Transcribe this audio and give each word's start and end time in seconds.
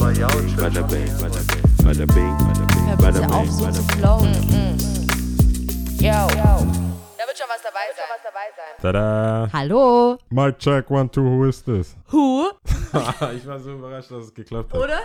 Bada 0.00 0.28
bing, 0.28 0.56
bada 0.56 0.82
bing, 0.88 2.36
bada 2.96 3.20
bing, 3.20 3.30
auf, 3.32 3.44
bing, 3.44 3.52
so 3.52 3.70
zu 3.70 3.82
bing. 3.82 3.98
flowen. 3.98 4.32
Yo. 6.00 6.26
Da 7.18 7.26
wird 7.26 7.36
schon 7.36 7.48
was 7.48 7.62
dabei 7.62 7.86
sein. 7.94 8.80
Tada! 8.80 9.50
Hallo. 9.52 10.16
Mic 10.30 10.58
check, 10.58 10.90
one, 10.90 11.10
two, 11.10 11.20
who 11.22 11.44
is 11.46 11.62
this? 11.62 11.96
Who? 12.12 12.50
ich 13.36 13.46
war 13.46 13.58
so 13.60 13.72
überrascht, 13.74 14.10
dass 14.10 14.24
es 14.24 14.34
geklappt 14.34 14.72
hat. 14.72 14.80
Oder? 14.80 15.00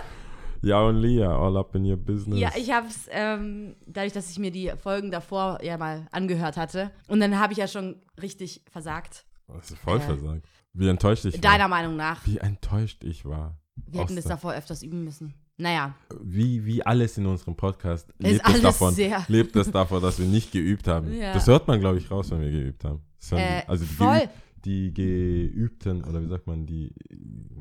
Ja 0.62 0.80
und 0.80 0.96
Lia, 0.96 1.28
all 1.28 1.58
up 1.58 1.74
in 1.74 1.84
your 1.84 1.98
business. 1.98 2.38
Ja, 2.40 2.52
ich 2.56 2.72
hab's, 2.72 3.06
ähm, 3.10 3.76
dadurch, 3.86 4.14
dass 4.14 4.30
ich 4.30 4.38
mir 4.38 4.50
die 4.50 4.72
Folgen 4.82 5.10
davor 5.10 5.58
ja 5.62 5.76
mal 5.76 6.06
angehört 6.10 6.56
hatte. 6.56 6.90
Und 7.06 7.20
dann 7.20 7.38
habe 7.38 7.52
ich 7.52 7.58
ja 7.58 7.68
schon 7.68 8.00
richtig 8.22 8.62
versagt. 8.70 9.26
Das 9.48 9.70
ist 9.70 9.78
voll 9.78 9.98
Äh, 9.98 10.00
versagt. 10.00 10.46
Wie 10.72 10.88
enttäuscht 10.88 11.26
ich 11.26 11.38
Deiner 11.38 11.64
war. 11.64 11.68
Meinung 11.68 11.96
nach. 11.96 12.26
Wie 12.26 12.38
enttäuscht 12.38 13.04
ich 13.04 13.26
war. 13.26 13.58
Wir 13.88 14.00
hätten 14.00 14.16
das 14.16 14.24
davor 14.24 14.54
öfters 14.54 14.82
üben 14.82 15.04
müssen. 15.04 15.34
Naja. 15.58 15.94
Wie, 16.22 16.64
wie 16.66 16.84
alles 16.84 17.16
in 17.18 17.26
unserem 17.26 17.56
Podcast 17.56 18.12
lebt 18.18 18.46
es, 18.48 18.60
davon, 18.60 18.94
sehr- 18.94 19.24
lebt 19.28 19.56
es 19.56 19.70
davon, 19.70 20.02
dass 20.02 20.18
wir 20.18 20.26
nicht 20.26 20.52
geübt 20.52 20.86
haben. 20.88 21.12
Ja. 21.14 21.32
Das 21.32 21.46
hört 21.46 21.66
man, 21.66 21.80
glaube 21.80 21.98
ich, 21.98 22.10
raus, 22.10 22.30
wenn 22.30 22.40
wir 22.40 22.50
geübt 22.50 22.84
haben. 22.84 23.00
Äh, 23.32 23.62
die, 23.62 23.68
also 23.68 23.84
die, 23.84 23.90
voll. 23.94 24.18
Geüb, 24.18 24.30
die 24.64 24.92
geübten, 24.94 26.04
oder 26.04 26.22
wie 26.22 26.28
sagt 26.28 26.46
man, 26.46 26.66
die, 26.66 26.92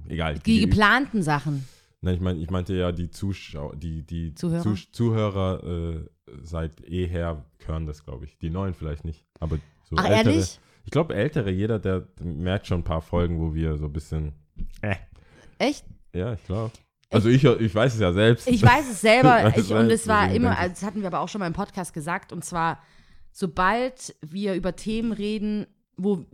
egal. 0.10 0.40
Die 0.40 0.60
geüb- 0.60 0.70
geplanten 0.70 1.22
Sachen. 1.24 1.66
Nein, 2.02 2.16
ich 2.16 2.22
meine, 2.22 2.40
ich 2.40 2.50
meinte 2.50 2.76
ja 2.76 2.92
die 2.92 3.10
Zuschauer, 3.10 3.76
die, 3.76 4.04
die 4.06 4.36
Zuhörer? 4.36 4.62
Zus- 4.64 4.92
Zuhörer 4.92 5.64
äh, 5.96 6.10
seit 6.44 6.82
eher 6.82 7.46
hören 7.66 7.86
das, 7.88 8.04
glaube 8.04 8.26
ich. 8.26 8.38
Die 8.40 8.50
neuen 8.50 8.74
vielleicht 8.74 9.06
nicht, 9.06 9.26
aber 9.40 9.58
so 9.84 9.96
Ach, 9.98 10.06
ältere. 10.06 10.34
ehrlich? 10.34 10.60
Ich 10.84 10.92
glaube, 10.92 11.16
ältere, 11.16 11.50
jeder, 11.50 11.80
der 11.80 12.08
merkt 12.22 12.68
schon 12.68 12.82
ein 12.82 12.84
paar 12.84 13.02
Folgen, 13.02 13.40
wo 13.40 13.54
wir 13.56 13.78
so 13.78 13.86
ein 13.86 13.94
bisschen, 13.94 14.34
äh, 14.82 14.96
Echt? 15.58 15.86
Ja, 16.16 16.34
ich 16.34 16.44
glaube. 16.46 16.72
Also 17.12 17.30
ich, 17.30 17.44
ich 17.44 17.74
weiß 17.76 17.94
es 17.94 18.00
ja 18.00 18.12
selbst. 18.12 18.48
Ich 18.48 18.62
weiß 18.64 18.90
es 18.90 19.02
selber. 19.02 19.54
Ich 19.58 19.72
und 19.72 19.90
es, 19.92 20.08
war 20.08 20.32
immer, 20.32 20.58
also 20.58 20.70
das 20.74 20.84
hatten 20.84 21.02
wir 21.02 21.08
aber 21.08 21.20
auch 21.20 21.30
schon 21.30 21.40
mal 21.40 21.48
im 21.48 21.54
Podcast 21.54 21.94
gesagt, 21.94 22.34
und 22.34 22.44
zwar, 22.44 22.80
sobald 23.32 24.16
wir 24.22 24.56
über 24.56 24.76
Themen 24.76 25.12
reden, 25.12 25.68
wo, 25.98 26.26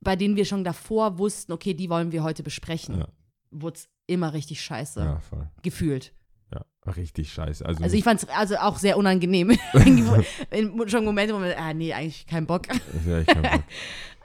bei 0.00 0.16
denen 0.16 0.36
wir 0.36 0.44
schon 0.44 0.64
davor 0.64 1.18
wussten, 1.18 1.52
okay, 1.52 1.74
die 1.74 1.90
wollen 1.90 2.12
wir 2.12 2.22
heute 2.22 2.42
besprechen, 2.42 3.00
Ja. 3.00 3.08
wurde 3.50 3.76
es 3.78 3.88
immer 4.06 4.32
richtig 4.32 4.62
scheiße 4.62 5.00
ja, 5.00 5.18
voll. 5.20 5.48
gefühlt. 5.62 6.12
Ja, 6.52 6.64
richtig 6.92 7.32
scheiße. 7.32 7.64
Also, 7.64 7.82
Also 7.82 7.96
ich 7.96 8.04
fand 8.04 8.22
es 8.22 8.28
also 8.28 8.56
auch 8.56 8.76
sehr 8.78 8.96
unangenehm. 8.96 9.50
In- 10.50 10.88
schon 10.88 11.04
Momente, 11.04 11.34
wo 11.34 11.38
man, 11.38 11.52
ah 11.52 11.72
nee, 11.74 11.92
eigentlich 11.92 12.26
kein 12.26 12.46
Bock. 12.46 12.66
ja, 13.06 13.18
ich 13.20 13.26
kann 13.26 13.42
Bock. 13.42 13.62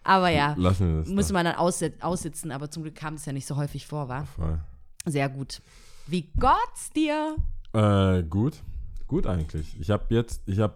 Aber 0.03 0.29
ja, 0.29 0.53
Lassen 0.57 0.87
wir 0.93 0.99
das. 1.01 1.09
musste 1.09 1.33
man 1.33 1.43
dann 1.45 1.55
aussit 1.55 2.01
aussitzen, 2.01 2.51
aber 2.51 2.69
zum 2.71 2.83
Glück 2.83 2.95
kam 2.95 3.15
es 3.15 3.25
ja 3.25 3.33
nicht 3.33 3.45
so 3.45 3.57
häufig 3.57 3.85
vor, 3.87 4.07
war. 4.07 4.21
da. 4.21 4.25
Voll. 4.25 4.59
Sehr 5.07 5.29
gut. 5.29 5.61
Wie 6.07 6.29
Gott's 6.39 6.91
dir? 6.95 7.35
Äh, 7.73 8.23
gut. 8.23 8.61
Gut 9.07 9.25
eigentlich. 9.25 9.79
Ich 9.79 9.89
habe 9.89 10.05
jetzt, 10.13 10.41
ich 10.45 10.59
habe 10.59 10.75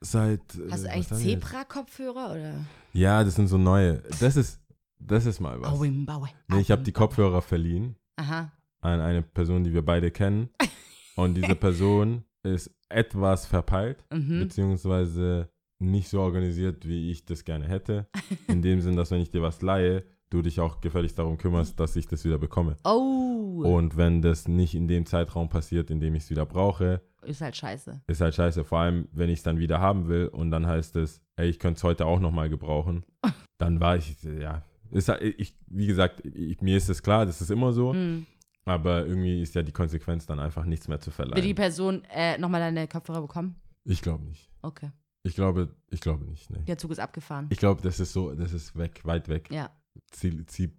seit. 0.00 0.40
Hast 0.70 0.84
du 0.84 0.88
äh, 0.88 0.90
eigentlich? 0.90 1.08
Zebra-Kopfhörer 1.08 2.30
oder? 2.32 2.54
Ja, 2.92 3.24
das 3.24 3.34
sind 3.34 3.48
so 3.48 3.58
neue. 3.58 4.02
Das 4.20 4.36
ist, 4.36 4.60
das 4.98 5.26
ist 5.26 5.40
mal 5.40 5.60
was. 5.60 5.78
Nee, 5.80 6.60
ich 6.60 6.70
habe 6.70 6.82
die 6.82 6.92
Kopfhörer 6.92 7.42
verliehen 7.42 7.96
Aha. 8.16 8.52
an 8.80 9.00
eine 9.00 9.22
Person, 9.22 9.64
die 9.64 9.72
wir 9.74 9.84
beide 9.84 10.10
kennen. 10.10 10.50
Und 11.16 11.34
diese 11.34 11.54
Person 11.56 12.24
ist 12.44 12.70
etwas 12.88 13.46
verpeilt, 13.46 14.04
Mhm. 14.12 14.40
beziehungsweise 14.40 15.48
nicht 15.80 16.08
so 16.08 16.20
organisiert, 16.20 16.86
wie 16.86 17.10
ich 17.10 17.24
das 17.24 17.44
gerne 17.44 17.66
hätte. 17.66 18.06
In 18.46 18.62
dem 18.62 18.80
Sinn, 18.80 18.96
dass 18.96 19.10
wenn 19.10 19.20
ich 19.20 19.30
dir 19.30 19.42
was 19.42 19.60
leihe, 19.62 20.04
du 20.30 20.42
dich 20.42 20.60
auch 20.60 20.80
gefälligst 20.80 21.18
darum 21.18 21.38
kümmerst, 21.38 21.78
dass 21.78 21.96
ich 21.96 22.06
das 22.08 22.24
wieder 22.24 22.38
bekomme. 22.38 22.76
Oh, 22.84 23.62
Und 23.64 23.96
wenn 23.96 24.22
das 24.22 24.48
nicht 24.48 24.74
in 24.74 24.88
dem 24.88 25.06
Zeitraum 25.06 25.48
passiert, 25.48 25.90
in 25.90 26.00
dem 26.00 26.14
ich 26.14 26.24
es 26.24 26.30
wieder 26.30 26.46
brauche, 26.46 27.00
ist 27.22 27.40
halt 27.40 27.56
scheiße. 27.56 28.02
ist 28.06 28.20
halt 28.20 28.34
scheiße. 28.34 28.64
Vor 28.64 28.80
allem, 28.80 29.08
wenn 29.12 29.30
ich 29.30 29.38
es 29.38 29.42
dann 29.42 29.58
wieder 29.58 29.80
haben 29.80 30.08
will 30.08 30.26
und 30.28 30.50
dann 30.50 30.66
heißt 30.66 30.96
es, 30.96 31.22
ey, 31.36 31.48
ich 31.48 31.58
könnte 31.58 31.78
es 31.78 31.84
heute 31.84 32.06
auch 32.06 32.20
nochmal 32.20 32.48
gebrauchen. 32.50 33.04
Dann 33.58 33.80
war 33.80 33.96
ich, 33.96 34.20
ja, 34.22 34.62
ist 34.90 35.08
halt, 35.08 35.22
ich, 35.22 35.56
wie 35.68 35.86
gesagt, 35.86 36.26
ich, 36.26 36.60
mir 36.60 36.76
ist 36.76 36.88
es 36.88 37.02
klar, 37.02 37.24
das 37.24 37.40
ist 37.40 37.50
immer 37.50 37.72
so. 37.72 37.94
Hm. 37.94 38.26
Aber 38.66 39.06
irgendwie 39.06 39.40
ist 39.40 39.54
ja 39.54 39.62
die 39.62 39.72
Konsequenz 39.72 40.26
dann 40.26 40.40
einfach 40.40 40.64
nichts 40.64 40.88
mehr 40.88 41.00
zu 41.00 41.10
Will 41.10 41.26
die 41.26 41.30
verleihen. 41.32 41.54
Person 41.54 42.02
äh, 42.10 42.36
nochmal 42.38 42.60
deine 42.60 42.88
Kopfhörer 42.88 43.22
bekommen? 43.22 43.56
Ich 43.84 44.02
glaube 44.02 44.24
nicht. 44.24 44.50
Okay. 44.62 44.90
Ich 45.22 45.34
glaube, 45.34 45.74
ich 45.90 46.00
glaube 46.00 46.24
nicht, 46.24 46.50
nee. 46.50 46.62
Der 46.66 46.76
Zug 46.78 46.90
ist 46.90 46.98
abgefahren. 46.98 47.46
Ich 47.50 47.58
glaube, 47.58 47.80
das 47.82 48.00
ist 48.00 48.12
so, 48.12 48.34
das 48.34 48.52
ist 48.52 48.76
weg, 48.76 49.00
weit 49.04 49.28
weg. 49.28 49.48
ja. 49.50 49.70
Wie, 50.20 50.70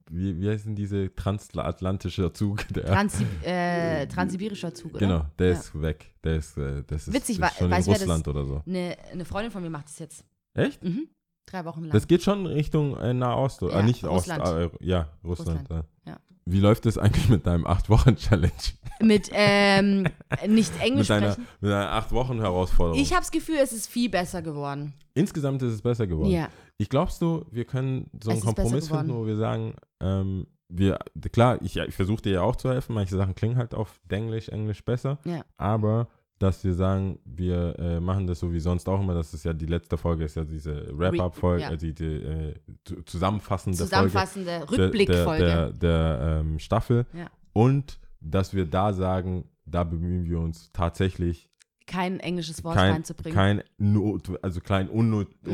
wie 0.41 0.49
heißen 0.49 0.75
diese 0.75 1.13
transatlantische 1.13 2.31
Zug? 2.33 2.67
Der, 2.69 2.85
Transi 2.85 3.25
äh, 3.43 4.07
transsibirischer 4.13 4.73
Zug, 4.73 4.91
oder? 4.91 4.99
genau, 4.99 5.25
der 5.37 5.47
Ja. 5.51 5.53
ist 5.53 5.81
weg. 5.81 6.13
Der 6.23 6.35
ist, 6.37 6.57
äh, 6.57 6.83
das 6.87 7.07
ist, 7.07 7.13
Witzig, 7.13 7.39
ist 7.39 7.57
schon 7.57 7.65
in 7.67 7.71
wer 7.71 7.77
das- 7.77 7.87
Russland 7.87 8.27
oder 8.27 8.45
so. 8.45 8.63
Eine, 8.65 8.97
eine 9.11 9.25
Freundin 9.25 9.51
von 9.51 9.61
mir 9.61 9.69
macht 9.69 9.85
das 9.87 9.99
jetzt. 9.99 10.25
Echt? 10.53 10.83
Mhm. 10.83 11.07
Drei 11.45 11.63
Wochen 11.65 11.83
lang. 11.83 11.91
Das 11.91 12.07
geht 12.07 12.23
schon 12.23 12.45
Richtung 12.47 12.97
äh, 12.97 13.13
Nahost, 13.13 13.61
oder? 13.61 13.73
Ja, 13.73 13.79
Ah, 13.79 13.83
nicht 13.83 14.03
Russland. 14.03 14.41
Ost, 14.41 14.53
äh, 14.53 14.69
ja, 14.85 15.09
Russland. 15.23 15.59
Russland, 15.61 15.69
ja. 16.05 16.11
ja. 16.13 16.19
Wie 16.47 16.59
läuft 16.59 16.85
es 16.85 16.97
eigentlich 16.97 17.27
mit 17.29 17.45
deinem 17.45 17.65
8-Wochen-Challenge? 17.65 18.51
Mit 19.01 19.29
ähm, 19.33 20.07
nicht 20.47 20.71
Englisch 20.79 21.09
Mit 21.09 21.09
deiner, 21.09 21.31
sprechen. 21.33 21.47
mit 21.59 21.71
deiner 21.71 21.91
8-Wochen-Herausforderung? 22.01 22.99
Ich 22.99 23.11
habe 23.11 23.21
das 23.21 23.31
Gefühl, 23.31 23.57
es 23.61 23.73
ist 23.73 23.87
viel 23.87 24.09
besser 24.09 24.41
geworden. 24.41 24.93
Insgesamt 25.13 25.61
ist 25.63 25.73
es 25.73 25.81
besser 25.81 26.07
geworden. 26.07 26.29
Ja. 26.31 26.49
Ich 26.78 26.90
glaubst 26.90 27.22
du, 27.22 27.46
wir 27.52 27.66
können 27.66 28.09
so 28.22 28.30
einen 28.31 28.40
Es 28.40 28.46
Kompromiss 28.46 28.88
finden, 28.90 29.13
wo 29.13 29.25
wir 29.25 29.38
sagen, 29.38 29.75
ähm, 30.02 30.47
wir, 30.68 30.97
klar, 31.31 31.62
ich, 31.62 31.78
ich 31.78 31.96
versuche 31.96 32.22
dir 32.24 32.31
ja 32.34 32.41
auch 32.41 32.56
zu 32.56 32.69
helfen, 32.69 32.94
manche 32.96 33.16
Sachen 33.16 33.36
klingen 33.36 33.58
halt 33.58 33.74
auf 33.74 34.00
Englisch, 34.09 34.50
Englisch 34.50 34.84
besser, 34.84 35.19
Ja. 35.24 35.46
aber 35.58 36.08
dass 36.38 36.63
wir 36.66 36.74
sagen, 36.74 37.19
wir 37.24 37.80
äh, 37.80 38.00
machen 38.02 38.28
das 38.28 38.40
so 38.41 38.52
wie 38.52 38.59
sonst 38.59 38.90
auch 38.90 39.00
immer, 39.00 39.13
das 39.13 39.34
ist 39.34 39.46
ja 39.46 39.53
die 39.53 39.68
letzte 39.68 39.97
Folge, 39.97 40.25
ist 40.25 40.36
ja 40.36 40.44
diese 40.44 40.86
Wrap-Up-Folge, 40.97 41.62
ja. 41.63 41.72
äh, 41.72 41.78
die, 41.78 41.94
die 41.94 42.03
äh, 42.03 42.56
zu- 42.84 43.03
zusammenfassende 43.03 43.78
Zusammenfassende 43.78 44.66
Rückblickfolge. 44.69 45.46
der, 45.46 45.72
der, 45.72 46.18
der 46.19 46.40
ähm, 46.42 46.59
Staffel 46.59 47.06
Ja. 47.13 47.28
und 47.53 48.00
dass 48.19 48.53
wir 48.53 48.66
da 48.66 48.92
sagen, 48.92 49.47
da 49.66 49.84
bemühen 49.86 50.25
wir 50.25 50.40
uns 50.40 50.72
tatsächlich 50.74 51.47
Kein 51.88 52.19
englisches 52.19 52.63
Wort 52.66 52.75
kein, 52.75 52.94
reinzubringen. 52.94 53.34
kein 53.36 53.63
Not, 53.78 54.44
also 54.44 54.59
klein 54.59 54.90
unnöt, 54.90 55.30
Mhm. 55.46 55.53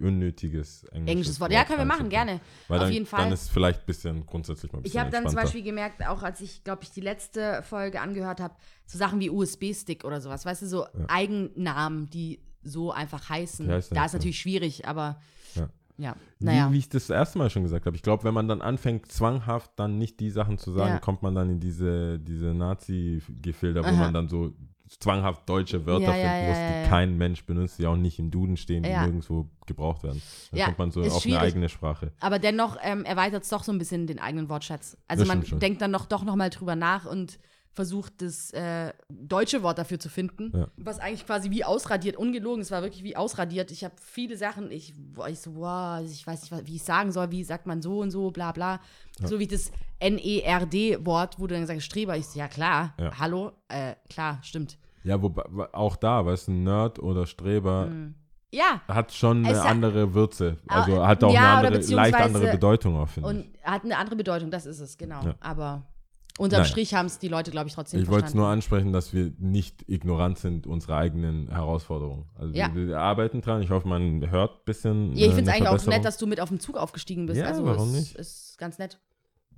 Unnötig, 0.00 0.52
unnötiges 0.52 0.84
englisches, 0.84 1.10
englisches 1.12 1.40
Wort. 1.40 1.52
Ja, 1.52 1.64
können 1.64 1.78
wir 1.78 1.84
machen, 1.84 2.08
gerne. 2.08 2.40
Weil 2.68 2.78
Auf 2.78 2.84
dann, 2.84 2.92
jeden 2.92 3.06
Fall. 3.06 3.24
Dann 3.24 3.32
ist 3.32 3.50
vielleicht 3.50 3.80
ein 3.80 3.86
bisschen 3.86 4.26
grundsätzlich 4.26 4.72
mal 4.72 4.78
ein 4.78 4.84
Ich 4.84 4.92
bisschen 4.92 5.00
habe 5.00 5.10
dann 5.10 5.26
zum. 5.26 5.34
Beispiel 5.36 5.62
gemerkt, 5.62 6.06
auch 6.06 6.22
als 6.22 6.40
ich, 6.40 6.64
glaube 6.64 6.82
ich, 6.84 6.90
die 6.90 7.00
letzte 7.00 7.62
Folge 7.62 8.00
angehört 8.00 8.40
habe, 8.40 8.54
so 8.86 8.98
Sachen 8.98 9.20
wie 9.20 9.30
USB-Stick 9.30 10.04
oder 10.04 10.20
sowas, 10.20 10.44
weißt 10.44 10.62
du, 10.62 10.66
so 10.66 10.86
Eigennamen, 11.08 12.08
die 12.10 12.40
so 12.62 12.92
einfach 12.92 13.28
heißen. 13.28 13.66
Die 13.66 13.72
heißen 13.72 13.94
da 13.94 14.04
ist 14.04 14.12
natürlich 14.12 14.38
schwierig, 14.38 14.86
aber 14.86 15.20
Ja. 15.54 15.68
ja, 15.98 16.16
naja. 16.38 16.68
Wie, 16.70 16.74
wie 16.74 16.78
ich 16.78 16.88
das 16.88 17.10
erste 17.10 17.38
Mal 17.38 17.50
schon 17.50 17.62
gesagt 17.64 17.86
habe. 17.86 17.96
Ich 17.96 18.02
glaube, 18.02 18.24
wenn 18.24 18.34
man 18.34 18.48
dann 18.48 18.62
anfängt, 18.62 19.10
zwanghaft 19.10 19.72
dann 19.76 19.98
nicht 19.98 20.20
die 20.20 20.30
Sachen 20.30 20.58
zu 20.58 20.70
sagen, 20.72 20.94
Ja. 20.94 20.98
kommt 21.00 21.22
man 21.22 21.34
dann 21.34 21.50
in 21.50 21.60
diese, 21.60 22.18
diese 22.20 22.54
Nazi-Gefilde, 22.54 23.84
wo 23.84 23.90
man 23.92 24.14
dann 24.14 24.28
so 24.28 24.52
zwanghaft 25.00 25.48
deutsche 25.48 25.86
Wörter 25.86 26.06
Ja, 26.06 26.12
finden 26.12 26.44
ja, 26.44 26.48
muss, 26.48 26.58
ja, 26.58 26.66
die 26.66 26.72
ja, 26.72 26.82
ja. 26.82 26.88
kein 26.88 27.16
Mensch 27.18 27.44
benutzt, 27.44 27.78
die 27.78 27.86
auch 27.86 27.96
nicht 27.96 28.18
im 28.18 28.30
Duden 28.30 28.56
stehen, 28.56 28.82
die 28.82 28.90
Ja. 28.90 29.02
nirgendwo 29.02 29.48
gebraucht 29.66 30.02
werden. 30.02 30.22
Dann 30.50 30.58
Ja, 30.60 30.66
kommt 30.66 30.78
man 30.78 30.90
so 30.90 31.02
auf 31.02 31.22
schwierig. 31.22 31.38
eine 31.38 31.46
eigene 31.48 31.68
Sprache. 31.68 32.12
Aber 32.20 32.38
dennoch 32.38 32.76
ähm, 32.82 33.04
erweitert 33.04 33.42
es 33.44 33.48
doch 33.48 33.64
so 33.64 33.72
ein 33.72 33.78
bisschen 33.78 34.06
den 34.06 34.18
eigenen 34.18 34.48
Wortschatz. 34.48 34.96
Also 35.08 35.24
Das 35.24 35.28
man 35.28 35.58
denkt 35.60 35.80
dann 35.82 35.90
noch, 35.90 36.06
doch 36.06 36.24
noch 36.24 36.36
mal 36.36 36.50
drüber 36.50 36.76
nach 36.76 37.04
und 37.06 37.38
versucht, 37.74 38.20
das 38.20 38.50
äh, 38.50 38.92
deutsche 39.08 39.62
Wort 39.62 39.78
dafür 39.78 39.98
zu 39.98 40.10
finden. 40.10 40.52
Ja. 40.54 40.68
Was 40.76 40.98
eigentlich 40.98 41.24
quasi 41.24 41.50
wie 41.50 41.64
ausradiert, 41.64 42.16
ungelogen, 42.18 42.60
es 42.60 42.70
war 42.70 42.82
wirklich 42.82 43.02
wie 43.02 43.16
ausradiert. 43.16 43.70
Ich 43.70 43.82
habe 43.82 43.94
viele 43.98 44.36
Sachen, 44.36 44.70
ich, 44.70 44.92
ich 45.30 45.40
so, 45.40 45.54
wow, 45.56 46.04
ich 46.04 46.26
weiß 46.26 46.50
nicht, 46.50 46.66
wie 46.66 46.76
ich 46.76 46.82
sagen 46.82 47.12
soll, 47.12 47.30
wie 47.30 47.42
sagt 47.44 47.66
man 47.66 47.80
so 47.80 48.00
und 48.00 48.10
so, 48.10 48.30
bla 48.30 48.52
bla. 48.52 48.78
So 49.24 49.38
wie 49.38 49.46
das 49.46 49.72
N-E-R-D-Wort, 50.00 51.38
wo 51.38 51.46
du 51.46 51.54
dann 51.54 51.66
sagst, 51.66 51.86
Streber, 51.86 52.16
ich 52.16 52.26
so, 52.26 52.38
ja 52.38 52.48
klar, 52.48 52.94
Ja. 52.98 53.18
hallo, 53.18 53.52
äh, 53.68 53.94
klar, 54.10 54.38
stimmt. 54.42 54.76
Ja, 55.04 55.20
wobei 55.22 55.42
auch 55.72 55.96
da, 55.96 56.24
weißt 56.24 56.48
du, 56.48 56.52
ein 56.52 56.62
Nerd 56.64 56.98
oder 56.98 57.26
Streber 57.26 57.88
Ja, 58.52 58.82
hat 58.88 59.12
schon 59.12 59.38
eine 59.44 59.52
Es 59.52 59.62
hat- 59.62 59.70
andere 59.70 60.14
Würze. 60.14 60.58
Also 60.68 61.04
hat 61.06 61.24
auch 61.24 61.32
ja, 61.32 61.58
eine 61.58 61.68
andere, 61.68 61.94
leicht 61.94 62.14
andere 62.14 62.50
Bedeutung 62.50 62.96
auch, 62.96 63.08
finde 63.08 63.30
ich. 63.30 63.36
und 63.36 63.62
hat 63.64 63.84
eine 63.84 63.96
andere 63.96 64.16
Bedeutung, 64.16 64.50
das 64.50 64.66
ist 64.66 64.78
es, 64.80 64.98
genau. 64.98 65.22
Ja. 65.24 65.34
Aber 65.40 65.86
unterm 66.38 66.60
Naja. 66.60 66.70
Strich 66.70 66.94
haben 66.94 67.06
es 67.06 67.18
die 67.18 67.28
Leute, 67.28 67.50
glaube 67.50 67.68
ich, 67.68 67.74
trotzdem 67.74 68.00
Ich 68.00 68.08
wollte 68.10 68.26
es 68.26 68.34
nur 68.34 68.46
ansprechen, 68.48 68.92
dass 68.92 69.12
wir 69.12 69.32
nicht 69.38 69.88
ignorant 69.88 70.38
sind 70.38 70.66
unserer 70.66 70.96
eigenen 70.98 71.48
Herausforderungen. 71.48 72.26
Also 72.38 72.54
Ja. 72.54 72.74
wir, 72.74 72.88
wir 72.88 72.98
arbeiten 73.00 73.40
dran. 73.40 73.62
Ich 73.62 73.70
hoffe, 73.70 73.88
man 73.88 74.30
hört 74.30 74.50
ein 74.60 74.64
bisschen. 74.64 75.12
Ja, 75.14 75.26
ich 75.26 75.32
äh, 75.32 75.34
finde 75.34 75.50
es 75.50 75.56
eigentlich 75.56 75.68
auch 75.68 75.86
nett, 75.86 76.04
dass 76.04 76.16
du 76.18 76.26
mit 76.26 76.40
auf 76.40 76.48
den 76.50 76.60
Zug 76.60 76.76
aufgestiegen 76.76 77.26
bist. 77.26 77.40
Ja, 77.40 77.46
also 77.46 77.64
warum 77.64 77.88
ist, 77.88 77.94
nicht? 77.94 78.16
ist 78.16 78.56
ganz 78.58 78.78
nett. 78.78 78.98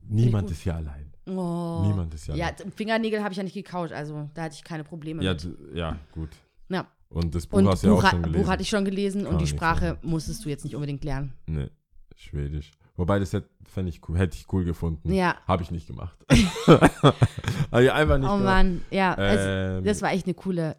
Niemand 0.09 0.51
ist 0.51 0.63
hier 0.63 0.75
allein. 0.77 1.13
Oh. 1.27 1.83
Niemand 1.87 2.13
ist 2.15 2.27
hier 2.27 2.37
Ja, 2.37 2.47
allein. 2.49 2.71
Fingernägel 2.73 3.23
habe 3.23 3.33
ich 3.33 3.39
ja 3.39 3.43
nicht 3.45 3.55
gekaut, 3.55 3.93
also 3.93 4.29
da 4.35 4.43
hatte 4.45 4.55
ich 4.57 4.65
keine 4.65 4.85
Probleme 4.85 5.23
Ja, 5.23 5.33
mit. 5.33 5.49
ja, 5.75 5.99
gut. 6.13 6.31
Ja. 6.69 6.87
Und 7.09 7.35
das 7.35 7.47
Buch 7.47 7.59
Und 7.59 7.69
hast 7.69 7.83
du 7.85 7.89
ja 7.89 7.93
auch 7.95 8.07
schon 8.11 8.23
gelesen. 8.23 8.43
Buch 8.43 8.51
hatte 8.51 8.63
ich 8.63 8.69
schon 8.69 8.85
gelesen 8.85 9.25
Kann 9.25 9.33
und 9.35 9.41
die 9.41 9.47
Sprache 9.47 9.99
musstest 10.03 10.45
du 10.45 10.49
jetzt 10.49 10.65
nicht 10.65 10.75
unbedingt 10.75 11.05
lernen. 11.05 11.33
Nee, 11.47 11.69
Schwedisch. 12.17 12.71
Wobei, 12.97 13.19
das 13.19 13.33
hätte, 13.33 13.49
ich 13.87 14.09
cool, 14.09 14.19
hätte 14.19 14.37
ich 14.37 14.53
cool 14.53 14.65
gefunden. 14.65 15.13
Ja. 15.13 15.37
Habe 15.49 15.63
ich 15.65 15.71
nicht 15.73 15.87
gemacht. 15.89 16.17
Hab 16.67 17.81
ich 17.81 17.91
einfach 17.93 18.19
nicht 18.19 18.29
Oh 18.29 18.37
gemacht. 18.37 18.45
Mann, 18.45 18.83
ja. 18.91 19.15
es, 19.15 19.79
Ähm, 19.79 19.85
das 19.85 20.01
war 20.03 20.13
echt 20.13 20.27
eine 20.27 20.35
coole 20.35 20.77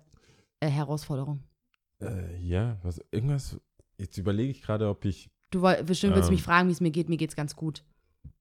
äh, 0.62 0.70
Herausforderung. 0.70 1.44
äh, 2.02 2.38
ja, 2.42 2.78
was, 2.84 3.02
irgendwas, 3.12 3.58
jetzt 3.98 4.18
überlege 4.18 4.52
ich 4.52 4.62
gerade, 4.62 4.88
ob 4.90 5.04
ich, 5.06 5.30
Du 5.52 5.62
woll, 5.62 5.84
bestimmt 5.84 6.16
willst 6.16 6.28
du 6.30 6.32
Ähm. 6.32 6.36
mich 6.36 6.44
fragen, 6.44 6.68
wie 6.70 6.74
es 6.74 6.82
mir 6.82 6.92
geht. 6.92 7.08
Mir 7.10 7.18
geht's 7.18 7.36
ganz 7.36 7.56
gut. 7.56 7.84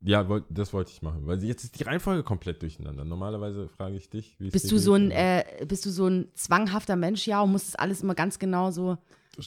Ja, 0.00 0.26
das 0.50 0.72
wollte 0.72 0.92
ich 0.92 1.02
machen, 1.02 1.26
weil 1.26 1.42
jetzt 1.44 1.64
ist 1.64 1.78
die 1.78 1.84
Reihenfolge 1.84 2.22
komplett 2.22 2.62
durcheinander. 2.62 3.04
Normalerweise 3.04 3.68
frage 3.68 3.96
ich 3.96 4.10
dich, 4.10 4.36
wie 4.38 4.48
es 4.48 4.52
Bist 4.52 4.70
du 4.70 4.78
so 4.78 4.94
ein, 4.94 5.10
äh, 5.10 5.44
bist 5.66 5.86
du 5.86 5.90
so 5.90 6.06
ein 6.06 6.28
zwanghafter 6.34 6.96
Mensch, 6.96 7.26
ja, 7.26 7.40
und 7.42 7.52
musst 7.52 7.68
das 7.68 7.76
alles 7.76 8.02
immer 8.02 8.14
ganz 8.14 8.38
genau 8.38 8.70
so. 8.70 8.98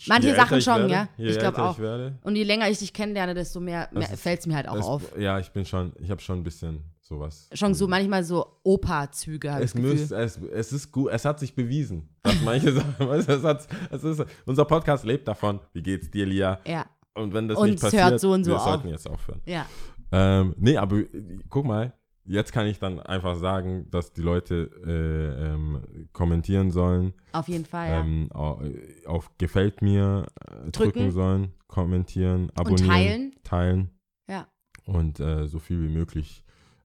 manche 0.08 0.36
Sachen 0.36 0.62
schon, 0.62 0.90
werde, 0.90 0.92
ja. 0.94 1.10
Ich 1.18 1.38
glaub 1.38 1.58
älter 1.58 1.70
auch. 1.70 1.80
Ich 1.80 2.26
Und 2.26 2.36
je 2.36 2.44
länger 2.44 2.70
ich 2.70 2.80
dich 2.80 2.94
kennenlerne, 2.94 3.34
desto 3.34 3.60
mehr, 3.60 3.90
mehr 3.92 4.08
fällt 4.08 4.40
es 4.42 4.48
mir 4.48 4.56
halt 4.56 4.68
auch 4.68 4.76
das, 4.76 4.86
auf. 4.86 5.18
Ja, 5.18 5.40
ich 5.40 5.52
bin 5.52 5.66
schon, 5.66 5.94
ich 6.00 6.10
habe 6.12 6.22
schon 6.22 6.40
ein 6.40 6.44
bisschen 6.44 6.84
sowas. 7.02 7.50
Schon 7.54 7.74
so 7.74 7.88
manchmal 7.88 8.24
so 8.24 8.60
Opa-Züge, 8.64 9.50
Es, 9.62 9.76
müsst, 9.76 10.12
es, 10.12 10.38
es 10.38 10.74
ist 10.74 10.92
gut, 10.92 11.10
es 11.12 11.24
hat 11.26 11.40
sich 11.40 11.56
bewiesen, 11.56 12.10
dass 12.22 12.42
manche 12.42 12.74
Sachen, 12.74 13.10
es 13.10 13.28
hat, 13.44 13.68
es 13.92 14.04
ist, 14.04 14.26
unser 14.46 14.66
Podcast 14.66 15.06
lebt 15.06 15.28
davon, 15.28 15.60
wie 15.74 15.82
geht's 15.82 16.12
dir, 16.12 16.26
Lia? 16.26 16.60
Ja, 16.66 16.86
Und 17.14 17.34
wenn 17.34 17.48
das 17.48 17.58
Und 17.58 17.70
nicht 17.70 17.82
passiert, 17.82 18.04
hört 18.04 18.20
so 18.20 18.34
und 18.34 18.44
so 18.44 18.52
wir 18.52 18.58
auf. 18.58 18.64
sollten 18.64 18.90
jetzt 18.90 19.10
aufhören. 19.10 19.42
ja. 19.46 19.66
Ähm, 20.12 20.56
nee, 20.58 20.78
aber 20.78 20.98
äh, 20.98 21.40
guck 21.50 21.66
mal, 21.66 21.94
jetzt 22.26 22.52
kann 22.52 22.68
ich 22.68 22.80
dann 22.80 23.00
einfach 23.00 23.36
sagen, 23.36 23.88
dass 23.92 24.14
die 24.14 24.22
Leute 24.22 24.70
äh, 24.86 25.46
ähm, 25.54 26.08
kommentieren 26.14 26.72
sollen, 26.72 27.14
Auf 27.34 27.48
jeden 27.48 27.66
Fall, 27.66 27.90
ja. 27.90 28.00
ähm, 28.02 28.30
au- 28.34 28.62
äh, 28.62 29.06
auf 29.06 29.32
Gefällt 29.38 29.82
mir 29.82 30.28
äh, 30.50 30.72
drücken. 30.72 30.72
Drücken. 30.72 31.12
sollen, 31.12 31.52
kommentieren, 31.68 32.50
abonnieren, 32.56 32.88
teilen. 32.90 33.32
teilen 33.44 33.90
ja. 34.30 34.48
und 34.86 35.20
äh, 35.20 35.48
so 35.48 35.60
viel 35.60 35.82
wie 35.82 35.94
möglich 35.94 36.44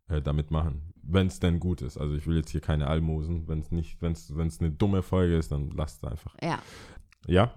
äh, 0.08 0.20
damit 0.20 0.50
machen. 0.50 0.92
Wenn 1.04 1.26
es 1.26 1.40
denn 1.40 1.58
gut 1.58 1.82
ist. 1.82 1.98
Also 1.98 2.14
ich 2.14 2.28
will 2.28 2.36
jetzt 2.36 2.50
hier 2.50 2.60
keine 2.60 2.86
Almosen. 2.86 3.48
Wenn 3.48 3.58
es 3.58 3.72
nicht, 3.72 4.00
wenn 4.00 4.12
es 4.12 4.60
eine 4.60 4.70
dumme 4.70 5.02
Folge 5.02 5.36
ist, 5.36 5.50
dann 5.50 5.70
lasst 5.72 6.04
es 6.04 6.08
einfach. 6.08 6.36
Ja. 6.40 6.60
Ja, 7.26 7.52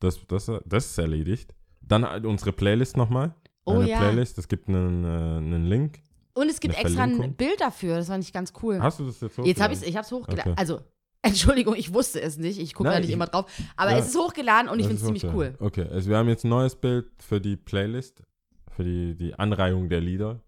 das, 0.00 0.20
das, 0.26 0.52
das 0.66 0.84
ist 0.90 0.98
erledigt. 0.98 1.54
Dann 1.80 2.04
halt 2.06 2.26
unsere 2.26 2.52
Playlist 2.52 2.98
nochmal. 2.98 3.34
Oh 3.64 3.72
Eine 3.80 3.88
ja. 3.90 3.98
Playlist, 3.98 4.38
es 4.38 4.48
gibt 4.48 4.68
einen, 4.68 5.04
äh, 5.04 5.08
einen 5.08 5.66
Link. 5.66 6.00
Und 6.34 6.48
es 6.48 6.60
gibt 6.60 6.78
extra 6.78 7.02
ein? 7.04 7.34
Bild 7.34 7.60
dafür. 7.60 7.96
Das 7.96 8.06
fand 8.06 8.24
ich 8.24 8.32
ganz 8.32 8.52
cool. 8.62 8.80
Hast 8.80 9.00
du 9.00 9.06
das 9.06 9.20
jetzt 9.20 9.38
Jetzt 9.38 9.60
habe 9.60 9.72
ich 9.74 9.80
hochgeladen? 9.80 9.88
ich 9.90 9.96
habe 9.96 10.04
es 10.06 10.12
hochgeladen. 10.12 10.52
Okay. 10.52 10.60
Also, 10.60 10.80
Entschuldigung, 11.22 11.74
ich 11.76 11.92
wusste 11.92 12.20
es 12.22 12.38
nicht. 12.38 12.58
Ich 12.58 12.72
gucke 12.74 12.88
da 12.90 12.98
nicht 12.98 13.08
ich- 13.08 13.14
immer 13.14 13.26
drauf. 13.26 13.50
Aber 13.76 13.90
Ja. 13.90 13.98
es 13.98 14.08
ist 14.08 14.16
hochgeladen 14.18 14.70
und 14.70 14.78
ich 14.80 14.86
finde 14.86 15.00
es 15.00 15.04
ziemlich 15.04 15.24
cool. 15.24 15.54
Okay, 15.60 15.86
also 15.90 16.08
wir 16.08 16.16
haben 16.16 16.28
jetzt 16.28 16.44
ein 16.44 16.48
neues 16.48 16.76
Bild 16.76 17.06
für 17.18 17.40
die 17.40 17.56
Playlist, 17.56 18.22
für 18.70 18.84
die, 18.84 19.14
die 19.16 19.34
Anreihung 19.34 19.88
der 19.90 20.00
Lieder, 20.00 20.40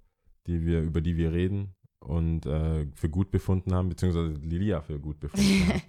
die 0.47 0.65
wir, 0.65 0.81
über 0.81 1.01
die 1.03 1.17
wir 1.17 1.33
reden 1.33 1.75
und 2.07 2.47
äh, 2.47 2.87
für 2.95 3.09
gut 3.09 3.31
befunden 3.31 3.75
haben, 3.75 3.89
beziehungsweise 3.89 4.35
Lilia 4.43 4.81
für 4.81 4.99
gut 4.99 5.21
befunden 5.21 5.69
hat. 5.75 5.83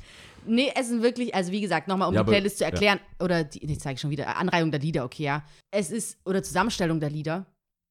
Nee, 0.46 0.72
es 0.76 0.90
sind 0.90 1.02
wirklich, 1.02 1.34
also 1.34 1.52
wie 1.52 1.62
gesagt, 1.62 1.88
nochmal 1.88 2.08
um 2.10 2.14
Ja, 2.14 2.20
die 2.22 2.28
aber- 2.28 2.32
Playlist 2.34 2.58
zu 2.58 2.66
erklären, 2.66 3.00
oder 3.20 3.44
die, 3.44 3.66
nee, 3.66 3.78
zeige 3.78 3.96
ich 3.96 4.02
schon 4.02 4.10
wieder, 4.12 4.36
Anreihung 4.38 4.72
der 4.72 4.80
Lieder, 4.82 5.06
okay, 5.06 5.24
ja. 5.24 5.44
Es 5.72 5.90
ist, 5.92 6.18
oder 6.26 6.44
Zusammenstellung 6.44 7.00
der 7.00 7.10
Lieder. 7.10 7.46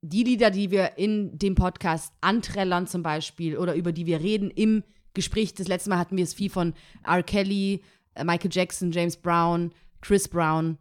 Die 0.05 0.25
Lieder, 0.25 0.51
die 0.51 0.71
wir 0.71 0.99
in 0.99 1.39
dem 1.39 1.55
Podcast 1.55 2.13
anträllern 2.21 2.87
zum 2.87 3.03
Beispiel, 3.03 3.57
oder 3.57 3.75
über 3.75 3.93
die 3.93 4.05
wir 4.07 4.21
reden 4.21 4.51
im 4.51 4.83
Gespräch. 5.15 5.55
Das 5.55 5.69
letzte 5.69 5.91
Mal 5.91 5.99
hatten 5.99 6.17
wir 6.17 6.25
es 6.25 6.35
viel 6.35 6.51
von 6.51 6.75
R. 7.07 7.23
Kelly, 7.23 7.83
äh, 8.15 8.25
Michael 8.25 8.51
Jackson, 8.53 8.91
James 8.93 9.17
Brown, 9.17 9.73
Chris 10.01 10.29
Brown. 10.29 10.77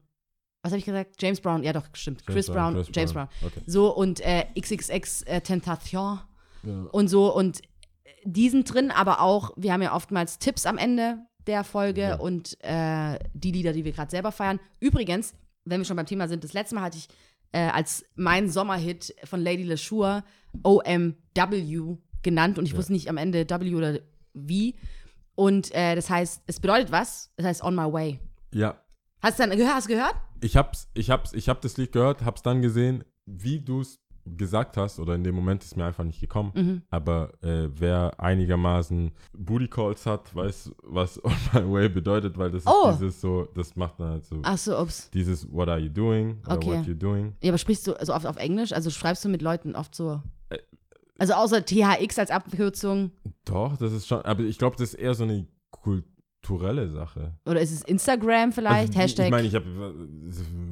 Was 0.64 0.72
habe 0.74 0.80
ich 0.80 0.86
gesagt? 0.86 1.22
James 1.22 1.40
Brown, 1.42 1.64
ja 1.64 1.74
doch, 1.74 1.86
stimmt. 1.94 2.26
Chris 2.26 2.48
Brown, 2.48 2.84
James 2.94 3.14
Brown. 3.14 3.28
Okay. 3.44 3.62
So, 3.66 3.96
und 3.96 4.20
äh, 4.22 4.46
XXX 4.60 5.22
äh, 5.24 5.42
Tentation 5.42 6.20
Ja. 6.64 6.84
und 6.92 7.08
so. 7.08 7.34
Und 7.36 7.62
die 8.24 8.50
sind 8.50 8.72
drin, 8.72 8.92
aber 8.92 9.22
auch, 9.22 9.52
wir 9.58 9.74
haben 9.74 9.82
ja 9.82 9.96
oftmals 9.96 10.38
Tipps 10.40 10.66
am 10.66 10.78
Ende 10.78 11.18
der 11.48 11.64
Folge 11.64 12.02
Ja. 12.02 12.16
und 12.18 12.58
äh, 12.64 13.18
die 13.34 13.52
Lieder, 13.52 13.74
die 13.74 13.84
wir 13.84 13.92
gerade 13.94 14.12
selber 14.12 14.32
feiern. 14.32 14.60
Übrigens, 14.80 15.34
wenn 15.66 15.80
wir 15.82 15.86
schon 15.86 15.96
beim 15.98 16.06
Thema 16.06 16.28
sind, 16.28 16.44
das 16.44 16.54
letzte 16.54 16.76
Mal 16.76 16.82
hatte 16.82 16.98
ich 16.98 17.08
äh, 17.52 17.68
als 17.70 18.06
mein 18.16 18.50
Sommerhit 18.50 19.14
von 19.26 19.42
Lady 19.42 19.64
LeSure 19.64 20.24
OMW 20.64 21.98
genannt 22.24 22.58
und 22.60 22.66
ich 22.66 22.72
Ja. 22.74 22.78
wusste 22.78 22.94
nicht 22.94 23.10
am 23.10 23.18
Ende 23.18 23.50
W 23.50 23.76
oder 23.76 24.00
wie. 24.34 24.76
Und 25.36 25.74
äh, 25.74 25.96
das 25.96 26.10
heißt, 26.10 26.44
es 26.46 26.60
bedeutet 26.60 26.92
was? 26.92 27.32
Das 27.38 27.46
heißt 27.46 27.64
On 27.64 27.76
My 27.76 27.92
Way. 27.92 28.20
Ja, 28.54 28.78
Hast 29.24 29.38
du 29.40 29.44
dann 29.48 29.56
gehört? 29.58 29.76
Hast 29.76 29.88
du 29.88 29.94
gehört? 29.94 30.16
ich 30.42 30.58
hab's, 30.58 30.88
ich 30.96 31.10
hab's, 31.12 31.34
ich 31.34 31.48
hab 31.48 31.62
das 31.62 31.78
Lied 31.78 31.92
gehört, 31.92 32.24
hab's 32.26 32.42
dann 32.42 32.62
gesehen, 32.64 33.04
wie 33.28 33.60
du 33.60 33.82
es 33.82 34.00
gesagt 34.26 34.78
hast, 34.78 35.00
oder 35.00 35.16
in 35.16 35.24
dem 35.24 35.36
Moment 35.36 35.64
ist 35.64 35.76
mir 35.78 35.86
einfach 35.86 36.04
nicht 36.04 36.20
gekommen. 36.20 36.52
Mhm. 36.56 36.82
Aber 36.90 37.32
äh, 37.44 37.68
wer 37.74 38.20
einigermaßen 38.20 39.12
Booty 39.38 39.68
Calls 39.68 40.06
hat, 40.06 40.36
weiß, 40.36 40.72
was 40.84 41.20
On 41.24 41.34
My 41.54 41.72
Way 41.72 41.90
bedeutet, 41.90 42.38
weil 42.38 42.52
das 42.52 42.64
Oh. 42.66 42.90
ist 42.90 43.00
dieses 43.00 43.22
so, 43.22 43.48
das 43.56 43.76
macht 43.76 44.00
dann 44.00 44.10
halt 44.12 44.26
so, 44.26 44.40
Ach 44.44 44.58
so, 44.58 44.78
ups. 44.80 45.10
dieses 45.12 45.52
What 45.52 45.70
are 45.70 45.80
you 45.80 45.90
doing? 45.90 46.40
Oder 46.46 46.56
Okay. 46.58 46.78
what 46.80 46.86
you 46.88 46.94
doing? 46.94 47.34
Ja, 47.42 47.52
aber 47.52 47.58
sprichst 47.58 47.88
du 47.88 47.94
also 47.94 48.14
oft 48.14 48.26
auf 48.26 48.38
Englisch? 48.38 48.72
Also 48.74 48.90
schreibst 48.90 49.24
du 49.26 49.30
mit 49.30 49.42
Leuten 49.42 49.76
oft 49.76 49.96
so. 49.96 50.22
Äh. 50.50 50.58
Also 51.18 51.34
außer 51.34 51.64
THX 51.66 52.18
als 52.20 52.32
Abkürzung 52.32 53.12
Doch, 53.46 53.78
das 53.78 53.92
ist 53.94 54.08
schon, 54.08 54.22
aber 54.24 54.42
ich 54.44 54.58
glaube, 54.58 54.76
das 54.78 54.94
ist 54.94 55.00
eher 55.00 55.14
so 55.14 55.24
eine 55.24 55.46
kulturelle 56.42 56.90
Sache. 56.90 57.34
oder 57.46 57.62
ist 57.62 57.72
es 57.72 57.84
Instagram 57.84 58.52
vielleicht? 58.52 58.90
Also, 58.90 59.00
Hashtag. 59.00 59.26
Ich 59.26 59.32
meine, 59.32 59.48
ich 59.48 59.56
habe, 59.56 59.66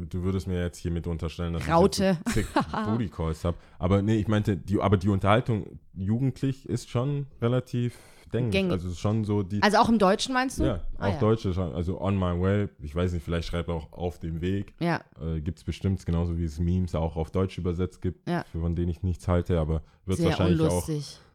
du 0.10 0.24
würdest 0.24 0.48
mir 0.48 0.62
jetzt 0.62 0.78
hiermit 0.78 1.08
unterstellen, 1.08 1.54
dass 1.54 1.68
Raute. 1.68 2.18
ich 2.30 2.36
jetzt 2.38 2.54
Booty 2.86 3.10
Calls 3.10 3.44
habe. 3.44 3.58
Aber 3.78 4.02
nee, 4.02 4.16
ich 4.18 4.28
meinte, 4.28 4.58
die, 4.58 4.80
aber 4.82 4.98
die 4.98 5.10
Unterhaltung 5.10 5.80
jugendlich 5.94 6.68
ist 6.68 6.90
schon 6.90 7.28
relativ 7.42 7.96
gängig. 8.32 8.52
Gängig. 8.52 8.72
Also 8.72 8.92
schon 8.94 9.24
so 9.26 9.44
die, 9.44 9.62
also 9.62 9.78
auch 9.78 9.90
im 9.90 10.00
Deutschen 10.00 10.34
meinst 10.34 10.60
du? 10.60 10.64
ja, 10.66 10.82
Ah, 10.98 11.08
auch 11.10 11.14
ja. 11.14 11.20
Deutsche 11.20 11.54
schon. 11.54 11.74
Also 11.74 12.00
on 12.02 12.16
my 12.16 12.40
way, 12.40 12.68
ich 12.82 12.96
weiß 12.96 13.14
nicht, 13.14 13.24
vielleicht 13.24 13.48
schreibt 13.48 13.70
auch 13.70 13.92
auf 13.94 14.20
dem 14.20 14.42
Weg. 14.42 14.74
Ja, 14.80 15.02
Äh, 15.22 15.42
gibt 15.42 15.60
es 15.60 15.64
bestimmt, 15.64 16.04
genauso 16.06 16.38
wie 16.38 16.44
es 16.46 16.60
Memes 16.60 16.96
auch 16.96 17.16
auf 17.16 17.32
Deutsch 17.32 17.58
übersetzt 17.58 18.02
gibt, 18.02 18.28
Ja. 18.28 18.44
von 18.52 18.76
denen 18.76 18.90
ich 18.90 19.04
nichts 19.04 19.28
halte, 19.28 19.60
aber 19.60 19.82
wird 20.06 20.20
es 20.20 20.26
wahrscheinlich 20.26 20.62
auch 20.62 20.88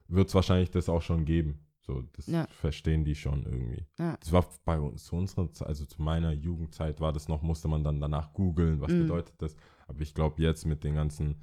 wird 0.08 0.28
es 0.28 0.34
wahrscheinlich 0.34 0.70
das 0.70 0.88
auch 0.90 1.00
schon 1.02 1.24
geben. 1.24 1.58
So, 1.86 2.02
das 2.16 2.26
Ja. 2.28 2.46
verstehen 2.48 3.04
die 3.04 3.14
schon 3.14 3.44
irgendwie. 3.44 3.84
Ja. 3.98 4.16
Das 4.18 4.32
war 4.32 4.46
bei 4.64 4.78
uns, 4.80 5.04
zu 5.04 5.16
unserer 5.16 5.52
Zeit, 5.52 5.68
also 5.68 5.84
zu 5.84 6.00
meiner 6.00 6.32
Jugendzeit 6.32 7.00
war 7.00 7.12
das 7.12 7.28
noch, 7.28 7.42
musste 7.42 7.68
man 7.68 7.84
dann 7.84 8.00
danach 8.00 8.32
googeln, 8.32 8.80
was 8.80 8.90
Mhm. 8.90 9.00
bedeutet 9.02 9.34
das. 9.38 9.54
Aber 9.86 10.00
ich 10.00 10.14
glaube 10.14 10.40
jetzt 10.42 10.64
mit 10.64 10.82
den 10.82 10.94
ganzen, 10.94 11.36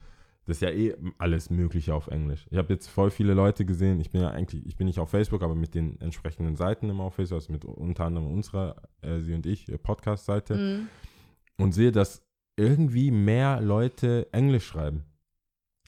das 0.45 0.57
ist 0.57 0.61
ja 0.61 0.71
eh 0.71 0.95
alles 1.19 1.51
Mögliche 1.51 1.93
auf 1.93 2.07
Englisch. 2.07 2.47
Ich 2.49 2.57
habe 2.57 2.73
jetzt 2.73 2.87
voll 2.87 3.11
viele 3.11 3.35
Leute 3.35 3.65
gesehen, 3.65 3.99
ich 3.99 4.09
bin 4.09 4.21
ja 4.21 4.31
eigentlich, 4.31 4.65
ich 4.65 4.75
bin 4.75 4.87
nicht 4.87 4.97
auf 4.97 5.11
Facebook, 5.11 5.43
aber 5.43 5.53
mit 5.53 5.75
den 5.75 6.01
entsprechenden 6.01 6.55
Seiten 6.55 6.89
immer 6.89 7.03
auf 7.03 7.13
Facebook, 7.13 7.35
also 7.37 7.51
mit 7.53 7.63
unter 7.63 8.05
anderem 8.05 8.31
unserer, 8.31 8.81
äh, 9.01 9.19
sie 9.21 9.35
und 9.35 9.45
ich, 9.45 9.69
äh, 9.71 9.77
Podcast-Seite 9.77 10.55
Mhm. 10.55 10.87
und 11.63 11.73
sehe, 11.73 11.91
dass 11.91 12.23
irgendwie 12.57 13.11
mehr 13.11 13.61
Leute 13.61 14.27
Englisch 14.33 14.65
schreiben. 14.65 15.03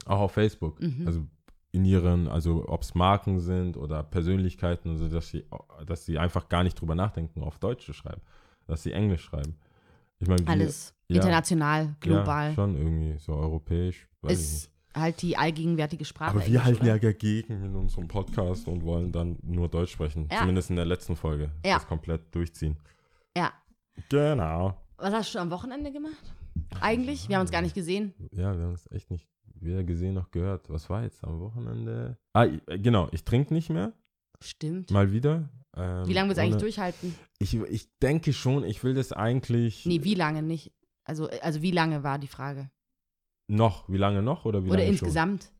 Auch 0.05 0.19
auf 0.19 0.31
Facebook. 0.33 0.79
Mhm. 0.79 1.07
Also 1.07 1.25
in 1.73 1.85
ihren, 1.85 2.27
also 2.27 2.65
ob 2.67 2.83
es 2.83 2.93
Marken 2.93 3.39
sind 3.39 3.77
oder 3.77 4.03
Persönlichkeiten, 4.03 4.91
also 4.91 5.09
dass 5.09 5.29
sie, 5.29 5.43
dass 5.85 6.05
sie 6.05 6.19
einfach 6.19 6.47
gar 6.47 6.63
nicht 6.63 6.79
drüber 6.79 6.93
nachdenken, 6.93 7.41
auf 7.41 7.57
Deutsch 7.57 7.85
zu 7.85 7.93
schreiben. 7.93 8.21
Dass 8.67 8.83
sie 8.83 8.93
Englisch 8.93 9.23
schreiben. 9.23 9.55
Ich 10.19 10.27
meine, 10.27 10.47
Alles 10.47 10.93
ja, 11.07 11.17
international, 11.17 11.95
global. 11.99 12.49
Ja, 12.49 12.53
schon 12.53 12.77
irgendwie 12.77 13.17
so 13.17 13.33
europäisch. 13.33 14.07
Weiß 14.21 14.31
ich 14.33 14.37
nicht. 14.37 14.53
ist 14.53 14.71
halt 14.95 15.21
die 15.23 15.35
allgegenwärtige 15.35 16.05
Sprache. 16.05 16.37
Aber 16.37 16.45
wir 16.45 16.63
halten 16.63 16.83
oder? 16.83 16.93
ja 16.93 16.99
dagegen 16.99 17.63
in 17.63 17.75
unserem 17.75 18.07
Podcast 18.07 18.67
und 18.67 18.83
wollen 18.83 19.11
dann 19.11 19.39
nur 19.41 19.67
Deutsch 19.67 19.93
sprechen. 19.93 20.29
Ja. 20.31 20.39
Zumindest 20.39 20.69
in 20.69 20.75
der 20.75 20.85
letzten 20.85 21.15
Folge. 21.15 21.51
Ja. 21.65 21.73
Das 21.75 21.87
komplett 21.87 22.33
durchziehen. 22.35 22.77
Ja. 23.35 23.51
Genau. 24.09 24.77
Was 24.97 25.11
hast 25.11 25.33
du 25.33 25.39
am 25.39 25.49
Wochenende 25.49 25.91
gemacht? 25.91 26.35
Eigentlich? 26.79 27.27
Wir 27.27 27.37
haben 27.37 27.41
uns 27.41 27.51
gar 27.51 27.63
nicht 27.63 27.73
gesehen. 27.73 28.13
Ja, 28.31 28.55
wir 28.55 28.65
haben 28.65 28.73
es 28.73 28.89
echt 28.91 29.09
nicht 29.09 29.27
weder 29.65 29.83
gesehen 29.83 30.13
noch 30.15 30.31
gehört. 30.31 30.69
Was 30.69 30.89
war 30.89 31.03
jetzt 31.03 31.23
am 31.23 31.39
Wochenende? 31.39 32.17
Ah, 32.33 32.45
i- 32.45 32.61
genau, 32.79 33.07
ich 33.11 33.23
trinke 33.23 33.53
nicht 33.53 33.69
mehr. 33.69 33.93
Stimmt. 34.41 34.91
Mal 34.91 35.11
wieder. 35.11 35.49
Ähm, 35.75 36.07
Wie 36.07 36.13
lange 36.13 36.29
willst 36.29 36.37
du 36.39 36.43
eigentlich 36.43 36.61
durchhalten? 36.61 37.15
Ich, 37.39 37.53
ich 37.55 37.87
denke 37.99 38.33
schon, 38.33 38.63
ich 38.63 38.83
will 38.83 38.93
das 38.93 39.11
eigentlich 39.11 39.85
Nee, 39.85 40.03
wie 40.03 40.15
lange 40.15 40.43
nicht? 40.43 40.71
Also, 41.05 41.29
also 41.41 41.61
wie 41.61 41.71
lange 41.71 42.03
war 42.03 42.19
die 42.19 42.27
Frage? 42.27 42.69
noch. 43.47 43.87
Wie 43.89 43.97
lange 43.97 44.21
noch 44.23 44.45
oder 44.45 44.63
wie 44.63 44.69
Oder 44.69 44.77
lange 44.79 44.89
insgesamt? 44.89 45.43
Schon? 45.43 45.51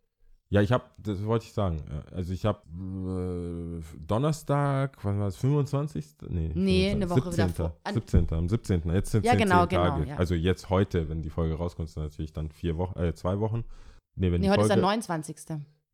Ja, 0.50 0.62
ich 0.62 0.72
habe, 0.72 0.84
das 0.98 1.24
wollte 1.26 1.46
ich 1.46 1.54
sagen. 1.54 1.84
äh, 1.90 2.16
Also 2.16 2.32
ich 2.34 2.46
habe 2.46 2.62
äh, 2.70 3.84
Donnerstag, 4.00 4.98
wann 5.04 5.20
war 5.20 5.28
es, 5.28 5.36
25.? 5.38 6.06
Nee, 6.30 6.52
Nee, 6.54 6.90
25. 6.92 6.92
eine 6.92 7.10
Woche 7.10 7.32
17. 7.34 7.48
davor. 7.48 7.78
An- 7.84 7.94
17. 7.94 8.28
Am 8.32 8.50
17. 8.50 8.82
Jetzt 8.94 9.12
sind 9.12 9.26
es 9.26 9.32
Ja, 9.32 9.38
genau, 9.38 9.66
zehn 9.66 9.78
Tage. 9.80 9.96
genau, 10.02 10.10
ja. 10.12 10.18
Also 10.18 10.36
jetzt 10.36 10.70
heute, 10.70 11.10
wenn 11.10 11.22
die 11.22 11.30
Folge 11.30 11.56
rauskommt, 11.56 11.90
sind 11.90 12.04
natürlich 12.04 12.34
dann 12.34 12.50
vier 12.52 12.78
Wochen, 12.78 12.98
äh, 13.00 13.14
zwei 13.14 13.40
Wochen. 13.40 13.64
Nee, 14.16 14.32
wenn 14.32 14.42
Nee, 14.42 14.48
die 14.48 14.52
heute 14.52 14.62
ist 14.62 14.68
Folge, 14.68 14.82
der 14.82 14.84
29. 14.84 15.38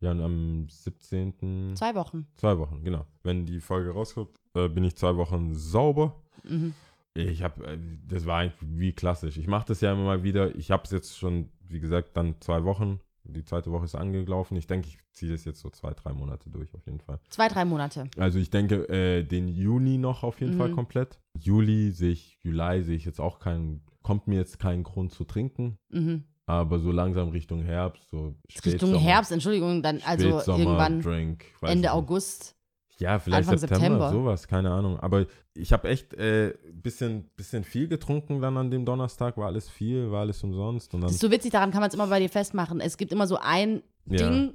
Ja, 0.02 0.12
und 0.12 0.22
am 0.22 0.68
17. 0.70 1.74
Zwei 1.76 1.96
Wochen. 1.96 2.28
Zwei 2.38 2.58
Wochen, 2.58 2.84
genau. 2.84 3.06
Wenn 3.24 3.46
die 3.46 3.60
Folge 3.60 3.92
rauskommt, 3.92 4.30
äh, 4.54 4.68
bin 4.70 4.84
ich 4.84 4.96
zwei 4.96 5.16
Wochen 5.18 5.54
sauber. 5.56 6.16
Mhm. 6.44 6.74
Ich 7.16 7.44
habe, 7.44 7.66
äh, 7.66 7.78
das 8.08 8.26
war 8.26 8.40
eigentlich 8.40 8.58
wie 8.62 8.94
klassisch. 8.94 9.38
Ich 9.38 9.48
mache 9.48 9.68
das 9.68 9.82
ja 9.82 9.92
immer 9.92 10.04
mal 10.06 10.24
wieder. 10.24 10.56
Ich 10.56 10.72
habe 10.72 10.84
es 10.86 10.92
jetzt 10.92 11.18
schon, 11.18 11.50
wie 11.68 11.80
gesagt, 11.80 12.16
dann 12.16 12.36
zwei 12.40 12.64
Wochen 12.64 13.00
Die 13.26 13.44
zweite 13.44 13.72
Woche 13.72 13.86
ist 13.86 13.94
angelaufen. 13.96 14.56
Ich 14.58 14.66
denke, 14.66 14.88
ich 14.88 14.98
ziehe 15.12 15.32
das 15.32 15.46
jetzt 15.46 15.60
so 15.60 15.70
zwei, 15.70 15.92
drei 15.94 16.14
Monate 16.14 16.50
durch, 16.50 16.74
auf 16.74 16.86
jeden 16.88 17.00
Fall. 17.00 17.20
Zwei, 17.30 17.48
drei 17.48 17.64
Monate. 17.66 18.10
Also 18.18 18.40
ich 18.40 18.50
denke, 18.50 18.88
äh, 18.90 19.24
den 19.24 19.48
Juni 19.48 19.98
noch 20.00 20.24
auf 20.24 20.40
jeden 20.40 20.54
Mhm. 20.56 20.58
Fall 20.58 20.72
komplett. 20.72 21.20
Juli 21.38 21.92
sehe 21.92 22.12
ich, 22.12 22.40
Juli 22.42 22.82
sehe 22.84 22.96
ich 22.96 23.06
jetzt 23.06 23.20
auch 23.20 23.40
keinen, 23.40 23.82
kommt 24.02 24.28
mir 24.28 24.38
jetzt 24.40 24.58
keinen 24.58 24.84
Grund 24.84 25.12
zu 25.12 25.26
trinken. 25.26 25.78
Mhm. 25.90 26.24
Aber 26.50 26.80
so 26.80 26.92
langsam 26.92 27.30
Richtung 27.30 27.62
Herbst, 27.62 28.10
so 28.10 28.34
Richtung 28.66 28.96
Herbst, 28.96 29.32
Entschuldigung, 29.32 29.84
dann 29.84 30.02
also 30.04 30.42
irgendwann 30.48 31.00
Drink, 31.00 31.46
Ende 31.62 31.72
ich 31.74 31.76
nicht. 31.82 31.90
August. 31.92 32.56
Ja, 32.98 33.20
vielleicht 33.20 33.48
Anfang 33.48 33.58
September, 33.60 33.86
September. 33.86 34.10
sowas, 34.12 34.48
keine 34.48 34.72
Ahnung. 34.72 35.00
Aber 35.00 35.28
ich 35.54 35.72
habe 35.72 35.88
echt 35.90 36.14
ein 36.18 36.20
äh, 36.20 36.54
bisschen, 36.74 37.30
bisschen 37.36 37.64
viel 37.64 37.88
getrunken 37.88 38.42
dann 38.42 38.58
an 38.58 38.72
dem 38.72 38.84
Donnerstag. 38.84 39.38
War 39.38 39.46
alles 39.46 39.70
viel, 39.70 40.10
war 40.12 40.22
alles 40.22 40.44
umsonst. 40.44 40.92
Und 40.96 41.02
dann, 41.02 41.08
Das 41.10 41.16
ist 41.16 41.22
so 41.22 41.30
witzig, 41.30 41.52
daran 41.52 41.70
kann 41.72 41.82
man 41.82 41.90
es 41.90 41.94
immer 41.94 42.08
bei 42.08 42.20
dir 42.20 42.30
festmachen. 42.30 42.82
Es 42.82 42.98
gibt 42.98 43.12
immer 43.14 43.28
so 43.28 43.38
ein 43.40 43.84
Ja. 44.08 44.18
Ding, 44.28 44.54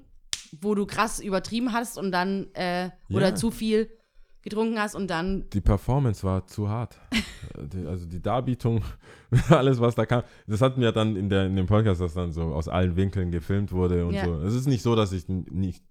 wo 0.61 0.75
du 0.75 0.87
krass 0.87 1.21
übertrieben 1.21 1.73
hast 1.73 1.97
und 1.97 2.11
dann 2.11 2.49
äh, 2.55 2.91
oder 3.09 3.29
Ja. 3.29 3.35
zu 3.37 3.51
viel 3.53 3.89
getrunken 4.45 4.79
hast 4.79 4.95
und 4.95 5.09
dann 5.09 5.45
die 5.53 5.61
Performance 5.61 6.23
war 6.23 6.47
zu 6.47 6.69
hart. 6.69 6.99
Die, 7.73 7.87
also 7.87 8.07
die 8.07 8.21
Darbietung, 8.23 8.83
alles, 9.51 9.79
was 9.81 9.95
da 9.95 10.07
kam. 10.07 10.23
Das 10.47 10.61
hatten 10.61 10.81
wir 10.81 10.93
dann 10.93 11.15
in, 11.15 11.29
der, 11.29 11.47
in 11.47 11.55
dem 11.57 11.67
Podcast, 11.67 12.01
das 12.01 12.15
dann 12.15 12.33
so 12.33 12.43
aus 12.43 12.69
allen 12.69 12.97
Winkeln 12.97 13.31
gefilmt 13.31 13.71
wurde 13.73 14.07
und 14.07 14.15
Ja. 14.15 14.25
so. 14.25 14.35
Es 14.43 14.55
ist 14.55 14.67
nicht 14.67 14.83
so, 14.83 14.97
dass 14.97 15.13
ich 15.13 15.29
nicht, 15.29 15.83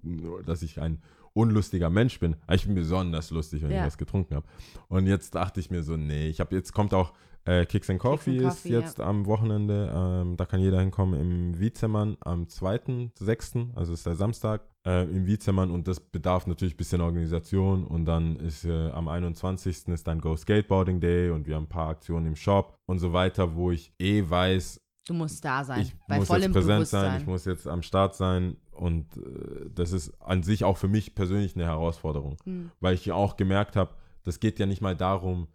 dass 0.46 0.62
ich 0.64 0.82
ein 0.82 1.02
unlustiger 1.34 1.90
Mensch 1.90 2.20
bin. 2.20 2.36
Aber 2.48 2.56
ich 2.56 2.66
bin 2.66 2.76
besonders 2.76 3.30
lustig, 3.32 3.62
wenn 3.64 3.72
Ja. 3.72 3.82
ich 3.82 3.86
was 3.88 3.98
getrunken 3.98 4.36
habe. 4.36 4.46
Und 4.88 5.06
jetzt 5.08 5.36
dachte 5.36 5.60
ich 5.60 5.70
mir 5.72 5.84
so, 5.84 5.96
nee, 5.96 6.28
ich 6.28 6.40
habe 6.40 6.56
jetzt 6.56 6.74
kommt 6.74 6.94
auch 6.94 7.14
äh, 7.46 7.66
Kicks 7.66 7.90
and 7.90 8.00
Coffee 8.00 8.38
and 8.40 8.48
ist 8.48 8.64
Coffee, 8.64 8.74
ja. 8.74 8.80
jetzt 8.80 9.00
am 9.00 9.26
Wochenende. 9.26 9.92
Ähm, 9.94 10.38
da 10.38 10.46
kann 10.46 10.60
jeder 10.60 10.80
hinkommen 10.80 11.20
im 11.20 11.60
Wiezemann 11.60 12.18
am 12.22 12.46
2.6., 12.46 13.76
also 13.76 13.94
ist 13.94 14.06
der 14.06 14.16
Samstag, 14.16 14.62
äh, 14.86 15.04
im 15.04 15.26
Wiezemann 15.26 15.72
und 15.72 15.88
das 15.88 16.00
bedarf 16.00 16.48
natürlich 16.48 16.74
ein 16.74 16.78
bisschen 16.78 17.02
Organisation 17.02 17.86
und 17.86 18.06
dann 18.06 18.36
ist 18.38 18.66
äh, 18.66 18.90
am 18.92 19.08
21. 19.08 19.88
ist 19.90 20.08
dann 20.08 20.20
Go 20.20 20.36
Skateboarding 20.36 21.00
Day 21.00 21.30
und 21.30 21.48
wir 21.48 21.56
haben 21.56 21.64
ein 21.64 21.70
paar 21.70 21.90
Aktionen 21.90 22.28
im 22.28 22.36
Shop 22.36 22.78
und 22.86 23.00
so 23.00 23.14
weiter, 23.14 23.56
wo 23.56 23.72
ich 23.72 23.94
eh 24.00 24.24
weiß, 24.30 24.82
du 25.08 25.14
musst 25.14 25.44
da 25.44 25.64
sein. 25.64 25.82
ich 25.82 25.96
bei 26.08 26.18
muss 26.18 26.28
vollem 26.28 26.44
jetzt 26.44 26.54
präsent 26.54 26.88
sein, 26.88 27.20
ich 27.22 27.28
muss 27.28 27.46
jetzt 27.46 27.68
am 27.68 27.82
Start 27.82 28.16
sein 28.16 28.58
und 28.72 29.18
äh, 29.18 29.70
das 29.74 29.92
ist 29.92 30.22
an 30.22 30.44
sich 30.44 30.64
auch 30.64 30.78
für 30.78 30.88
mich 30.88 31.16
persönlich 31.16 31.56
eine 31.56 31.66
Herausforderung, 31.66 32.38
Hm. 32.44 32.72
weil 32.80 32.96
ich 32.96 33.06
ja 33.06 33.16
auch 33.16 33.38
gemerkt 33.38 33.76
habe, 33.76 33.96
das 34.24 34.40
geht 34.40 34.60
ja 34.60 34.66
nicht 34.66 34.82
mal 34.82 34.96
darum, 34.96 35.48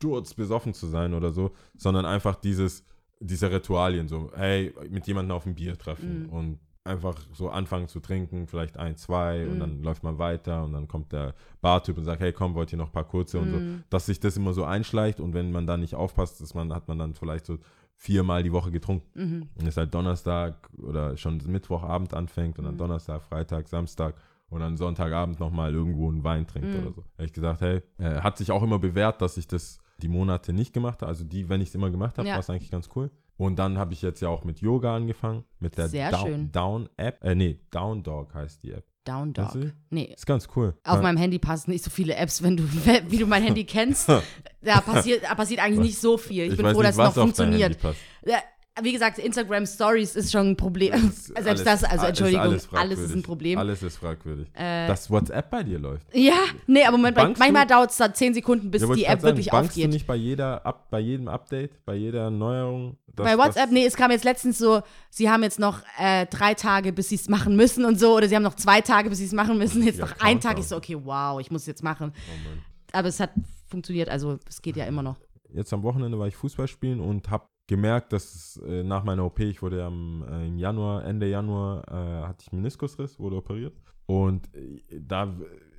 sturzbesoffen 0.00 0.72
zu 0.74 0.86
sein 0.86 1.12
oder 1.14 1.30
so, 1.30 1.52
sondern 1.76 2.06
einfach 2.06 2.34
dieses, 2.36 2.84
diese 3.20 3.50
Ritualien, 3.50 4.08
so, 4.08 4.30
hey, 4.34 4.74
mit 4.88 5.06
jemandem 5.06 5.36
auf 5.36 5.44
ein 5.46 5.54
Bier 5.54 5.76
treffen 5.76 6.22
Mhm. 6.24 6.28
und 6.30 6.58
einfach 6.84 7.18
so 7.34 7.50
anfangen 7.50 7.86
zu 7.88 8.00
trinken, 8.00 8.46
vielleicht 8.46 8.78
ein, 8.78 8.96
zwei 8.96 9.46
und 9.46 9.56
Mhm. 9.56 9.60
dann 9.60 9.82
läuft 9.82 10.02
man 10.02 10.18
weiter 10.18 10.64
und 10.64 10.72
dann 10.72 10.88
kommt 10.88 11.12
der 11.12 11.34
Bartyp 11.60 11.98
und 11.98 12.04
sagt, 12.06 12.22
hey, 12.22 12.32
komm, 12.32 12.54
wollt 12.54 12.72
ihr 12.72 12.78
noch 12.78 12.86
ein 12.88 12.92
paar 12.92 13.04
kurze 13.06 13.38
und 13.38 13.50
so, 13.50 13.56
Mhm. 13.58 13.84
dass 13.90 14.06
sich 14.06 14.18
das 14.20 14.38
immer 14.38 14.54
so 14.54 14.64
einschleicht 14.64 15.20
und 15.20 15.34
wenn 15.34 15.52
man 15.52 15.66
da 15.66 15.76
nicht 15.76 15.94
aufpasst, 15.94 16.40
dass 16.40 16.54
man, 16.54 16.72
hat 16.72 16.88
man 16.88 16.98
dann 16.98 17.12
vielleicht 17.14 17.44
so 17.44 17.58
viermal 17.94 18.42
die 18.42 18.52
Woche 18.52 18.70
getrunken. 18.70 19.06
Mhm. 19.14 19.48
Und 19.60 19.66
es 19.66 19.76
halt 19.76 19.92
Donnerstag 19.92 20.70
oder 20.82 21.18
schon 21.18 21.42
Mittwochabend 21.46 22.14
anfängt 22.14 22.58
und 22.58 22.64
dann. 22.64 22.78
Donnerstag, 22.78 23.22
Freitag, 23.22 23.68
Samstag 23.68 24.14
und 24.48 24.60
dann 24.60 24.78
Sonntagabend 24.78 25.38
nochmal 25.38 25.74
irgendwo 25.74 26.08
einen 26.08 26.24
Wein 26.24 26.46
trinkt 26.46 26.74
oder 26.74 26.92
so. 26.94 27.02
Da 27.02 27.18
hab 27.18 27.24
ich 27.26 27.32
gesagt, 27.34 27.60
hey, 27.60 27.82
äh, 27.98 28.22
hat 28.22 28.38
sich 28.38 28.50
auch 28.50 28.62
immer 28.62 28.78
bewährt, 28.78 29.20
dass 29.20 29.36
ich 29.36 29.46
das 29.46 29.78
die 30.02 30.08
Monate 30.08 30.52
nicht 30.52 30.72
gemacht 30.72 31.02
habe. 31.02 31.08
Also 31.08 31.24
die, 31.24 31.48
wenn 31.48 31.60
ich 31.60 31.68
es 31.68 31.74
immer 31.74 31.90
gemacht 31.90 32.18
habe, 32.18 32.26
Ja. 32.26 32.34
war 32.34 32.40
es 32.40 32.50
eigentlich 32.50 32.70
ganz 32.70 32.88
cool. 32.96 33.10
Und 33.36 33.58
dann 33.58 33.78
habe 33.78 33.92
ich 33.94 34.02
jetzt 34.02 34.20
ja 34.20 34.28
auch 34.28 34.44
mit 34.44 34.60
Yoga 34.60 34.94
angefangen, 34.96 35.44
mit 35.60 35.78
der 35.78 35.88
Sehr 35.88 36.10
Down, 36.10 36.26
schön. 36.26 36.52
Down 36.52 36.88
App. 36.96 37.22
Äh, 37.24 37.34
nee, 37.34 37.58
Down 37.70 38.02
Dog 38.02 38.34
heißt 38.34 38.62
die 38.62 38.72
App. 38.72 38.84
Down 39.04 39.32
Dog. 39.32 39.52
du? 39.52 39.72
Nee. 39.88 40.12
Ist 40.14 40.26
ganz 40.26 40.46
cool. 40.56 40.74
Auf 40.84 40.96
Ja. 40.96 41.02
meinem 41.02 41.16
Handy 41.16 41.38
passen 41.38 41.70
nicht 41.70 41.82
so 41.82 41.90
viele 41.90 42.16
Apps, 42.16 42.42
wenn 42.42 42.58
du, 42.58 42.64
wie 43.08 43.16
du 43.16 43.26
mein 43.26 43.42
Handy 43.42 43.64
kennst. 43.64 44.08
Da 44.62 44.82
passiert, 44.82 45.22
da 45.24 45.34
passiert 45.34 45.58
eigentlich 45.62 45.80
nicht 45.80 45.98
so 45.98 46.18
viel. 46.18 46.42
Ich, 46.50 46.56
bin 46.58 46.66
weiß 46.66 46.74
froh, 46.74 46.82
nicht, 46.82 46.88
dass 46.90 46.98
es 46.98 47.16
noch 47.16 47.22
funktioniert. 47.22 47.78
Wie 48.82 48.92
gesagt, 48.92 49.18
Instagram 49.18 49.66
Stories 49.66 50.16
ist 50.16 50.32
schon 50.32 50.50
ein 50.50 50.56
Problem. 50.56 50.92
Das 50.92 51.02
ist 51.02 51.26
Selbst 51.42 51.48
alles- 51.48 51.64
das, 51.64 51.84
also 51.84 52.02
ist 52.04 52.08
Entschuldigung, 52.10 52.40
alles, 52.42 52.66
fragwürdig. 52.66 53.04
ist 53.04 53.14
ein 53.14 53.22
Problem. 53.22 53.58
Alles 53.58 53.82
ist 53.82 53.96
fragwürdig. 53.98 54.48
Äh, 54.54 54.86
Dass 54.86 55.10
WhatsApp 55.10 55.50
bei 55.50 55.62
dir 55.62 55.78
läuft. 55.78 56.06
ja, 56.14 56.38
nee, 56.66 56.84
aber 56.84 56.96
Moment, 56.96 57.16
Bankst 57.16 57.38
manchmal 57.40 57.66
du? 57.66 57.74
dauert 57.74 57.90
es 57.90 57.96
da 57.96 58.12
10 58.14 58.34
Sekunden, 58.34 58.70
bis 58.70 58.82
Ja, 58.82 58.94
die 58.94 59.04
App 59.04 59.20
sagen, 59.20 59.22
wirklich 59.36 59.50
bankst 59.50 59.76
du 59.76 59.80
aufgeht. 59.80 59.92
nicht 59.92 60.06
bei, 60.06 60.14
jeder, 60.16 60.64
Up, 60.64 60.88
bei 60.90 61.00
jedem 61.00 61.28
Update, 61.28 61.84
bei 61.84 61.94
jeder 61.94 62.30
Neuerung? 62.30 62.96
dass- 63.14 63.26
Bei 63.26 63.36
WhatsApp, 63.36 63.64
dass- 63.64 63.70
nee, 63.72 63.84
es 63.84 63.96
kam 63.96 64.10
jetzt 64.12 64.24
letztens 64.24 64.56
so, 64.58 64.82
sie 65.10 65.28
haben 65.28 65.42
jetzt 65.42 65.58
noch 65.58 65.82
äh, 65.98 66.26
drei 66.26 66.54
Tage, 66.54 66.92
bis 66.92 67.08
sie 67.10 67.16
es 67.16 67.28
machen 67.28 67.56
müssen 67.56 67.84
und 67.84 67.98
so, 67.98 68.16
oder 68.16 68.28
sie 68.28 68.36
haben 68.36 68.42
noch 68.44 68.54
zwei 68.56 68.80
Tage, 68.80 69.10
bis 69.10 69.18
sie 69.18 69.26
es 69.26 69.32
machen 69.32 69.58
müssen, 69.58 69.82
jetzt 69.82 69.98
Ja, 69.98 70.06
noch 70.06 70.14
ein 70.20 70.40
Tag. 70.40 70.58
Ich 70.58 70.66
so, 70.66 70.76
okay, 70.76 70.96
wow, 71.02 71.40
ich 71.40 71.50
muss 71.50 71.62
es 71.62 71.66
jetzt 71.66 71.82
machen. 71.82 72.12
Oh. 72.14 72.48
Aber 72.92 73.08
es 73.08 73.20
hat 73.20 73.30
funktioniert, 73.68 74.08
also 74.08 74.38
es 74.48 74.62
geht 74.62 74.76
ja 74.76 74.84
immer 74.86 75.02
noch. 75.02 75.16
Jetzt 75.52 75.72
am 75.72 75.82
Wochenende 75.82 76.18
war 76.18 76.28
ich 76.28 76.36
Fußball 76.36 76.66
spielen 76.68 77.00
und 77.00 77.28
habe 77.30 77.44
gemerkt, 77.70 78.12
dass 78.12 78.34
es, 78.34 78.56
äh, 78.66 78.82
nach 78.82 79.04
meiner 79.04 79.24
OP, 79.24 79.38
ich 79.38 79.62
wurde 79.62 79.84
am, 79.84 80.24
äh, 80.28 80.48
im 80.48 80.58
Januar, 80.58 81.04
Ende 81.04 81.28
Januar, 81.28 81.84
äh, 81.88 82.26
hatte 82.26 82.42
ich 82.42 82.52
Meniskusriss, 82.52 83.20
wurde 83.20 83.36
operiert. 83.36 83.72
Und 84.06 84.52
äh, 84.56 84.82
da 85.00 85.32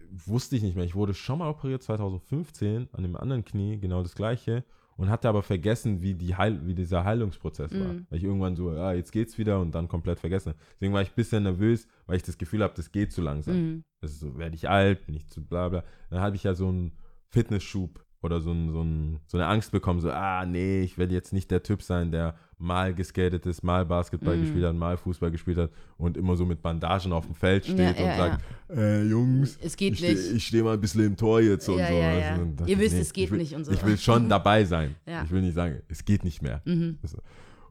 wusste 0.09 0.55
ich 0.55 0.63
nicht 0.63 0.77
mehr. 0.77 0.85
Ich 0.85 0.95
wurde 0.95 1.13
schon 1.13 1.39
mal 1.39 1.49
operiert 1.49 1.83
2015 1.83 2.87
an 2.93 3.03
dem 3.03 3.17
anderen 3.17 3.43
Knie, 3.43 3.77
genau 3.77 4.03
das 4.03 4.15
gleiche. 4.15 4.63
Und 4.95 5.09
hatte 5.09 5.27
aber 5.27 5.43
vergessen, 5.43 6.01
wie, 6.01 6.13
die 6.13 6.35
Heil 6.35 6.65
wie 6.65 6.75
dieser 6.75 7.03
Heilungsprozess 7.03 7.73
war. 7.73 7.93
Mhm. 7.93 8.07
Weil 8.09 8.19
ich 8.19 8.23
irgendwann 8.23 8.55
so, 8.55 8.71
ja, 8.71 8.93
jetzt 8.93 9.11
geht's 9.11 9.37
wieder 9.37 9.59
und 9.59 9.75
dann 9.75 9.89
komplett 9.89 10.19
vergessen. 10.19 10.53
Deswegen 10.75 10.93
war 10.93 11.01
ich 11.01 11.09
ein 11.09 11.15
bisschen 11.15 11.43
nervös, 11.43 11.87
weil 12.05 12.15
ich 12.15 12.23
das 12.23 12.37
Gefühl 12.37 12.63
habe, 12.63 12.73
das 12.75 12.93
geht 12.93 13.11
zu 13.11 13.21
langsam. 13.21 13.55
Mhm. 13.55 13.83
Ist 14.01 14.19
so, 14.21 14.37
werde 14.37 14.55
ich 14.55 14.69
alt, 14.69 15.05
bin 15.05 15.15
ich 15.15 15.27
zu 15.27 15.43
bla 15.43 15.67
bla. 15.67 15.83
Dann 16.09 16.21
habe 16.21 16.37
ich 16.37 16.43
ja 16.43 16.53
so 16.53 16.69
einen 16.69 16.93
Fitnessschub 17.29 18.05
oder 18.21 18.39
so, 18.41 18.51
ein, 18.51 18.71
so, 18.71 18.81
ein, 18.81 19.19
so 19.27 19.37
eine 19.37 19.47
Angst 19.47 19.71
bekommen, 19.71 19.99
so, 19.99 20.11
ah, 20.11 20.45
nee, 20.45 20.81
ich 20.81 20.97
werde 20.97 21.13
jetzt 21.13 21.33
nicht 21.33 21.49
der 21.49 21.63
Typ 21.63 21.81
sein, 21.81 22.11
der 22.11 22.35
mal 22.59 22.93
geskatet 22.93 23.45
ist, 23.47 23.63
mal 23.63 23.85
Basketball 23.85 24.37
Mhm. 24.37 24.41
gespielt 24.41 24.65
hat, 24.65 24.75
mal 24.75 24.95
Fußball 24.95 25.31
gespielt 25.31 25.57
hat 25.57 25.71
und 25.97 26.15
immer 26.17 26.35
so 26.35 26.45
mit 26.45 26.61
Bandagen 26.61 27.11
auf 27.13 27.25
dem 27.25 27.33
Feld 27.33 27.65
steht 27.65 27.79
Ja, 27.79 27.89
und 27.89 27.97
ja, 27.97 28.17
sagt, 28.17 28.43
äh, 28.69 29.03
Jungs, 29.03 29.57
Es 29.61 29.75
geht 29.75 29.93
ich 29.95 30.01
nicht. 30.01 30.19
stehe 30.19 30.39
steh 30.39 30.61
mal 30.61 30.73
ein 30.75 30.81
bisschen 30.81 31.03
im 31.03 31.17
Tor 31.17 31.41
jetzt 31.41 31.67
und 31.67 31.79
Ja, 31.79 31.87
so. 31.87 31.93
ja, 31.95 32.13
ja. 32.19 32.35
du? 32.35 32.41
Und 32.43 32.61
Ihr 32.61 32.67
ich, 32.67 32.79
wisst, 32.79 32.95
nee, 32.95 33.01
es 33.01 33.13
geht 33.13 33.25
ich 33.25 33.31
will, 33.31 33.37
nicht 33.39 33.55
und 33.55 33.65
so. 33.65 33.71
Ich 33.71 33.83
will 33.83 33.97
schon 33.97 34.29
dabei 34.29 34.63
sein. 34.65 34.95
Ja. 35.07 35.23
Ich 35.23 35.31
will 35.31 35.41
nicht 35.41 35.55
sagen, 35.55 35.81
es 35.87 36.05
geht 36.05 36.23
nicht 36.23 36.43
mehr. 36.43 36.61
Mhm. 36.65 36.99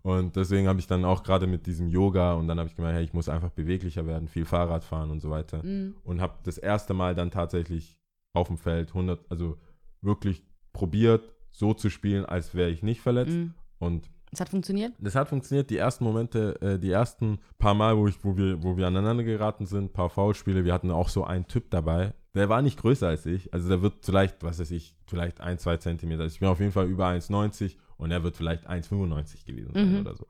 Und 0.03 0.35
deswegen 0.35 0.67
habe 0.67 0.81
ich 0.81 0.87
dann 0.87 1.05
auch 1.05 1.23
gerade 1.23 1.47
mit 1.47 1.67
diesem 1.67 1.89
Yoga 1.89 2.33
und 2.33 2.49
dann 2.49 2.59
habe 2.59 2.69
ich 2.69 2.75
gemeint, 2.75 2.97
hey, 2.97 3.05
ich 3.05 3.13
muss 3.13 3.29
einfach 3.29 3.51
beweglicher 3.51 4.07
werden, 4.07 4.29
viel 4.29 4.47
Fahrrad 4.47 4.83
fahren 4.83 5.11
und 5.11 5.21
so 5.21 5.31
weiter. 5.31 5.63
Mhm. 5.63 5.95
Und 6.03 6.21
habe 6.21 6.35
das 6.43 6.57
erste 6.59 6.95
Mal 6.95 7.15
dann 7.15 7.31
tatsächlich 7.31 7.97
auf 8.33 8.49
dem 8.49 8.57
Feld 8.57 8.89
100, 8.89 9.21
also 9.29 9.57
wirklich 10.03 10.43
probiert, 10.73 11.33
so 11.51 11.75
zu 11.75 11.91
spielen, 11.91 12.25
als 12.25 12.55
wäre 12.55 12.71
ich 12.71 12.83
nicht 12.83 13.01
verletzt. 13.01 13.33
Mhm. 13.37 13.55
Und 13.79 14.11
Es 14.31 14.41
hat 14.41 14.49
funktioniert? 14.49 14.93
das 14.99 15.15
hat 15.15 15.29
funktioniert. 15.29 15.71
Die 15.71 15.77
ersten 15.79 16.05
Momente, 16.05 16.61
äh, 16.63 16.79
die 16.79 16.91
ersten 16.91 17.39
paar 17.59 17.75
Mal, 17.75 17.97
wo, 17.97 18.07
ich, 18.07 18.23
wo, 18.25 18.37
wir, 18.37 18.63
wo 18.63 18.77
wir 18.77 18.87
aneinander 18.87 19.25
geraten 19.25 19.67
sind, 19.67 19.93
paar 19.93 20.11
Foulspiele, 20.11 20.65
wir 20.65 20.73
hatten 20.73 20.91
auch 20.91 21.09
so 21.09 21.25
einen 21.25 21.47
Typ 21.47 21.71
dabei. 21.71 22.15
Der 22.35 22.49
war 22.49 22.63
nicht 22.63 22.79
größer 22.79 23.09
als 23.09 23.27
ich. 23.27 23.53
Also 23.53 23.69
der 23.69 23.83
wird 23.83 24.05
vielleicht, 24.05 24.45
was 24.45 24.61
weiß 24.61 24.71
ich, 24.71 24.95
vielleicht 25.09 25.41
ein, 25.41 25.59
zwei 25.59 25.77
Zentimeter. 25.79 26.23
Also 26.23 26.35
ich 26.35 26.41
bin 26.41 26.49
auf 26.49 26.61
jeden 26.61 26.71
Fall 26.73 26.87
über 26.87 27.09
1,90 27.09 27.77
und 27.97 28.13
er 28.13 28.23
wird 28.23 28.37
vielleicht 28.37 28.69
1,95 28.71 29.45
gewesen 29.45 29.73
sein 29.75 29.93
Mhm. 29.95 30.01
oder 30.03 30.15
so. 30.15 30.27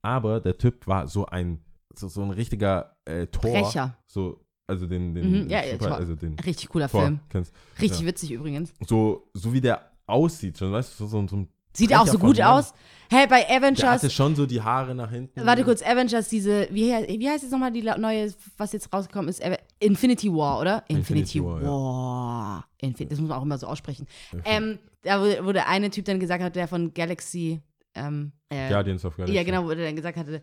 Aber 0.00 0.40
der 0.40 0.56
Typ 0.56 0.86
war 0.86 1.06
so 1.06 1.26
ein, 1.26 1.62
so, 1.94 2.08
so 2.08 2.22
ein 2.22 2.30
richtiger 2.30 2.96
äh, 3.04 3.26
Tor. 3.26 3.52
Brecher. 3.52 3.98
So, 4.06 4.40
also 4.66 4.86
den, 4.86 5.14
den, 5.14 5.44
Mhm, 5.44 5.48
ja, 5.50 5.62
Super, 5.72 5.96
also 5.96 6.14
den 6.14 6.38
Richtig 6.38 6.68
cooler 6.68 6.88
Tor, 6.88 7.02
Film. 7.02 7.20
kennst 7.28 7.52
Richtig 7.80 8.00
Ja. 8.00 8.06
witzig 8.06 8.30
übrigens. 8.32 8.72
so, 8.86 9.28
so 9.34 9.52
wie 9.52 9.60
der 9.60 9.90
aussieht, 10.06 10.58
schon, 10.58 10.72
weißt 10.72 10.98
du, 11.00 11.04
so, 11.06 11.20
so, 11.20 11.26
so 11.28 11.36
ein 11.36 11.48
Sieht 11.74 11.88
Brecher 11.88 12.02
auch 12.02 12.06
so 12.06 12.18
gut 12.18 12.38
aus. 12.40 12.74
Hey, 13.10 13.26
bei 13.26 13.42
Der 13.44 13.56
Avengers. 13.56 13.82
hatte 13.84 14.10
schon 14.10 14.36
so 14.36 14.44
die 14.46 14.60
Haare 14.60 14.94
nach 14.94 15.10
hinten. 15.10 15.44
Warte 15.46 15.64
kurz, 15.64 15.82
Avengers, 15.82 16.28
diese, 16.28 16.68
wie, 16.70 16.88
wie 16.90 17.28
heißt 17.28 17.42
jetzt 17.44 17.50
nochmal 17.52 17.72
die 17.72 17.82
neue, 17.82 18.32
was 18.58 18.72
jetzt 18.72 18.92
rausgekommen 18.92 19.28
ist? 19.28 19.42
Infinity 19.78 20.30
War, 20.30 20.60
oder? 20.60 20.84
Infinity 20.88 21.38
Infinity, 21.38 21.44
War, 21.44 21.62
War. 21.62 22.64
ja. 22.82 22.86
Infin 22.88 23.08
das 23.08 23.18
muss 23.20 23.28
man 23.30 23.38
auch 23.38 23.42
immer 23.42 23.56
so 23.58 23.66
aussprechen. 23.68 24.06
Ähm, 24.44 24.78
da 25.02 25.20
wo, 25.20 25.46
wo 25.46 25.52
der 25.52 25.66
eine 25.68 25.88
Typ 25.90 26.04
dann 26.04 26.20
gesagt 26.20 26.42
hat, 26.42 26.56
der 26.56 26.68
von 26.68 26.92
Galaxy, 26.92 27.62
ähm, 27.94 28.32
äh, 28.50 28.68
Guardians 28.68 29.04
of 29.06 29.16
Galaxy. 29.16 29.34
ja 29.36 29.42
genau, 29.42 29.64
wo 29.64 29.68
der 29.74 29.86
dann 29.86 29.96
gesagt 29.96 30.18
hatte, 30.18 30.42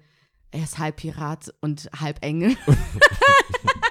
er 0.51 0.63
ist 0.63 0.79
halb 0.79 0.95
Pirat 0.95 1.53
und 1.61 1.89
halb 1.99 2.23
Engel. 2.25 2.55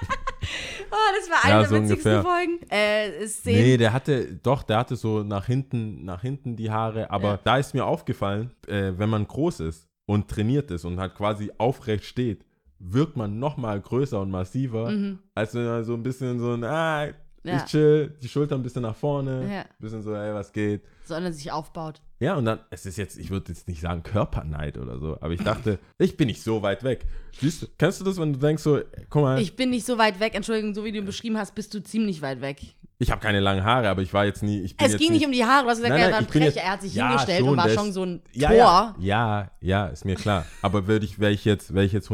oh, 0.91 0.95
das 1.19 1.29
war 1.29 1.43
eine 1.43 1.53
Ja, 1.53 1.59
der 1.59 1.69
so 1.69 1.75
witzigsten 1.75 2.11
ungefähr. 2.17 2.23
Folgen. 2.23 2.59
Äh, 2.69 3.27
Szenen. 3.27 3.61
Nee, 3.61 3.77
der 3.77 3.93
hatte, 3.93 4.35
doch, 4.43 4.63
der 4.63 4.77
hatte 4.77 4.95
so 4.95 5.23
nach 5.23 5.45
hinten, 5.45 6.03
nach 6.05 6.21
hinten 6.21 6.55
die 6.55 6.69
Haare, 6.71 7.09
aber 7.11 7.29
Ja. 7.31 7.39
da 7.43 7.57
ist 7.57 7.73
mir 7.73 7.85
aufgefallen, 7.85 8.51
äh, 8.67 8.93
wenn 8.97 9.09
man 9.09 9.27
groß 9.27 9.59
ist 9.61 9.87
und 10.05 10.27
trainiert 10.27 10.71
ist 10.71 10.85
und 10.85 10.99
halt 10.99 11.15
quasi 11.15 11.51
aufrecht 11.57 12.03
steht, 12.05 12.45
wirkt 12.79 13.17
man 13.17 13.39
noch 13.39 13.57
mal 13.57 13.79
größer 13.79 14.19
und 14.21 14.31
massiver, 14.31 14.89
Mhm. 14.91 15.19
als 15.35 15.53
wenn 15.53 15.65
man 15.65 15.83
so 15.83 15.93
ein 15.93 16.03
bisschen 16.03 16.39
so 16.39 16.53
ein, 16.53 16.63
ah, 16.63 17.07
Ja. 17.49 17.57
Ich 17.57 17.65
chill, 17.65 18.15
die 18.21 18.27
Schultern 18.29 18.59
ein 18.59 18.63
bisschen 18.63 18.81
nach 18.83 18.95
vorne, 18.95 19.47
Ja. 19.51 19.65
bisschen 19.79 20.01
so, 20.01 20.13
ey, 20.13 20.33
was 20.33 20.51
geht. 20.51 20.81
Sondern 21.05 21.33
sich 21.33 21.51
aufbaut. 21.51 22.01
Ja, 22.19 22.35
und 22.35 22.45
dann, 22.45 22.59
es 22.69 22.85
ist 22.85 22.97
jetzt, 22.97 23.17
ich 23.17 23.29
würde 23.31 23.51
jetzt 23.51 23.67
nicht 23.67 23.81
sagen 23.81 24.03
Körperneid 24.03 24.77
oder 24.77 24.99
so, 24.99 25.17
aber 25.21 25.31
ich 25.31 25.41
dachte, 25.41 25.79
ich 25.97 26.17
bin 26.17 26.27
nicht 26.27 26.43
so 26.43 26.61
weit 26.61 26.83
weg. 26.83 27.05
Siehst 27.39 27.61
du, 27.61 27.67
kennst 27.77 28.01
du 28.01 28.05
das, 28.05 28.19
wenn 28.19 28.33
du 28.33 28.39
denkst 28.39 28.61
so, 28.63 28.79
guck 29.09 29.21
mal, 29.21 29.37
ich, 29.39 29.49
Ich 29.49 29.55
bin 29.55 29.69
nicht 29.69 29.85
so 29.85 29.97
weit 29.97 30.19
weg, 30.19 30.35
Entschuldigung, 30.35 30.73
so 30.73 30.83
wie 30.83 30.91
du 30.91 31.01
beschrieben 31.01 31.37
hast, 31.37 31.55
bist 31.55 31.73
du 31.73 31.81
ziemlich 31.81 32.21
weit 32.21 32.41
weg. 32.41 32.61
habe 33.09 33.21
keine 33.21 33.39
langen 33.39 33.63
Haare, 33.63 33.87
aber 33.89 34.01
ich 34.01 34.13
war 34.13 34.25
jetzt 34.25 34.43
nie, 34.43 34.59
ich 34.61 34.75
bin 34.75 34.85
Es 34.85 34.97
ging 34.97 35.13
nicht 35.13 35.25
um 35.25 35.31
die 35.31 35.45
Haare, 35.45 35.63
du 35.63 35.69
hast 35.69 35.77
gesagt, 35.77 35.93
Nein, 35.93 35.99
er 36.01 36.05
nein, 36.07 36.11
war 36.11 36.19
ein 36.19 36.25
ich 36.25 36.29
Brecher, 36.31 36.45
jetzt- 36.45 36.57
er 36.57 36.71
hat 36.71 36.81
sich 36.81 36.93
Ja, 36.95 37.07
hingestellt 37.07 37.39
schon, 37.39 37.49
und 37.49 37.57
war 37.57 37.69
schon 37.69 37.91
so 37.93 38.03
ein 38.05 38.21
ja, 38.33 38.49
Tor. 38.49 38.57
ja, 38.57 38.95
ja, 38.99 39.51
ja, 39.61 39.87
ist 39.87 40.03
mir 40.05 40.15
klar. 40.15 40.45
Aber 40.61 40.85
würde 40.87 41.05
ich, 41.05 41.19
wäre 41.19 41.31
ich 41.31 41.45
jetzt, 41.45 41.73
wäre 41.73 41.85
ich 41.85 41.93
jetzt 41.93 42.09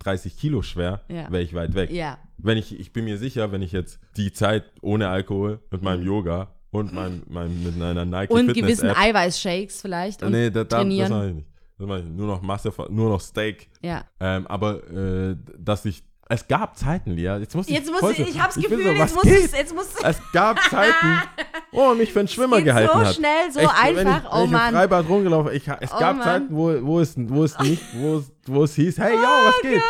130 0.00 0.36
Kilo 0.36 0.62
schwer, 0.62 1.02
Ja. 1.08 1.30
wäre 1.30 1.42
ich 1.42 1.54
weit 1.54 1.74
weg. 1.74 1.90
Ja. 1.90 2.18
Wenn 2.38 2.56
ich, 2.58 2.78
ich 2.78 2.92
bin 2.92 3.04
mir 3.04 3.18
sicher, 3.18 3.52
wenn 3.52 3.62
ich 3.62 3.72
jetzt 3.72 4.00
die 4.16 4.32
Zeit 4.32 4.64
ohne 4.80 5.08
Alkohol 5.08 5.60
mit 5.70 5.82
meinem 5.82 6.04
Yoga 6.04 6.48
und 6.70 6.92
meinem, 6.92 7.22
meinem 7.28 7.62
mit 7.62 7.80
einer 7.80 8.04
Nike 8.04 8.32
Und 8.32 8.46
Fitness 8.46 8.54
gewissen 8.62 8.88
App, 8.90 8.98
Eiweißshakes 8.98 9.80
vielleicht. 9.82 10.22
Und 10.22 10.32
nee, 10.32 10.50
da, 10.50 10.60
da, 10.60 10.64
das 10.64 10.78
trainieren. 10.80 11.10
mache 11.10 11.28
ich 11.28 11.34
nicht. 11.34 11.48
Das 11.78 11.86
mache 11.86 11.98
ich. 12.00 12.04
Nur 12.06 12.26
noch 12.26 12.42
Masse, 12.42 12.72
nur 12.90 13.08
noch 13.10 13.20
Steak. 13.20 13.68
ja. 13.82 14.04
Ähm, 14.20 14.46
aber 14.46 14.86
äh, 14.90 15.36
dass 15.58 15.84
ich, 15.84 16.02
es 16.30 16.46
gab 16.48 16.76
Zeiten, 16.78 17.10
Lia, 17.12 17.38
jetzt 17.38 17.54
muss 17.54 17.68
ich, 17.68 17.74
Jetzt 17.74 17.90
muss 17.90 18.10
ich, 18.12 18.16
so- 18.18 18.22
ich 18.24 18.40
hab's 18.40 18.56
will 18.56 18.62
Gefühl, 18.64 18.84
so, 18.84 18.90
jetzt 18.90 19.00
was 19.00 19.14
muss 19.14 19.24
ich, 19.24 19.52
jetzt 19.52 19.74
muss 19.74 19.86
Es 20.02 20.16
gab 20.32 20.58
Zeiten, 20.70 21.22
wo 21.72 21.88
er 21.90 21.94
mich 21.94 22.12
für 22.12 22.20
einen 22.20 22.28
Schwimmer 22.28 22.56
geht 22.56 22.66
gehalten 22.66 22.90
so 22.92 23.00
hat. 23.00 23.14
schnell, 23.14 23.52
so 23.52 23.60
Echt, 23.60 23.70
einfach. 23.82 24.24
Ich, 24.24 24.32
Oh 24.32 24.44
ich 24.44 24.50
Mann. 24.50 24.74
Freibad 24.74 25.08
rumgelaufen, 25.08 25.52
ich, 25.54 25.66
es 25.80 25.92
Oh 25.92 25.98
gab 25.98 26.16
Mann. 26.16 26.24
Zeiten, 26.24 26.46
wo, 26.56 26.72
wo, 26.86 27.00
es, 27.00 27.14
wo 27.16 27.44
es 27.44 27.58
nicht, 27.58 27.82
wo 27.94 28.16
es, 28.18 28.32
wo 28.46 28.64
es 28.64 28.74
hieß, 28.74 28.98
hey, 28.98 29.14
yo, 29.14 29.20
was 29.20 29.54
Oh 29.58 29.62
geht? 29.62 29.82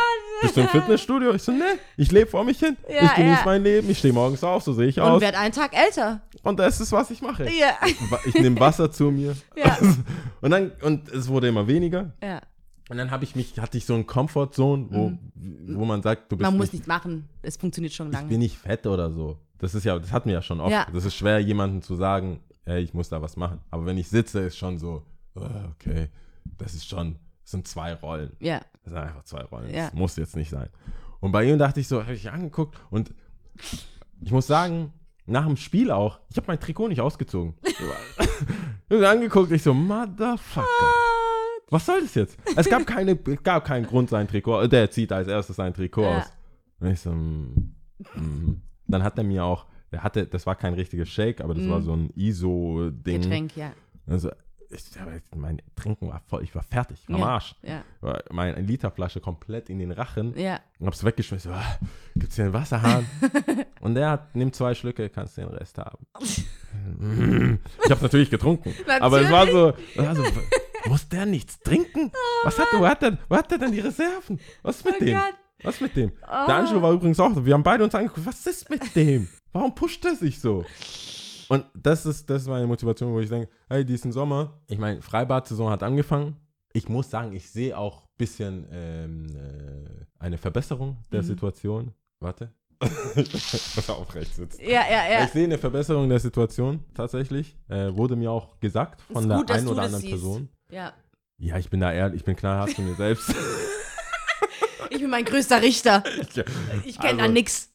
Bist 0.42 0.56
du 0.56 0.62
im 0.62 0.68
Fitnessstudio? 0.68 1.34
Ich 1.34 1.42
so, 1.42 1.52
ne, 1.52 1.78
ich 1.98 2.10
lebe 2.10 2.30
vor 2.30 2.42
mich 2.44 2.58
hin. 2.58 2.74
Ja, 2.88 3.02
ich 3.04 3.14
genieße 3.14 3.40
ja. 3.40 3.42
mein 3.44 3.62
Leben, 3.62 3.90
ich 3.90 3.98
stehe 3.98 4.14
morgens 4.14 4.42
auf, 4.42 4.62
so 4.62 4.72
sehe 4.72 4.86
ich 4.86 4.98
und 4.98 5.06
aus. 5.06 5.20
werd 5.20 5.36
einen 5.38 5.52
Tag 5.52 5.76
älter. 5.76 6.22
Und 6.42 6.58
das 6.58 6.80
ist, 6.80 6.90
was 6.92 7.10
ich 7.10 7.20
mache. 7.20 7.44
Ja. 7.50 7.74
Ich 8.24 8.34
nehme 8.34 8.58
Wasser 8.58 8.90
zu 8.90 9.10
mir. 9.10 9.36
Ja. 9.54 9.76
Und 10.40 10.50
dann, 10.52 10.72
und 10.80 11.10
es 11.10 11.28
wurde 11.28 11.48
immer 11.48 11.66
weniger. 11.66 12.12
ja. 12.22 12.40
Und 12.90 12.96
dann 12.96 13.12
habe 13.12 13.22
ich 13.22 13.36
mich, 13.36 13.56
hatte 13.60 13.78
ich 13.78 13.86
so 13.86 13.94
einen 13.94 14.04
Comfortzone, 14.04 14.86
wo, 14.90 15.12
wo 15.68 15.84
man 15.84 16.02
sagt, 16.02 16.32
du 16.32 16.36
bist 16.36 16.50
Mhm. 16.50 16.54
Man 16.54 16.58
muss 16.58 16.66
nicht, 16.66 16.72
nichts 16.72 16.88
machen. 16.88 17.28
Es 17.40 17.56
funktioniert 17.56 17.92
schon 17.92 18.08
ich 18.08 18.12
lange. 18.14 18.28
bin 18.28 18.40
nicht 18.40 18.58
fett 18.58 18.84
oder 18.84 19.12
so. 19.12 19.38
Das 19.58 19.76
ist 19.76 19.84
ja, 19.84 19.96
das 19.96 20.10
hatten 20.10 20.28
wir 20.28 20.34
ja 20.34 20.42
schon 20.42 20.60
oft. 20.60 20.72
Ja. 20.72 20.88
Das 20.92 21.04
ist 21.04 21.14
schwer, 21.14 21.38
jemandem 21.38 21.82
zu 21.82 21.94
sagen, 21.94 22.40
ey, 22.64 22.82
ich 22.82 22.92
muss 22.92 23.08
da 23.08 23.22
was 23.22 23.36
machen. 23.36 23.60
Aber 23.70 23.86
wenn 23.86 23.96
ich 23.96 24.08
sitze, 24.08 24.40
ist 24.40 24.56
schon 24.56 24.76
so, 24.78 25.04
äh, 25.36 25.40
okay, 25.70 26.08
das 26.58 26.74
ist 26.74 26.88
schon, 26.88 27.14
das 27.42 27.52
sind 27.52 27.68
zwei 27.68 27.94
Rollen. 27.94 28.32
Ja. 28.40 28.60
Das 28.82 28.92
sind 28.92 28.96
einfach 28.98 29.22
zwei 29.22 29.42
Rollen. 29.42 29.72
Ja. 29.72 29.84
Das 29.84 29.94
muss 29.94 30.16
jetzt 30.16 30.34
nicht 30.34 30.50
sein. 30.50 30.68
Und 31.20 31.30
bei 31.30 31.44
ihm 31.44 31.58
dachte 31.58 31.78
ich 31.78 31.86
so, 31.86 32.02
habe 32.02 32.14
ich 32.14 32.28
angeguckt 32.28 32.76
und 32.90 33.14
ich 34.20 34.32
muss 34.32 34.48
sagen, 34.48 34.92
nach 35.26 35.46
dem 35.46 35.56
Spiel 35.56 35.92
auch, 35.92 36.18
ich 36.28 36.36
habe 36.36 36.48
mein 36.48 36.58
Trikot 36.58 36.88
nicht 36.88 37.00
ausgezogen. 37.00 37.54
ich 37.62 37.76
habe 38.90 39.08
angeguckt, 39.08 39.52
ich 39.52 39.62
so, 39.62 39.72
Motherfucker. 39.72 40.66
Was 41.70 41.86
soll 41.86 42.02
das 42.02 42.14
jetzt? 42.14 42.36
Es 42.56 42.68
gab, 42.68 42.86
keine, 42.86 43.18
es 43.24 43.42
gab 43.42 43.64
keinen 43.64 43.86
Grund, 43.86 44.10
sein 44.10 44.28
Trikot. 44.28 44.66
Der 44.66 44.90
zieht 44.90 45.12
als 45.12 45.28
erstes 45.28 45.56
sein 45.56 45.72
Trikot 45.72 46.02
Ja. 46.02 46.18
aus. 46.18 46.32
Und 46.80 46.90
ich 46.90 47.00
so, 47.00 47.12
mm, 47.12 47.74
mm. 48.14 48.62
dann 48.88 49.02
hat 49.02 49.16
er 49.18 49.24
mir 49.24 49.44
auch, 49.44 49.66
der 49.92 50.02
hatte, 50.02 50.26
das 50.26 50.46
war 50.46 50.56
kein 50.56 50.74
richtiges 50.74 51.08
Shake, 51.08 51.40
aber 51.40 51.54
das 51.54 51.68
war 51.68 51.82
so 51.82 51.92
ein 51.94 52.10
ISO-Ding. 52.14 53.22
Getränk, 53.22 53.56
ja. 53.56 53.72
Also, 54.06 54.30
ich, 54.70 54.84
mein 55.34 55.60
Trinken 55.74 56.08
war 56.08 56.20
voll, 56.26 56.44
ich 56.44 56.54
war 56.54 56.62
fertig, 56.62 57.00
am 57.08 57.18
ja. 57.18 57.26
Arsch. 57.26 57.56
Ja. 57.62 57.82
Meine 58.30 58.60
Literflasche 58.60 59.20
komplett 59.20 59.68
in 59.68 59.80
den 59.80 59.90
Rachen 59.90 60.36
Ja. 60.38 60.60
und 60.78 60.86
hab's 60.86 61.04
weggeschmissen. 61.04 61.52
Ah, 61.52 61.78
gibt's 62.14 62.36
hier 62.36 62.44
einen 62.44 62.54
Wasserhahn? 62.54 63.04
und 63.80 63.94
der 63.94 64.10
hat, 64.10 64.34
nimm 64.36 64.52
zwei 64.52 64.74
Schlücke, 64.74 65.08
kannst 65.08 65.36
den 65.36 65.48
Rest 65.48 65.76
haben. 65.78 66.06
ich 67.84 67.90
hab's 67.90 68.02
natürlich 68.02 68.30
getrunken. 68.30 68.72
Aber 69.00 69.20
es 69.20 69.30
war 69.30 69.46
so, 69.48 69.72
es 69.96 69.98
war 69.98 70.14
so, 70.14 70.22
muss 70.86 71.08
der 71.08 71.26
nichts 71.26 71.58
trinken? 71.60 72.12
Was 72.44 72.58
hat, 72.58 72.68
wo, 72.72 72.86
hat 72.86 73.02
der, 73.02 73.18
wo 73.28 73.36
hat 73.36 73.50
der 73.50 73.58
denn 73.58 73.72
die 73.72 73.80
Reserven? 73.80 74.40
Was 74.62 74.76
ist 74.78 74.84
mit 74.84 74.94
Oh 75.00 75.04
dem? 75.04 75.14
Gott. 75.18 75.34
Was 75.62 75.74
ist 75.74 75.80
mit 75.82 75.96
dem? 75.96 76.12
Der 76.22 76.54
Angelo 76.56 76.80
war 76.80 76.92
übrigens 76.92 77.20
auch 77.20 77.34
so. 77.34 77.44
Wir 77.44 77.54
haben 77.54 77.62
beide 77.62 77.84
uns 77.84 77.94
angeguckt. 77.94 78.26
Was 78.26 78.46
ist 78.46 78.70
mit 78.70 78.94
dem? 78.96 79.28
Warum 79.52 79.74
pusht 79.74 80.04
er 80.04 80.14
sich 80.16 80.40
so? 80.40 80.64
Und 81.48 81.64
das 81.74 82.06
ist, 82.06 82.30
das 82.30 82.42
ist 82.42 82.48
meine 82.48 82.66
Motivation, 82.66 83.12
wo 83.12 83.20
ich 83.20 83.28
denke, 83.28 83.48
hey, 83.68 83.84
diesen 83.84 84.12
Sommer, 84.12 84.60
ich 84.68 84.78
meine, 84.78 85.02
Freibad-Saison 85.02 85.68
hat 85.70 85.82
angefangen. 85.82 86.36
Ich 86.72 86.88
muss 86.88 87.10
sagen, 87.10 87.32
ich 87.32 87.50
sehe 87.50 87.76
auch 87.76 88.02
ein 88.02 88.08
bisschen 88.16 88.66
ähm, 88.70 89.26
äh, 89.34 90.06
eine 90.20 90.38
Verbesserung 90.38 90.98
der 91.10 91.22
Mhm. 91.22 91.26
Situation. 91.26 91.92
Warte. 92.20 92.52
Dass 92.80 93.88
er 93.88 93.96
aufrecht 93.96 94.34
sitzt. 94.34 94.60
Ja, 94.60 94.82
ja, 94.88 95.12
ja. 95.12 95.24
Ich 95.24 95.30
sehe 95.32 95.44
eine 95.44 95.58
Verbesserung 95.58 96.08
der 96.08 96.20
Situation 96.20 96.84
tatsächlich. 96.94 97.56
Äh, 97.68 97.94
wurde 97.94 98.16
mir 98.16 98.30
auch 98.30 98.58
gesagt 98.60 99.02
von 99.02 99.24
Ist 99.24 99.28
der 99.28 99.36
gut, 99.38 99.50
einen 99.50 99.68
oder 99.68 99.82
anderen 99.82 100.00
siehst. 100.02 100.24
Ja. 100.70 100.92
Ja, 101.38 101.56
ich 101.58 101.70
bin 101.70 101.80
da 101.80 101.92
ehrlich, 101.92 102.16
ich 102.20 102.24
bin 102.24 102.36
knallhart 102.36 102.70
zu 102.70 102.82
mir 102.82 102.94
selbst. 102.94 103.34
Ich 104.92 104.98
bin 105.00 105.10
mein 105.10 105.24
größter 105.24 105.62
Richter. 105.62 106.02
Ich 106.84 106.98
kenne 106.98 107.18
da 107.18 107.22
Also- 107.24 107.32
nix. 107.32 107.72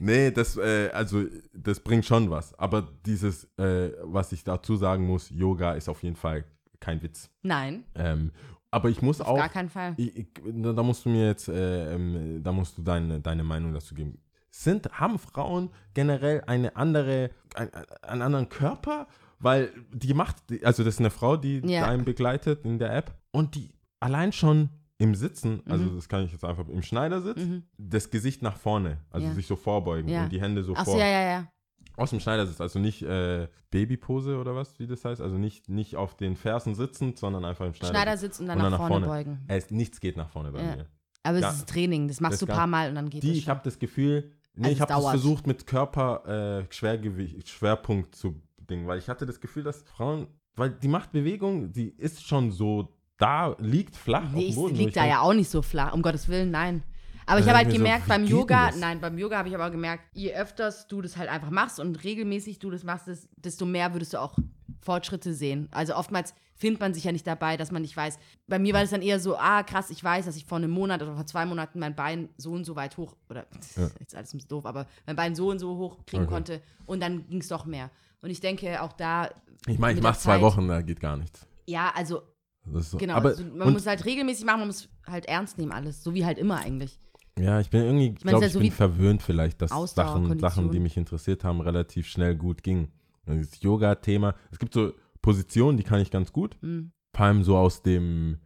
Nee, 0.00 0.30
das, 0.32 0.56
äh, 0.56 0.90
also, 0.92 1.24
das 1.52 1.78
bringt 1.80 2.04
schon 2.04 2.30
was. 2.30 2.52
Aber 2.58 2.88
dieses, 3.06 3.44
äh, 3.58 3.92
was 4.02 4.32
ich 4.32 4.42
dazu 4.44 4.76
sagen 4.76 5.06
muss, 5.06 5.30
Yoga 5.30 5.72
ist 5.72 5.88
auf 5.88 6.02
jeden 6.02 6.16
Fall 6.16 6.44
kein 6.80 7.00
Witz. 7.02 7.30
Nein, 7.42 7.84
Ähm, 7.94 8.32
aber 8.70 8.88
ich 8.90 9.02
muss 9.02 9.20
auf 9.20 9.28
auch, 9.28 9.36
gar 9.38 9.48
keinen 9.48 9.68
Fall. 9.70 9.94
ich, 9.96 10.16
ich, 10.16 10.26
da 10.44 10.72
da 10.72 10.82
musst 10.82 11.04
du 11.04 11.08
mir 11.10 11.26
jetzt, 11.26 11.48
äh, 11.48 11.94
ähm, 11.94 12.40
da 12.42 12.52
musst 12.52 12.76
du 12.78 12.82
deine, 12.82 13.20
deine 13.20 13.42
Meinung 13.44 13.72
dazu 13.72 13.94
geben. 13.94 14.20
Sind, 14.50 14.88
haben 14.98 15.18
Frauen 15.18 15.70
generell 15.94 16.42
eine 16.46 16.74
andere, 16.76 17.30
ein, 17.54 17.70
einen 18.02 18.22
anderen 18.22 18.48
Körper? 18.48 19.06
Weil 19.40 19.72
die 19.92 20.14
macht, 20.14 20.36
also 20.64 20.82
das 20.84 20.94
ist 20.94 21.00
eine 21.00 21.10
Frau, 21.10 21.36
die 21.36 21.60
Ja. 21.64 21.86
einen 21.86 22.04
begleitet 22.04 22.64
in 22.64 22.78
der 22.78 22.94
App 22.94 23.14
und 23.30 23.54
die 23.54 23.70
allein 24.00 24.32
schon 24.32 24.70
im 24.98 25.14
Sitzen, 25.14 25.62
also 25.66 25.84
Mhm. 25.84 25.94
das 25.96 26.08
kann 26.08 26.24
ich 26.24 26.32
jetzt 26.32 26.44
einfach 26.44 26.66
im 26.68 26.82
Schneidersitz, 26.82 27.38
Mhm. 27.38 27.62
das 27.78 28.10
Gesicht 28.10 28.42
nach 28.42 28.56
vorne, 28.56 28.98
also 29.10 29.28
Ja. 29.28 29.32
sich 29.34 29.46
so 29.46 29.54
vorbeugen 29.54 30.08
Ja. 30.08 30.24
und 30.24 30.32
die 30.32 30.40
Hände 30.40 30.64
so 30.64 30.74
Ach 30.76 30.84
vor. 30.84 30.94
so, 30.94 30.98
ja, 30.98 31.06
ja, 31.06 31.22
ja. 31.22 31.52
Aus 31.96 32.10
dem 32.10 32.18
Schneidersitz, 32.20 32.60
also 32.60 32.78
nicht 32.80 33.02
äh, 33.02 33.48
Babypose 33.70 34.38
oder 34.38 34.54
was, 34.56 34.78
wie 34.78 34.86
das 34.86 35.04
heißt, 35.04 35.20
also 35.20 35.36
nicht, 35.36 35.68
nicht 35.68 35.94
auf 35.96 36.16
den 36.16 36.36
Fersen 36.36 36.74
sitzend, 36.74 37.18
sondern 37.18 37.44
einfach 37.44 37.66
im 37.66 37.74
Schneidersitz. 37.74 37.96
Schneidersitz 38.02 38.40
und 38.40 38.46
dann 38.46 38.60
Und 38.60 38.70
nach, 38.70 38.86
vorne, 38.86 39.06
beugen. 39.06 39.40
Es, 39.48 39.70
nichts 39.70 40.00
geht 40.00 40.16
nach 40.16 40.28
vorne 40.30 40.50
bei 40.52 40.62
Ja. 40.62 40.76
mir. 40.76 40.86
Aber 41.24 41.38
Ja. 41.38 41.50
es 41.50 41.56
ist 41.58 41.68
Training, 41.68 42.08
das 42.08 42.20
machst 42.20 42.34
Das 42.34 42.40
du 42.40 42.46
ein 42.46 42.48
gar- 42.48 42.56
paar 42.58 42.66
Mal 42.68 42.88
und 42.88 42.94
dann 42.96 43.10
geht 43.10 43.22
Die, 43.22 43.32
ich 43.32 43.44
schon. 43.44 43.50
habe 43.50 43.60
das 43.64 43.78
Gefühl, 43.78 44.30
nee, 44.54 44.64
Also 44.66 44.72
ich 44.74 44.80
habe 44.80 44.92
das 44.94 45.10
versucht 45.10 45.46
mit 45.46 45.66
Körper 45.66 46.60
äh, 46.68 46.72
Schwergewicht, 46.72 47.48
Schwerpunkt 47.48 48.14
zu 48.14 48.40
dingen, 48.70 48.86
weil 48.86 48.98
ich 48.98 49.08
hatte 49.08 49.26
das 49.26 49.40
Gefühl, 49.40 49.62
dass 49.62 49.82
Frauen, 49.82 50.26
weil 50.56 50.70
die 50.70 50.88
macht 50.88 51.12
Bewegung, 51.12 51.72
die 51.72 51.88
ist 51.90 52.26
schon 52.26 52.50
so 52.52 52.94
da, 53.16 53.56
liegt 53.58 53.96
flach 53.96 54.24
auf 54.24 54.32
Nee, 54.32 54.40
dem 54.42 54.48
ich 54.50 54.54
Boden. 54.54 54.74
liegt 54.76 54.96
da 54.96 55.00
denk, 55.02 55.12
ja 55.14 55.20
auch 55.20 55.32
nicht 55.34 55.50
so 55.50 55.62
flach, 55.62 55.92
um 55.92 56.02
Gottes 56.02 56.28
Willen, 56.28 56.50
nein. 56.50 56.82
Aber 57.26 57.40
ich 57.40 57.46
habe 57.46 57.58
halt 57.58 57.70
so, 57.70 57.76
gemerkt, 57.76 58.06
wie 58.06 58.08
beim 58.08 58.24
Yoga, 58.24 58.70
nein, 58.78 59.00
beim 59.00 59.18
Yoga 59.18 59.36
habe 59.38 59.48
ich 59.50 59.54
aber 59.54 59.70
gemerkt, 59.70 60.04
je 60.14 60.32
öfters 60.34 60.86
du 60.86 61.02
das 61.02 61.16
halt 61.18 61.28
einfach 61.28 61.50
machst 61.50 61.78
und 61.78 62.02
regelmäßig 62.02 62.58
du 62.58 62.70
das 62.70 62.84
machst, 62.84 63.06
des- 63.06 63.28
desto 63.36 63.66
mehr 63.66 63.92
würdest 63.92 64.14
du 64.14 64.18
auch 64.20 64.38
Fortschritte 64.80 65.34
sehen. 65.34 65.68
Also 65.70 65.94
oftmals 65.94 66.32
findet 66.54 66.80
man 66.80 66.94
sich 66.94 67.04
ja 67.04 67.12
nicht 67.12 67.26
dabei, 67.26 67.56
dass 67.56 67.70
man 67.70 67.82
nicht 67.82 67.96
weiß. 67.96 68.18
Bei 68.46 68.58
mir 68.58 68.72
war 68.72 68.80
das 68.80 68.90
dann 68.90 69.02
eher 69.02 69.20
so, 69.20 69.36
ah, 69.36 69.62
krass, 69.62 69.90
ich 69.90 70.02
weiß, 70.02 70.24
dass 70.24 70.36
ich 70.36 70.44
vor 70.46 70.56
einem 70.58 70.70
Monat 70.70 71.02
oder 71.02 71.14
vor 71.14 71.26
zwei 71.26 71.44
Monaten 71.44 71.78
mein 71.78 71.94
Bein 71.94 72.30
so 72.38 72.52
und 72.52 72.64
so 72.64 72.74
weit 72.76 72.96
hoch, 72.96 73.14
oder 73.28 73.46
Ja. 73.76 73.88
jetzt 74.00 74.14
alles 74.14 74.32
ein 74.32 74.38
bisschen 74.38 74.48
doof, 74.48 74.64
aber 74.64 74.86
mein 75.06 75.16
Bein 75.16 75.34
so 75.34 75.50
und 75.50 75.58
so 75.58 75.76
hoch 75.76 75.98
kriegen 76.06 76.22
Okay. 76.24 76.32
konnte 76.32 76.62
und 76.86 77.00
dann 77.00 77.26
ging 77.28 77.40
es 77.40 77.48
doch 77.48 77.66
mehr. 77.66 77.90
Und 78.20 78.30
ich 78.30 78.40
denke 78.40 78.82
auch 78.82 78.92
da. 78.92 79.30
Ich 79.66 79.78
meine, 79.78 79.98
ich 79.98 80.02
mache 80.02 80.18
zwei 80.18 80.40
Wochen, 80.40 80.68
da 80.68 80.82
geht 80.82 81.00
gar 81.00 81.16
nichts. 81.16 81.46
Ja, 81.66 81.92
also 81.94 82.22
Das 82.64 82.84
ist 82.84 82.90
so. 82.92 82.98
genau. 82.98 83.14
aber, 83.14 83.30
also 83.30 83.44
man 83.44 83.72
muss 83.72 83.86
halt 83.86 84.04
regelmäßig 84.04 84.44
machen, 84.44 84.60
man 84.60 84.68
muss 84.68 84.88
halt 85.06 85.26
ernst 85.26 85.58
nehmen 85.58 85.72
alles. 85.72 86.02
So 86.02 86.14
wie 86.14 86.24
halt 86.24 86.38
immer 86.38 86.56
eigentlich. 86.58 86.98
Ja, 87.38 87.60
ich 87.60 87.70
bin 87.70 87.82
irgendwie, 87.82 88.14
ich 88.18 88.24
meine, 88.24 88.38
glaube, 88.38 88.46
es 88.46 88.54
ist 88.54 88.56
ich 88.56 88.62
ja 88.62 88.62
bin 88.62 88.70
so 88.70 88.76
verwöhnt 88.76 89.22
vielleicht, 89.22 89.62
dass 89.62 89.70
Ausdauer, 89.70 90.06
Sachen, 90.06 90.38
Sachen, 90.40 90.70
die 90.72 90.80
mich 90.80 90.96
interessiert 90.96 91.44
haben, 91.44 91.60
relativ 91.60 92.08
schnell 92.08 92.34
gut 92.34 92.62
gingen. 92.64 92.90
Und 93.26 93.40
das 93.40 93.60
Yoga-Thema, 93.62 94.34
es 94.50 94.58
gibt 94.58 94.74
so 94.74 94.92
Positionen, 95.22 95.76
die 95.76 95.84
kann 95.84 96.00
ich 96.00 96.10
ganz 96.10 96.32
gut. 96.32 96.56
Hm. 96.62 96.90
Vor 97.14 97.26
allem 97.26 97.42
so 97.44 97.56
aus 97.56 97.82
dem, 97.82 98.38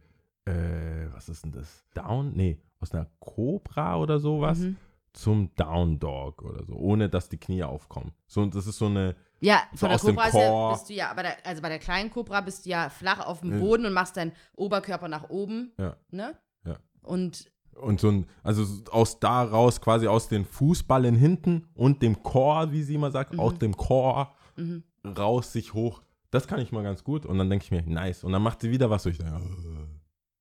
äh, 0.45 1.07
was 1.13 1.29
ist 1.29 1.43
denn 1.45 1.51
das? 1.53 1.85
Down? 1.95 2.33
Nee, 2.35 2.59
aus 2.79 2.91
einer 2.93 3.07
Cobra 3.19 3.97
oder 3.97 4.19
sowas 4.19 4.59
Mhm. 4.59 4.75
zum 5.13 5.55
Down 5.55 5.99
Dog 5.99 6.43
oder 6.43 6.63
so, 6.65 6.73
ohne 6.75 7.09
dass 7.09 7.29
die 7.29 7.37
Knie 7.37 7.63
aufkommen. 7.63 8.11
So, 8.27 8.41
und 8.41 8.53
das 8.55 8.67
ist 8.67 8.77
so 8.77 8.85
eine, 8.87 9.15
Ja, 9.43 9.63
So 9.73 9.77
von 9.79 9.89
der 9.89 9.95
aus 9.95 10.01
dem 10.03 10.15
Cobra 10.15 10.39
ja, 10.39 10.71
bist 10.71 10.89
du 10.89 10.93
ja, 10.93 11.13
bei 11.13 11.23
der, 11.23 11.37
also 11.45 11.61
bei 11.61 11.69
der 11.69 11.79
kleinen 11.79 12.09
Cobra 12.09 12.41
bist 12.41 12.65
du 12.65 12.69
ja 12.69 12.89
flach 12.89 13.19
auf 13.25 13.41
dem 13.41 13.51
Ja. 13.53 13.59
Boden 13.59 13.85
und 13.85 13.93
machst 13.93 14.15
deinen 14.15 14.31
Oberkörper 14.55 15.07
nach 15.09 15.29
oben. 15.29 15.73
Ja. 15.77 15.97
Ne? 16.11 16.37
Ja. 16.65 16.77
Und 17.01 17.51
und 17.75 17.99
so 17.99 18.09
ein, 18.09 18.27
also 18.43 18.65
aus 18.91 19.19
da 19.19 19.43
raus, 19.43 19.81
quasi 19.81 20.07
aus 20.07 20.29
den 20.29 20.45
Fußballen 20.45 21.15
hinten 21.15 21.67
und 21.73 22.01
dem 22.03 22.21
Chor, 22.21 22.71
wie 22.71 22.83
sie 22.83 22.95
immer 22.95 23.09
sagt, 23.11 23.33
Mhm. 23.33 23.39
aus 23.39 23.57
dem 23.57 23.75
Chor 23.75 24.33
mhm. 24.55 24.83
raus 25.17 25.51
sich 25.51 25.73
hoch. 25.73 26.03
Das 26.29 26.47
kann 26.47 26.59
ich 26.59 26.71
mal 26.71 26.83
ganz 26.83 27.03
gut. 27.03 27.25
Und 27.25 27.37
dann 27.37 27.49
denke 27.49 27.65
ich 27.65 27.71
mir, 27.71 27.81
nice. 27.81 28.23
Und 28.23 28.31
dann 28.31 28.41
macht 28.43 28.61
sie 28.61 28.71
wieder 28.71 28.89
was, 28.89 29.03
denke, 29.05 29.19
äh, 29.19 29.39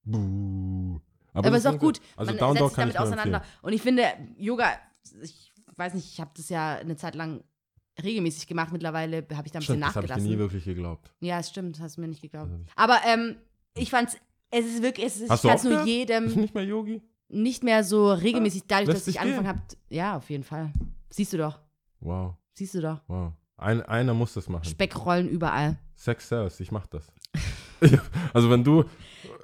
buh. 0.04 1.00
aber, 1.32 1.50
das 1.50 1.60
ist 1.60 1.66
auch 1.66 1.78
gut. 1.78 2.00
Also 2.16 2.32
Man 2.32 2.38
Down 2.38 2.52
setzt 2.52 2.60
Dog 2.60 2.68
sich 2.70 2.76
kann 2.76 2.88
damit 2.90 3.00
auseinander. 3.00 3.42
Und 3.62 3.72
ich 3.72 3.82
finde, 3.82 4.04
Yoga, 4.36 4.66
ich 5.22 5.52
weiß 5.76 5.94
nicht, 5.94 6.12
ich 6.12 6.20
habe 6.20 6.30
das 6.36 6.48
ja 6.48 6.74
eine 6.76 6.96
Zeit 6.96 7.14
lang 7.14 7.42
regelmäßig 8.02 8.46
gemacht. 8.46 8.72
Mittlerweile 8.72 9.18
habe 9.34 9.46
ich 9.46 9.52
da 9.52 9.58
ein 9.58 9.60
bisschen 9.60 9.62
Stimmt, 9.62 9.82
das 9.82 9.94
habe 9.94 10.04
ich 10.04 10.10
nachgelassen. 10.10 10.30
nie 10.30 10.38
wirklich 10.38 10.64
geglaubt. 10.64 11.12
Ja, 11.20 11.38
es 11.38 11.48
stimmt, 11.48 11.80
hast 11.80 11.96
du 11.96 12.00
mir 12.02 12.08
nicht 12.08 12.22
geglaubt. 12.22 12.50
Das 12.52 12.60
Aber 12.76 12.98
ähm, 13.06 13.36
ich 13.74 13.90
fand's, 13.90 14.16
es 14.50 14.66
ist 14.66 14.82
wirklich, 14.82 15.06
es 15.06 15.20
ist, 15.20 15.30
Hast 15.30 15.44
ich 15.44 15.48
kann 15.50 15.56
es 15.58 15.64
nur 15.64 15.80
aufgehört? 15.80 16.08
Bist 16.08 16.10
du 16.10 16.14
jedem 16.30 16.40
nicht 16.42 16.54
mehr 16.54 16.64
Yogi? 16.64 17.02
nicht 17.28 17.64
mehr 17.64 17.82
so 17.82 18.12
regelmäßig, 18.12 18.64
dadurch, 18.68 18.88
lässt 18.88 19.06
dass 19.06 19.08
ich 19.08 19.18
angefangen 19.18 19.48
habe. 19.48 19.60
Ja, 19.88 20.18
auf 20.18 20.28
jeden 20.28 20.44
Fall. 20.44 20.70
Siehst 21.08 21.32
du 21.32 21.38
doch, 21.38 21.58
Wow, 22.00 22.34
siehst 22.52 22.74
du 22.74 22.80
doch. 22.82 23.00
wow. 23.06 23.32
Ein, 23.56 23.80
einer 23.82 24.12
muss 24.12 24.34
das 24.34 24.48
machen. 24.48 24.64
Speckrollen 24.64 25.28
überall. 25.28 25.78
Sex 25.94 26.28
sells, 26.28 26.60
ich 26.60 26.72
mach 26.72 26.86
das. 26.88 27.06
also 28.34 28.50
wenn 28.50 28.64
du, 28.64 28.84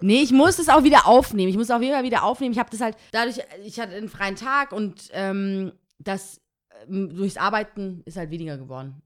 Nee, 0.00 0.22
ich 0.22 0.32
muss 0.32 0.58
es 0.58 0.68
auch 0.68 0.84
wieder 0.84 1.06
aufnehmen. 1.06 1.48
Ich 1.48 1.56
muss 1.56 1.70
jeden 1.80 1.94
Fall 1.94 2.04
wieder 2.04 2.22
aufnehmen. 2.22 2.52
Ich 2.52 2.58
habe 2.58 2.70
das 2.70 2.80
halt, 2.80 2.96
dadurch, 3.10 3.40
ich 3.64 3.80
hatte 3.80 3.94
einen 3.94 4.08
freien 4.08 4.36
Tag 4.36 4.72
und 4.72 5.08
ähm, 5.12 5.72
das 5.98 6.40
durchs 6.88 7.36
Arbeiten 7.36 8.02
ist 8.04 8.16
halt 8.16 8.30
weniger 8.30 8.56
geworden. 8.58 9.02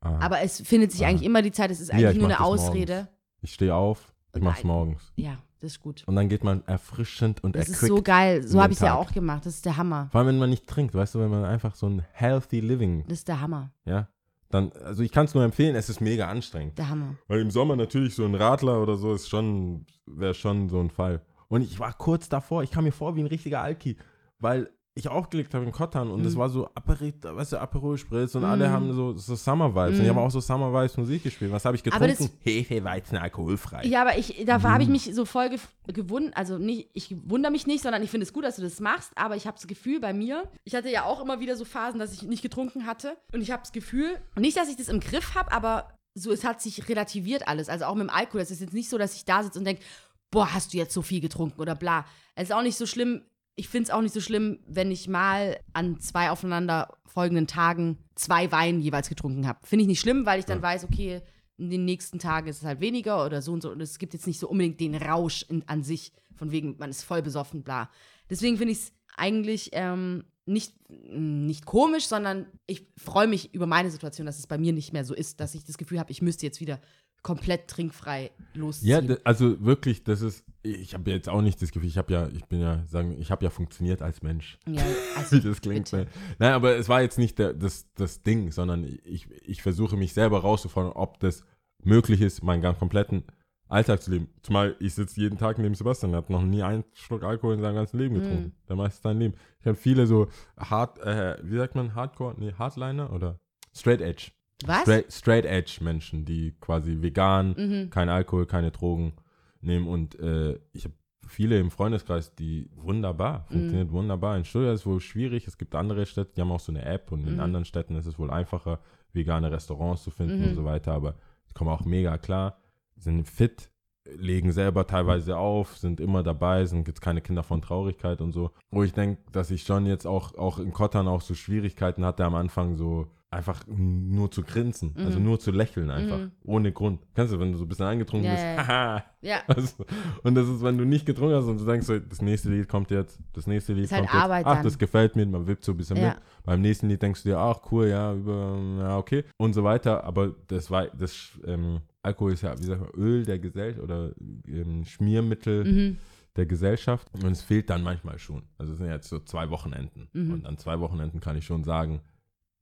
ah, 0.00 0.18
Aber 0.20 0.40
es 0.42 0.60
findet 0.60 0.92
sich 0.92 1.04
Ah. 1.04 1.08
eigentlich 1.08 1.22
immer 1.24 1.42
die 1.42 1.52
Zeit, 1.52 1.70
es 1.70 1.80
ist 1.80 1.88
Ja, 1.88 1.94
eigentlich 1.94 2.10
ich 2.12 2.18
nur 2.18 2.28
eine 2.28 2.40
Ausrede. 2.40 3.08
ich 3.40 3.54
stehe 3.54 3.74
auf, 3.74 4.12
ich 4.34 4.42
mach's 4.42 4.58
Nein. 4.64 4.66
morgens. 4.68 5.12
Ja, 5.16 5.38
das 5.60 5.72
ist 5.72 5.80
gut. 5.80 6.02
Und 6.06 6.16
dann 6.16 6.28
geht 6.28 6.44
man 6.44 6.62
erfrischend 6.66 7.42
und 7.42 7.56
Das 7.56 7.68
ist 7.68 7.74
erquickt. 7.82 7.88
so 7.96 8.02
geil. 8.02 8.42
So 8.46 8.60
habe 8.62 8.72
ich 8.72 8.78
es 8.78 8.82
ja 8.84 8.94
auch 8.94 9.12
gemacht. 9.12 9.46
Das 9.46 9.54
ist 9.54 9.64
der 9.64 9.76
Hammer. 9.76 10.08
Vor 10.12 10.18
allem, 10.20 10.28
wenn 10.28 10.38
man 10.38 10.50
nicht 10.50 10.66
trinkt, 10.66 10.94
weißt 10.94 11.14
du, 11.14 11.20
wenn 11.20 11.30
man 11.30 11.44
einfach 11.44 11.74
so 11.74 11.86
ein 11.88 12.04
healthy 12.12 12.60
living, 12.60 13.04
Das 13.08 13.18
ist 13.18 13.28
der 13.28 13.40
Hammer. 13.40 13.70
ja, 13.84 14.08
dann, 14.50 14.70
also 14.84 15.02
ich 15.02 15.10
kann 15.10 15.24
es 15.24 15.34
nur 15.34 15.42
empfehlen, 15.42 15.74
es 15.74 15.88
ist 15.88 16.00
mega 16.00 16.28
anstrengend. 16.28 16.78
Der 16.78 16.88
Hammer. 16.88 17.16
Weil 17.26 17.40
im 17.40 17.50
Sommer 17.50 17.74
natürlich 17.76 18.14
so 18.14 18.24
ein 18.24 18.34
Radler 18.36 18.80
oder 18.82 18.96
so 18.96 19.14
ist 19.14 19.28
schon, 19.28 19.86
wäre 20.06 20.34
schon 20.34 20.68
so 20.68 20.78
ein 20.80 20.90
Fall. 20.90 21.22
Und 21.48 21.62
ich 21.62 21.78
war 21.80 21.92
kurz 21.94 22.28
davor, 22.28 22.62
ich 22.62 22.70
kam 22.70 22.84
mir 22.84 22.92
vor 22.92 23.16
wie 23.16 23.20
ein 23.20 23.26
richtiger 23.26 23.62
Alki, 23.62 23.96
weil 24.38 24.70
ich 24.96 25.08
aufgelegt 25.08 25.52
habe 25.54 25.64
in 25.64 25.72
Kottern 25.72 26.08
und 26.08 26.24
es 26.24 26.34
Mhm. 26.34 26.38
war 26.38 26.48
so 26.48 26.68
Aperi, 26.72 27.12
weißt 27.20 27.52
du, 27.54 27.58
Aperol 27.58 27.98
Spritz 27.98 28.36
und 28.36 28.44
alle 28.44 28.68
Mhm. 28.68 28.72
haben 28.72 28.92
so, 28.92 29.12
so 29.16 29.34
Summer 29.34 29.74
Vibes. 29.74 29.98
Und 29.98 30.04
ich 30.04 30.12
Mhm. 30.12 30.16
habe 30.16 30.20
auch 30.20 30.30
so 30.30 30.38
Summer 30.38 30.72
Vibes 30.72 30.96
Musik 30.96 31.24
gespielt. 31.24 31.50
Was 31.50 31.64
habe 31.64 31.74
ich 31.74 31.82
das- 31.82 31.98
getrunken? 31.98 32.30
Hefe, 32.42 32.84
Weizen, 32.84 33.16
alkoholfrei. 33.18 33.84
Ja, 33.86 34.02
aber 34.02 34.16
ich, 34.16 34.44
dafür 34.46 34.70
habe 34.70 34.82
ich 34.84 34.88
Mhm. 34.88 34.92
mich 34.92 35.12
so 35.14 35.24
voll 35.24 35.46
gef- 35.46 35.92
gewundert, 35.92 36.36
also 36.36 36.58
nicht, 36.58 36.90
ich 36.92 37.16
wundere 37.24 37.50
mich 37.50 37.66
nicht, 37.66 37.82
sondern 37.82 38.04
ich 38.04 38.10
finde 38.10 38.24
es 38.24 38.32
gut, 38.32 38.44
dass 38.44 38.54
du 38.54 38.62
das 38.62 38.78
machst, 38.78 39.10
aber 39.16 39.34
ich 39.34 39.48
habe 39.48 39.56
das 39.56 39.66
Gefühl 39.66 39.98
bei 39.98 40.12
mir, 40.12 40.44
ich 40.62 40.76
hatte 40.76 40.88
ja 40.90 41.04
auch 41.04 41.20
immer 41.20 41.40
wieder 41.40 41.56
so 41.56 41.64
Phasen, 41.64 41.98
dass 41.98 42.12
ich 42.12 42.22
nicht 42.22 42.42
getrunken 42.42 42.86
hatte 42.86 43.16
und 43.32 43.40
ich 43.40 43.50
habe 43.50 43.62
das 43.62 43.72
Gefühl, 43.72 44.16
nicht, 44.38 44.56
dass 44.56 44.68
ich 44.68 44.76
das 44.76 44.88
im 44.88 45.00
Griff 45.00 45.34
habe, 45.34 45.50
aber 45.50 45.88
so, 46.14 46.30
es 46.30 46.44
hat 46.44 46.62
sich 46.62 46.88
relativiert 46.88 47.48
alles, 47.48 47.68
also 47.68 47.86
auch 47.86 47.96
mit 47.96 48.02
dem 48.08 48.10
Alkohol, 48.14 48.42
es 48.42 48.52
ist 48.52 48.60
jetzt 48.60 48.74
nicht 48.74 48.88
so, 48.88 48.96
dass 48.96 49.16
ich 49.16 49.24
da 49.24 49.42
sitze 49.42 49.58
und 49.58 49.64
denke, 49.64 49.82
boah, 50.30 50.54
hast 50.54 50.72
du 50.72 50.76
jetzt 50.78 50.94
so 50.94 51.02
viel 51.02 51.20
getrunken 51.20 51.60
oder 51.60 51.74
bla. 51.74 52.04
Es 52.36 52.44
ist 52.44 52.52
auch 52.52 52.62
nicht 52.62 52.76
so 52.76 52.86
schlimm, 52.86 53.22
ich 53.56 53.68
finde 53.68 53.84
es 53.84 53.90
auch 53.90 54.02
nicht 54.02 54.14
so 54.14 54.20
schlimm, 54.20 54.58
wenn 54.66 54.90
ich 54.90 55.08
mal 55.08 55.58
an 55.72 56.00
zwei 56.00 56.30
aufeinander 56.30 56.96
folgenden 57.06 57.46
Tagen 57.46 57.98
zwei 58.16 58.50
Wein 58.50 58.80
jeweils 58.80 59.08
getrunken 59.08 59.46
habe. 59.46 59.60
Finde 59.64 59.82
ich 59.82 59.88
nicht 59.88 60.00
schlimm, 60.00 60.26
weil 60.26 60.40
ich 60.40 60.44
dann 60.44 60.58
Ja. 60.58 60.62
weiß, 60.62 60.84
okay, 60.84 61.22
in 61.56 61.70
den 61.70 61.84
nächsten 61.84 62.18
Tagen 62.18 62.48
ist 62.48 62.58
es 62.58 62.64
halt 62.64 62.80
weniger 62.80 63.24
oder 63.24 63.40
so 63.42 63.52
und 63.52 63.62
so. 63.62 63.70
Und 63.70 63.80
es 63.80 63.98
gibt 63.98 64.12
jetzt 64.12 64.26
nicht 64.26 64.40
so 64.40 64.48
unbedingt 64.48 64.80
den 64.80 64.96
Rausch 64.96 65.44
in, 65.48 65.62
an 65.68 65.84
sich, 65.84 66.12
von 66.34 66.50
wegen, 66.50 66.76
man 66.78 66.90
ist 66.90 67.04
voll 67.04 67.22
besoffen, 67.22 67.62
bla. 67.62 67.90
Deswegen 68.28 68.56
finde 68.56 68.72
ich 68.72 68.78
es 68.78 68.92
eigentlich 69.16 69.70
ähm, 69.72 70.24
nicht, 70.46 70.74
nicht 70.90 71.64
komisch, 71.64 72.06
sondern 72.08 72.46
ich 72.66 72.88
freue 72.96 73.28
mich 73.28 73.54
über 73.54 73.66
meine 73.66 73.90
Situation, 73.92 74.26
dass 74.26 74.40
es 74.40 74.48
bei 74.48 74.58
mir 74.58 74.72
nicht 74.72 74.92
mehr 74.92 75.04
so 75.04 75.14
ist, 75.14 75.38
dass 75.38 75.54
ich 75.54 75.64
das 75.64 75.78
Gefühl 75.78 76.00
habe, 76.00 76.10
ich 76.10 76.22
müsste 76.22 76.44
jetzt 76.44 76.60
wieder 76.60 76.80
komplett 77.24 77.66
trinkfrei 77.68 78.30
losziehen. 78.52 79.08
Ja, 79.08 79.16
also 79.24 79.64
wirklich, 79.64 80.04
das 80.04 80.20
ist, 80.20 80.44
ich 80.62 80.94
habe 80.94 81.10
jetzt 81.10 81.28
auch 81.28 81.40
nicht 81.40 81.60
das 81.60 81.72
Gefühl, 81.72 81.88
ich 81.88 81.98
habe 81.98 82.12
ja, 82.12 82.28
ich 82.28 82.44
bin 82.44 82.60
ja, 82.60 82.84
sagen, 82.86 83.16
ich 83.18 83.32
habe 83.32 83.42
ja 83.42 83.50
funktioniert 83.50 84.02
als 84.02 84.22
Mensch. 84.22 84.58
ja 84.68 84.84
also, 85.16 85.36
Wie 85.42 85.48
das 85.48 85.60
klingt. 85.60 85.90
bitte. 85.90 86.04
Ne? 86.04 86.10
Nein, 86.38 86.52
aber 86.52 86.76
es 86.76 86.88
war 86.88 87.02
jetzt 87.02 87.18
nicht 87.18 87.38
der, 87.38 87.54
das, 87.54 87.86
das 87.94 88.22
Ding, 88.22 88.52
sondern 88.52 88.84
ich, 89.04 89.26
ich 89.42 89.62
versuche 89.62 89.96
mich 89.96 90.12
selber 90.12 90.40
rauszufordern, 90.40 90.92
ob 90.92 91.18
das 91.18 91.44
möglich 91.82 92.20
ist, 92.20 92.42
meinen 92.44 92.62
ganz 92.62 92.78
kompletten 92.78 93.24
Alltag 93.68 94.02
zu 94.02 94.10
leben. 94.10 94.28
Zumal 94.42 94.76
ich 94.78 94.94
sitze 94.94 95.18
jeden 95.18 95.38
Tag 95.38 95.58
neben 95.58 95.74
Sebastian, 95.74 96.12
der 96.12 96.18
hat 96.18 96.30
noch 96.30 96.42
nie 96.42 96.62
einen 96.62 96.84
Schluck 96.92 97.24
Alkohol 97.24 97.54
in 97.54 97.62
seinem 97.62 97.76
ganzen 97.76 97.98
Leben 97.98 98.14
getrunken. 98.16 98.44
Mhm. 98.44 98.52
Der 98.68 98.76
meiste 98.76 99.00
sein 99.02 99.18
Leben. 99.18 99.34
Ich 99.60 99.66
habe 99.66 99.76
viele 99.76 100.06
so 100.06 100.28
hard, 100.58 100.98
äh, 100.98 101.38
wie 101.42 101.56
sagt 101.56 101.74
man, 101.74 101.94
Hardcore, 101.94 102.34
nee, 102.38 102.52
Hardliner 102.52 103.10
oder 103.12 103.40
Straight 103.74 104.02
Edge. 104.02 104.30
Was? 104.64 104.82
Straight, 104.82 105.12
straight 105.12 105.44
Edge 105.44 105.78
Menschen, 105.82 106.24
die 106.24 106.52
quasi 106.60 107.02
vegan, 107.02 107.54
Mhm. 107.56 107.90
kein 107.90 108.08
Alkohol, 108.08 108.46
keine 108.46 108.70
Drogen 108.70 109.14
nehmen. 109.60 109.88
Und 109.88 110.18
äh, 110.20 110.58
ich 110.72 110.84
habe 110.84 110.94
viele 111.26 111.58
im 111.58 111.70
Freundeskreis, 111.70 112.34
die 112.34 112.70
wunderbar, 112.76 113.46
Mhm. 113.48 113.52
funktioniert 113.54 113.92
wunderbar. 113.92 114.36
In 114.36 114.44
Stuttgart 114.44 114.74
ist 114.74 114.80
es 114.80 114.86
wohl 114.86 115.00
schwierig. 115.00 115.46
Es 115.46 115.58
gibt 115.58 115.74
andere 115.74 116.06
Städte, 116.06 116.32
die 116.36 116.40
haben 116.40 116.52
auch 116.52 116.60
so 116.60 116.72
eine 116.72 116.84
App 116.84 117.10
und 117.12 117.26
in 117.26 117.34
Mhm. 117.34 117.40
anderen 117.40 117.64
Städten 117.64 117.96
ist 117.96 118.06
es 118.06 118.18
wohl 118.18 118.30
einfacher, 118.30 118.78
vegane 119.12 119.50
Restaurants 119.50 120.02
zu 120.02 120.10
finden 120.10 120.40
Mhm. 120.40 120.48
und 120.48 120.54
so 120.54 120.64
weiter. 120.64 120.92
Aber 120.92 121.14
die 121.48 121.54
kommen 121.54 121.70
auch 121.70 121.84
mega 121.84 122.18
klar, 122.18 122.58
sind 122.96 123.28
fit, 123.28 123.70
legen 124.06 124.52
selber 124.52 124.86
teilweise 124.86 125.36
auf, 125.38 125.78
sind 125.78 125.98
immer 125.98 126.22
dabei, 126.22 126.66
sind 126.66 126.86
jetzt 126.88 127.00
keine 127.00 127.22
Kinder 127.22 127.42
von 127.42 127.62
Traurigkeit 127.62 128.20
und 128.20 128.32
so. 128.32 128.50
Wo 128.70 128.82
ich 128.82 128.92
denke, 128.92 129.22
dass 129.32 129.50
ich 129.50 129.62
schon 129.62 129.86
jetzt 129.86 130.06
auch, 130.06 130.34
auch 130.36 130.58
in 130.58 130.72
Kottern 130.72 131.08
auch 131.08 131.22
so 131.22 131.34
Schwierigkeiten 131.34 132.04
hatte 132.04 132.24
am 132.24 132.34
Anfang 132.34 132.76
so 132.76 133.10
einfach 133.34 133.66
nur 133.66 134.30
zu 134.30 134.42
grinsen, 134.42 134.94
also 134.96 135.18
Mhm. 135.18 135.24
nur 135.24 135.40
zu 135.40 135.50
lächeln 135.50 135.90
einfach, 135.90 136.18
Mhm. 136.18 136.30
ohne 136.44 136.72
Grund. 136.72 137.00
Kennst 137.14 137.32
du, 137.34 137.38
wenn 137.40 137.52
du 137.52 137.58
so 137.58 137.64
ein 137.64 137.68
bisschen 137.68 137.86
angetrunken 137.86 138.26
Ja, 138.30 138.32
bist, 138.34 138.68
haha. 138.68 139.04
Ja, 139.20 139.38
Also, 139.48 139.84
und 140.22 140.34
das 140.34 140.48
ist, 140.48 140.62
wenn 140.62 140.78
du 140.78 140.84
nicht 140.84 141.04
getrunken 141.06 141.34
hast 141.36 141.44
und 141.46 141.60
du 141.60 141.64
denkst, 141.64 141.86
so, 141.86 141.98
das 141.98 142.22
nächste 142.22 142.50
Lied 142.50 142.68
kommt 142.68 142.90
jetzt, 142.90 143.18
das 143.32 143.46
nächste 143.46 143.72
Lied 143.74 143.84
Ist 143.84 143.92
halt 143.92 144.02
kommt 144.02 144.14
jetzt, 144.14 144.22
Arbeit 144.22 144.46
ach, 144.46 144.54
dann. 144.54 144.64
das 144.64 144.78
gefällt 144.78 145.16
mir, 145.16 145.26
man 145.26 145.46
wippt 145.46 145.64
so 145.64 145.72
ein 145.72 145.76
bisschen 145.76 145.96
Ja. 145.96 146.08
mit. 146.10 146.16
Beim 146.44 146.60
nächsten 146.60 146.88
Lied 146.88 147.02
denkst 147.02 147.22
du 147.22 147.28
dir, 147.30 147.38
ach 147.38 147.60
cool, 147.72 147.88
ja, 147.88 148.12
über, 148.14 148.58
ja, 148.78 148.98
okay 148.98 149.24
und 149.36 149.52
so 149.52 149.64
weiter. 149.64 150.04
Aber 150.04 150.34
das 150.48 150.70
war, 150.70 150.86
das 150.88 151.30
ähm, 151.46 151.80
Alkohol 152.02 152.32
ist 152.32 152.42
ja, 152.42 152.58
wie 152.58 152.64
sagt 152.64 152.80
man, 152.80 152.90
Öl 153.02 153.24
der 153.24 153.38
Gesellschaft 153.38 153.82
oder 153.82 154.10
ähm, 154.46 154.84
Schmiermittel 154.84 155.64
mhm. 155.64 155.96
der 156.36 156.46
Gesellschaft 156.46 157.08
und 157.14 157.24
es 157.30 157.40
fehlt 157.42 157.70
dann 157.70 157.82
manchmal 157.82 158.18
schon. 158.18 158.42
Also 158.58 158.72
es 158.72 158.78
sind 158.78 158.88
jetzt 158.88 159.08
so 159.08 159.20
zwei 159.20 159.48
Wochenenden 159.50 160.08
Mhm. 160.12 160.32
und 160.34 160.46
an 160.46 160.58
zwei 160.58 160.78
Wochenenden 160.80 161.20
kann 161.20 161.36
ich 161.38 161.46
schon 161.46 161.64
sagen, 161.64 162.00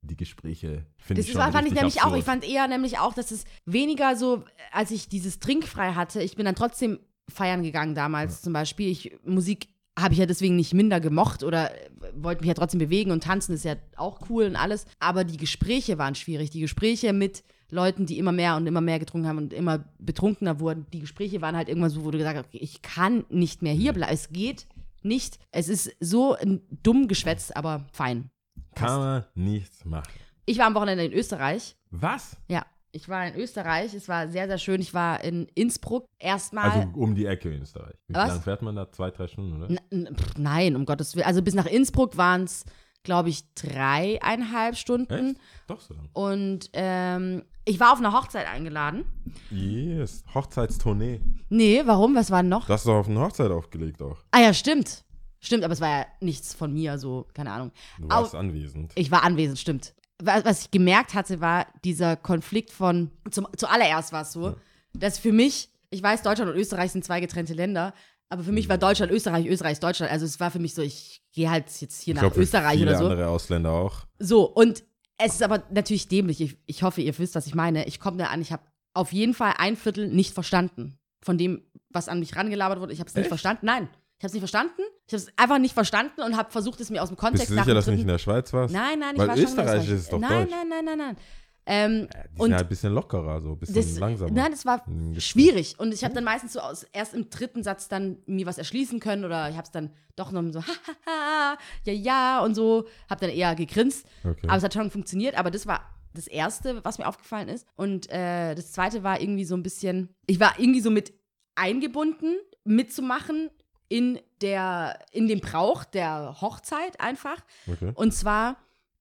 die 0.03 0.17
Gespräche 0.17 0.85
finde 0.97 1.21
ich 1.21 1.31
schon 1.31 1.41
fand 1.41 1.67
ich 1.67 1.73
nämlich 1.73 2.01
auch. 2.01 2.05
absurd. 2.05 2.19
Ich 2.19 2.25
fand 2.25 2.47
eher 2.47 2.67
nämlich 2.67 2.99
auch, 2.99 3.13
dass 3.13 3.31
es 3.31 3.45
weniger 3.65 4.15
so, 4.15 4.43
als 4.71 4.91
ich 4.91 5.07
dieses 5.07 5.39
Trinkfrei 5.39 5.93
hatte, 5.93 6.21
ich 6.21 6.35
bin 6.35 6.45
dann 6.45 6.55
trotzdem 6.55 6.99
feiern 7.29 7.63
gegangen 7.63 7.95
damals 7.95 8.41
zum 8.41 8.53
Beispiel. 8.53 8.89
Ich, 8.89 9.17
Musik 9.25 9.69
habe 9.97 10.13
ich 10.13 10.19
ja 10.19 10.25
deswegen 10.25 10.55
nicht 10.55 10.73
minder 10.73 10.99
gemocht 10.99 11.43
oder 11.43 11.71
äh, 11.71 11.89
wollte 12.15 12.41
mich 12.41 12.47
ja 12.47 12.53
trotzdem 12.53 12.79
bewegen 12.79 13.11
und 13.11 13.23
tanzen 13.23 13.53
ist 13.53 13.63
ja 13.63 13.75
auch 13.95 14.21
cool 14.29 14.45
und 14.45 14.55
alles. 14.55 14.85
Aber 14.99 15.23
die 15.23 15.37
Gespräche 15.37 15.97
waren 15.97 16.15
schwierig. 16.15 16.49
Die 16.49 16.61
Gespräche 16.61 17.13
mit 17.13 17.43
Leuten, 17.69 18.05
die 18.05 18.17
immer 18.17 18.31
mehr 18.31 18.55
und 18.55 18.67
immer 18.67 18.81
mehr 18.81 18.99
getrunken 18.99 19.27
haben 19.27 19.37
und 19.37 19.53
immer 19.53 19.85
betrunkener 19.99 20.59
wurden, 20.59 20.85
die 20.93 20.99
Gespräche 20.99 21.41
waren 21.41 21.55
halt 21.55 21.69
irgendwann 21.69 21.91
so, 21.91 22.03
wo 22.03 22.11
du 22.11 22.17
gesagt 22.17 22.37
hast, 22.37 22.47
okay, 22.47 22.59
ich 22.59 22.81
kann 22.81 23.25
nicht 23.29 23.61
mehr 23.61 23.73
hier 23.73 23.93
bleiben. 23.93 24.13
Es 24.13 24.29
geht 24.29 24.67
nicht. 25.03 25.39
Es 25.51 25.69
ist 25.69 25.95
so 25.99 26.33
ein 26.33 26.61
dumm 26.83 27.07
geschwätzt, 27.07 27.55
aber 27.55 27.85
fein. 27.91 28.29
Kann 28.75 28.99
man 28.99 29.25
nichts 29.35 29.85
machen. 29.85 30.11
Ich 30.45 30.57
war 30.59 30.67
am 30.67 30.75
Wochenende 30.75 31.05
in 31.05 31.13
Österreich. 31.13 31.75
Was? 31.91 32.35
Ja, 32.49 32.65
ich 32.91 33.07
war 33.09 33.25
in 33.27 33.35
Österreich. 33.35 33.93
Es 33.93 34.07
war 34.09 34.27
sehr, 34.27 34.47
sehr 34.47 34.57
schön. 34.57 34.81
Ich 34.81 34.93
war 34.93 35.23
in 35.23 35.47
Innsbruck. 35.55 36.05
Erstmal. 36.19 36.69
Also 36.69 36.89
um 36.95 37.15
die 37.15 37.25
Ecke 37.25 37.49
in 37.53 37.61
Österreich. 37.61 37.95
Wie 38.07 38.13
Was? 38.15 38.27
lange 38.29 38.41
fährt 38.41 38.61
man 38.61 38.75
da? 38.75 38.91
Zwei, 38.91 39.09
drei 39.11 39.27
Stunden, 39.27 39.61
oder? 39.63 39.69
N- 39.89 40.15
pff, 40.15 40.37
nein, 40.37 40.75
um 40.75 40.85
Gottes 40.85 41.15
Willen. 41.15 41.25
Also 41.25 41.41
bis 41.41 41.53
nach 41.53 41.65
Innsbruck 41.65 42.17
waren 42.17 42.43
es, 42.43 42.65
glaube 43.03 43.29
ich, 43.29 43.43
dreieinhalb 43.55 44.75
Stunden. 44.75 45.29
Echt? 45.31 45.39
Doch 45.67 45.79
so 45.81 45.93
lang. 45.93 46.09
Und 46.13 46.69
ähm, 46.73 47.43
ich 47.65 47.79
war 47.79 47.93
auf 47.93 47.99
einer 47.99 48.11
Hochzeit 48.13 48.47
eingeladen. 48.47 49.05
Yes. 49.49 50.23
Hochzeitstournee. 50.33 51.21
Nee, 51.49 51.81
warum? 51.85 52.15
Was 52.15 52.31
war 52.31 52.41
denn 52.41 52.49
noch? 52.49 52.67
Du 52.67 52.73
hast 52.73 52.85
doch 52.85 52.95
auf 52.95 53.07
eine 53.07 53.19
Hochzeit 53.21 53.49
aufgelegt 53.51 54.01
auch. 54.01 54.17
Ah 54.31 54.41
ja, 54.41 54.53
stimmt. 54.53 55.03
Stimmt, 55.43 55.63
aber 55.63 55.73
es 55.73 55.81
war 55.81 55.89
ja 55.89 56.05
nichts 56.21 56.53
von 56.53 56.73
mir, 56.73 56.97
so, 56.97 57.27
keine 57.33 57.51
Ahnung. 57.51 57.71
Du 57.99 58.05
Au- 58.07 58.21
warst 58.21 58.33
anwesend. 58.35 58.91
Ich 58.95 59.11
war 59.11 59.23
anwesend, 59.23 59.59
stimmt. 59.59 59.93
Was, 60.21 60.45
was 60.45 60.61
ich 60.61 60.71
gemerkt 60.71 61.13
hatte, 61.15 61.41
war 61.41 61.67
dieser 61.83 62.15
Konflikt 62.15 62.71
von, 62.71 63.11
zum, 63.29 63.47
zuallererst 63.57 64.13
war 64.13 64.21
es 64.21 64.31
so, 64.31 64.49
Ja. 64.49 64.55
dass 64.93 65.19
für 65.19 65.33
mich, 65.33 65.69
ich 65.89 66.01
weiß, 66.01 66.21
Deutschland 66.21 66.49
und 66.51 66.57
Österreich 66.57 66.91
sind 66.93 67.03
zwei 67.03 67.19
getrennte 67.19 67.53
Länder, 67.53 67.93
aber 68.29 68.43
für 68.43 68.51
mich 68.53 68.69
war 68.69 68.77
Deutschland 68.77 69.11
Österreich, 69.11 69.45
Österreich 69.45 69.79
Deutschland. 69.79 70.11
Also 70.11 70.25
es 70.25 70.39
war 70.39 70.49
für 70.49 70.59
mich 70.59 70.73
so, 70.73 70.81
ich 70.81 71.21
gehe 71.33 71.51
halt 71.51 71.65
jetzt 71.81 72.01
hier 72.01 72.13
Ich 72.13 72.15
nach 72.15 72.21
glaube, 72.21 72.35
für 72.35 72.41
Österreich 72.41 72.77
viele 72.79 72.91
oder 72.91 72.97
so. 72.99 73.05
andere 73.09 73.27
Ausländer 73.27 73.71
auch. 73.71 74.05
So, 74.19 74.49
und 74.49 74.83
es 75.17 75.33
ist 75.33 75.43
aber 75.43 75.63
natürlich 75.71 76.07
dämlich. 76.07 76.39
Ich, 76.41 76.57
ich 76.65 76.81
hoffe, 76.83 77.01
ihr 77.01 77.15
wisst, 77.19 77.35
was 77.35 77.45
ich 77.45 77.53
meine. 77.53 77.85
Ich 77.85 77.99
komme 77.99 78.17
da 78.17 78.27
an, 78.27 78.41
ich 78.41 78.51
habe 78.51 78.63
auf 78.93 79.11
jeden 79.13 79.33
Fall 79.33 79.53
ein 79.57 79.75
Viertel 79.75 80.07
nicht 80.07 80.33
verstanden 80.33 80.97
von 81.21 81.37
dem, 81.37 81.61
was 81.89 82.07
an 82.09 82.19
mich 82.19 82.35
rangelabert 82.35 82.79
wurde. 82.79 82.93
Ich 82.93 82.99
habe 82.99 83.09
es 83.09 83.15
nicht 83.15 83.27
verstanden. 83.27 83.65
Nein, 83.67 83.87
ich 84.23 84.25
habe 84.25 84.29
es 84.29 84.33
nicht 84.35 84.41
verstanden. 84.41 84.81
Ich 85.05 85.13
habe 85.13 85.23
es 85.23 85.37
einfach 85.37 85.59
nicht 85.59 85.73
verstanden 85.73 86.21
und 86.21 86.37
habe 86.37 86.49
versucht, 86.49 86.79
es 86.79 86.89
mir 86.89 87.03
aus 87.03 87.09
dem 87.09 87.17
Kontext 87.17 87.47
Bist 87.47 87.59
du 87.59 87.61
sicher, 87.61 87.73
dass 87.73 87.85
du 87.85 87.91
nicht 87.91 88.01
in 88.01 88.07
der 88.07 88.17
Schweiz 88.19 88.53
warst? 88.53 88.73
Nein, 88.73 88.99
nein, 88.99 89.15
ich 89.15 89.19
Weil 89.19 89.27
war 89.27 89.35
schon 89.35 89.43
in 89.43 89.49
Österreich 89.49 89.81
Österreich. 89.81 89.99
ist 89.99 90.13
doch 90.13 90.19
nein, 90.19 90.47
Deutsch. 90.47 90.51
nein, 90.51 90.67
nein, 90.69 90.85
nein, 90.85 90.97
nein. 90.97 91.17
Ähm, 91.65 92.07
Die 92.09 92.39
und 92.39 92.47
sind 92.47 92.53
halt 92.53 92.65
ein 92.65 92.69
bisschen 92.69 92.93
lockerer, 92.93 93.41
so 93.41 93.51
ein 93.51 93.59
bisschen 93.59 93.75
das, 93.75 93.99
langsamer. 93.99 94.31
nein, 94.31 94.51
das 94.51 94.65
war 94.65 94.85
schwierig. 95.17 95.77
Und 95.77 95.93
ich 95.93 96.05
habe 96.05 96.13
dann 96.13 96.23
meistens 96.23 96.53
so 96.53 96.61
aus, 96.61 96.83
erst 96.93 97.13
im 97.13 97.29
dritten 97.29 97.63
Satz 97.63 97.89
dann 97.89 98.17
mir 98.25 98.45
was 98.45 98.57
erschließen 98.57 99.01
können 99.01 99.25
oder 99.25 99.49
ich 99.49 99.57
habe 99.57 99.65
es 99.65 99.71
dann 99.71 99.91
doch 100.15 100.31
noch 100.31 100.43
so, 100.53 100.61
hahaha, 101.05 101.57
ja, 101.83 101.93
ja 101.93 102.39
und 102.45 102.55
so, 102.55 102.85
habe 103.09 103.19
dann 103.19 103.29
eher 103.29 103.55
gegrinst. 103.55 104.05
Okay. 104.23 104.47
Aber 104.47 104.55
es 104.55 104.63
hat 104.63 104.73
schon 104.73 104.89
funktioniert, 104.89 105.37
aber 105.37 105.51
das 105.51 105.67
war 105.67 105.81
das 106.13 106.27
Erste, 106.27 106.81
was 106.85 106.97
mir 106.97 107.07
aufgefallen 107.09 107.49
ist. 107.49 107.67
Und 107.75 108.09
äh, 108.09 108.55
das 108.55 108.71
Zweite 108.71 109.03
war 109.03 109.19
irgendwie 109.19 109.43
so 109.43 109.55
ein 109.55 109.63
bisschen, 109.63 110.15
ich 110.27 110.39
war 110.39 110.57
irgendwie 110.57 110.79
so 110.79 110.91
mit 110.91 111.11
eingebunden, 111.55 112.37
mitzumachen 112.63 113.49
in, 113.93 114.19
der, 114.41 114.97
in 115.11 115.27
dem 115.27 115.39
Brauch 115.39 115.83
der 115.83 116.41
Hochzeit 116.41 116.99
einfach. 116.99 117.37
Okay. 117.67 117.91
Und 117.93 118.11
zwar 118.11 118.57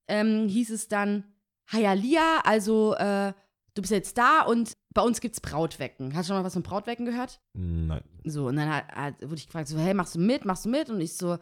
ähm, 0.06 0.48
hieß 0.48 0.68
es 0.68 0.88
dann, 0.88 1.24
Hayalia, 1.72 2.42
also 2.44 2.94
äh, 2.96 3.32
du 3.72 3.80
bist 3.80 3.90
jetzt 3.90 4.18
da 4.18 4.42
und 4.42 4.74
bei 4.92 5.00
uns 5.00 5.22
gibt's 5.22 5.40
Brautwecken. 5.40 6.14
Hast 6.14 6.28
du 6.28 6.34
schon 6.34 6.42
mal 6.42 6.44
was 6.44 6.52
von 6.52 6.62
Brautwecken 6.62 7.06
gehört? 7.06 7.40
Nein. 7.54 8.02
So, 8.24 8.48
und 8.48 8.56
dann 8.56 8.68
hat, 8.68 8.88
hat, 8.88 9.22
wurde 9.22 9.36
ich 9.36 9.46
gefragt, 9.46 9.68
so, 9.68 9.78
hey, 9.78 9.94
machst 9.94 10.14
du 10.14 10.18
mit, 10.18 10.44
machst 10.44 10.66
du 10.66 10.68
mit? 10.68 10.90
Und 10.90 11.00
ich 11.00 11.16
so, 11.16 11.38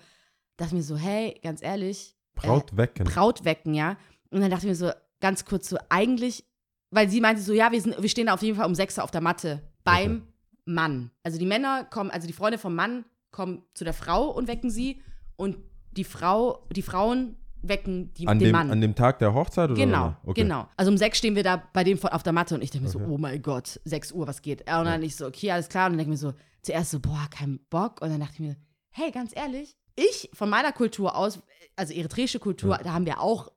dachte 0.56 0.76
mir 0.76 0.84
so, 0.84 0.96
hey, 0.96 1.36
ganz 1.42 1.60
ehrlich, 1.60 2.16
Braut 2.36 2.76
wecken. 2.76 3.04
Brautwecken, 3.04 3.74
ja. 3.74 3.96
Und 4.30 4.42
dann 4.42 4.50
dachte 4.52 4.66
ich 4.66 4.70
mir 4.70 4.76
so, 4.76 4.92
ganz 5.18 5.44
kurz 5.44 5.68
so, 5.68 5.76
eigentlich, 5.88 6.44
weil 6.92 7.08
sie 7.08 7.20
meinte 7.20 7.42
so, 7.42 7.52
ja, 7.52 7.72
wir, 7.72 7.80
sind, 7.82 8.00
wir 8.00 8.08
stehen 8.08 8.26
da 8.26 8.34
auf 8.34 8.42
jeden 8.42 8.56
Fall 8.56 8.66
um 8.66 8.76
sechs 8.76 8.96
Uhr 8.96 9.02
auf 9.02 9.10
der 9.10 9.20
Matte 9.20 9.60
beim 9.82 10.18
Okay. 10.18 10.22
Mann. 10.66 11.10
Also 11.24 11.36
die 11.36 11.46
Männer 11.46 11.84
kommen, 11.84 12.12
also 12.12 12.28
die 12.28 12.32
Freunde 12.32 12.58
vom 12.58 12.76
Mann 12.76 13.04
kommen 13.30 13.62
zu 13.74 13.84
der 13.84 13.94
Frau 13.94 14.28
und 14.30 14.48
wecken 14.48 14.70
sie 14.70 15.00
und 15.36 15.56
die 15.92 16.04
Frau, 16.04 16.66
die 16.74 16.82
Frauen 16.82 17.36
wecken 17.62 18.12
die, 18.14 18.26
an, 18.26 18.38
den 18.38 18.46
dem, 18.46 18.52
Mann. 18.52 18.70
an 18.70 18.80
dem 18.80 18.94
Tag 18.94 19.18
der 19.18 19.34
Hochzeit 19.34 19.70
oder? 19.70 19.78
Genau, 19.78 20.16
okay. 20.24 20.42
genau. 20.42 20.66
Also 20.76 20.90
um 20.90 20.96
sechs 20.96 21.18
stehen 21.18 21.34
wir 21.36 21.42
da 21.42 21.62
bei 21.72 21.84
dem 21.84 22.02
auf 22.02 22.22
der 22.22 22.32
Matte 22.32 22.54
und 22.54 22.62
ich 22.62 22.70
denke 22.70 22.88
mir 22.88 22.94
Okay. 22.94 23.04
so, 23.06 23.12
oh 23.12 23.18
mein 23.18 23.42
Gott, 23.42 23.80
sechs 23.84 24.12
Uhr, 24.12 24.26
was 24.26 24.40
geht? 24.40 24.60
Und 24.62 24.84
dann 24.86 25.02
ich 25.02 25.16
so, 25.16 25.26
okay, 25.26 25.50
alles 25.50 25.68
klar. 25.68 25.86
Und 25.86 25.92
dann 25.92 25.98
denke 25.98 26.14
ich 26.14 26.22
mir 26.22 26.28
so, 26.30 26.34
zuerst 26.62 26.90
so, 26.90 27.00
boah, 27.00 27.26
kein 27.30 27.60
Bock. 27.68 28.00
Und 28.00 28.08
dann 28.10 28.20
dachte 28.20 28.34
ich 28.34 28.40
mir, 28.40 28.56
hey, 28.90 29.10
ganz 29.10 29.36
ehrlich, 29.36 29.76
ich 29.96 30.30
von 30.32 30.48
meiner 30.48 30.72
Kultur 30.72 31.14
aus, 31.16 31.40
also 31.76 31.92
eritreische 31.92 32.38
Kultur, 32.38 32.76
Ja. 32.76 32.82
da 32.82 32.92
haben 32.94 33.04
wir 33.04 33.20
auch 33.20 33.52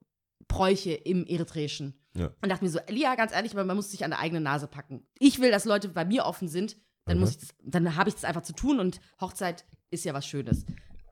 Bräuche 0.50 0.92
im 0.92 1.26
Eritreischen. 1.26 1.94
Ja. 2.16 2.30
Und 2.42 2.50
dachte 2.50 2.64
mir 2.66 2.70
so, 2.72 2.80
Lia, 2.90 3.16
ganz 3.16 3.32
ehrlich, 3.34 3.54
man 3.54 3.68
muss 3.76 3.90
sich 3.92 4.04
an 4.04 4.12
der 4.12 4.20
eigenen 4.20 4.44
Nase 4.44 4.68
packen. 4.68 5.06
Ich 5.18 5.40
will, 5.40 5.50
dass 5.50 5.66
Leute 5.66 5.88
bei 5.90 6.04
mir 6.06 6.26
offen 6.26 6.48
sind, 6.50 6.76
dann 7.06 7.18
Mhm. 7.18 7.22
muss 7.22 7.32
ich 7.32 7.38
das, 7.40 7.50
dann 7.64 7.96
habe 7.96 8.10
ich 8.10 8.16
das 8.16 8.24
einfach 8.26 8.44
zu 8.44 8.54
tun 8.54 8.80
und 8.80 9.00
Hochzeit 9.20 9.66
ist 9.92 10.06
ja 10.06 10.14
was 10.14 10.26
Schönes. 10.26 10.66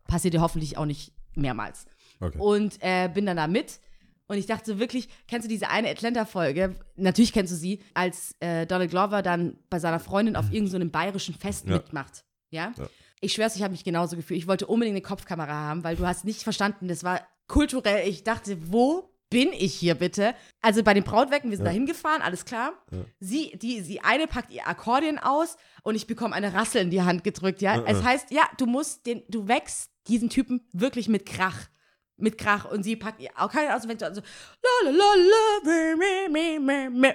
Passiert 0.08 0.34
dir 0.34 0.42
hoffentlich 0.42 0.78
auch 0.78 0.86
nicht 0.86 1.14
mehrmals. 1.36 1.86
Okay. 2.20 2.38
Und 2.38 2.78
äh, 2.82 3.10
bin 3.14 3.26
dann 3.26 3.38
da 3.38 3.48
mit. 3.48 3.80
Und 4.28 4.38
ich 4.38 4.46
dachte 4.46 4.80
wirklich, 4.80 5.10
kennst 5.28 5.46
du 5.46 5.50
diese 5.50 5.70
eine 5.70 5.90
Atlanta-Folge? 5.90 6.76
Natürlich 6.96 7.34
kennst 7.34 7.52
du 7.52 7.58
sie, 7.58 7.82
als 7.94 8.36
äh, 8.40 8.66
Donald 8.66 8.90
Glover 8.90 9.22
dann 9.22 9.58
bei 9.70 9.80
seiner 9.80 10.00
Freundin 10.00 10.36
auf 10.38 10.52
irgendeinem 10.54 10.88
so 10.88 10.92
bayerischen 10.92 11.36
Fest 11.36 11.66
Ja. 11.68 11.74
mitmacht. 11.74 12.24
Ja? 12.50 12.74
Ja. 12.78 12.88
Ich 13.20 13.34
schwör's, 13.34 13.56
ich 13.56 13.62
habe 13.62 13.72
mich 13.74 13.84
genauso 13.84 14.16
gefühlt. 14.16 14.38
Ich 14.38 14.48
wollte 14.48 14.68
unbedingt 14.68 14.96
eine 14.96 15.02
Kopfkamera 15.02 15.52
haben, 15.54 15.84
weil 15.84 15.96
du 15.98 16.08
hast 16.08 16.24
nicht 16.26 16.44
verstanden, 16.44 16.88
das 16.88 17.04
war 17.04 17.22
kulturell. 17.48 18.08
Ich 18.08 18.24
dachte, 18.24 18.72
wo 18.72 19.11
bin 19.32 19.52
ich 19.54 19.74
hier 19.74 19.96
bitte? 19.96 20.36
Also 20.62 20.84
bei 20.84 20.94
den 20.94 21.04
Brautwecken, 21.04 21.50
wir 21.50 21.58
sind 21.58 21.66
Ja. 21.66 21.72
da 21.72 21.74
hingefahren, 21.74 22.22
alles 22.22 22.46
klar. 22.46 22.74
Ja. 22.92 23.00
Sie, 23.20 23.58
die, 23.58 23.82
sie 23.82 24.02
eine 24.02 24.28
packt 24.28 24.52
ihr 24.52 24.68
Akkordeon 24.68 25.18
aus 25.18 25.58
und 25.82 25.96
ich 25.96 26.06
bekomme 26.06 26.36
eine 26.36 26.54
Rassel 26.54 26.82
in 26.84 26.92
die 26.92 27.02
Hand 27.02 27.24
gedrückt, 27.24 27.64
ja. 27.64 27.78
Ja, 27.78 27.84
Es 27.88 28.04
heißt, 28.04 28.30
ja, 28.30 28.44
du 28.60 28.68
musst 28.68 29.08
den, 29.08 29.24
du 29.30 29.48
wächst 29.48 29.90
diesen 30.08 30.30
Typen 30.30 30.62
wirklich 30.74 31.08
mit 31.10 31.26
Krach. 31.26 31.58
Mit 32.18 32.38
Krach. 32.38 32.66
Und 32.70 32.84
sie 32.84 32.96
packt 32.98 33.20
ihr 33.22 33.32
Akkordeon 33.36 33.72
aus 33.74 33.82
und 33.82 33.88
fängt 33.88 34.02
so 34.02 34.06
an. 34.06 34.22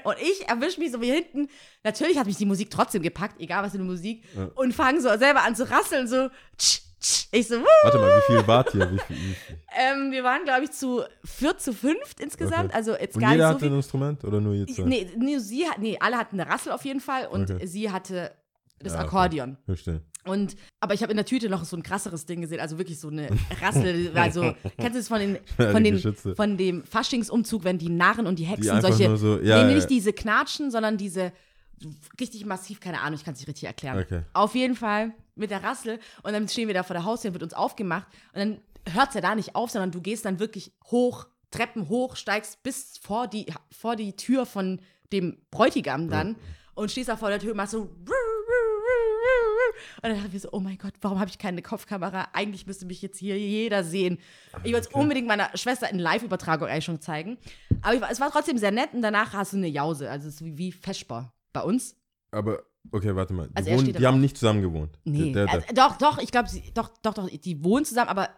Und 0.04 0.16
ich 0.20 0.48
erwische 0.48 0.80
mich 0.80 0.90
so 0.92 1.00
wie 1.00 1.10
hinten. 1.12 1.48
Natürlich 1.84 2.18
hat 2.18 2.26
mich 2.26 2.36
die 2.36 2.46
Musik 2.46 2.70
trotzdem 2.70 3.02
gepackt, 3.02 3.40
egal 3.40 3.62
was 3.62 3.72
für 3.72 3.78
eine 3.78 3.86
Musik. 3.86 4.24
Und 4.54 4.72
fange 4.74 5.00
so 5.00 5.08
selber 5.16 5.42
an 5.42 5.54
zu 5.54 5.68
rasseln, 5.70 6.08
so, 6.08 6.28
tsch. 6.58 6.80
Ich 7.30 7.46
so, 7.48 7.56
wuh. 7.60 7.64
Warte 7.82 7.98
mal, 7.98 8.08
wie 8.18 8.32
viel 8.32 8.46
wart 8.46 8.74
ihr? 8.74 8.90
Wie 8.90 8.98
viel, 8.98 9.16
wie 9.16 9.34
viel? 9.34 9.58
Ähm, 9.78 10.10
wir 10.12 10.24
waren, 10.24 10.44
glaube 10.44 10.64
ich, 10.64 10.72
zu 10.72 11.02
vier 11.24 11.56
zu 11.58 11.72
fünft 11.72 12.20
insgesamt. 12.20 12.70
Okay. 12.70 12.76
Also 12.76 12.96
jetzt 12.96 13.16
Und 13.16 13.20
gar 13.22 13.32
jeder 13.32 13.44
nicht 13.44 13.48
so 13.48 13.54
hatte 13.56 13.64
viel. 13.66 13.72
ein 13.72 13.76
Instrument 13.76 14.24
oder 14.24 14.40
nur 14.40 14.54
ihr 14.54 14.66
zwei? 14.66 14.84
Nee, 14.84 15.06
nee, 15.18 15.38
sie 15.38 15.66
hat, 15.68 15.78
nee, 15.78 15.96
alle 16.00 16.16
hatten 16.16 16.40
eine 16.40 16.50
Rassel 16.50 16.72
auf 16.72 16.84
jeden 16.84 17.00
Fall 17.00 17.26
und 17.26 17.50
Okay. 17.50 17.66
sie 17.66 17.90
hatte 17.90 18.32
das 18.78 18.92
Ja, 18.94 18.98
okay. 19.00 19.06
Akkordeon. 19.06 19.56
Verstehe. 19.66 20.00
Und, 20.24 20.56
aber 20.80 20.94
ich 20.94 21.02
habe 21.02 21.12
in 21.12 21.16
der 21.16 21.24
Tüte 21.26 21.48
noch 21.48 21.64
so 21.64 21.76
ein 21.76 21.84
krasseres 21.84 22.26
Ding 22.26 22.40
gesehen, 22.40 22.58
also 22.58 22.78
wirklich 22.78 22.98
so 22.98 23.08
eine 23.08 23.28
Rassel, 23.60 24.10
also, 24.16 24.54
kennst 24.76 24.94
du 24.94 24.98
das 24.98 25.08
von, 25.08 25.20
den, 25.20 25.38
von, 25.56 25.76
die 25.76 25.82
den, 25.84 25.94
Geschütze. 25.94 26.34
von 26.34 26.56
dem 26.56 26.82
Faschingsumzug, 26.84 27.62
wenn 27.62 27.78
die 27.78 27.90
Narren 27.90 28.26
und 28.26 28.38
die 28.40 28.42
Die 28.44 28.48
Hexen 28.50 28.70
einfach 28.72 28.88
solche, 28.92 29.16
so, 29.18 29.34
ja, 29.40 29.62
nee, 29.62 29.68
ja. 29.70 29.74
nicht 29.76 29.88
diese 29.88 30.12
Knatschen, 30.12 30.70
sondern 30.72 30.96
diese 30.96 31.32
richtig 32.18 32.44
massiv, 32.44 32.80
keine 32.80 33.02
Ahnung, 33.02 33.18
ich 33.18 33.24
kann 33.24 33.34
es 33.34 33.40
nicht 33.40 33.48
richtig 33.48 33.64
erklären. 33.64 33.98
Okay. 34.00 34.22
Auf 34.32 34.54
jeden 34.56 34.74
Fall 34.74 35.12
mit 35.36 35.50
der 35.50 35.62
Rassel 35.62 36.00
und 36.22 36.32
dann 36.32 36.48
stehen 36.48 36.66
wir 36.68 36.74
da 36.74 36.82
vor 36.82 36.94
der 36.94 37.04
Haustür, 37.04 37.32
wird 37.32 37.42
uns 37.42 37.54
aufgemacht 37.54 38.08
und 38.32 38.38
dann 38.40 38.60
hört 38.92 39.08
es 39.10 39.14
ja 39.14 39.20
da 39.20 39.34
nicht 39.34 39.54
auf, 39.54 39.70
sondern 39.70 39.90
du 39.92 40.00
gehst 40.00 40.24
dann 40.24 40.38
wirklich 40.38 40.72
hoch, 40.86 41.26
Treppen 41.50 41.88
hoch, 41.88 42.16
steigst 42.16 42.62
bis 42.62 42.98
vor 42.98 43.26
die, 43.28 43.46
vor 43.70 43.96
die 43.96 44.14
Tür 44.16 44.46
von 44.46 44.80
dem 45.12 45.38
Bräutigam 45.50 46.08
dann 46.10 46.36
und 46.74 46.90
stehst 46.90 47.08
da 47.08 47.16
vor 47.16 47.28
der 47.30 47.38
Tür 47.38 47.52
und 47.52 47.56
machst 47.58 47.72
so 47.72 47.88
und 49.96 50.02
dann 50.02 50.12
dachte 50.14 50.26
ich 50.28 50.32
mir 50.34 50.40
so, 50.40 50.48
oh 50.52 50.60
mein 50.60 50.78
Gott, 50.78 50.92
warum 51.00 51.18
habe 51.18 51.28
ich 51.30 51.38
keine 51.38 51.60
Kopfkamera? 51.62 52.28
Eigentlich 52.32 52.66
müsste 52.66 52.86
mich 52.86 53.02
jetzt 53.02 53.18
hier 53.18 53.38
jeder 53.38 53.82
sehen. 53.82 54.18
Ich 54.62 54.72
wollte 54.72 54.88
es 54.88 54.94
unbedingt 54.94 55.26
meiner 55.26 55.50
Schwester 55.56 55.90
in 55.90 55.98
Live-Übertragung 55.98 56.68
eigentlich 56.68 56.84
schon 56.84 57.00
zeigen. 57.00 57.38
Aber 57.82 58.00
war- 58.02 58.10
es 58.10 58.20
war 58.20 58.30
trotzdem 58.30 58.58
sehr 58.58 58.70
nett 58.70 58.90
und 58.94 59.02
danach 59.02 59.32
hast 59.32 59.52
du 59.52 59.56
eine 59.58 59.68
Jause. 59.68 60.10
Also 60.10 60.28
es 60.28 60.34
ist 60.36 60.44
wie, 60.44 60.56
wie 60.58 60.72
Feschbar 60.72 61.32
bei 61.52 61.62
uns. 61.62 61.96
Aber, 62.30 62.62
okay, 62.92 63.14
warte 63.14 63.32
mal. 63.34 63.48
Die, 63.48 63.56
Also 63.56 63.70
wohnen, 63.70 63.92
die 63.92 64.06
haben 64.06 64.20
nicht 64.20 64.36
zusammen 64.36 64.62
gewohnt. 64.62 64.98
Nee, 65.04 65.32
Der, 65.32 65.46
der, 65.46 65.54
also, 65.54 65.66
doch, 65.74 65.96
doch, 65.96 66.18
ich 66.18 66.30
glaube, 66.30 66.48
doch, 66.74 66.90
doch, 67.02 67.14
doch, 67.14 67.28
die 67.28 67.64
wohnen 67.64 67.84
zusammen, 67.84 68.08
aber 68.08 68.28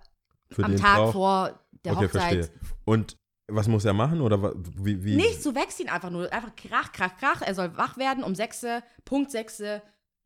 für 0.50 0.64
am 0.64 0.76
Tag 0.76 0.96
Brauch- 0.98 1.12
vor 1.12 1.60
der 1.84 1.92
okay, 1.96 2.06
Hochzeit. 2.06 2.34
verstehe. 2.34 2.50
Und 2.84 3.16
was 3.50 3.66
muss 3.68 3.84
er 3.84 3.92
machen? 3.94 4.20
Oder 4.20 4.52
wie? 4.76 5.02
wie 5.04 5.16
Nichts, 5.16 5.42
du 5.44 5.54
wächst 5.54 5.80
ihn 5.80 5.88
einfach 5.88 6.10
nur. 6.10 6.30
Einfach 6.32 6.54
krach, 6.54 6.92
krach, 6.92 7.16
krach. 7.16 7.40
Er 7.42 7.54
soll 7.54 7.76
wach 7.76 7.96
werden. 7.96 8.22
Um 8.24 8.34
6, 8.34 8.66
Punkt 9.04 9.30
6 9.30 9.62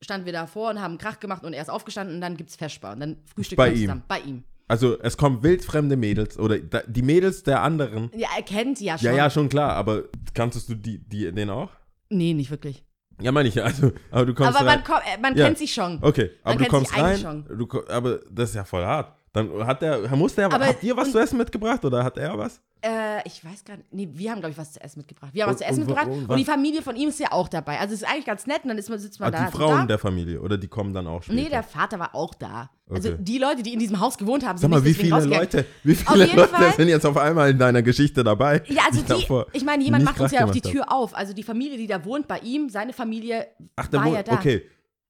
standen 0.02 0.26
wir 0.26 0.32
davor 0.32 0.70
und 0.70 0.80
haben 0.80 0.98
Krach 0.98 1.20
gemacht 1.20 1.44
und 1.44 1.52
er 1.52 1.62
ist 1.62 1.68
aufgestanden 1.70 2.16
und 2.16 2.20
dann 2.20 2.36
gibt's 2.36 2.56
Feschbar. 2.56 2.94
Und 2.94 3.00
dann 3.00 3.16
frühstücken 3.32 3.56
Bei 3.58 3.70
ihm? 3.70 3.76
zusammen. 3.82 4.02
Bei 4.08 4.20
ihm. 4.20 4.42
Also, 4.66 4.98
es 5.00 5.16
kommen 5.16 5.42
wildfremde 5.42 5.96
Mädels 5.96 6.38
oder 6.38 6.58
die 6.58 7.02
Mädels 7.02 7.42
der 7.42 7.62
anderen. 7.62 8.10
Ja, 8.16 8.28
er 8.36 8.42
kennt 8.42 8.80
ja 8.80 8.96
schon. 8.98 9.06
Ja, 9.06 9.14
ja, 9.14 9.30
schon 9.30 9.48
klar, 9.48 9.74
aber 9.74 10.04
kanntest 10.34 10.68
du 10.68 10.74
die, 10.74 10.98
die, 10.98 11.30
den 11.30 11.50
auch? 11.50 11.70
Nee, 12.08 12.32
nicht 12.34 12.50
wirklich. 12.50 12.84
Ja, 13.20 13.30
meine 13.32 13.48
ich 13.48 13.54
ja. 13.54 13.64
Also, 13.64 13.92
aber 14.10 14.26
du 14.26 14.34
kommst 14.34 14.50
Aber 14.58 14.66
rein. 14.66 14.76
man, 14.78 14.84
kommt, 14.84 15.02
äh, 15.06 15.20
man 15.20 15.36
Ja. 15.36 15.46
kennt 15.46 15.58
sich 15.58 15.72
schon. 15.72 15.98
Okay, 16.02 16.30
aber 16.42 16.54
du 16.54 16.58
kennt 16.60 16.70
kommst 16.70 16.96
rein. 16.96 17.44
Du, 17.48 17.68
aber 17.88 18.20
das 18.30 18.50
ist 18.50 18.54
ja 18.56 18.64
voll 18.64 18.84
hart. 18.84 19.12
Dann 19.34 19.66
hat 19.66 19.80
der, 19.80 20.14
muss 20.14 20.34
der, 20.34 20.52
Aber- 20.52 20.66
habt 20.66 20.82
ihr 20.82 20.94
was 20.96 21.10
zu 21.10 21.18
essen 21.18 21.38
mitgebracht 21.38 21.82
oder 21.84 22.04
hat 22.04 22.18
er 22.18 22.36
was? 22.36 22.60
Äh, 22.84 23.26
ich 23.26 23.42
weiß 23.44 23.64
gar 23.64 23.76
nicht. 23.76 23.92
Nee, 23.92 24.08
wir 24.12 24.30
haben, 24.32 24.40
glaube 24.40 24.50
ich, 24.50 24.58
was 24.58 24.72
zu 24.72 24.80
essen 24.82 24.98
mitgebracht. 24.98 25.30
Wir 25.32 25.44
haben 25.44 25.50
was 25.50 25.54
Und- 25.54 25.58
zu 25.58 25.64
essen 25.72 25.82
und 25.82 25.86
mitgebracht. 25.88 26.06
und 26.08 26.28
Und 26.28 26.36
die 26.36 26.46
was- 26.46 26.52
Familie 26.54 26.82
von 26.82 26.96
ihm 26.96 27.08
ist 27.08 27.20
ja 27.20 27.30
auch 27.30 27.48
dabei. 27.48 27.78
Also 27.78 27.94
es 27.94 28.02
ist 28.02 28.08
eigentlich 28.08 28.26
ganz 28.26 28.46
nett 28.46 28.64
und 28.64 28.68
dann 28.70 28.76
ist 28.78 28.90
man, 28.90 28.98
sitzt 28.98 29.20
man 29.20 29.32
Ah, 29.32 29.38
da. 29.38 29.46
die 29.46 29.56
Frauen 29.56 29.78
da. 29.82 29.86
der 29.86 29.98
Familie 29.98 30.40
oder 30.40 30.58
die 30.58 30.66
kommen 30.68 30.92
dann 30.92 31.06
auch 31.06 31.22
später? 31.22 31.40
Nee, 31.40 31.48
der 31.48 31.62
Vater 31.62 31.98
war 32.00 32.14
auch 32.14 32.34
da. 32.34 32.70
Also 32.90 33.10
Okay. 33.10 33.18
die 33.20 33.38
Leute, 33.38 33.62
die 33.62 33.72
in 33.72 33.78
diesem 33.78 34.00
Haus 34.00 34.18
gewohnt 34.18 34.44
haben, 34.44 34.58
Sag 34.58 34.62
sind 34.62 34.70
mal, 34.72 34.80
nicht 34.82 34.98
wie 34.98 35.04
viele. 35.04 35.24
Leute, 35.24 35.64
wie 35.84 35.94
viele 35.94 36.26
Leute 36.26 36.48
Fall- 36.48 36.72
sind 36.74 36.88
jetzt 36.88 37.06
auf 37.06 37.16
einmal 37.16 37.50
in 37.50 37.58
deiner 37.58 37.82
Geschichte 37.82 38.24
dabei? 38.24 38.62
Ja, 38.66 38.82
also 38.90 39.00
die, 39.00 39.06
davor 39.08 39.46
ich 39.52 39.64
meine, 39.64 39.82
jemand 39.84 40.04
macht 40.04 40.20
uns 40.20 40.32
ja 40.32 40.44
auch 40.44 40.50
die? 40.50 40.60
Tür 40.60 40.90
auf. 40.92 41.16
Also 41.16 41.32
die 41.32 41.44
Familie, 41.44 41.78
die 41.78 41.86
da 41.86 42.04
wohnt 42.04 42.26
bei 42.28 42.40
ihm, 42.40 42.68
seine 42.68 42.92
Familie 42.92 43.46
Ach, 43.76 43.86
der 43.86 44.00
war 44.00 44.06
wohnt, 44.08 44.16
ja 44.16 44.22
da. 44.24 44.32
okay. 44.34 44.62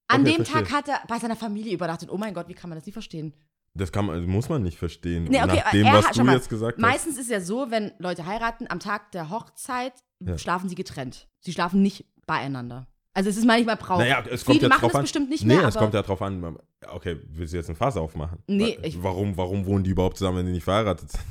An 0.08 0.20
Okay, 0.20 0.30
dem 0.36 0.44
verstehe. 0.44 0.62
Tag 0.64 0.72
hat 0.72 0.88
er 0.88 1.00
bei 1.08 1.18
seiner 1.18 1.36
Familie 1.36 1.72
übernachtet. 1.72 2.10
Oh 2.12 2.18
mein 2.18 2.34
Gott, 2.34 2.48
wie 2.48 2.54
kann 2.54 2.68
man 2.68 2.76
das 2.78 2.84
nicht 2.84 2.92
verstehen? 2.92 3.32
Das 3.74 3.90
kann 3.90 4.04
man, 4.06 4.24
muss 4.26 4.48
man 4.48 4.62
nicht 4.62 4.78
verstehen. 4.78 5.24
Nee, 5.24 5.42
okay, 5.42 5.56
Nach 5.64 5.70
dem, 5.70 5.86
er 5.86 5.94
was 5.94 6.10
du 6.10 6.24
mal, 6.24 6.34
jetzt 6.36 6.50
gesagt 6.50 6.76
hast. 6.76 6.82
Meistens 6.82 7.18
ist 7.18 7.30
ja 7.30 7.40
so, 7.40 7.70
wenn 7.70 7.92
Leute 7.98 8.26
heiraten, 8.26 8.66
am 8.68 8.80
Tag 8.80 9.12
der 9.12 9.30
Hochzeit 9.30 9.94
Ja. 10.20 10.36
schlafen 10.36 10.68
sie 10.68 10.74
getrennt. 10.74 11.28
Sie 11.40 11.52
schlafen 11.52 11.80
nicht 11.82 12.04
beieinander. 12.26 12.86
Also 13.14 13.30
es 13.30 13.36
ist 13.36 13.44
manchmal 13.46 13.76
Brauch. 13.76 13.98
Naja, 13.98 14.22
es 14.30 14.44
kommt 14.44 14.56
Viele 14.56 14.62
ja 14.62 14.68
machen 14.68 14.80
drauf 14.82 14.92
das 14.92 14.98
an. 14.98 15.02
bestimmt 15.04 15.30
nicht 15.30 15.44
nee, 15.44 15.54
mehr, 15.56 15.68
es 15.68 15.76
aber- 15.76 15.84
kommt 15.84 15.94
ja 15.94 16.02
drauf 16.02 16.20
an. 16.22 16.56
Okay, 16.90 17.18
willst 17.28 17.52
du 17.52 17.56
jetzt 17.58 17.68
ein 17.70 17.76
Fass 17.76 17.96
aufmachen? 17.96 18.38
Nee, 18.46 18.78
ich- 18.82 19.02
warum, 19.02 19.36
warum 19.36 19.64
wohnen 19.66 19.84
die 19.84 19.90
überhaupt 19.90 20.16
zusammen, 20.18 20.38
wenn 20.38 20.46
die 20.46 20.52
nicht 20.52 20.64
verheiratet 20.64 21.10
sind? 21.10 21.22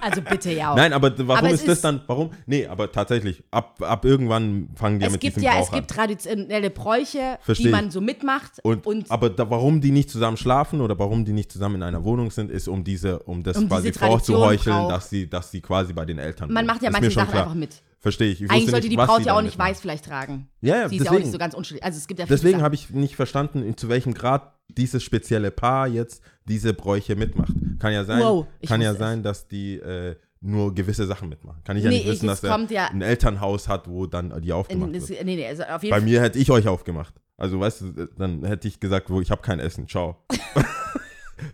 Also 0.00 0.22
bitte 0.22 0.52
ja 0.52 0.72
auch. 0.72 0.76
Nein, 0.76 0.92
aber 0.92 1.12
warum 1.18 1.30
Aber 1.44 1.50
ist 1.50 1.66
das 1.66 1.74
ist- 1.76 1.84
dann, 1.84 2.00
warum? 2.06 2.30
Nee, 2.46 2.66
aber 2.66 2.90
tatsächlich, 2.92 3.42
ab, 3.50 3.80
ab 3.82 4.04
irgendwann 4.04 4.68
fangen 4.74 4.98
die 4.98 5.02
ja 5.04 5.08
es 5.08 5.12
mit 5.12 5.20
gibt 5.20 5.36
diesem 5.36 5.46
ja, 5.46 5.52
Brauch 5.56 5.66
es 5.66 5.70
gibt 5.72 5.90
an. 5.90 5.96
traditionelle 5.96 6.70
Bräuche, 6.70 7.38
Versteh 7.42 7.64
die 7.64 7.68
man 7.70 7.90
so 7.90 8.00
mitmacht. 8.00 8.52
Und, 8.62 8.86
und 8.86 9.10
aber 9.10 9.30
da, 9.30 9.50
warum 9.50 9.80
die 9.80 9.90
nicht 9.90 10.10
zusammen 10.10 10.36
schlafen 10.36 10.80
oder 10.80 10.98
warum 10.98 11.24
die 11.24 11.32
nicht 11.32 11.52
zusammen 11.52 11.76
in 11.76 11.82
einer 11.82 12.04
Wohnung 12.04 12.30
sind, 12.30 12.50
ist 12.50 12.68
um 12.68 12.84
diese, 12.84 13.20
um 13.20 13.42
das 13.42 13.56
Um 13.56 13.68
quasi 13.68 13.92
vorzuheucheln, 13.92 14.88
dass 14.88 15.10
sie, 15.10 15.28
dass 15.28 15.50
sie 15.50 15.60
quasi 15.60 15.92
bei 15.92 16.04
den 16.04 16.18
Eltern 16.18 16.48
man 16.48 16.58
wohnen. 16.62 16.66
macht 16.68 16.82
ja 16.82 16.90
manche 16.90 17.10
Sachen 17.10 17.30
klar. 17.30 17.42
einfach 17.44 17.54
mit. 17.54 17.82
Verstehe 18.00 18.32
ich. 18.32 18.42
ich 18.42 18.50
Eigentlich 18.50 18.70
sollte 18.70 18.88
nicht, 18.88 18.92
die 19.00 19.04
Braut 19.04 19.24
ja 19.24 19.36
auch 19.36 19.42
nicht 19.42 19.56
weiß 19.58 19.80
vielleicht 19.80 20.06
tragen. 20.06 20.48
Ja, 20.60 20.76
ja, 20.76 20.88
Sie 20.88 20.96
ist 20.96 21.04
ja 21.04 21.10
auch 21.10 21.12
deswegen, 21.12 21.22
nicht 21.22 21.32
so 21.32 21.38
ganz 21.38 21.54
unschuldig. 21.54 21.84
Also 21.84 21.98
es 21.98 22.08
gibt 22.08 22.18
ja 22.18 22.26
deswegen 22.26 22.60
habe 22.62 22.74
ich 22.74 22.90
nicht 22.90 23.14
verstanden, 23.14 23.76
zu 23.76 23.88
welchem 23.88 24.12
Grad 24.12 24.52
dieses 24.68 25.04
spezielle 25.04 25.52
Paar 25.52 25.86
jetzt 25.86 26.20
diese 26.46 26.74
Bräuche 26.74 27.16
mitmacht. 27.16 27.52
Kann 27.78 27.92
ja 27.92 28.04
sein, 28.04 28.20
Wow, 28.22 28.46
kann 28.66 28.80
ja 28.80 28.92
es. 28.92 28.98
sein, 28.98 29.22
dass 29.22 29.48
die 29.48 29.76
äh, 29.76 30.16
nur 30.40 30.74
gewisse 30.74 31.06
Sachen 31.06 31.28
mitmachen. 31.28 31.62
Kann 31.64 31.76
ich 31.76 31.84
ja 31.84 31.90
Nee, 31.90 31.98
nicht 31.98 32.08
wissen, 32.08 32.26
dass 32.26 32.42
er 32.42 32.58
ja- 32.70 32.86
ein 32.88 33.00
Elternhaus 33.02 33.68
hat, 33.68 33.88
wo 33.88 34.06
dann 34.06 34.40
die 34.42 34.52
aufgemacht 34.52 34.94
das, 34.94 35.08
wird. 35.08 35.24
nee, 35.24 35.36
nee, 35.36 35.46
also 35.46 35.62
auf 35.64 35.82
jeden 35.82 35.90
Bei 35.92 35.98
Fall. 36.00 36.08
mir 36.08 36.20
hätte 36.20 36.38
ich 36.38 36.50
euch 36.50 36.66
aufgemacht. 36.68 37.14
Also 37.36 37.58
weißt 37.60 37.80
du, 37.80 38.06
dann 38.18 38.44
hätte 38.44 38.68
ich 38.68 38.78
gesagt, 38.80 39.10
wo 39.10 39.20
ich 39.20 39.30
habe 39.30 39.42
kein 39.42 39.58
Essen. 39.60 39.86
Ciao. 39.88 40.16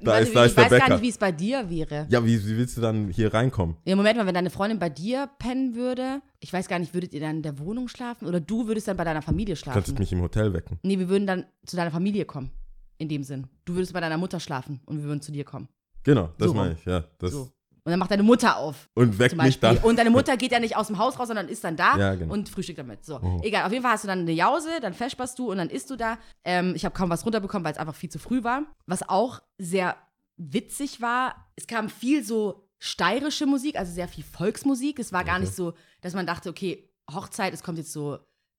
Da 0.03 0.11
Warte, 0.13 0.23
ist, 0.25 0.37
da 0.37 0.43
ich 0.45 0.49
ist 0.49 0.57
der 0.59 0.65
weiß 0.65 0.71
gar 0.71 0.79
Bäcker. 0.81 0.93
nicht, 0.97 1.03
wie 1.03 1.09
es 1.09 1.17
bei 1.17 1.33
dir 1.33 1.71
wäre. 1.71 2.07
Ja, 2.11 2.23
wie, 2.23 2.47
wie 2.47 2.57
willst 2.59 2.77
du 2.77 2.83
dann 2.83 3.09
hier 3.09 3.33
reinkommen? 3.33 3.77
Ja, 3.87 3.97
Moment 3.97 4.19
mal, 4.19 4.27
wenn 4.27 4.35
deine 4.35 4.51
Freundin 4.51 4.79
bei 4.79 4.91
dir 4.91 5.31
pennen 5.39 5.75
würde, 5.77 6.21
ich 6.41 6.53
weiß 6.53 6.69
gar 6.69 6.79
nicht, 6.79 6.93
würdet 6.93 7.15
ihr 7.15 7.21
dann 7.21 7.37
in 7.37 7.43
der 7.43 7.59
Wohnung 7.59 7.89
schlafen 7.89 8.27
oder 8.29 8.39
du 8.39 8.67
würdest 8.69 8.87
dann 8.87 8.99
bei 8.99 9.05
deiner 9.05 9.23
Familie 9.23 9.55
Du 9.55 9.63
kannst 9.63 9.87
schlafen? 9.87 9.99
mich 9.99 10.13
im 10.13 10.21
Hotel 10.21 10.53
wecken. 10.53 10.79
Nee, 10.83 10.99
wir 10.99 11.09
würden 11.09 11.27
dann 11.27 11.47
zu 11.65 11.77
deiner 11.77 11.91
Familie 11.91 12.27
kommen. 12.27 12.51
In 12.99 13.09
dem 13.09 13.23
Sinn. 13.23 13.47
Du 13.65 13.75
würdest 13.75 13.93
bei 13.93 14.01
deiner 14.01 14.19
Mutter 14.19 14.41
schlafen 14.41 14.81
und 14.87 14.99
wir 14.99 15.05
würden 15.05 15.21
zu 15.23 15.33
dir 15.33 15.45
kommen. 15.45 15.69
Genau, 16.03 16.31
das 16.39 16.49
So 16.49 16.55
meine 16.55 16.75
ich, 16.75 16.85
ja. 16.85 17.05
Das, 17.19 17.33
So. 17.33 17.43
Und 17.85 17.93
dann 17.93 17.99
macht 18.01 18.11
deine 18.11 18.23
Mutter 18.23 18.57
auf. 18.59 18.89
Und 18.95 19.19
weckt 19.19 19.37
mich 19.37 19.61
dann. 19.61 19.79
Und 19.79 19.99
deine 19.99 20.11
Mutter 20.11 20.37
geht 20.37 20.53
ja 20.53 20.61
nicht 20.61 20.77
aus 20.77 20.89
dem 20.89 20.99
Haus 20.99 21.19
raus, 21.19 21.29
sondern 21.29 21.49
ist 21.49 21.65
dann 21.65 21.77
da 21.77 21.97
Ja, 21.97 22.15
genau. 22.17 22.35
und 22.35 22.49
frühstückt 22.51 22.79
damit. 22.79 23.05
So, 23.05 23.19
Oh. 23.23 23.41
egal. 23.43 23.65
Auf 23.65 23.73
jeden 23.73 23.83
Fall 23.83 23.93
hast 23.93 24.05
du 24.05 24.09
dann 24.09 24.21
eine 24.21 24.33
Jause, 24.33 24.69
dann 24.83 24.93
fesperst 24.93 25.39
du 25.39 25.51
und 25.51 25.57
dann 25.59 25.71
isst 25.71 25.89
du 25.91 25.97
da. 25.97 26.19
Ähm, 26.45 26.75
ich 26.75 26.85
habe 26.85 26.95
kaum 26.95 27.09
was 27.09 27.25
runterbekommen, 27.25 27.65
weil 27.65 27.73
es 27.73 27.79
einfach 27.79 27.95
viel 27.95 28.11
zu 28.11 28.19
früh 28.19 28.43
war. 28.45 28.65
Was 28.87 29.09
auch 29.09 29.41
sehr 29.59 29.97
witzig 30.37 31.01
war, 31.01 31.35
es 31.57 31.67
kam 31.67 31.89
viel 31.89 32.25
so 32.25 32.69
steirische 32.79 33.47
Musik, 33.47 33.77
also 33.79 33.93
sehr 33.93 34.09
viel 34.09 34.25
Volksmusik. 34.25 34.99
Es 34.99 35.13
war 35.13 35.25
gar 35.25 35.37
Okay. 35.37 35.45
nicht 35.45 35.55
so, 35.57 35.73
dass 36.01 36.15
man 36.15 36.27
dachte, 36.27 36.51
okay, 36.51 36.89
Hochzeit, 37.11 37.55
es 37.55 37.63
kommt 37.63 37.79
jetzt 37.79 37.93
so 37.93 38.19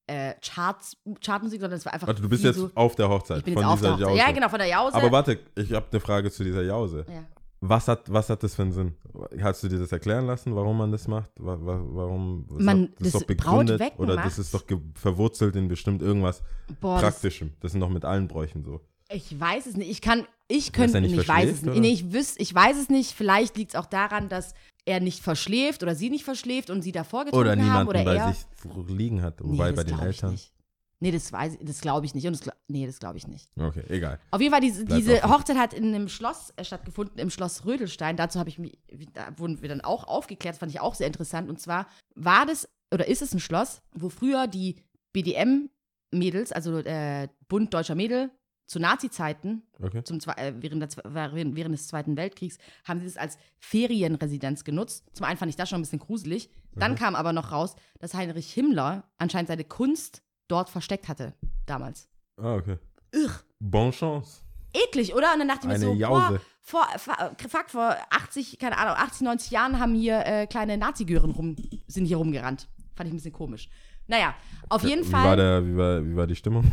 äh, 0.09 0.33
Charts, 0.41 0.97
Chartmusik, 1.23 1.61
sondern 1.61 1.77
es 1.77 1.85
war 1.85 1.93
einfach. 1.93 2.07
Warte, 2.07 2.21
du 2.21 2.29
bist 2.29 2.43
jetzt 2.43 2.57
so, 2.57 2.69
auf 2.75 2.95
der 2.95 3.07
Hochzeit 3.09 3.39
ich 3.39 3.43
bin 3.45 3.53
von 3.53 3.63
jetzt 3.63 3.71
auf 3.71 3.81
der 3.81 3.91
dieser 3.95 4.05
Hochzeit. 4.07 4.17
Jause. 4.17 4.27
Ja, 4.29 4.33
genau, 4.35 4.49
von 4.49 4.59
der 4.59 4.67
Jause. 4.67 4.95
Aber 4.95 5.11
warte, 5.11 5.39
ich 5.55 5.73
habe 5.73 5.85
eine 5.91 5.99
Frage 5.99 6.31
zu 6.31 6.43
dieser 6.43 6.63
Jause. 6.63 7.05
ja. 7.07 7.23
Was 7.61 7.89
hat, 7.89 8.03
was 8.11 8.29
hat 8.29 8.41
das 8.41 8.55
für 8.55 8.61
einen 8.61 8.71
Sinn? 8.71 8.95
Hast 9.41 9.61
du 9.61 9.67
dir 9.67 9.79
das 9.79 9.91
erklären 9.91 10.25
lassen, 10.25 10.55
warum 10.55 10.77
man 10.77 10.93
das 10.93 11.09
macht? 11.09 11.29
Wa- 11.37 11.57
wa- 11.59 11.81
Warum? 11.89 12.45
Man- 12.51 12.93
das 12.97 13.07
ist 13.07 13.13
das 13.15 13.19
doch 13.21 13.27
begründet 13.27 13.81
oder 13.97 14.15
das 14.15 14.25
macht- 14.25 14.37
ist 14.37 14.53
doch 14.53 14.63
verwurzelt 14.95 15.57
in 15.57 15.67
bestimmt 15.67 16.01
irgendwas 16.01 16.41
Boah, 16.79 17.01
das, 17.01 17.15
Praktischem. 17.15 17.51
Das 17.59 17.73
sind 17.73 17.81
doch 17.81 17.89
mit 17.89 18.05
allen 18.05 18.29
Bräuchen 18.29 18.63
so. 18.63 18.79
Ich 19.11 19.39
weiß 19.39 19.65
es 19.65 19.75
nicht. 19.75 19.89
Ich 19.89 20.01
kann, 20.01 20.27
ich 20.47 20.71
könnte 20.71 21.01
nicht 21.01 21.17
ich 21.17 21.27
weiß 21.27 21.49
es 21.49 21.61
nicht. 21.63 21.79
Nee, 21.79 21.91
ich, 21.91 22.13
wüs, 22.13 22.35
ich 22.37 22.53
weiß 22.53 22.77
es 22.77 22.89
nicht. 22.89 23.11
Vielleicht 23.13 23.57
liegt 23.57 23.71
es 23.71 23.75
auch 23.75 23.87
daran, 23.87 24.29
dass 24.29 24.53
er 24.85 24.99
nicht 24.99 25.21
verschläft 25.21 25.83
oder 25.83 25.95
sie 25.95 26.09
nicht 26.09 26.23
verschläft 26.23 26.69
und 26.69 26.81
sie 26.81 26.91
davor 26.91 27.25
getrunken 27.25 27.47
Oder 27.61 27.71
haben 27.71 27.87
oder 27.87 28.03
bei 28.03 28.15
er. 28.15 28.33
sich 28.33 28.45
liegen 28.87 29.21
hat, 29.21 29.41
Nee, 29.41 29.51
wobei 29.51 29.71
das 29.71 29.75
bei 29.75 29.83
den 29.83 29.99
Eltern. 29.99 30.31
Nicht. 30.31 30.53
Nee, 31.01 31.11
das 31.11 31.31
weiß 31.31 31.57
das 31.61 31.79
glaube 31.79 32.05
ich 32.05 32.13
nicht. 32.13 32.27
Und 32.27 32.33
das, 32.33 32.53
nee, 32.67 32.85
das 32.85 32.99
glaube 32.99 33.17
ich 33.17 33.27
nicht. 33.27 33.49
Okay, 33.57 33.83
egal. 33.87 34.19
Auf 34.31 34.41
jeden 34.41 34.51
Fall, 34.51 34.61
diese, 34.61 34.85
diese. 34.85 35.23
Hochzeit 35.23 35.57
hat 35.57 35.73
in 35.73 35.85
einem 35.95 36.09
Schloss 36.09 36.51
äh, 36.57 36.65
stattgefunden, 36.65 37.17
im 37.19 37.29
Schloss 37.29 37.65
Rödelstein. 37.65 38.17
Dazu 38.17 38.37
habe 38.37 38.49
ich 38.49 38.59
mich, 38.59 38.77
da 39.13 39.37
wurden 39.37 39.61
wir 39.61 39.69
dann 39.69 39.81
auch 39.81 40.05
aufgeklärt, 40.05 40.55
das 40.55 40.59
fand 40.59 40.71
ich 40.73 40.81
auch 40.81 40.95
sehr 40.95 41.07
interessant. 41.07 41.49
Und 41.49 41.59
zwar 41.59 41.87
war 42.15 42.45
das, 42.45 42.67
oder 42.93 43.07
ist 43.07 43.21
es 43.21 43.33
ein 43.33 43.39
Schloss, 43.39 43.81
wo 43.93 44.09
früher 44.09 44.47
die 44.47 44.75
BDM-Mädels, 45.13 46.51
also 46.51 46.79
äh, 46.79 47.29
Bund 47.47 47.73
Deutscher 47.73 47.95
Mädel, 47.95 48.29
zu 48.69 48.79
Nazi-Zeiten, 48.79 49.63
Okay. 49.81 50.03
zum, 50.03 50.19
äh, 50.37 50.53
während, 50.59 50.81
der, 50.83 51.13
während, 51.13 51.73
des 51.73 51.87
Zweiten 51.87 52.15
Weltkriegs, 52.15 52.59
haben 52.87 52.99
sie 52.99 53.05
das 53.07 53.17
als 53.17 53.37
Ferienresidenz 53.57 54.63
genutzt. 54.63 55.05
Zum 55.13 55.25
einen 55.25 55.37
fand 55.37 55.49
ich 55.49 55.55
das 55.55 55.69
schon 55.69 55.79
ein 55.79 55.81
bisschen 55.81 55.99
gruselig. 55.99 56.49
Dann 56.75 56.91
Mhm. 56.91 56.95
kam 56.97 57.15
aber 57.15 57.33
noch 57.33 57.51
raus, 57.51 57.75
dass 57.99 58.13
Heinrich 58.13 58.53
Himmler 58.53 59.05
anscheinend 59.17 59.47
seine 59.47 59.63
Kunst 59.63 60.21
dort 60.47 60.69
versteckt 60.69 61.07
hatte, 61.07 61.33
damals. 61.65 62.07
Ah, 62.37 62.55
okay. 62.55 62.77
Irr. 63.11 63.31
Bonne 63.59 63.91
Chance. 63.91 64.41
Eklig, 64.71 65.15
oder? 65.15 65.33
Und 65.33 65.39
dann 65.39 65.47
dachte 65.47 65.61
ich 65.65 65.73
mir 65.73 65.79
so, 65.79 65.93
Jause. 65.93 66.39
boah, 66.61 66.87
vor, 66.97 67.27
fuck, 67.39 67.69
vor 67.71 67.95
80, 68.11 68.59
keine 68.59 68.77
Ahnung, 68.77 68.93
80, 68.97 69.21
90 69.21 69.49
Jahren 69.51 69.79
haben 69.79 69.95
hier 69.95 70.23
äh, 70.27 70.45
kleine 70.45 70.77
Nazi-Gören 70.77 71.31
rum, 71.31 71.55
sind 71.87 72.05
hier 72.05 72.17
rumgerannt. 72.17 72.67
Fand 72.95 73.07
ich 73.07 73.13
ein 73.13 73.17
bisschen 73.17 73.33
komisch. 73.33 73.67
Naja, 74.05 74.35
auf 74.69 74.83
jeden 74.83 75.03
wie 75.05 75.09
Fall. 75.09 75.25
War 75.25 75.35
der, 75.35 75.65
wie, 75.65 75.75
war, 75.75 76.05
wie 76.05 76.15
war 76.15 76.27
die 76.27 76.35
Stimmung? 76.35 76.71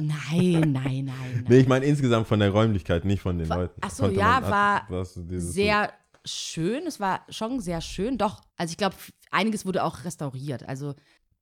Nein, 0.00 0.60
nein, 0.60 0.72
nein, 0.72 1.04
nein. 1.06 1.44
Nee, 1.48 1.58
ich 1.58 1.68
meine 1.68 1.84
insgesamt 1.86 2.26
von 2.26 2.40
der 2.40 2.50
Räumlichkeit, 2.50 3.04
nicht 3.04 3.20
von 3.22 3.38
den 3.38 3.48
War- 3.48 3.58
Leuten. 3.58 3.80
ach 3.80 3.90
so, 3.90 4.04
Konnte 4.04 4.18
ja, 4.18 4.40
man- 4.40 4.50
war 4.50 5.04
sehr 5.04 5.92
schön. 6.24 6.86
Es 6.86 7.00
war 7.00 7.24
schon 7.28 7.60
sehr 7.60 7.80
schön. 7.80 8.18
Doch, 8.18 8.40
also 8.56 8.70
ich 8.72 8.76
glaube, 8.76 8.96
einiges 9.30 9.64
wurde 9.66 9.84
auch 9.84 10.04
restauriert. 10.04 10.68
Also, 10.68 10.94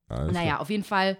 Alles 0.07 0.33
naja, 0.33 0.47
klar. 0.51 0.61
auf 0.61 0.69
jeden 0.69 0.83
Fall 0.83 1.17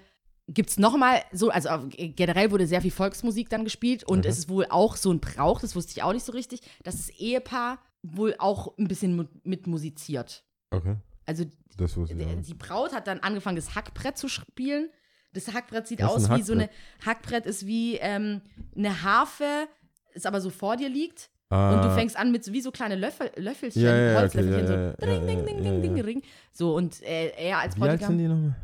gibt 0.47 0.69
es 0.71 0.79
nochmal 0.79 1.21
so, 1.31 1.49
also 1.51 1.69
generell 1.89 2.49
wurde 2.51 2.65
sehr 2.65 2.81
viel 2.81 2.89
Volksmusik 2.91 3.49
dann 3.49 3.63
gespielt 3.63 4.03
und 4.03 4.25
Mhm. 4.25 4.29
es 4.31 4.37
ist 4.39 4.49
wohl 4.49 4.65
auch 4.69 4.95
so 4.95 5.11
ein 5.11 5.19
Brauch, 5.19 5.61
das 5.61 5.75
wusste 5.75 5.91
ich 5.91 6.01
auch 6.03 6.13
nicht 6.13 6.25
so 6.25 6.31
richtig, 6.31 6.61
dass 6.83 6.97
das 6.97 7.09
Ehepaar 7.09 7.77
wohl 8.01 8.33
auch 8.39 8.75
ein 8.79 8.87
bisschen 8.87 9.27
mit 9.43 9.67
musiziert. 9.67 10.43
Okay, 10.71 10.95
Also 11.25 11.45
die 11.77 12.53
Braut 12.55 12.93
hat 12.93 13.05
dann 13.07 13.19
angefangen, 13.19 13.57
das 13.57 13.75
Hackbrett 13.75 14.17
zu 14.17 14.27
spielen. 14.27 14.89
Das 15.33 15.53
Hackbrett 15.53 15.87
sieht 15.87 15.99
ist 15.99 16.05
aus 16.05 16.29
wie 16.31 16.41
so 16.41 16.53
eine, 16.53 16.69
Hackbrett 17.05 17.45
ist 17.45 17.65
wie 17.67 17.97
ähm, 17.97 18.41
eine 18.75 19.03
Harfe, 19.03 19.67
ist 20.13 20.25
aber 20.25 20.41
so 20.41 20.49
vor 20.49 20.75
dir 20.77 20.89
liegt. 20.89 21.29
Und 21.51 21.57
du 21.57 21.87
Ah, 21.87 21.95
fängst 21.95 22.15
an 22.15 22.31
mit 22.31 22.43
so, 22.43 22.53
wie 22.53 22.61
so 22.61 22.71
kleine 22.71 22.95
Löffel, 22.95 23.31
Löffelchen, 23.35 23.81
Ja, 23.81 23.95
ja, 23.95 24.19
Holzlöffelchen, 24.19 24.65
okay, 24.65 24.93
so 24.99 25.05
ding, 25.07 25.25
ding, 25.27 25.45
ding, 25.45 25.63
ding, 25.63 25.81
ding, 25.81 25.97
ja. 25.97 26.03
ding. 26.03 26.21
So, 26.51 26.75
und 26.75 27.01
äh, 27.01 27.29
er 27.37 27.57
als 27.57 27.75
Wie 27.75 27.81
alt 27.81 27.99
sind 27.99 28.07
Bräutigam 28.09 28.17
die 28.19 28.27
nochmal? 28.27 28.55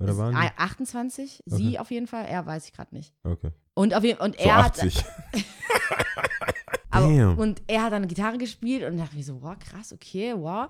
Oder 0.00 0.16
waren 0.18 0.32
die? 0.34 0.38
a- 0.40 0.52
28, 0.56 1.42
sie 1.46 1.78
auf 1.78 1.90
jeden 1.92 2.08
Fall, 2.08 2.24
er 2.26 2.44
weiß 2.44 2.66
ich 2.66 2.72
gerade 2.72 2.92
nicht. 2.94 3.14
Okay. 3.22 3.50
Und, 3.74 3.94
auf 3.94 4.02
jeden, 4.02 4.20
und 4.20 4.36
So 4.40 4.44
er 4.48 4.56
hat 4.64 4.72
80. 4.80 5.04
aber, 6.90 7.06
Damn. 7.06 7.38
und 7.38 7.62
er 7.66 7.82
hat 7.84 7.92
dann 7.92 8.08
Gitarre 8.08 8.38
gespielt 8.38 8.84
und 8.84 8.96
dachte 8.96 9.14
mir 9.16 9.22
so, 9.24 9.40
wow, 9.42 9.56
krass, 9.58 9.92
okay, 9.92 10.34
wow. 10.36 10.68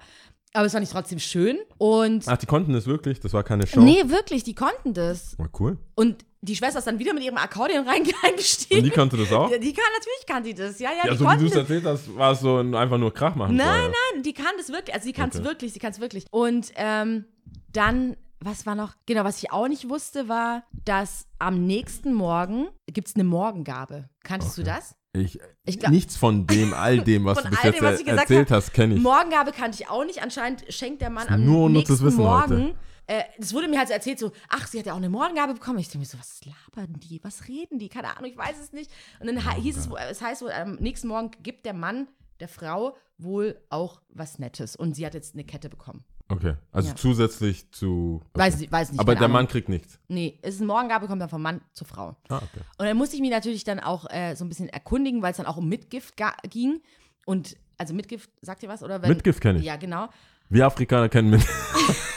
Aber 0.57 0.67
es 0.67 0.73
fand 0.73 0.85
ich 0.85 0.91
trotzdem 0.91 1.19
schön. 1.19 1.59
Und 1.79 2.25
Ach, 2.27 2.37
die 2.37 2.47
konnten 2.47 2.73
das 2.73 2.87
wirklich? 2.87 3.21
Das 3.21 3.33
war 3.33 3.43
keine 3.45 3.67
Show? 3.67 3.81
nee, 3.81 4.03
wirklich, 4.07 4.43
die 4.43 4.55
konnten 4.55 4.95
das. 4.95 5.39
War 5.39 5.51
cool. 5.61 5.77
Und 5.95 6.25
die 6.41 6.57
Schwester 6.57 6.79
ist 6.79 6.87
dann 6.87 6.99
wieder 6.99 7.13
mit 7.13 7.23
ihrem 7.25 7.37
Akkordeon 7.37 7.87
rein- 7.87 8.03
Und 8.07 8.15
reingestiegen. 8.25 8.83
die 8.85 8.91
konnte 8.91 9.17
das 9.17 9.33
auch? 9.33 9.51
Die, 9.51 9.59
die 9.61 9.73
kann 9.73 9.85
natürlich 9.95 10.27
kann 10.27 10.43
die 10.45 10.55
das. 10.55 10.79
Ja, 10.79 10.91
ja, 10.91 11.07
Ja, 11.07 11.11
die 11.13 11.17
so 11.19 11.25
wie 11.31 11.37
du 11.39 11.47
es 11.47 11.55
erzählt 11.57 11.85
hast, 11.85 12.17
war 12.17 12.33
es 12.33 12.41
so 12.41 12.59
ein, 12.59 12.75
einfach 12.75 12.99
nur 12.99 13.13
Krach 13.13 13.35
machen. 13.35 13.57
Nein, 13.57 13.67
vorher. 13.67 13.93
nein, 14.15 14.23
die 14.23 14.33
kann 14.33 14.55
das 14.57 14.69
wirklich. 14.71 14.95
Also 14.95 15.07
sie 15.07 15.13
kann 15.13 15.29
es 15.31 15.37
Okay. 15.37 15.45
wirklich, 15.45 15.73
sie 15.73 15.79
kann 15.79 15.93
es 15.93 16.01
wirklich. 16.01 16.25
Und 16.31 16.73
ähm, 16.77 17.25
dann, 17.73 18.17
was 18.41 18.65
war 18.67 18.75
noch? 18.75 18.95
Genau, 19.07 19.25
was 19.25 19.43
ich 19.43 19.51
auch 19.53 19.69
nicht 19.69 19.89
wusste, 19.89 20.29
war, 20.29 20.63
dass 20.85 21.27
am 21.39 21.65
nächsten 21.67 22.15
Morgen 22.15 22.69
gibt 22.87 23.09
es 23.09 23.15
eine 23.15 23.25
Morgengabe. 23.25 24.09
Kanntest 24.23 24.57
du 24.57 24.63
Okay. 24.63 24.71
das? 24.77 24.95
Ich, 25.21 25.39
Ich 25.65 25.79
glaub- 25.79 25.93
nichts 25.93 26.17
von 26.17 26.47
dem, 26.47 26.73
all 26.75 26.99
dem, 27.05 27.25
was 27.25 27.43
du 27.43 27.49
bis 27.51 27.63
jetzt 27.63 27.81
dem, 27.81 27.85
er- 28.09 28.19
erzählt 28.19 28.51
hast, 28.51 28.73
kenne 28.75 28.95
ich. 28.95 29.03
Morgengabe 29.03 29.53
kannte 29.53 29.81
ich 29.81 29.89
auch 29.89 30.05
nicht. 30.05 30.23
Anscheinend 30.23 30.65
schenkt 30.73 31.03
der 31.03 31.11
Mann 31.11 31.29
am 31.29 31.45
nur 31.45 31.69
nächsten 31.71 32.01
Wissen 32.05 32.17
Morgen. 32.19 32.75
Äh, 33.09 33.23
das 33.39 33.55
wurde 33.55 33.69
mir 33.69 33.79
halt 33.79 33.87
so 33.89 33.95
erzählt, 33.95 34.19
so, 34.19 34.33
ach, 34.49 34.67
sie 34.67 34.81
hat 34.81 34.87
ja 34.87 34.93
auch 34.93 34.97
eine 34.97 35.09
Morgengabe 35.09 35.55
bekommen. 35.55 35.79
Ich 35.79 35.87
denke 35.89 35.99
mir 35.99 36.07
so, 36.07 36.19
was 36.19 36.41
labern 36.45 36.95
die? 36.99 37.21
Was 37.23 37.47
reden 37.47 37.79
die? 37.79 37.89
Keine 37.89 38.09
Ahnung, 38.17 38.29
ich 38.31 38.37
weiß 38.37 38.59
es 38.61 38.73
nicht. 38.73 38.91
Und 39.21 39.29
dann 39.29 39.45
ha- 39.45 39.55
hieß 39.55 39.77
es, 39.77 39.89
es 40.11 40.21
heißt 40.21 40.43
wohl, 40.43 40.51
am 40.51 40.75
nächsten 40.77 41.07
Morgen 41.09 41.31
gibt 41.43 41.67
der 41.67 41.75
Mann 41.75 42.09
der 42.41 42.49
Frau 42.49 42.97
wohl 43.17 43.61
auch 43.71 44.03
was 44.09 44.39
Nettes. 44.41 44.75
Und 44.77 44.95
sie 44.97 45.07
hat 45.07 45.15
jetzt 45.15 45.35
eine 45.35 45.45
Kette 45.45 45.69
bekommen. 45.69 46.05
Okay, 46.29 46.55
also 46.73 46.89
Ja. 46.89 46.97
zusätzlich 46.97 47.71
zu. 47.71 48.21
Okay. 48.33 48.41
Weiß, 48.41 48.61
ich- 48.61 48.73
weiß 48.73 48.91
nicht. 48.91 49.01
Aber 49.01 49.13
keine 49.13 49.19
der 49.21 49.25
Ahnung. 49.27 49.33
Mann 49.35 49.49
kriegt 49.49 49.69
nichts. 49.69 50.01
Nee, 50.09 50.39
es 50.43 50.55
ist 50.57 50.61
eine 50.61 50.67
Morgengabe, 50.67 51.07
kommt 51.07 51.23
dann 51.23 51.29
vom 51.29 51.41
Mann 51.43 51.61
zur 51.73 51.87
Frau. 51.87 52.17
Ah, 52.29 52.39
okay. 52.39 52.61
Und 52.79 52.87
dann 52.87 52.97
musste 52.97 53.15
ich 53.15 53.23
mich 53.23 53.31
natürlich 53.31 53.63
dann 53.63 53.79
auch 53.79 54.07
äh, 54.11 54.35
so 54.35 54.45
ein 54.45 54.49
bisschen 54.49 54.69
erkundigen, 54.69 55.23
weil 55.23 55.31
es 55.31 55.37
dann 55.37 55.47
auch 55.47 55.57
um 55.57 55.69
Mitgift 55.69 56.17
ga- 56.17 56.37
ging. 56.51 56.81
Und, 57.27 57.57
also 57.79 57.95
Mitgift, 57.95 58.29
sagt 58.43 58.63
ihr 58.65 58.69
was? 58.69 58.83
Oder 58.83 59.03
wenn, 59.03 59.11
Mitgift 59.11 59.41
kenne 59.41 59.61
ich. 59.61 59.65
Ja, 59.65 59.77
genau. 59.77 60.09
Wir 60.49 60.67
Afrikaner 60.67 61.09
kennen 61.09 61.31
mit. 61.31 61.43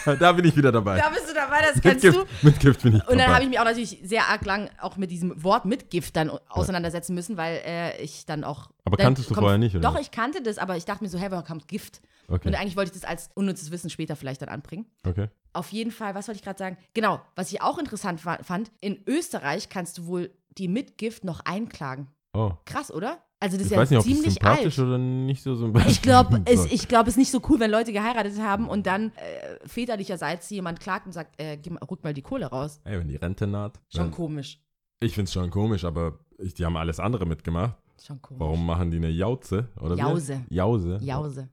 da 0.20 0.32
bin 0.34 0.46
ich 0.46 0.56
wieder 0.56 0.72
dabei. 0.72 0.98
Da 1.00 1.10
bist 1.10 1.30
du 1.30 1.34
dabei, 1.34 1.62
das 1.62 1.82
kennst 1.82 2.04
du. 2.04 2.10
Mitgift, 2.10 2.44
Mitgift 2.44 2.84
bin 2.84 2.96
ich 2.98 3.08
Und 3.08 3.18
dann 3.18 3.28
habe 3.34 3.44
ich 3.44 3.50
mich 3.50 3.60
auch 3.60 3.64
natürlich 3.66 4.00
sehr 4.04 4.28
arg 4.28 4.46
lang 4.46 4.70
auch 4.80 4.98
mit 4.98 5.12
diesem 5.12 5.44
Wort 5.44 5.66
Mitgift 5.66 6.16
dann 6.16 6.30
auseinandersetzen 6.50 7.16
müssen, 7.16 7.38
weil 7.38 7.62
äh, 7.66 8.02
ich 8.02 8.26
dann 8.26 8.44
auch. 8.44 8.70
Aber 8.86 8.98
dann 8.98 9.06
kanntest 9.06 9.30
du 9.30 9.36
vorher 9.36 9.58
nicht, 9.58 9.76
oder? 9.76 9.90
Doch, 9.92 10.00
ich 10.00 10.12
kannte 10.12 10.42
das, 10.42 10.58
aber 10.58 10.78
ich 10.78 10.86
dachte 10.86 11.04
mir 11.04 11.10
so, 11.10 11.18
hey, 11.20 11.32
woher 11.32 11.44
kommt 11.44 11.68
Gift? 11.68 12.02
Okay, 12.28 12.48
Und 12.48 12.56
eigentlich 12.56 12.78
wollte 12.78 12.92
ich 12.94 13.02
das 13.02 13.10
als 13.10 13.30
unnützes 13.34 13.72
Wissen 13.72 13.90
später 13.90 14.16
vielleicht 14.16 14.42
dann 14.42 14.50
anbringen. 14.50 14.86
okay. 15.06 15.28
Auf 15.52 15.72
jeden 15.72 15.90
Fall, 15.90 16.14
was 16.14 16.28
wollte 16.28 16.38
ich 16.38 16.44
gerade 16.44 16.60
sagen? 16.60 16.78
Genau, 16.94 17.20
was 17.36 17.52
ich 17.52 17.60
auch 17.64 17.80
interessant 17.80 18.22
fa- 18.22 18.38
fand, 18.44 18.72
in 18.82 19.02
Österreich 19.08 19.68
kannst 19.70 19.98
du 19.98 20.06
wohl 20.06 20.30
die 20.60 20.68
Mitgift 20.68 21.24
noch 21.24 21.40
einklagen. 21.44 22.08
Oh. 22.34 22.52
Krass, 22.66 22.92
oder? 22.94 23.20
Also 23.40 23.56
das 23.56 23.66
ist 23.66 23.72
Ich 23.72 23.76
ja 23.76 23.82
weiß 23.82 23.90
nicht, 23.90 24.00
ob 24.00 24.06
ziemlich 24.06 24.34
sympathisch 24.34 24.80
alt. 24.80 24.88
oder 24.88 24.98
nicht 24.98 25.42
so 25.44 25.56
sympathisch 25.56 25.92
Ich 25.94 26.02
glaube, 26.02 26.42
es, 26.46 26.66
ich 26.66 26.88
glaub, 26.88 27.04
es 27.08 27.14
ist 27.14 27.18
nicht 27.18 27.32
so 27.32 27.42
cool, 27.50 27.60
wenn 27.60 27.72
Leute 27.72 27.94
geheiratet 27.94 28.40
haben 28.42 28.68
und 28.68 28.86
dann 28.86 29.12
äh, 29.16 29.66
väterlicherseits 29.68 30.50
jemand 30.50 30.80
klagt 30.80 31.06
und 31.06 31.14
sagt, 31.14 31.40
äh, 31.42 31.58
rück 31.90 32.04
mal 32.04 32.14
die 32.14 32.22
Kohle 32.22 32.48
raus. 32.48 32.82
Ey, 32.84 33.00
wenn 33.00 33.08
die 33.08 33.16
Rente 33.16 33.48
naht. 33.48 33.80
Schon 33.90 34.02
dann- 34.06 34.12
komisch. 34.12 34.62
Ich 35.02 35.14
finde 35.14 35.28
es 35.28 35.34
schon 35.34 35.50
komisch, 35.50 35.86
aber 35.86 36.20
ich, 36.38 36.54
die 36.54 36.66
haben 36.66 36.76
alles 36.76 37.00
andere 37.00 37.26
mitgemacht. 37.26 37.78
Schon 38.06 38.22
komisch. 38.22 38.42
Warum 38.42 38.66
machen 38.66 38.92
die 38.92 38.98
eine 38.98 39.10
Jauze? 39.10 39.70
Oder 39.80 39.96
wie? 39.96 40.00
Jause. 40.00 40.42
Jause. 40.50 40.98
Jause. 41.02 41.50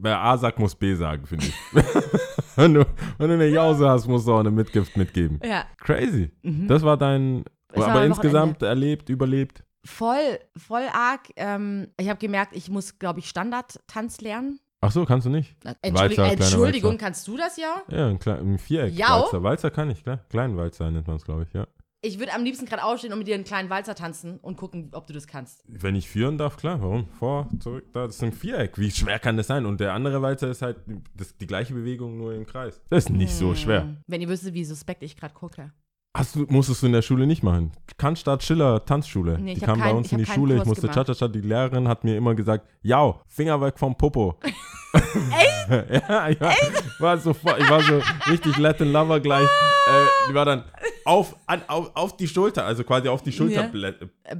Wer 0.00 0.20
A 0.20 0.36
sagt, 0.36 0.58
muss 0.58 0.74
B 0.74 0.94
sagen, 0.94 1.24
finde 1.26 1.46
ich. 1.46 1.54
wenn, 2.56 2.74
du, 2.74 2.84
wenn 3.18 3.28
du 3.28 3.34
eine 3.34 3.46
Jause 3.46 3.88
hast, 3.88 4.08
musst 4.08 4.26
du 4.26 4.32
auch 4.34 4.40
eine 4.40 4.50
Mitgift 4.50 4.96
mitgeben. 4.96 5.38
Ja. 5.44 5.64
Crazy. 5.78 6.32
Mhm. 6.42 6.66
Das 6.66 6.82
war 6.82 6.96
dein. 6.96 7.44
Das 7.68 7.84
aber 7.84 8.04
insgesamt 8.04 8.62
erlebt, 8.62 9.08
überlebt. 9.08 9.62
Voll, 9.84 10.38
voll 10.56 10.86
arg. 10.92 11.28
Ähm, 11.36 11.88
ich 11.98 12.08
habe 12.08 12.18
gemerkt, 12.18 12.54
ich 12.54 12.68
muss, 12.68 12.98
glaube 12.98 13.20
ich, 13.20 13.28
Standardtanz 13.28 14.20
lernen. 14.20 14.60
Ach 14.80 14.92
so, 14.92 15.04
kannst 15.04 15.26
du 15.26 15.30
nicht? 15.30 15.56
Entschuldigung, 15.82 16.24
Walzer, 16.24 16.32
Entschuldigung 16.32 16.92
Walzer. 16.92 17.04
kannst 17.04 17.28
du 17.28 17.36
das 17.36 17.56
ja? 17.56 17.82
Ja, 17.90 18.08
ein, 18.08 18.18
Kle 18.18 18.38
ein 18.38 18.58
Viereck. 18.58 18.94
Ja. 18.94 19.22
Walzer. 19.22 19.42
Walzer 19.42 19.70
kann 19.70 19.90
ich, 19.90 20.04
klar. 20.04 20.18
Kleinen 20.28 20.56
Walzer 20.56 20.90
nennt 20.90 21.06
man 21.06 21.16
es, 21.16 21.24
glaube 21.24 21.44
ich, 21.48 21.52
ja. 21.52 21.66
Ich 22.00 22.20
würde 22.20 22.32
am 22.32 22.44
liebsten 22.44 22.64
gerade 22.64 22.84
aufstehen 22.84 23.12
und 23.12 23.18
mit 23.18 23.26
dir 23.26 23.34
einen 23.34 23.42
kleinen 23.42 23.70
Walzer 23.70 23.96
tanzen 23.96 24.38
und 24.38 24.56
gucken, 24.56 24.90
ob 24.92 25.08
du 25.08 25.12
das 25.12 25.26
kannst. 25.26 25.64
Wenn 25.66 25.96
ich 25.96 26.08
führen 26.08 26.38
darf, 26.38 26.56
klar, 26.56 26.80
warum? 26.80 27.08
Vor, 27.18 27.48
zurück, 27.58 27.86
da, 27.92 28.06
das 28.06 28.16
ist 28.16 28.22
ein 28.22 28.32
Viereck. 28.32 28.78
Wie 28.78 28.92
schwer 28.92 29.18
kann 29.18 29.36
das 29.36 29.48
sein? 29.48 29.66
Und 29.66 29.80
der 29.80 29.94
andere 29.94 30.22
Walzer 30.22 30.48
ist 30.48 30.62
halt 30.62 30.78
das, 31.16 31.36
die 31.36 31.48
gleiche 31.48 31.74
Bewegung, 31.74 32.16
nur 32.16 32.34
im 32.34 32.46
Kreis. 32.46 32.80
Das 32.88 33.06
ist 33.06 33.10
nicht 33.10 33.34
so 33.34 33.56
schwer. 33.56 33.82
Hm. 33.82 33.96
Wenn 34.06 34.20
ihr 34.20 34.28
wüsstet, 34.28 34.54
wie 34.54 34.64
suspekt 34.64 35.02
ich 35.02 35.16
gerade 35.16 35.34
gucke. 35.34 35.72
Hast 36.16 36.34
du, 36.34 36.46
musstest 36.48 36.82
du 36.82 36.86
in 36.86 36.92
der 36.92 37.02
Schule 37.02 37.26
nicht 37.26 37.42
machen. 37.42 37.72
Cannstatt 37.96 38.42
Schiller 38.42 38.84
Tanzschule. 38.84 39.38
Nee, 39.38 39.52
ich 39.52 39.58
die 39.60 39.64
kam 39.64 39.78
bei 39.78 39.92
uns 39.92 40.06
ich 40.08 40.12
in 40.14 40.18
die 40.18 40.26
Schule. 40.26 40.54
Ich 40.54 40.58
Kurs 40.60 40.68
musste 40.68 40.88
gemacht. 40.88 41.06
Cha-Cha-Cha. 41.06 41.28
Die 41.28 41.40
Lehrerin 41.40 41.86
hat 41.86 42.02
mir 42.04 42.16
immer 42.16 42.34
gesagt, 42.34 42.66
ja, 42.82 43.14
Finger 43.28 43.60
weg 43.60 43.78
vom 43.78 43.96
Popo. 43.96 44.36
Echt? 44.94 46.08
ja, 46.08 46.28
ich 46.30 46.40
war, 46.40 46.54
war 46.98 47.18
so, 47.18 47.34
voll- 47.34 47.56
ich 47.58 47.68
war 47.70 47.82
so 47.82 48.00
richtig 48.30 48.56
Latin 48.56 48.90
Lover 48.90 49.20
gleich. 49.20 49.44
Äh, 49.44 50.06
die 50.30 50.34
war 50.34 50.46
dann 50.46 50.64
auf, 51.04 51.36
an, 51.46 51.62
auf, 51.68 51.90
auf 51.94 52.16
die 52.16 52.26
Schulter, 52.26 52.64
also 52.64 52.84
quasi 52.84 53.08
auf 53.08 53.22
die 53.22 53.30
Schulterblätter 53.32 54.08
Äh, 54.24 54.34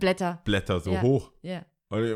Blätter. 0.45 0.81
so 0.81 0.91
Ja. 0.91 1.03
hoch. 1.03 1.31
Ja. 1.43 1.61
Und 1.91 2.05
ich, 2.05 2.13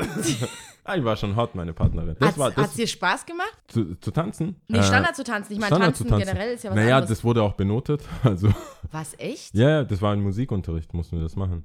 ah, 0.84 0.96
die 0.96 1.04
war 1.04 1.16
schon 1.16 1.36
hot, 1.36 1.54
meine 1.54 1.72
Partnerin. 1.72 2.16
Das 2.18 2.36
war 2.38 2.50
das 2.50 2.64
hat's 2.64 2.74
dir 2.74 2.86
Spaß 2.86 3.26
gemacht? 3.26 3.52
zu, 3.68 3.94
zu 4.00 4.10
tanzen. 4.10 4.56
Nee, 4.68 4.78
Äh, 4.78 4.82
Standard 4.82 5.16
zu 5.16 5.24
tanzen. 5.24 5.52
Ich 5.52 5.58
meine, 5.58 5.68
Standard 5.68 5.88
tanzen, 5.90 6.04
zu 6.06 6.10
tanzen. 6.10 6.26
generell 6.28 6.54
ist 6.54 6.64
ja 6.64 6.70
was 6.70 6.76
Naja, 6.76 6.96
anderes. 6.96 7.08
das 7.18 7.24
wurde 7.24 7.42
auch 7.42 7.54
benotet. 7.54 8.02
Also, 8.22 8.48
was, 8.90 9.14
echt? 9.18 9.54
ja, 9.54 9.68
ja, 9.70 9.84
das 9.84 10.00
war 10.02 10.14
im 10.14 10.22
Musikunterricht, 10.22 10.92
mussten 10.94 11.16
wir 11.16 11.22
das 11.22 11.36
machen. 11.36 11.64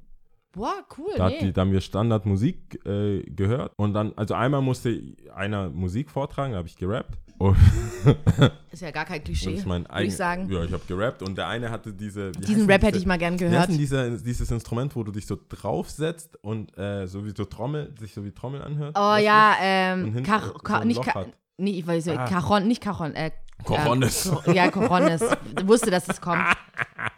Boah, 0.54 0.86
cool. 0.98 1.12
Da, 1.18 1.28
nee. 1.28 1.36
hat 1.36 1.42
die, 1.42 1.52
da 1.54 1.62
haben 1.62 1.72
wir 1.74 1.82
Standardmusik 1.82 2.86
äh, 2.86 3.24
gehört 3.24 3.74
und 3.76 3.94
dann, 3.94 4.14
also 4.16 4.36
einmal 4.36 4.62
musste 4.62 5.02
einer 5.36 5.70
Musik 5.70 6.10
vortragen, 6.10 6.54
da 6.54 6.60
habe 6.60 6.68
ich 6.70 6.78
gerappt. 6.78 7.18
Und, 7.38 7.58
ist 8.72 8.82
ja 8.82 8.92
gar 8.92 9.04
kein 9.06 9.24
Klischee, 9.24 9.52
ich 9.52 9.66
mein 9.66 9.86
würde 9.90 10.04
ich 10.06 10.16
sagen. 10.16 10.50
Ja, 10.50 10.64
ich 10.64 10.72
habe 10.72 10.84
gerappt 10.88 11.22
und 11.22 11.38
der 11.38 11.48
eine 11.48 11.70
hatte 11.70 11.92
diese. 11.92 12.32
Diesen 12.32 12.66
Rap 12.68 12.80
diese, 12.82 12.88
hätte 12.88 12.98
ich 12.98 13.06
mal 13.06 13.18
gern 13.18 13.36
gehört. 13.38 13.68
denn 13.70 13.78
dieser, 13.78 14.10
dieses 14.12 14.50
Instrument, 14.52 14.96
wo 14.96 15.04
du 15.04 15.12
dich 15.12 15.26
so 15.26 15.38
draufsetzt 15.50 16.38
und 16.44 16.78
äh, 16.78 17.08
so 17.08 17.26
wie 17.26 17.34
so 17.36 17.44
Trommel, 17.46 17.94
sich 18.00 18.14
so 18.14 18.24
wie 18.24 18.32
Trommel 18.32 18.62
anhört? 18.62 18.96
Oh 18.98 19.16
ja, 19.18 19.56
ähm, 19.62 20.06
hinten 20.06 20.24
Kach, 20.24 20.54
so 20.66 20.84
nicht 20.86 20.98
Loch 20.98 21.06
Ka, 21.06 21.14
hat. 21.22 21.28
nee, 21.58 21.72
ich 21.80 21.86
weiß 21.88 22.06
nicht, 22.06 22.18
Ah. 22.18 22.26
Cajon, 22.28 22.68
nicht 22.68 22.82
Cajon, 22.82 23.14
äh, 23.16 23.32
Corones. 23.64 24.32
Äh, 24.48 24.54
ja, 24.54 24.70
Corones. 24.72 25.22
Ich 25.60 25.68
wusste, 25.68 25.92
dass 25.92 26.08
es 26.08 26.22
kommt. 26.22 26.44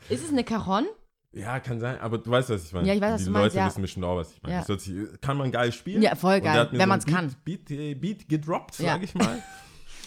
Ist 0.09 0.24
es 0.26 0.32
eine 0.32 0.43
Cajon? 0.43 0.86
Ja, 1.34 1.59
kann 1.59 1.80
sein, 1.80 1.99
aber 1.99 2.18
du 2.18 2.32
weißt, 2.32 2.49
was 2.49 2.65
ich 2.65 2.74
meine. 2.74 2.88
Ja, 2.88 2.93
ich 2.95 3.01
weiß, 3.01 3.11
was 3.13 3.20
Die 3.22 3.26
du 3.26 3.32
Leute 3.32 3.41
meinst, 3.43 3.55
ja. 3.57 3.65
wissen 3.68 3.82
bestimmt 3.82 4.05
auch, 4.05 4.15
was 4.15 4.32
ich 4.32 4.41
meine. 4.41 4.53
Ja. 4.55 4.59
Das 4.61 4.70
hört 4.70 4.82
sich, 4.82 4.95
kann 5.22 5.38
man 5.38 5.51
geil 5.51 5.72
spielen. 5.72 6.01
Ja, 6.01 6.15
voll 6.15 6.41
geil, 6.41 6.68
wenn 6.72 6.80
so 6.80 6.86
man's 6.88 7.05
ein 7.05 7.13
kann. 7.13 7.36
Beat, 7.43 7.65
Beat, 7.65 7.80
äh, 7.80 7.93
Beat 7.93 8.28
gedroppt, 8.30 8.80
Ja. 8.80 8.93
sag 8.93 9.03
ich 9.03 9.13
mal. 9.13 9.38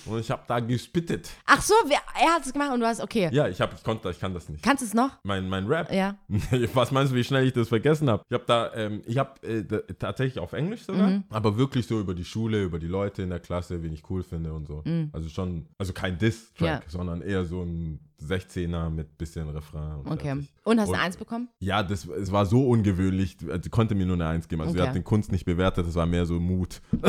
Und 0.06 0.20
ich 0.20 0.30
habe 0.30 0.42
da 0.46 0.60
gespittet. 0.60 1.30
Ach 1.46 1.60
so, 1.62 1.74
wer, 1.86 1.98
er 2.20 2.34
hat 2.34 2.46
es 2.46 2.52
gemacht 2.52 2.72
und 2.72 2.80
du 2.80 2.86
hast, 2.86 3.00
okay. 3.00 3.28
Ja, 3.32 3.48
ich, 3.48 3.60
hab, 3.60 3.74
ich 3.74 3.82
konnte, 3.84 4.10
ich 4.10 4.18
kann 4.20 4.32
das 4.34 4.48
nicht. 4.48 4.62
Kannst 4.62 4.82
du 4.82 4.86
es 4.86 4.94
noch? 4.94 5.10
Mein, 5.22 5.48
mein 5.48 5.66
Rap. 5.66 5.92
Ja. 5.92 6.16
Was 6.74 6.90
meinst 6.90 7.12
du, 7.12 7.16
wie 7.16 7.24
schnell 7.24 7.46
ich 7.46 7.52
das 7.52 7.68
vergessen 7.68 8.08
habe? 8.08 8.22
Ich 8.28 8.34
habe 8.34 8.44
da, 8.46 8.72
ähm, 8.74 9.02
ich 9.06 9.18
habe 9.18 9.40
äh, 9.46 9.64
tatsächlich 9.98 10.38
auf 10.38 10.52
Englisch 10.52 10.82
sogar, 10.84 11.08
Mhm. 11.08 11.24
aber 11.30 11.56
wirklich 11.56 11.86
so 11.86 11.98
über 12.00 12.14
die 12.14 12.24
Schule, 12.24 12.62
über 12.62 12.78
die 12.78 12.86
Leute 12.88 13.22
in 13.22 13.30
der 13.30 13.40
Klasse, 13.40 13.82
wen 13.82 13.92
ich 13.92 14.02
cool 14.10 14.22
finde 14.22 14.52
und 14.52 14.66
so. 14.66 14.82
Also 15.12 15.28
schon, 15.28 15.66
also 15.78 15.92
kein 15.92 16.18
Diss-Track, 16.18 16.60
Mhm. 16.60 16.66
Ja. 16.66 16.80
sondern 16.88 17.22
eher 17.22 17.44
so 17.44 17.62
ein 17.62 18.00
16er 18.22 18.90
mit 18.90 19.16
bisschen 19.16 19.48
Refrain. 19.48 20.00
Und 20.00 20.12
Okay. 20.12 20.28
fertig. 20.28 20.52
Und 20.64 20.78
hast 20.78 20.88
du 20.88 20.92
eine 20.94 21.02
Eins 21.02 21.16
bekommen? 21.16 21.48
Ja, 21.58 21.82
das, 21.82 22.04
es 22.06 22.30
war 22.30 22.44
so 22.44 22.68
ungewöhnlich, 22.68 23.36
also 23.48 23.62
sie 23.62 23.70
konnte 23.70 23.94
mir 23.94 24.04
nur 24.04 24.16
eine 24.16 24.26
Eins 24.28 24.46
geben. 24.46 24.60
Also 24.60 24.74
sie 24.74 24.78
Okay. 24.80 24.88
hat 24.88 24.94
den 24.94 25.04
Kunst 25.04 25.32
nicht 25.32 25.44
bewertet, 25.46 25.86
das 25.86 25.94
war 25.94 26.04
mehr 26.06 26.26
so 26.26 26.38
Mut. 26.38 26.80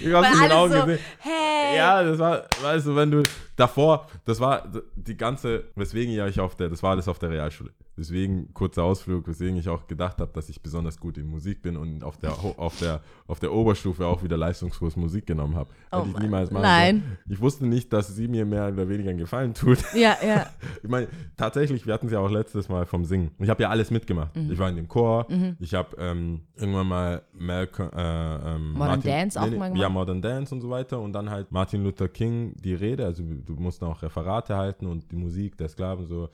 ich 0.00 0.12
hab's 0.12 0.52
Augen 0.52 0.72
so, 0.72 0.80
gesehen. 0.80 0.98
hey. 1.20 1.76
Ja, 1.76 2.02
das 2.02 2.18
war, 2.18 2.44
weißt 2.62 2.86
du, 2.86 2.96
wenn 2.96 3.10
du 3.10 3.22
davor, 3.58 4.06
das 4.24 4.40
war 4.40 4.70
die 4.96 5.16
ganze, 5.16 5.64
weswegen 5.74 6.12
ja 6.14 6.26
ich 6.26 6.40
auf 6.40 6.54
der, 6.54 6.68
das 6.68 6.82
war 6.82 6.92
alles 6.92 7.08
auf 7.08 7.18
der 7.18 7.30
Realschule. 7.30 7.70
Deswegen 7.98 8.54
kurzer 8.54 8.84
Ausflug, 8.84 9.26
weswegen 9.26 9.56
ich 9.56 9.68
auch 9.68 9.88
gedacht 9.88 10.20
habe, 10.20 10.30
dass 10.32 10.48
ich 10.48 10.62
besonders 10.62 11.00
gut 11.00 11.18
in 11.18 11.26
Musik 11.26 11.62
bin 11.62 11.76
und 11.76 12.04
auf 12.04 12.16
der, 12.16 12.30
auf 12.32 12.78
der, 12.78 13.00
auf 13.26 13.40
der 13.40 13.52
Oberstufe 13.52 14.06
auch 14.06 14.22
wieder 14.22 14.36
Leistungskurs 14.36 14.94
Musik 14.96 15.26
genommen 15.26 15.56
habe. 15.56 15.70
Oh 15.90 15.98
Hätte 15.98 16.10
ich 16.10 16.18
niemals 16.18 16.52
machen 16.52 16.62
Nein. 16.62 17.00
sollen. 17.00 17.18
Ich 17.28 17.40
wusste 17.40 17.66
nicht, 17.66 17.92
dass 17.92 18.14
sie 18.14 18.28
mir 18.28 18.46
mehr 18.46 18.68
oder 18.68 18.88
weniger 18.88 19.10
einen 19.10 19.18
Gefallen 19.18 19.52
tut. 19.52 19.78
Ja, 19.94 20.16
ja. 20.24 20.46
Ich 20.82 20.88
meine, 20.88 21.08
tatsächlich, 21.36 21.86
wir 21.86 21.94
hatten 21.94 22.06
es 22.06 22.12
ja 22.12 22.20
auch 22.20 22.30
letztes 22.30 22.68
Mal 22.68 22.86
vom 22.86 23.04
Singen. 23.04 23.32
Ich 23.40 23.48
habe 23.48 23.62
ja 23.64 23.68
alles 23.68 23.90
mitgemacht. 23.90 24.36
Mhm. 24.36 24.52
Ich 24.52 24.58
war 24.58 24.68
in 24.68 24.76
dem 24.76 24.86
Chor. 24.86 25.26
Ich 25.58 25.74
habe 25.74 25.96
ähm, 25.98 26.42
irgendwann 26.54 26.86
mal 26.86 27.22
Malcolm, 27.32 27.90
äh, 27.96 28.54
ähm, 28.54 28.72
Modern 28.74 29.02
Dance 29.02 29.40
auch 29.40 29.50
mal 29.50 29.70
Ja, 29.70 29.88
gemacht? 29.88 29.92
Modern 29.92 30.22
Dance 30.22 30.54
und 30.54 30.60
so 30.60 30.70
weiter. 30.70 31.00
Und 31.00 31.12
dann 31.14 31.30
halt 31.30 31.50
Martin 31.50 31.82
Luther 31.82 32.08
King 32.08 32.54
die 32.62 32.74
Rede. 32.74 33.04
Also 33.04 33.24
du 33.48 33.60
musst 33.60 33.82
auch 33.82 34.02
Referate 34.02 34.56
halten 34.56 34.86
und 34.86 35.10
die 35.10 35.16
Musik 35.16 35.56
der 35.56 35.68
Sklaven 35.68 36.06
so 36.06 36.28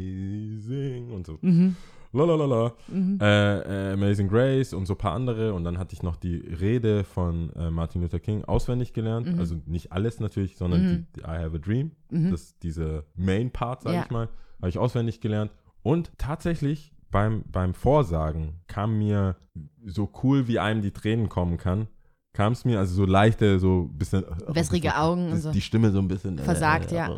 Amazing 0.00 1.10
und 1.10 1.26
so. 1.26 1.38
Mhm. 1.40 1.76
Lalalala. 2.12 2.72
Äh, 2.92 3.90
äh, 3.90 3.92
Amazing 3.92 4.28
Grace 4.28 4.74
und 4.74 4.86
so 4.86 4.94
ein 4.94 4.98
paar 4.98 5.14
andere. 5.14 5.54
Und 5.54 5.62
dann 5.64 5.78
hatte 5.78 5.94
ich 5.94 6.02
noch 6.02 6.16
die 6.16 6.36
Rede 6.38 7.04
von 7.04 7.50
äh, 7.54 7.70
Martin 7.70 8.02
Luther 8.02 8.18
King 8.18 8.44
auswendig 8.44 8.92
gelernt. 8.92 9.32
Mhm. 9.32 9.38
Also 9.38 9.56
nicht 9.66 9.92
alles 9.92 10.18
natürlich, 10.18 10.56
sondern 10.56 10.88
die, 10.88 11.06
die 11.16 11.20
I 11.20 11.38
Have 11.38 11.56
a 11.56 11.58
Dream. 11.58 11.92
Das, 12.10 12.58
diese 12.58 13.04
Main 13.14 13.50
Part, 13.52 13.82
sag 13.82 13.94
Ja. 13.94 14.02
ich 14.02 14.10
mal, 14.10 14.28
habe 14.58 14.68
ich 14.68 14.78
auswendig 14.78 15.20
gelernt. 15.20 15.52
Und 15.82 16.10
tatsächlich 16.18 16.92
beim, 17.12 17.44
beim 17.50 17.74
Vorsagen 17.74 18.54
kam 18.66 18.98
mir 18.98 19.36
so 19.84 20.10
cool, 20.22 20.48
wie 20.48 20.58
einem 20.58 20.82
die 20.82 20.92
Tränen 20.92 21.28
kommen 21.28 21.58
kann, 21.58 21.86
kam 22.32 22.52
es 22.52 22.64
mir, 22.64 22.78
also 22.78 22.94
so 22.94 23.04
leichte, 23.06 23.58
so 23.58 23.88
ein 23.92 23.98
bisschen. 23.98 24.24
Wässrige 24.48 24.88
bisschen- 24.88 25.00
Augen 25.00 25.32
und 25.32 25.40
so. 25.40 25.50
Die 25.52 25.60
Stimme 25.60 25.90
so 25.90 25.98
ein 25.98 26.08
bisschen. 26.08 26.38
äh, 26.38 26.42
Versagt, 26.42 26.92
ja. 26.92 27.08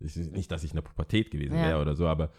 Ich, 0.00 0.16
nicht, 0.16 0.50
dass 0.50 0.62
ich 0.64 0.70
in 0.70 0.76
der 0.76 0.82
Pubertät 0.82 1.30
gewesen 1.30 1.56
Ja. 1.56 1.62
wäre 1.66 1.80
oder 1.82 1.94
so, 1.96 2.06
aber 2.06 2.30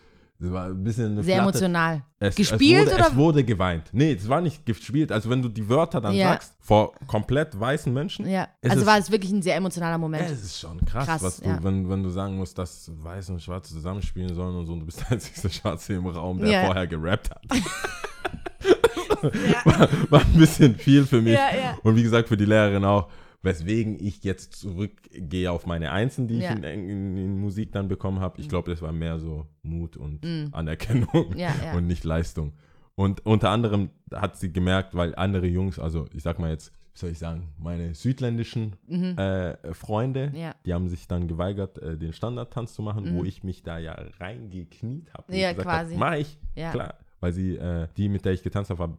es 0.42 0.50
war 0.50 0.68
ein 0.68 0.82
bisschen 0.82 1.16
Sehr 1.22 1.36
Flatte- 1.36 1.42
emotional. 1.42 2.04
es, 2.20 2.36
Gespielt 2.36 2.88
es 2.88 2.94
wurde, 2.94 2.96
oder- 2.96 3.08
Es 3.10 3.16
wurde 3.18 3.44
geweint. 3.44 3.90
Nee, 3.92 4.14
es 4.14 4.30
war 4.30 4.40
nicht 4.40 4.66
gespielt. 4.66 5.12
Also 5.12 5.30
wenn 5.30 5.42
du 5.42 5.50
die 5.50 5.68
Wörter 5.68 6.00
dann 6.00 6.14
Ja. 6.16 6.30
sagst, 6.30 6.54
vor 6.62 6.94
komplett 7.08 7.60
weißen 7.60 7.94
Menschen, 7.94 8.26
Ja. 8.26 8.48
Es 8.62 8.72
also 8.72 8.82
ist- 8.84 8.88
war 8.88 8.98
es 8.98 9.12
wirklich 9.12 9.32
ein 9.34 9.42
sehr 9.42 9.58
emotionaler 9.58 9.98
Moment. 9.98 10.24
es 10.32 10.42
ist 10.42 10.58
schon 10.62 10.80
krass, 10.86 11.06
Krass, 11.06 11.22
was 11.24 11.38
du, 11.42 11.50
ja. 11.50 11.62
wenn, 11.62 11.90
wenn 11.90 12.02
du 12.02 12.10
sagen 12.10 12.38
musst, 12.38 12.58
dass 12.58 12.90
Weiß 13.04 13.30
und 13.32 13.42
Schwarz 13.42 13.68
zusammenspielen 13.70 14.34
sollen 14.34 14.56
und 14.56 14.66
so, 14.66 14.72
und 14.72 14.80
du 14.80 14.86
bist 14.86 15.02
der 15.02 15.12
einzige 15.12 15.50
Schwarze 15.50 15.94
im 15.96 16.08
Raum, 16.08 16.40
der 16.40 16.66
vorher 16.66 16.88
gerappt 16.88 17.30
hat. 17.32 17.42
war, 19.66 19.90
war 20.10 20.22
ein 20.22 20.34
bisschen 20.34 20.76
viel 20.76 21.06
für 21.06 21.22
mich. 21.22 21.38
Und 21.84 21.96
wie 21.96 22.04
gesagt, 22.04 22.30
für 22.30 22.38
die 22.38 22.46
Lehrerin 22.46 22.84
auch, 22.86 23.10
weswegen 23.42 23.98
ich 24.04 24.24
jetzt 24.24 24.54
zurückgehe 24.56 25.52
auf 25.52 25.66
meine 25.66 25.92
Einsen, 25.92 26.28
die 26.28 26.40
Ja. 26.40 26.52
ich 26.52 26.58
in, 26.58 26.64
in, 26.64 27.18
in 27.18 27.40
Musik 27.40 27.72
dann 27.72 27.88
bekommen 27.88 28.20
habe. 28.20 28.40
Ich 28.42 28.50
glaube, 28.50 28.70
das 28.72 28.82
war 28.82 28.92
mehr 28.92 29.20
so 29.20 29.46
Mut 29.64 29.96
und 29.98 30.20
Anerkennung 30.52 31.34
Ja, 31.38 31.54
ja. 31.64 31.74
und 31.76 31.88
nicht 31.88 32.04
Leistung. 32.04 32.54
Und 32.96 33.26
unter 33.26 33.50
anderem 33.52 33.92
hat 34.14 34.36
sie 34.38 34.52
gemerkt, 34.52 34.94
weil 34.94 35.16
andere 35.16 35.48
Jungs, 35.48 35.80
also 35.80 36.06
ich 36.14 36.22
sag 36.22 36.38
mal 36.38 36.50
jetzt, 36.52 36.74
wie 36.94 37.00
soll 37.00 37.10
ich 37.12 37.20
sagen, 37.20 37.54
meine 37.58 37.96
südländischen 37.96 38.76
äh, 39.18 39.74
Freunde, 39.74 40.32
Mhm. 40.34 40.52
Die 40.66 40.74
haben 40.74 40.90
sich 40.90 41.08
dann 41.08 41.30
geweigert, 41.30 41.78
äh, 41.78 41.98
den 41.98 42.12
Standardtanz 42.12 42.74
zu 42.74 42.82
machen, 42.82 43.16
wo 43.16 43.24
ich 43.24 43.42
mich 43.46 43.64
da 43.64 43.78
ja 43.78 43.96
reingekniet 44.20 45.14
habe. 45.14 45.32
Mhm. 45.32 45.38
Ja, 45.40 45.54
quasi. 45.54 45.96
Mach 45.96 46.16
ich, 46.16 46.38
Ja. 46.56 46.72
klar. 46.72 46.96
Weil 47.22 47.34
sie, 47.34 47.58
äh, 47.58 47.88
die, 47.98 48.08
mit 48.10 48.24
der 48.26 48.32
ich 48.34 48.44
getanzt 48.44 48.70
habe, 48.70 48.80
war 48.80 48.98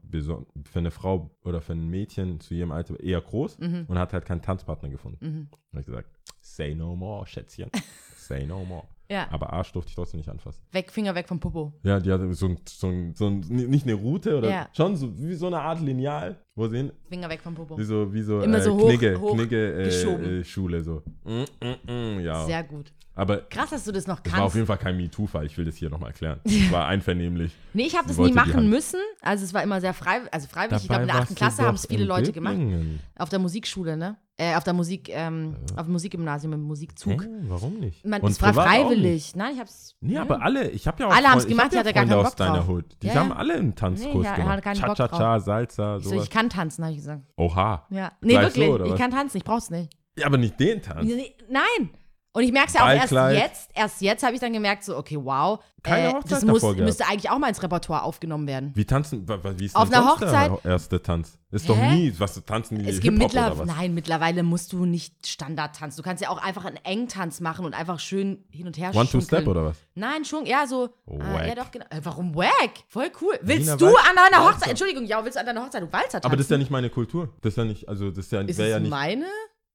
für 0.70 0.78
eine 0.78 0.90
Frau 0.90 1.30
oder 1.42 1.60
für 1.60 1.72
ein 1.72 1.88
Mädchen 1.88 2.38
zu 2.40 2.54
ihrem 2.54 2.70
Alter 2.72 3.00
eher 3.00 3.20
groß 3.20 3.58
Mhm. 3.58 3.84
und 3.88 3.98
hat 3.98 4.12
halt 4.12 4.26
keinen 4.26 4.42
Tanzpartner 4.42 4.88
gefunden. 4.90 5.48
Da 5.50 5.56
habe 5.72 5.80
ich 5.80 5.86
gesagt, 5.86 6.10
say 6.40 6.74
no 6.74 6.94
more, 6.96 7.26
Schätzchen. 7.26 7.70
say 8.30 8.46
no 8.46 8.64
more. 8.64 8.84
Ja. 9.10 9.26
Aber 9.32 9.52
Arsch 9.52 9.72
durfte 9.72 9.88
ich 9.88 9.96
trotzdem 9.96 10.18
nicht 10.18 10.28
anfassen. 10.28 10.62
Weg, 10.70 10.92
Finger 10.92 11.16
weg 11.16 11.26
vom 11.26 11.40
Popo. 11.40 11.72
Ja, 11.82 11.98
die 11.98 12.12
hatte 12.12 12.32
so 12.32 12.46
ein, 12.46 12.58
so 12.68 12.86
ein, 12.86 13.12
so 13.16 13.26
ein 13.26 13.40
nicht 13.40 13.84
eine 13.84 13.94
Route 13.94 14.38
oder 14.38 14.48
Ja. 14.48 14.68
schon 14.72 14.94
so 14.96 15.18
wie 15.18 15.34
so 15.34 15.48
eine 15.48 15.60
Art 15.60 15.80
Lineal, 15.80 16.36
wo 16.54 16.68
sie 16.68 16.76
hin, 16.76 16.92
Finger 17.08 17.28
weg 17.28 17.40
vom 17.42 17.54
Popo. 17.56 17.76
wie 17.76 17.82
so, 17.82 18.12
wie 18.14 18.22
so, 18.22 18.40
Immer 18.40 18.58
äh, 18.58 18.62
so 18.62 18.76
hoch- 18.76 18.86
Knigge, 18.88 19.20
hoch 19.20 19.34
Knigge 19.34 19.72
äh, 19.82 20.38
äh, 20.38 20.44
Schule 20.44 20.80
so. 20.84 21.02
Mm, 21.24 21.42
mm, 21.60 21.92
mm, 21.92 22.20
ja. 22.20 22.44
Sehr 22.46 22.62
gut. 22.62 22.92
Aber 23.16 23.38
Krass, 23.38 23.70
dass 23.70 23.82
du 23.84 23.90
das 23.90 24.06
noch 24.06 24.20
das 24.20 24.32
war 24.32 24.38
auf 24.38 24.44
kannst. 24.44 24.54
jeden 24.54 24.66
Fall 24.68 24.78
kein 24.78 24.96
MeToo-Fall. 24.96 25.44
Ich 25.44 25.58
will 25.58 25.64
das 25.64 25.74
hier 25.74 25.90
nochmal 25.90 26.10
erklären. 26.10 26.38
Es 26.44 26.52
war 26.70 26.86
einvernehmlich. 26.86 27.52
Nee, 27.74 27.86
ich 27.86 27.96
habe 27.98 28.06
das 28.06 28.16
nie 28.16 28.32
machen 28.32 28.70
müssen. 28.70 29.00
Also 29.20 29.44
es 29.44 29.52
war 29.52 29.62
immer 29.64 29.80
sehr 29.80 29.92
frei, 29.92 30.20
also 30.30 30.46
freiwillig. 30.46 30.82
ich 30.82 30.88
glaube, 30.88 31.02
in 31.02 31.08
der 31.08 31.16
Dabei 31.16 31.24
8. 31.24 31.30
warst 31.30 31.36
Klasse 31.36 31.62
haben 31.66 31.74
es 31.74 31.86
viele 31.86 32.04
Leute 32.04 32.30
gemacht. 32.32 32.54
Böblingen. 32.56 33.00
Auf 33.18 33.28
der 33.28 33.40
Musikschule, 33.40 33.96
ne? 33.96 34.16
Äh, 34.42 34.56
auf 34.56 34.64
der 34.64 34.72
Musik, 34.72 35.10
ähm, 35.10 35.54
auf 35.76 35.84
dem 35.84 35.92
Musikgymnasium 35.92 36.54
im 36.54 36.62
Musikzug. 36.62 37.22
Hä? 37.24 37.28
Warum 37.42 37.74
nicht? 37.74 38.06
Man, 38.06 38.22
Und 38.22 38.30
es 38.30 38.40
war 38.40 38.52
privat 38.52 38.66
auch 38.66 38.70
freiwillig. 38.70 39.36
Nein, 39.36 39.52
ich 39.52 39.60
hab's. 39.60 39.94
Nee, 40.00 40.14
ja. 40.14 40.22
aber 40.22 40.40
alle, 40.40 40.70
ich 40.70 40.86
habe 40.86 41.02
ja 41.02 41.08
auch 41.08 41.14
Alle 41.14 41.28
haben's 41.28 41.42
Freunde- 41.44 41.48
gemacht, 41.56 41.72
ich 41.72 41.78
hab 41.78 41.84
hatte 41.84 41.94
gar 41.94 42.04
keinen 42.04 42.08
Freunde 42.08 42.22
Bock 42.24 42.32
aus 42.32 42.36
deiner 42.36 42.56
drauf. 42.56 42.68
Hood. 42.68 42.84
Die 43.02 43.06
Ja, 43.08 43.14
haben 43.16 43.28
ja. 43.28 43.36
alle 43.36 43.54
einen 43.54 43.74
Tanzkurs 43.74 44.14
Nee, 44.14 44.22
ja, 44.22 44.30
er 44.30 44.36
gemacht. 44.36 44.52
hatte 44.52 44.62
keinen 44.62 44.80
Bock 44.80 44.96
Cha-Cha-Cha, 44.96 45.40
Salsa, 45.40 45.96
Ich, 45.98 46.04
so, 46.04 46.10
sowas. 46.10 46.24
ich 46.24 46.30
kann 46.30 46.48
tanzen, 46.48 46.84
habe 46.84 46.92
ich 46.92 46.98
gesagt. 47.00 47.22
Oha. 47.36 47.86
Ja. 47.90 48.12
Nee, 48.22 48.30
Gleich 48.30 48.44
wirklich. 48.44 48.68
oder 48.70 48.84
ich 48.86 48.92
was? 48.92 48.98
kann 48.98 49.10
tanzen, 49.10 49.36
ich 49.36 49.44
brauch's 49.44 49.68
nicht. 49.68 49.92
Ja, 50.18 50.24
aber 50.26 50.38
nicht 50.38 50.58
den 50.58 50.80
Tanz. 50.80 51.04
Nee, 51.04 51.34
Nein. 51.50 51.90
Und 52.32 52.44
ich 52.44 52.52
merke 52.52 52.68
es 52.68 52.74
ja 52.74 52.84
auch 52.84 52.88
erst 52.88 53.10
jetzt, 53.12 53.70
erst 53.74 54.00
jetzt 54.02 54.22
habe 54.22 54.34
ich 54.34 54.40
dann 54.40 54.52
gemerkt, 54.52 54.84
so, 54.84 54.96
okay, 54.96 55.18
wow, 55.20 55.58
Keine 55.82 56.10
äh, 56.10 56.12
Hochzeit 56.12 56.30
das 56.30 56.44
muss, 56.44 56.62
müsste 56.76 57.04
eigentlich 57.08 57.28
auch 57.28 57.38
mal 57.38 57.48
ins 57.48 57.60
Repertoire 57.60 58.04
aufgenommen 58.04 58.46
werden. 58.46 58.70
Wie 58.74 58.84
tanzen, 58.84 59.26
wie 59.28 59.64
ist 59.64 59.74
Auf 59.74 59.92
einer 59.92 60.06
Hochzeit? 60.06 60.52
der 60.62 60.70
erste 60.70 61.02
Tanz? 61.02 61.36
Ist 61.50 61.68
doch 61.68 61.76
Hä? 61.76 61.92
nie, 61.92 62.14
was 62.18 62.40
tanzen 62.44 62.78
die 62.78 62.88
Es 62.88 63.00
gibt 63.00 63.18
was? 63.34 63.66
nein, 63.66 63.94
mittlerweile 63.94 64.44
musst 64.44 64.72
du 64.72 64.84
nicht 64.86 65.26
Standard 65.26 65.74
tanzen. 65.74 65.96
Du 65.96 66.02
kannst 66.04 66.22
ja 66.22 66.28
auch 66.28 66.40
einfach 66.40 66.64
einen 66.64 66.76
Engtanz 66.84 67.40
machen 67.40 67.64
und 67.64 67.74
einfach 67.74 67.98
schön 67.98 68.44
hin 68.52 68.68
und 68.68 68.78
her 68.78 68.94
One-Two-Step 68.94 69.40
schunkeln. 69.40 69.48
oder 69.48 69.64
was? 69.64 69.76
Nein, 69.96 70.24
schon, 70.24 70.46
ja, 70.46 70.68
so. 70.68 70.90
Ah, 71.08 71.44
ja, 71.44 71.56
doch, 71.56 71.72
genau. 71.72 71.86
Äh, 71.90 72.00
warum 72.04 72.36
wack? 72.36 72.70
Voll 72.86 73.10
cool. 73.20 73.36
Willst 73.42 73.62
Wiener 73.66 73.76
du 73.76 73.86
Walzer. 73.86 74.08
an 74.08 74.16
deiner. 74.30 74.44
Hochzeit, 74.44 74.68
Entschuldigung, 74.68 75.04
ja, 75.04 75.24
willst 75.24 75.34
du 75.34 75.40
an 75.40 75.46
deiner 75.46 75.64
Hochzeit 75.64 75.82
du 75.82 75.92
Walzer 75.92 76.10
tanzen? 76.20 76.26
Aber 76.26 76.36
das 76.36 76.46
ist 76.46 76.50
ja 76.52 76.58
nicht 76.58 76.70
meine 76.70 76.90
Kultur. 76.90 77.30
Das 77.40 77.54
ist 77.54 77.56
ja 77.56 77.64
nicht, 77.64 77.88
also 77.88 78.10
das 78.10 78.26
ist 78.26 78.30
ja, 78.32 78.40
Ist 78.42 78.58
ja 78.60 78.78
nicht. 78.78 78.88
meine? 78.88 79.26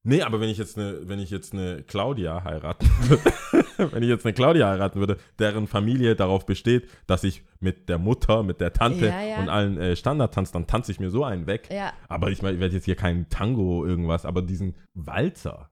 Nee, 0.07 0.21
aber 0.21 0.39
wenn 0.39 0.49
ich 0.49 0.59
jetzt 0.59 0.77
eine, 0.77 0.99
wenn 1.09 1.17
ich 1.17 1.31
jetzt 1.31 1.51
eine 1.53 1.81
Claudia 1.81 2.43
heiraten 2.43 2.87
würde, 3.09 3.23
wenn 3.91 4.03
ich 4.03 4.09
jetzt 4.09 4.23
eine 4.23 4.33
Claudia 4.33 4.69
heiraten 4.69 4.99
würde, 4.99 5.17
deren 5.39 5.65
Familie 5.65 6.15
darauf 6.15 6.45
besteht, 6.45 6.87
dass 7.07 7.23
ich 7.23 7.43
mit 7.59 7.89
der 7.89 7.97
Mutter, 7.97 8.43
mit 8.43 8.61
der 8.61 8.71
Tante 8.71 9.07
Ja, 9.07 9.21
ja. 9.21 9.39
und 9.39 9.49
allen 9.49 9.79
äh, 9.79 9.95
Standard 9.95 10.31
tanze, 10.31 10.53
dann 10.53 10.67
tanze 10.67 10.91
ich 10.91 10.99
mir 10.99 11.09
so 11.09 11.23
einen 11.23 11.47
weg. 11.47 11.69
Ja. 11.71 11.91
Aber 12.07 12.29
ich, 12.29 12.43
mein, 12.43 12.53
ich 12.53 12.59
werde 12.59 12.75
jetzt 12.75 12.85
hier 12.85 12.95
keinen 12.95 13.29
Tango 13.29 13.83
irgendwas, 13.83 14.25
aber 14.25 14.43
diesen 14.43 14.75
Walzer. 14.93 15.71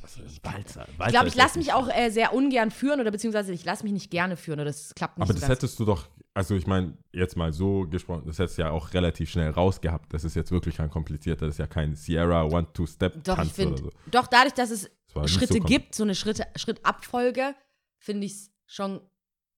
Was 0.00 0.16
ist 0.16 0.42
Walzer? 0.42 0.86
Ich 1.00 1.08
glaube, 1.08 1.28
ich 1.28 1.34
lasse 1.34 1.58
mich 1.58 1.74
auch 1.74 1.90
äh, 1.94 2.08
sehr 2.08 2.32
ungern 2.32 2.70
führen 2.70 2.98
oder 2.98 3.10
beziehungsweise 3.10 3.52
ich 3.52 3.64
lasse 3.66 3.84
mich 3.84 3.92
nicht 3.92 4.10
gerne 4.10 4.38
führen 4.38 4.58
oder 4.58 4.70
das 4.70 4.94
klappt 4.94 5.18
nicht 5.18 5.28
Aber 5.28 5.34
so 5.34 5.40
das 5.40 5.50
hättest 5.50 5.78
du 5.78 5.84
doch, 5.84 6.06
also 6.36 6.54
ich 6.54 6.66
meine, 6.66 6.98
jetzt 7.12 7.34
mal 7.34 7.50
so 7.54 7.88
gesprochen, 7.88 8.24
das 8.26 8.38
hättest 8.38 8.58
du 8.58 8.62
ja 8.62 8.70
auch 8.70 8.92
relativ 8.92 9.30
schnell 9.30 9.48
rausgehabt. 9.50 10.12
Das 10.12 10.22
ist 10.22 10.36
jetzt 10.36 10.50
wirklich 10.50 10.76
kein 10.76 10.90
komplizierter, 10.90 11.46
das 11.46 11.54
ist 11.54 11.58
ja 11.58 11.66
kein 11.66 11.94
Sierra 11.94 12.44
One-Two-Step-Tanz 12.44 13.58
oder 13.58 13.78
so. 13.78 13.90
doch 14.10 14.26
dadurch, 14.26 14.52
dass 14.52 14.70
es 14.70 14.90
Das 15.14 15.30
Schritte 15.30 15.54
so 15.54 15.60
gibt, 15.60 15.94
so 15.94 16.02
eine 16.02 16.14
Schritte, 16.14 16.46
Schrittabfolge, 16.54 17.54
finde 17.98 18.26
ich 18.26 18.32
es 18.32 18.50
schon 18.66 19.00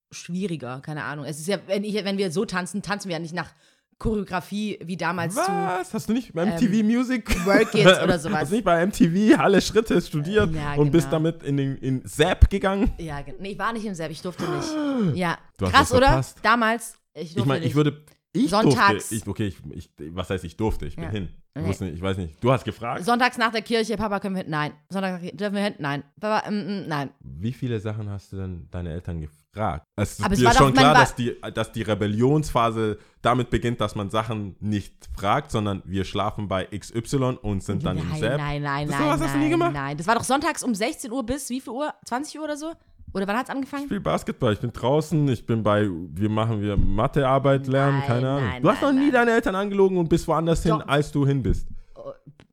schwieriger. 0.09 0.79
Keine 0.79 1.03
Ahnung. 1.03 1.25
Es 1.25 1.39
ist 1.41 1.49
ja, 1.49 1.59
wenn, 1.67 1.83
ich, 1.83 1.95
wenn 1.95 2.17
wir 2.17 2.31
so 2.31 2.45
tanzen, 2.45 2.81
tanzen 2.81 3.09
wir 3.09 3.17
ja 3.17 3.19
nicht 3.19 3.35
nach 3.35 3.53
Choreografie 3.99 4.79
wie 4.83 4.95
damals 4.97 5.35
zu. 5.35 5.41
Was? 5.41 5.93
Hast 5.93 6.07
du 6.09 6.13
nicht 6.13 6.33
bei 6.33 6.45
MTV 6.45 6.83
Music 6.83 7.29
Ähm, 7.35 7.45
Work 7.45 7.75
It 7.75 7.85
oder 7.85 8.17
sowas. 8.17 8.39
Hast 8.41 8.51
du 8.51 8.55
nicht 8.55 8.63
bei 8.65 8.85
MTV 8.85 9.37
alle 9.37 9.61
Schritte 9.61 10.01
studiert 10.01 10.53
Ja, 10.55 10.75
und 10.75 10.89
bist 10.91 11.07
genau. 11.09 11.17
damit 11.23 11.43
in 11.43 11.57
den 11.57 11.77
in 11.77 12.05
Zap 12.05 12.49
gegangen? 12.49 12.91
Ja, 12.97 13.19
nee, 13.39 13.51
ich 13.51 13.59
war 13.59 13.73
nicht 13.73 13.85
im 13.85 13.93
Selb, 13.93 14.11
ich 14.11 14.21
durfte 14.21 14.43
nicht. 14.49 15.17
Ja, 15.17 15.37
Du 15.57 15.65
krass, 15.65 15.91
was 15.91 15.93
oder? 15.93 16.25
Damals, 16.41 16.93
ich 17.13 17.33
durfte 17.33 17.39
Ich 17.41 17.45
meine, 17.45 17.65
ich 17.65 17.75
würde. 17.75 18.01
Ich 18.31 18.49
Sonntags. 18.51 19.09
durfte. 19.09 19.15
Ich, 19.15 19.27
okay, 19.27 19.47
ich, 19.47 19.57
ich, 19.71 19.89
was 20.15 20.29
heißt 20.29 20.43
ich 20.43 20.55
durfte? 20.55 20.85
Ich 20.85 20.95
bin 20.95 21.05
Ja. 21.05 21.09
hin. 21.11 21.29
Ich, 21.55 21.65
wusste 21.65 21.85
nicht, 21.85 21.95
ich 21.95 22.01
weiß 22.01 22.17
nicht. 22.17 22.41
Du 22.43 22.51
hast 22.51 22.63
gefragt. 22.63 23.03
Sonntags 23.03 23.37
nach 23.37 23.51
der 23.51 23.63
Kirche, 23.63 23.97
Papa, 23.97 24.19
können 24.19 24.35
wir 24.35 24.43
hin? 24.43 24.51
Nein. 24.51 24.71
Sonntags 24.89 25.25
dürfen 25.33 25.55
wir 25.55 25.63
hin? 25.63 25.73
Nein. 25.79 26.03
Papa, 26.21 26.49
mm, 26.49 26.53
mm, 26.83 26.87
nein. 26.87 27.09
Wie 27.21 27.51
viele 27.51 27.79
Sachen 27.79 28.09
hast 28.09 28.31
du 28.31 28.37
denn 28.37 28.67
deine 28.69 28.91
Eltern 28.93 29.19
gefragt? 29.19 29.83
Es 29.95 30.19
ist 30.19 30.23
Aber 30.25 30.35
dir 30.35 30.51
schon 30.53 30.73
klar, 30.73 30.93
dass 30.93 31.15
die, 31.15 31.35
dass 31.53 31.71
die 31.71 31.81
Rebellionsphase 31.81 32.99
damit 33.21 33.49
beginnt, 33.49 33.81
dass 33.81 33.95
man 33.95 34.09
Sachen 34.09 34.55
nicht 34.59 34.93
fragt, 35.17 35.51
sondern 35.51 35.81
wir 35.85 36.05
schlafen 36.05 36.47
bei 36.47 36.65
XY 36.65 37.39
und 37.41 37.63
sind 37.63 37.83
dann 37.85 37.97
im 37.97 38.07
nein, 38.09 38.19
Zap. 38.19 38.37
nein, 38.37 38.61
nein, 38.61 38.87
Das 38.87 38.95
nein, 38.99 39.05
sowas 39.07 39.21
hast 39.21 39.33
du 39.33 39.37
nein, 39.37 39.45
nie 39.47 39.49
gemacht? 39.51 39.73
nein. 39.73 39.97
Das 39.97 40.07
war 40.07 40.15
doch 40.15 40.23
sonntags 40.23 40.63
um 40.63 40.73
16 40.75 41.11
Uhr 41.11 41.25
bis 41.25 41.49
wie 41.49 41.59
viel 41.59 41.73
Uhr? 41.73 41.93
20 42.05 42.37
Uhr 42.37 42.45
oder 42.45 42.57
so? 42.57 42.71
Oder 43.13 43.27
wann 43.27 43.37
hat's 43.37 43.49
Ich 43.49 43.55
angefangen? 43.55 43.85
spiele 43.85 44.01
Basketball, 44.01 44.53
ich 44.53 44.59
bin 44.59 44.71
draußen, 44.71 45.27
ich 45.29 45.45
bin 45.45 45.63
bei, 45.63 45.87
wir 45.89 46.29
machen 46.29 46.61
wir 46.61 46.77
Mathearbeit 46.77 47.67
lernen, 47.67 47.99
Nein, 47.99 48.07
keine 48.07 48.29
Ahnung. 48.29 48.49
nein, 48.49 48.61
du 48.61 48.69
hast 48.69 48.81
noch 48.81 48.91
nie 48.93 49.11
deine 49.11 49.31
Eltern 49.31 49.55
angelogen 49.55 49.97
und 49.97 50.07
bist 50.09 50.27
woanders 50.27 50.63
hin, 50.63 50.71
Doch. 50.79 50.87
als 50.87 51.11
du 51.11 51.25
hin 51.25 51.41
bist. 51.43 51.67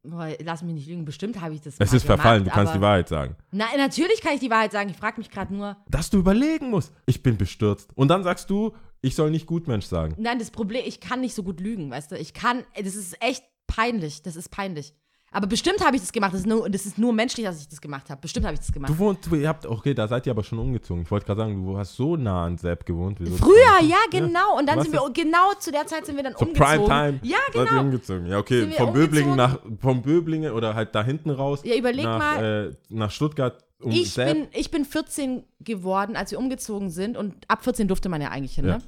Boah, 0.02 0.30
Lass 0.44 0.62
mich 0.62 0.74
nicht 0.74 0.88
lügen, 0.88 1.04
bestimmt 1.04 1.40
habe 1.40 1.54
ich 1.54 1.60
das 1.62 1.74
Es 1.78 1.92
ist 1.92 2.04
verfallen, 2.06 2.44
gemacht, 2.44 2.56
du 2.56 2.60
kannst 2.60 2.74
die 2.76 2.80
Wahrheit 2.80 3.08
sagen. 3.08 3.34
Nein, 3.50 3.68
natürlich 3.76 4.20
kann 4.20 4.34
ich 4.34 4.40
die 4.40 4.50
Wahrheit 4.50 4.70
sagen. 4.70 4.88
Ich 4.90 4.96
frage 4.96 5.18
mich 5.18 5.30
gerade 5.30 5.52
nur. 5.52 5.76
Dass 5.88 6.10
du 6.10 6.18
überlegen 6.18 6.70
musst. 6.70 6.92
Ich 7.06 7.22
bin 7.24 7.36
bestürzt. 7.36 7.90
Und 7.96 8.06
dann 8.08 8.22
sagst 8.22 8.48
du, 8.48 8.72
ich 9.02 9.16
soll 9.16 9.30
nicht 9.32 9.46
Gutmensch 9.46 9.86
sagen. 9.86 10.14
Nein, 10.16 10.38
das 10.38 10.52
Problem, 10.52 10.82
ich 10.86 11.00
kann 11.00 11.20
nicht 11.20 11.34
so 11.34 11.42
gut 11.42 11.58
lügen, 11.60 11.90
weißt 11.90 12.12
du? 12.12 12.16
Ich 12.18 12.34
kann, 12.34 12.62
das 12.76 12.94
ist 12.94 13.20
echt 13.20 13.42
peinlich. 13.66 14.22
Das 14.22 14.36
ist 14.36 14.48
peinlich. 14.50 14.94
Aber 15.36 15.48
bestimmt 15.48 15.84
habe 15.84 15.96
ich 15.96 16.00
das 16.00 16.12
gemacht. 16.12 16.32
Das 16.32 16.40
ist, 16.40 16.46
nur, 16.46 16.66
das 16.70 16.86
ist 16.86 16.96
nur 16.96 17.12
menschlich, 17.12 17.44
dass 17.44 17.60
ich 17.60 17.68
das 17.68 17.78
gemacht 17.78 18.08
habe. 18.08 18.18
Bestimmt 18.22 18.46
habe 18.46 18.54
ich 18.54 18.60
das 18.60 18.72
gemacht. 18.72 18.90
Du 18.90 18.96
wohnst, 18.98 19.26
ihr 19.30 19.46
habt, 19.46 19.66
okay, 19.66 19.92
da 19.92 20.08
seid 20.08 20.24
ihr 20.24 20.30
aber 20.30 20.42
schon 20.42 20.58
umgezogen. 20.58 21.02
Ich 21.02 21.10
wollte 21.10 21.26
gerade 21.26 21.42
sagen, 21.42 21.62
du 21.62 21.76
hast 21.76 21.94
so 21.94 22.16
nah 22.16 22.46
an 22.46 22.56
Sepp 22.56 22.86
gewohnt. 22.86 23.18
Früher, 23.18 23.82
ja, 23.86 23.98
genau. 24.10 24.56
Und 24.56 24.66
dann 24.66 24.80
sind 24.80 24.94
wir, 24.94 25.10
genau 25.12 25.52
zu 25.58 25.70
der 25.70 25.86
Zeit 25.86 26.06
sind 26.06 26.16
wir 26.16 26.22
dann 26.22 26.34
Zur 26.36 26.48
umgezogen. 26.48 26.86
Primetime. 26.86 27.20
Ja, 27.22 27.36
Seid 27.52 27.54
ihr 27.54 27.64
genau. 27.66 27.80
umgezogen. 27.82 28.26
Ja, 28.28 28.38
okay. 28.38 28.70
Vom 28.78 28.94
Böblingen 28.94 29.36
nach, 29.36 29.58
vom 29.78 30.00
Böblingen 30.00 30.52
oder 30.54 30.74
halt 30.74 30.94
da 30.94 31.04
hinten 31.04 31.28
raus. 31.28 31.60
Ja, 31.64 31.76
überleg 31.76 32.06
nach, 32.06 32.18
mal. 32.18 32.70
Äh, 32.70 32.76
nach 32.88 33.10
Stuttgart. 33.10 33.62
Um 33.82 33.90
Ich 33.90 34.14
Sepp. 34.14 34.32
bin, 34.32 34.48
ich 34.54 34.70
bin 34.70 34.86
14 34.86 35.44
geworden, 35.60 36.16
als 36.16 36.30
wir 36.30 36.38
umgezogen 36.38 36.88
sind. 36.88 37.18
Und 37.18 37.34
ab 37.48 37.62
14 37.62 37.88
durfte 37.88 38.08
man 38.08 38.22
ja 38.22 38.30
eigentlich 38.30 38.54
hin, 38.54 38.66
Ja. 38.68 38.78
ne? 38.78 38.82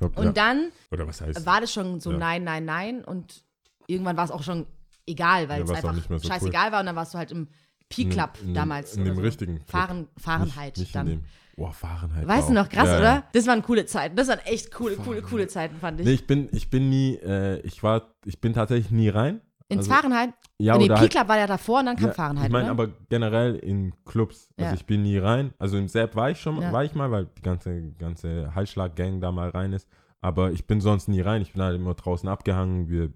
Ja. 0.00 0.08
Und 0.20 0.36
dann 0.36 0.72
Oder 0.90 1.06
was 1.06 1.20
heißt? 1.20 1.46
war 1.46 1.60
das 1.60 1.72
schon 1.72 2.00
so 2.00 2.10
Ja. 2.10 2.18
nein, 2.18 2.42
nein, 2.42 2.64
nein. 2.64 3.04
Und 3.04 3.44
irgendwann 3.86 4.16
war 4.16 4.24
es 4.24 4.32
auch 4.32 4.42
schon 4.42 4.66
egal, 5.06 5.48
weil 5.48 5.58
Ja, 5.60 5.64
es 5.64 5.70
einfach 5.84 5.94
so 6.08 6.28
scheißegal 6.28 6.72
war. 6.72 6.80
Und 6.80 6.86
dann 6.86 6.96
warst 6.96 7.14
du 7.14 7.18
halt 7.18 7.32
im 7.32 7.48
P-Club 7.88 8.30
damals. 8.54 8.96
In 8.96 9.04
dem 9.04 9.16
so. 9.16 9.20
richtigen. 9.22 9.60
Fahren, 9.66 10.08
Fahrenheit 10.16 10.76
Nicht, 10.76 10.78
nicht 10.78 10.94
dann. 10.94 11.24
Boah, 11.56 11.72
Fahrenheit. 11.72 12.26
Weißt 12.26 12.48
du 12.48 12.54
noch, 12.54 12.68
krass, 12.68 12.88
Ja, 12.88 12.98
oder? 12.98 13.24
Das 13.34 13.46
waren 13.46 13.62
coole 13.62 13.84
Zeiten. 13.84 14.16
Das 14.16 14.28
waren 14.28 14.38
echt 14.40 14.72
coole, 14.72 14.96
coole, 14.96 15.20
coole 15.20 15.46
Zeiten, 15.48 15.76
fand 15.76 16.00
ich. 16.00 16.06
Nee, 16.06 16.12
ich 16.14 16.26
bin, 16.26 16.48
ich 16.52 16.70
bin 16.70 16.88
nie, 16.88 17.16
äh, 17.16 17.60
ich 17.60 17.82
war, 17.82 18.14
ich 18.24 18.40
bin 18.40 18.54
tatsächlich 18.54 18.90
nie 18.90 19.10
rein. 19.10 19.42
Ins 19.68 19.80
also- 19.80 19.90
Fahrenheit? 19.92 20.30
Ja, 20.58 20.78
nee, 20.78 20.84
oder 20.84 20.98
halt, 20.98 21.10
P-Club 21.10 21.28
war 21.28 21.38
ja 21.38 21.46
davor 21.46 21.80
und 21.80 21.86
dann 21.86 21.96
kam 21.96 22.06
ja, 22.06 22.12
Fahrenheit, 22.12 22.46
Ich 22.46 22.52
meine 22.52 22.70
aber 22.70 22.88
generell 23.08 23.56
in 23.56 23.92
Clubs. 24.04 24.48
Also 24.56 24.70
Ja. 24.70 24.74
ich 24.74 24.86
bin 24.86 25.02
nie 25.02 25.18
rein. 25.18 25.52
Also 25.58 25.76
im 25.76 25.88
Sepp 25.88 26.14
war 26.16 26.30
ich 26.30 26.40
schon, 26.40 26.60
Ja. 26.60 26.72
war 26.72 26.84
ich 26.84 26.94
mal, 26.94 27.10
weil 27.10 27.26
die 27.36 27.42
ganze, 27.42 27.92
ganze 27.98 28.54
Halsschlag-Gang 28.54 29.20
da 29.20 29.30
mal 29.32 29.50
rein 29.50 29.72
ist. 29.72 29.86
Aber 30.20 30.52
ich 30.52 30.66
bin 30.66 30.80
sonst 30.80 31.08
nie 31.08 31.20
rein. 31.20 31.42
Ich 31.42 31.52
bin 31.52 31.62
halt 31.62 31.74
immer 31.76 31.94
draußen 31.94 32.28
abgehangen. 32.28 32.88
Wir 32.88 33.12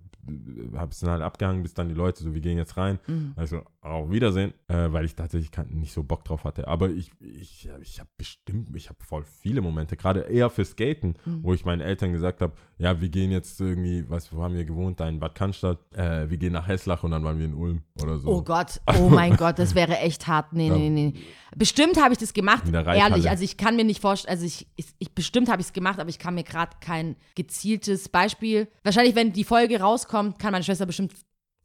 haben 0.77 0.91
es 0.91 1.01
dann 1.01 1.11
halt 1.11 1.23
abgehangen, 1.23 1.63
bis 1.63 1.75
dann 1.75 1.89
die 1.89 1.95
Leute 1.95 2.23
so, 2.23 2.35
wir 2.35 2.41
gehen 2.41 2.59
jetzt 2.59 2.77
rein. 2.77 2.99
Mhm. 3.07 3.33
Also 3.37 3.63
auf 3.81 4.11
Wiedersehen, 4.11 4.53
äh, 4.69 4.93
weil 4.93 5.05
ich 5.05 5.15
tatsächlich 5.15 5.51
nicht 5.71 5.93
so 5.93 6.03
Bock 6.03 6.25
drauf 6.25 6.45
hatte. 6.45 6.67
Aber 6.69 6.91
ich, 6.91 7.11
ich, 7.21 7.69
ich 7.83 8.01
habe 8.01 8.09
bestimmt, 8.19 8.75
ich 8.75 8.89
habe 8.89 8.99
voll 9.05 9.23
viele 9.25 9.61
Momente, 9.61 9.97
gerade 9.97 10.21
eher 10.23 10.51
für 10.51 10.65
Skaten, 10.65 11.15
Mhm. 11.25 11.43
wo 11.43 11.55
ich 11.55 11.65
meinen 11.65 11.81
Eltern 11.81 12.13
gesagt 12.13 12.41
habe, 12.41 12.53
ja, 12.79 13.01
wir 13.01 13.09
gehen 13.09 13.31
jetzt 13.31 13.61
irgendwie, 13.61 14.05
was, 14.09 14.33
wo 14.35 14.43
haben 14.43 14.55
wir 14.55 14.65
gewohnt, 14.65 15.01
da 15.01 15.09
in 15.09 15.19
Bad 15.21 15.35
Cannstatt, 15.35 15.79
äh, 15.95 16.29
wir 16.29 16.37
gehen 16.37 16.53
nach 16.53 16.67
Hesslach 16.69 17.03
und 17.05 17.13
dann 17.13 17.25
waren 17.25 17.39
wir 17.39 17.47
in 17.47 17.55
Ulm 17.55 17.83
oder 18.03 18.19
so. 18.19 18.29
Oh 18.29 18.43
Gott, 18.43 18.81
oh 18.99 19.09
mein 19.09 19.37
Gott, 19.37 19.59
das 19.59 19.75
wäre 19.75 19.97
echt 19.99 20.27
hart. 20.27 20.53
Nee, 20.53 20.69
Ja. 20.69 20.77
nee, 20.77 20.91
nee. 20.91 21.15
Bestimmt 21.57 21.99
habe 22.03 22.13
ich 22.13 22.19
das 22.19 22.35
gemacht, 22.35 22.65
ehrlich. 22.71 23.31
Also 23.31 23.45
ich 23.45 23.57
kann 23.57 23.77
mir 23.77 23.85
nicht 23.85 24.03
vorstellen, 24.03 24.33
also 24.35 24.45
ich, 24.45 24.67
ich, 24.77 24.87
ich 24.99 25.15
bestimmt 25.15 25.49
habe 25.49 25.61
ich 25.63 25.69
es 25.69 25.73
gemacht, 25.73 25.99
aber 26.01 26.11
ich 26.11 26.19
kann 26.19 26.35
mir 26.35 26.43
gerade 26.45 26.73
kein 26.81 27.17
gezieltes 27.35 28.09
Beispiel. 28.11 28.69
Wahrscheinlich, 28.83 29.15
wenn 29.15 29.33
die 29.33 29.45
Folge 29.45 29.81
rauskommt, 29.81 30.16
kann 30.39 30.53
meine 30.53 30.65
Schwester 30.65 30.87
bestimmt 30.87 31.13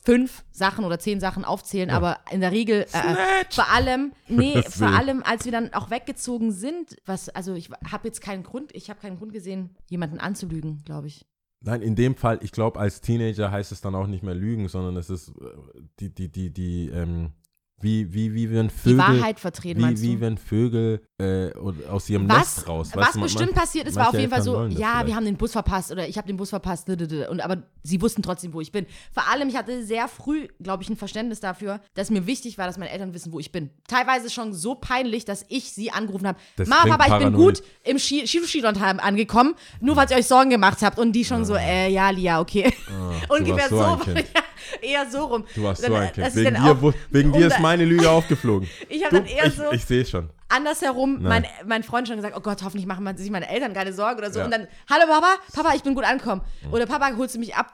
fünf 0.04 0.44
Sachen 0.52 0.84
oder 0.84 1.00
zehn 1.00 1.20
Sachen 1.20 1.46
aufzählen, 1.46 1.90
aber 1.92 2.20
in 2.32 2.42
der 2.42 2.52
Regel 2.52 2.86
äh, 2.92 3.46
vor 3.50 3.70
allem, 3.70 4.14
nee, 4.28 4.62
vor 4.70 4.88
allem, 4.88 5.22
als 5.24 5.46
wir 5.46 5.52
dann 5.52 5.74
auch 5.74 5.92
weggezogen 5.92 6.52
sind, 6.52 6.98
was, 7.06 7.30
also 7.30 7.54
ich 7.54 7.70
habe 7.90 8.08
jetzt 8.08 8.22
keinen 8.22 8.44
Grund, 8.44 8.76
ich 8.76 8.90
habe 8.90 9.00
keinen 9.00 9.18
Grund 9.18 9.32
gesehen, 9.32 9.76
jemanden 9.90 10.20
anzulügen, 10.20 10.82
glaube 10.86 11.08
ich. 11.08 11.26
Nein, 11.64 11.84
in 11.84 11.96
dem 11.96 12.16
Fall, 12.16 12.40
ich 12.42 12.52
glaube, 12.52 12.80
als 12.80 13.02
Teenager 13.02 13.52
heißt 13.52 13.72
es 13.72 13.82
dann 13.82 13.94
auch 13.94 14.08
nicht 14.08 14.24
mehr 14.24 14.34
Lügen, 14.34 14.68
sondern 14.68 14.98
es 14.98 15.12
ist 15.12 15.30
äh, 15.30 15.82
die, 16.00 16.10
die, 16.10 16.32
die, 16.32 16.52
die, 16.52 16.90
ähm, 16.90 17.34
wie, 17.82 18.14
wie, 18.14 18.34
wie 18.34 18.52
wenn 18.52 18.68
Die 18.68 18.74
Vögel, 18.74 18.98
Wahrheit 18.98 19.40
vertreten, 19.40 19.82
wie, 19.88 20.02
wie 20.02 20.20
wenn 20.22 20.38
Vögel 20.38 21.02
äh, 21.20 21.52
aus 21.90 22.10
ihrem 22.10 22.28
Was, 22.30 22.38
Nest 22.58 22.68
raus. 22.68 22.90
was 22.94 23.12
du, 23.14 23.20
man- 23.20 23.26
bestimmt 23.28 23.52
man- 23.56 23.62
passiert 23.62 23.88
ist, 23.88 23.96
war 23.96 24.10
auf 24.10 24.14
jeden 24.18 24.32
Fall 24.32 24.42
so, 24.42 24.56
ja, 24.56 24.68
wir 24.70 24.78
vielleicht. 25.00 25.16
haben 25.16 25.26
den 25.26 25.38
Bus 25.38 25.52
verpasst 25.52 25.92
oder 25.92 26.08
ich 26.08 26.18
habe 26.18 26.28
den 26.28 26.38
Bus 26.38 26.50
verpasst. 26.50 26.90
Und 26.90 27.42
aber 27.42 27.64
sie 27.84 28.02
wussten 28.02 28.22
trotzdem, 28.22 28.54
wo 28.54 28.62
ich 28.62 28.72
bin. 28.72 28.86
Vor 29.12 29.28
allem, 29.30 29.50
ich 29.50 29.56
hatte 29.56 29.84
sehr 29.86 30.08
früh, 30.08 30.48
glaube 30.62 30.84
ich, 30.84 30.90
ein 30.90 30.98
Verständnis 30.98 31.40
dafür, 31.40 31.80
dass 31.94 32.10
mir 32.10 32.26
wichtig 32.28 32.58
war, 32.58 32.66
dass 32.68 32.78
meine 32.78 32.92
Eltern 32.92 33.14
wissen, 33.14 33.32
wo 33.32 33.40
ich 33.40 33.52
bin. 33.52 33.70
Teilweise 33.88 34.30
schon 34.30 34.54
so 34.54 34.76
peinlich, 34.76 35.26
dass 35.26 35.46
ich 35.50 35.72
sie 35.74 35.92
angerufen 35.92 36.28
habe. 36.28 36.40
Mama, 36.66 36.98
Papa, 36.98 37.18
ich 37.18 37.24
bin 37.24 37.34
gut 37.34 37.62
im 37.84 38.00
Ski 38.00 38.26
Skilangheim 38.28 39.00
angekommen, 39.00 39.56
nur 39.80 39.96
falls 39.96 40.12
ihr 40.12 40.18
euch 40.18 40.28
Sorgen 40.28 40.50
gemacht 40.50 40.82
habt. 40.82 40.98
Und 41.00 41.14
die 41.14 41.26
schon 41.26 41.46
so, 41.46 41.56
äh, 41.56 41.90
ja, 41.90 42.10
Lia, 42.10 42.40
okay. 42.40 42.74
du 43.28 43.34
Ungefähr 43.36 43.70
so 43.70 43.78
so. 43.78 43.98
Kind. 44.04 44.26
eher 44.82 45.10
so 45.10 45.26
rum. 45.26 45.46
Du 45.56 45.64
warst 45.64 45.84
Dann, 45.84 45.92
so 45.92 45.98
äh, 45.98 46.02
ein 46.02 46.14
Kind. 46.14 46.36
Wegen 46.36 46.56
dir, 46.56 46.72
auch- 46.72 46.94
wegen 47.10 47.32
um 47.32 47.38
dir 47.40 47.48
ist 47.48 47.60
meine 47.60 47.86
Lüge 47.86 48.10
aufgeflogen. 48.10 48.68
Ich 48.90 49.04
habe 49.06 49.18
dann 49.18 49.26
eher 49.26 49.46
ich, 49.46 49.56
so 49.56 49.72
ich 49.72 49.86
sehe 49.86 50.06
schon. 50.06 50.30
andersherum 50.50 51.22
Nein. 51.22 51.44
mein, 51.44 51.68
mein 51.68 51.84
Freund 51.84 52.08
schon 52.08 52.18
gesagt, 52.18 52.36
oh 52.38 52.42
Gott, 52.42 52.62
hoffentlich 52.64 52.86
machen 52.86 53.16
sich 53.18 53.30
meine 53.32 53.50
Eltern 53.50 53.74
keine 53.74 53.94
Sorgen 53.94 54.18
oder 54.20 54.32
so. 54.32 54.40
Ja. 54.40 54.46
Und 54.46 54.52
dann, 54.52 54.68
hallo 54.90 55.06
Papa, 55.08 55.36
Papa, 55.54 55.74
ich 55.76 55.84
bin 55.84 55.96
gut 55.96 56.04
angekommen. 56.04 56.42
Oder 56.72 56.86
Papa, 56.86 57.12
holst 57.18 57.36
du 57.36 57.40
mich 57.40 57.56
ab? 57.56 57.72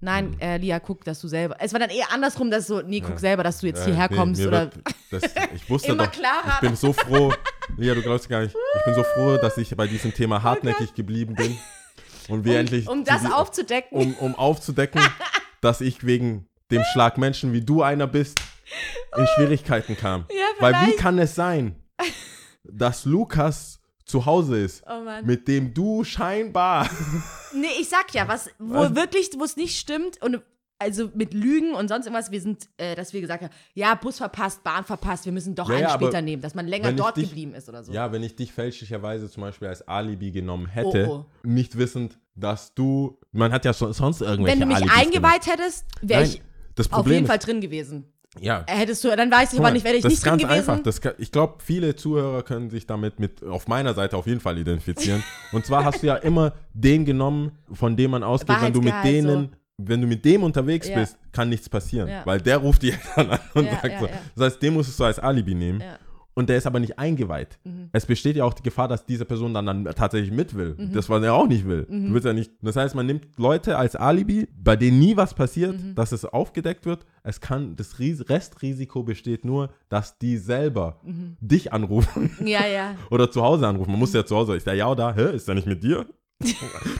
Nein, 0.00 0.36
äh, 0.40 0.56
Lia, 0.56 0.78
guck, 0.80 1.04
dass 1.04 1.20
du 1.20 1.28
selber. 1.28 1.56
Es 1.60 1.72
war 1.72 1.80
dann 1.80 1.90
eher 1.90 2.10
andersrum, 2.12 2.50
dass 2.50 2.66
so, 2.66 2.80
nee, 2.82 3.00
guck 3.00 3.18
selber, 3.20 3.42
dass 3.42 3.58
du 3.58 3.66
jetzt 3.66 3.82
Äh, 3.82 3.86
hierher 3.86 4.08
nee, 4.10 4.16
kommst. 4.16 4.40
mir 4.40 4.48
oder 4.48 4.70
das, 5.10 5.22
ich 5.54 5.68
wusste 5.68 5.88
Immer 5.92 6.06
doch, 6.06 6.12
klarer. 6.12 6.54
ich 6.54 6.60
bin 6.60 6.76
so 6.76 6.92
froh. 6.92 7.32
Lia, 7.76 7.94
du 7.94 8.02
glaubst 8.02 8.28
gar 8.28 8.40
nicht. 8.40 8.54
Ich 8.78 8.84
bin 8.84 8.94
so 8.94 9.02
froh, 9.02 9.36
dass 9.36 9.56
ich 9.58 9.74
bei 9.76 9.86
diesem 9.86 10.12
Oh 10.12 10.16
Thema 10.16 10.42
hartnäckig 10.42 10.94
geblieben 10.94 11.34
bin. 11.34 11.56
Und 12.28 12.44
wir 12.46 12.58
endlich. 12.58 12.88
um 12.88 13.04
das 13.04 13.20
die- 13.22 13.28
aufzudecken. 13.32 13.98
um, 13.98 14.14
um 14.14 14.34
aufzudecken, 14.34 15.00
dass 15.64 15.80
ich 15.80 16.04
wegen 16.06 16.46
dem 16.70 16.82
Schlag 16.92 17.18
Menschen 17.18 17.52
wie 17.52 17.60
du 17.62 17.82
einer 17.82 18.06
bist, 18.06 18.38
in 19.16 19.26
Schwierigkeiten 19.36 19.96
kam. 19.96 20.26
Ja, 20.30 20.44
Weil 20.60 20.74
wie 20.86 20.96
kann 20.96 21.18
es 21.18 21.34
sein, 21.34 21.76
dass 22.64 23.04
Lukas 23.04 23.80
zu 24.04 24.26
Hause 24.26 24.58
ist, 24.60 24.82
Oh 24.86 25.00
mit 25.24 25.48
dem 25.48 25.72
du 25.72 26.04
scheinbar 26.04 26.88
Nee, 27.54 27.66
ich 27.80 27.88
sag 27.88 28.12
ja, 28.14 28.28
was, 28.28 28.50
wo 28.58 28.74
Was? 28.74 28.94
wirklich, 28.94 29.30
wo 29.38 29.44
es 29.44 29.56
nicht 29.56 29.78
stimmt 29.78 30.20
und 30.22 30.42
also 30.78 31.08
mit 31.14 31.32
Lügen 31.32 31.72
und 31.74 31.88
sonst 31.88 32.04
irgendwas, 32.06 32.30
wir 32.32 32.40
sind, 32.40 32.68
äh, 32.76 32.94
dass 32.96 33.12
wir 33.12 33.20
gesagt 33.20 33.42
haben, 33.44 33.52
ja, 33.74 33.94
Bus 33.94 34.18
verpasst, 34.18 34.62
Bahn 34.64 34.84
verpasst, 34.84 35.24
wir 35.24 35.32
müssen 35.32 35.54
doch 35.54 35.68
Ja, 35.70 35.76
einen 35.76 35.84
ja, 35.84 35.90
später 35.90 36.20
nehmen, 36.20 36.42
dass 36.42 36.54
man 36.54 36.66
länger 36.66 36.92
dort 36.92 37.16
dich- 37.16 37.28
geblieben 37.28 37.54
ist 37.54 37.68
oder 37.68 37.84
so. 37.84 37.92
Ja, 37.92 38.10
wenn 38.12 38.22
ich 38.24 38.34
dich 38.36 38.52
fälschlicherweise 38.52 39.30
zum 39.30 39.42
Beispiel 39.42 39.68
als 39.68 39.86
Alibi 39.86 40.32
genommen 40.32 40.66
hätte, 40.66 41.06
Oh, 41.08 41.24
nicht 41.44 41.78
wissend, 41.78 42.18
dass 42.36 42.74
du, 42.74 43.18
man 43.32 43.52
hat 43.52 43.64
ja 43.64 43.72
so, 43.72 43.92
sonst 43.92 44.20
irgendwelche 44.20 44.60
Wenn 44.60 44.60
du 44.60 44.66
mich 44.74 44.76
Alibis 44.76 44.96
eingeweiht 44.98 45.46
hättest, 45.46 45.86
wäre 46.02 46.22
ich 46.24 46.42
das 46.74 46.92
auf 46.92 47.06
jeden 47.06 47.26
Fall 47.26 47.38
ist, 47.38 47.46
drin 47.46 47.60
gewesen. 47.60 48.04
ja, 48.40 48.64
Hättest 48.66 49.04
du, 49.04 49.14
dann 49.14 49.30
weiß 49.30 49.44
ich 49.44 49.50
Guck 49.50 49.60
aber 49.60 49.68
mal, 49.68 49.72
nicht, 49.74 49.84
wäre 49.84 49.94
ich 49.96 50.02
das 50.02 50.10
nicht 50.10 50.18
ist 50.18 50.24
drin 50.26 50.38
ganz 50.38 50.42
gewesen. 50.42 50.70
einfach. 50.70 50.82
Das 50.82 51.00
kann, 51.00 51.12
ich 51.18 51.30
glaube, 51.30 51.54
viele 51.64 51.94
Zuhörer 51.94 52.42
können 52.42 52.70
sich 52.70 52.86
damit 52.86 53.20
mit 53.20 53.44
auf 53.44 53.68
meiner 53.68 53.94
Seite 53.94 54.16
auf 54.16 54.26
jeden 54.26 54.40
Fall 54.40 54.58
identifizieren. 54.58 55.22
Und 55.52 55.64
zwar 55.64 55.84
hast 55.84 56.02
du 56.02 56.06
ja 56.08 56.16
immer 56.16 56.52
den 56.72 57.04
genommen, 57.04 57.52
von 57.72 57.96
dem 57.96 58.10
man 58.10 58.22
ausgeht, 58.24 58.56
wenn 58.60 58.72
du 58.72 58.80
mit 58.80 58.94
denen, 59.04 59.54
wenn 59.78 60.00
du 60.00 60.06
mit 60.08 60.24
dem 60.24 60.42
unterwegs 60.42 60.88
Ja. 60.88 60.96
bist, 60.96 61.16
kann 61.32 61.48
nichts 61.48 61.68
passieren. 61.68 62.08
Ja. 62.08 62.22
Weil 62.26 62.40
der 62.40 62.56
ruft 62.58 62.82
dich 62.82 62.96
dann 63.16 63.30
an 63.30 63.38
und 63.54 63.66
Ja, 63.66 63.80
sagt 63.80 64.00
so. 64.00 64.08
Das 64.36 64.44
heißt, 64.52 64.62
den 64.62 64.74
musstest 64.74 64.98
du 64.98 65.04
als 65.04 65.18
Alibi 65.20 65.54
nehmen. 65.54 65.82
Und 66.34 66.48
der 66.48 66.56
ist 66.58 66.66
aber 66.66 66.80
nicht 66.80 66.98
eingeweiht. 66.98 67.58
Mhm. 67.64 67.90
Es 67.92 68.06
besteht 68.06 68.34
ja 68.36 68.44
auch 68.44 68.54
die 68.54 68.62
Gefahr, 68.64 68.88
dass 68.88 69.06
diese 69.06 69.24
Person 69.24 69.54
dann, 69.54 69.66
dann 69.66 69.84
tatsächlich 69.84 70.32
mit 70.32 70.54
will. 70.56 70.74
Mhm. 70.76 70.92
Das, 70.92 71.08
was 71.08 71.22
er 71.22 71.32
auch 71.34 71.46
nicht 71.46 71.64
will. 71.66 71.86
Du 71.88 72.12
willst 72.12 72.26
ja 72.26 72.32
nicht. 72.32 72.50
Das 72.60 72.74
heißt, 72.74 72.94
man 72.96 73.06
nimmt 73.06 73.26
Leute 73.36 73.78
als 73.78 73.94
Alibi, 73.94 74.48
bei 74.56 74.74
denen 74.74 74.98
nie 74.98 75.16
was 75.16 75.32
passiert, 75.34 75.80
Mhm. 75.80 75.94
dass 75.94 76.10
es 76.12 76.24
aufgedeckt 76.24 76.86
wird. 76.86 77.06
Es 77.22 77.40
kann, 77.40 77.76
das 77.76 77.98
Ries- 78.00 78.28
Restrisiko 78.28 79.04
besteht 79.04 79.44
nur, 79.44 79.70
dass 79.88 80.18
die 80.18 80.36
selber 80.36 81.00
Mhm. 81.04 81.36
dich 81.40 81.72
anrufen 81.72 82.36
Ja, 82.44 82.66
ja. 82.66 82.96
oder 83.10 83.30
zu 83.30 83.42
Hause 83.42 83.66
anrufen. 83.68 83.90
Man 83.92 84.00
muss 84.00 84.12
ja 84.12 84.26
zu 84.26 84.34
Hause, 84.36 84.56
ist 84.56 84.66
der 84.66 84.74
ja 84.74 84.92
da? 84.94 85.14
Hä? 85.14 85.34
Ist 85.36 85.46
der 85.46 85.54
nicht 85.54 85.66
mit 85.68 85.82
dir? 85.84 86.04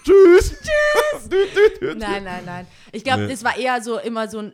Tschüss! 0.04 0.60
Tschüss! 0.60 1.96
Nein, 1.98 2.24
nein, 2.24 2.42
nein. 2.46 2.66
Ich 2.92 3.04
glaube, 3.04 3.24
Nee. 3.26 3.32
es 3.32 3.44
war 3.44 3.56
eher 3.58 3.82
so 3.82 3.98
immer 3.98 4.28
so 4.28 4.38
ein, 4.38 4.52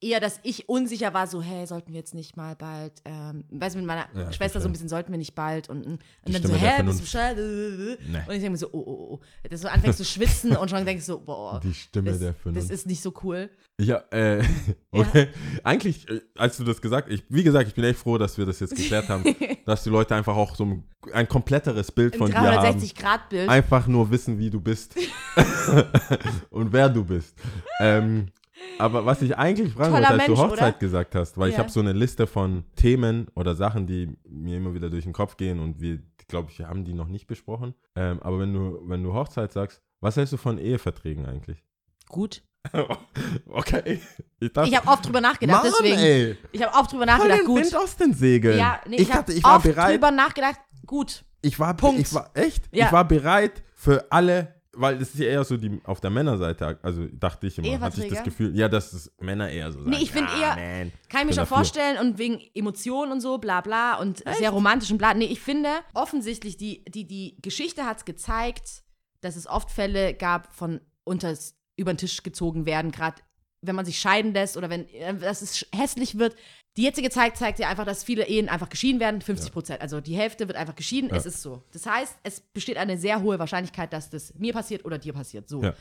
eher, 0.00 0.20
dass 0.20 0.40
ich 0.42 0.68
unsicher 0.68 1.14
war, 1.14 1.26
so, 1.26 1.42
hey, 1.42 1.66
sollten 1.66 1.92
wir 1.92 1.98
jetzt 1.98 2.14
nicht 2.14 2.36
mal 2.36 2.56
bald, 2.56 2.92
ähm, 3.04 3.44
weißt 3.50 3.74
du, 3.74 3.78
mit 3.78 3.86
meiner 3.86 4.08
Ja, 4.14 4.32
Schwester 4.32 4.60
so 4.60 4.68
ein 4.68 4.72
bisschen, 4.72 4.88
sollten 4.88 5.12
wir 5.12 5.18
nicht 5.18 5.34
bald 5.34 5.68
und, 5.68 5.86
und 5.86 6.02
dann 6.24 6.32
so, 6.34 6.38
Stimme 6.38 6.58
der 6.58 6.76
hä, 6.78 6.82
bist 6.82 6.98
du 6.98 7.02
bescheuert? 7.02 7.36
Nee. 7.36 8.18
Und 8.18 8.34
ich 8.34 8.40
denke 8.40 8.50
mir 8.50 8.56
so, 8.56 8.68
oh, 8.72 8.82
oh, 8.86 9.08
oh. 9.14 9.20
Dass 9.48 9.60
du 9.60 9.70
anfängst 9.70 9.98
zu 9.98 10.04
schwitzen 10.06 10.56
und 10.56 10.70
schon 10.70 10.84
denkst 10.84 11.06
du 11.06 11.12
so, 11.12 11.20
boah, 11.20 11.60
Die 11.60 11.74
Stimme 11.74 12.10
das, 12.10 12.18
der 12.18 12.32
das 12.32 12.42
Vernunft. 12.42 12.70
ist 12.70 12.86
nicht 12.86 13.02
so 13.02 13.12
cool. 13.22 13.50
Ja, 13.80 14.02
äh, 14.10 14.42
okay. 14.90 15.28
Eigentlich, 15.62 16.08
äh, 16.08 16.20
als 16.36 16.56
du 16.56 16.64
das 16.64 16.80
gesagt 16.80 17.10
ich, 17.10 17.24
wie 17.28 17.42
gesagt, 17.42 17.68
ich 17.68 17.74
bin 17.74 17.84
echt 17.84 17.98
froh, 17.98 18.16
dass 18.16 18.38
wir 18.38 18.46
das 18.46 18.60
jetzt 18.60 18.74
geklärt 18.74 19.08
haben, 19.08 19.22
dass 19.66 19.84
die 19.84 19.90
Leute 19.90 20.14
einfach 20.14 20.34
auch 20.34 20.56
so 20.56 20.64
ein, 20.64 20.84
ein 21.12 21.28
kompletteres 21.28 21.92
Bild 21.92 22.14
Im 22.14 22.18
von 22.20 22.30
dir 22.30 22.38
haben. 22.38 22.78
360-Grad-Bild. 22.78 23.48
Einfach 23.48 23.86
nur 23.86 24.10
wissen, 24.10 24.38
wie 24.38 24.48
du 24.48 24.60
bist 24.60 24.96
und 26.50 26.72
wer 26.72 26.88
du 26.88 27.04
bist. 27.04 27.36
Ähm, 27.80 28.28
aber 28.78 29.04
was 29.06 29.22
ich 29.22 29.36
eigentlich 29.36 29.72
fragen 29.72 29.92
Toller 29.94 30.08
wollte, 30.10 30.14
als 30.22 30.26
du 30.26 30.32
Mensch, 30.32 30.40
Hochzeit 30.52 30.74
oder? 30.74 30.78
gesagt 30.78 31.14
hast, 31.14 31.38
weil 31.38 31.48
ich 31.48 31.54
Ja. 31.54 31.60
habe 31.60 31.70
so 31.70 31.80
eine 31.80 31.92
Liste 31.92 32.26
von 32.26 32.64
Themen 32.76 33.28
oder 33.34 33.54
Sachen, 33.54 33.86
die 33.86 34.16
mir 34.28 34.56
immer 34.58 34.74
wieder 34.74 34.90
durch 34.90 35.04
den 35.04 35.12
Kopf 35.12 35.36
gehen 35.36 35.60
und 35.60 35.80
wir, 35.80 35.98
glaube 36.28 36.50
ich, 36.50 36.60
haben 36.60 36.84
die 36.84 36.94
noch 36.94 37.08
nicht 37.08 37.26
besprochen. 37.26 37.74
Ähm, 37.94 38.20
aber 38.22 38.38
wenn 38.40 38.52
du, 38.52 38.80
wenn 38.84 39.02
du 39.02 39.12
Hochzeit 39.14 39.52
sagst, 39.52 39.82
was 40.00 40.16
hältst 40.16 40.32
du 40.32 40.36
von 40.36 40.58
Eheverträgen 40.58 41.26
eigentlich? 41.26 41.62
Gut. 42.08 42.42
okay. 43.48 44.00
Ich, 44.40 44.52
dachte, 44.52 44.68
Ich 44.68 44.76
habe 44.76 44.88
oft 44.88 45.06
drüber 45.06 45.20
nachgedacht, 45.20 45.62
Mann, 45.64 45.72
deswegen. 45.78 45.98
ey. 45.98 46.36
Ich 46.52 46.62
habe 46.62 46.76
oft 46.76 46.92
drüber 46.92 47.06
nachgedacht, 47.06 47.40
den 47.40 47.46
gut. 47.46 47.62
Wind 47.62 47.76
aus 47.76 47.96
den 47.96 48.12
Segeln. 48.12 48.58
Ja, 48.58 48.80
nee, 48.88 48.96
ich, 48.96 49.02
ich, 49.02 49.08
dachte, 49.08 49.32
habe 49.32 49.32
ich 49.32 49.44
war 49.44 49.56
oft 49.56 49.64
bereit. 49.64 49.94
drüber 49.94 50.10
nachgedacht, 50.10 50.60
gut. 50.84 51.24
Ich 51.42 51.58
war, 51.60 51.74
Punkt. 51.74 52.00
ich 52.00 52.12
war 52.12 52.30
echt. 52.34 52.68
Ja. 52.74 52.86
Ich 52.86 52.92
war 52.92 53.06
bereit 53.06 53.62
für 53.74 54.10
alle, 54.10 54.55
weil 54.76 54.98
das 54.98 55.10
ist 55.14 55.18
ja 55.18 55.26
eher 55.26 55.44
so 55.44 55.56
die 55.56 55.80
auf 55.84 56.00
der 56.00 56.10
Männerseite, 56.10 56.78
also 56.82 57.06
dachte 57.12 57.46
ich 57.46 57.58
immer, 57.58 57.80
hatte 57.80 58.04
ich 58.04 58.12
das? 58.12 58.22
Gefühl, 58.24 58.56
ja, 58.56 58.68
dass 58.68 58.92
es 58.92 59.12
Männer 59.20 59.48
eher 59.48 59.72
so 59.72 59.78
sagen. 59.78 59.90
Nee, 59.90 60.02
ich 60.02 60.10
find 60.10 60.28
ja, 60.40 60.56
eher- 60.56 60.84
man, 60.84 60.92
Kann 61.08 61.20
ich 61.22 61.26
mir 61.26 61.32
schon 61.32 61.36
dafür. 61.42 61.56
vorstellen 61.56 61.98
und 61.98 62.18
wegen 62.18 62.40
Emotionen 62.54 63.12
und 63.12 63.20
so, 63.20 63.38
bla 63.38 63.60
bla 63.60 63.96
und 63.98 64.22
sehr 64.38 64.50
romantisch 64.50 64.90
und 64.90 64.98
bla. 64.98 65.14
Nee, 65.14 65.26
ich 65.26 65.40
finde 65.40 65.68
offensichtlich, 65.94 66.56
die, 66.56 66.84
die, 66.84 67.06
die 67.06 67.36
Geschichte 67.42 67.84
hat 67.84 67.98
es 67.98 68.04
gezeigt, 68.04 68.82
dass 69.20 69.36
es 69.36 69.46
oft 69.46 69.70
Fälle 69.70 70.14
gab 70.14 70.54
von 70.54 70.80
unters, 71.04 71.56
über 71.76 71.92
den 71.92 71.98
Tisch 71.98 72.22
gezogen 72.22 72.66
werden, 72.66 72.90
gerade 72.90 73.16
wenn 73.62 73.74
man 73.76 73.84
sich 73.84 73.98
scheiden 73.98 74.32
lässt 74.32 74.56
oder 74.56 74.70
wenn 74.70 74.88
äh, 74.90 75.14
dass 75.16 75.42
es 75.42 75.66
hässlich 75.74 76.18
wird. 76.18 76.36
Die 76.76 76.82
jetzige 76.82 77.08
Zeit 77.10 77.36
zeigt 77.36 77.58
ja 77.58 77.68
einfach, 77.68 77.86
dass 77.86 78.04
viele 78.04 78.26
Ehen 78.28 78.48
einfach 78.48 78.68
geschieden 78.68 79.00
werden, 79.00 79.22
50 79.22 79.52
Prozent. 79.52 79.80
Also 79.80 80.00
die 80.00 80.14
Hälfte 80.16 80.46
wird 80.46 80.58
einfach 80.58 80.74
geschieden, 80.76 81.08
Ja. 81.10 81.16
es 81.16 81.24
ist 81.26 81.40
so. 81.40 81.62
Das 81.72 81.86
heißt, 81.86 82.16
es 82.22 82.40
besteht 82.40 82.76
eine 82.76 82.98
sehr 82.98 83.22
hohe 83.22 83.38
Wahrscheinlichkeit, 83.38 83.92
dass 83.92 84.10
das 84.10 84.34
mir 84.34 84.52
passiert 84.52 84.84
oder 84.84 84.98
dir 84.98 85.12
passiert. 85.14 85.48
So. 85.48 85.62
Ja. 85.62 85.74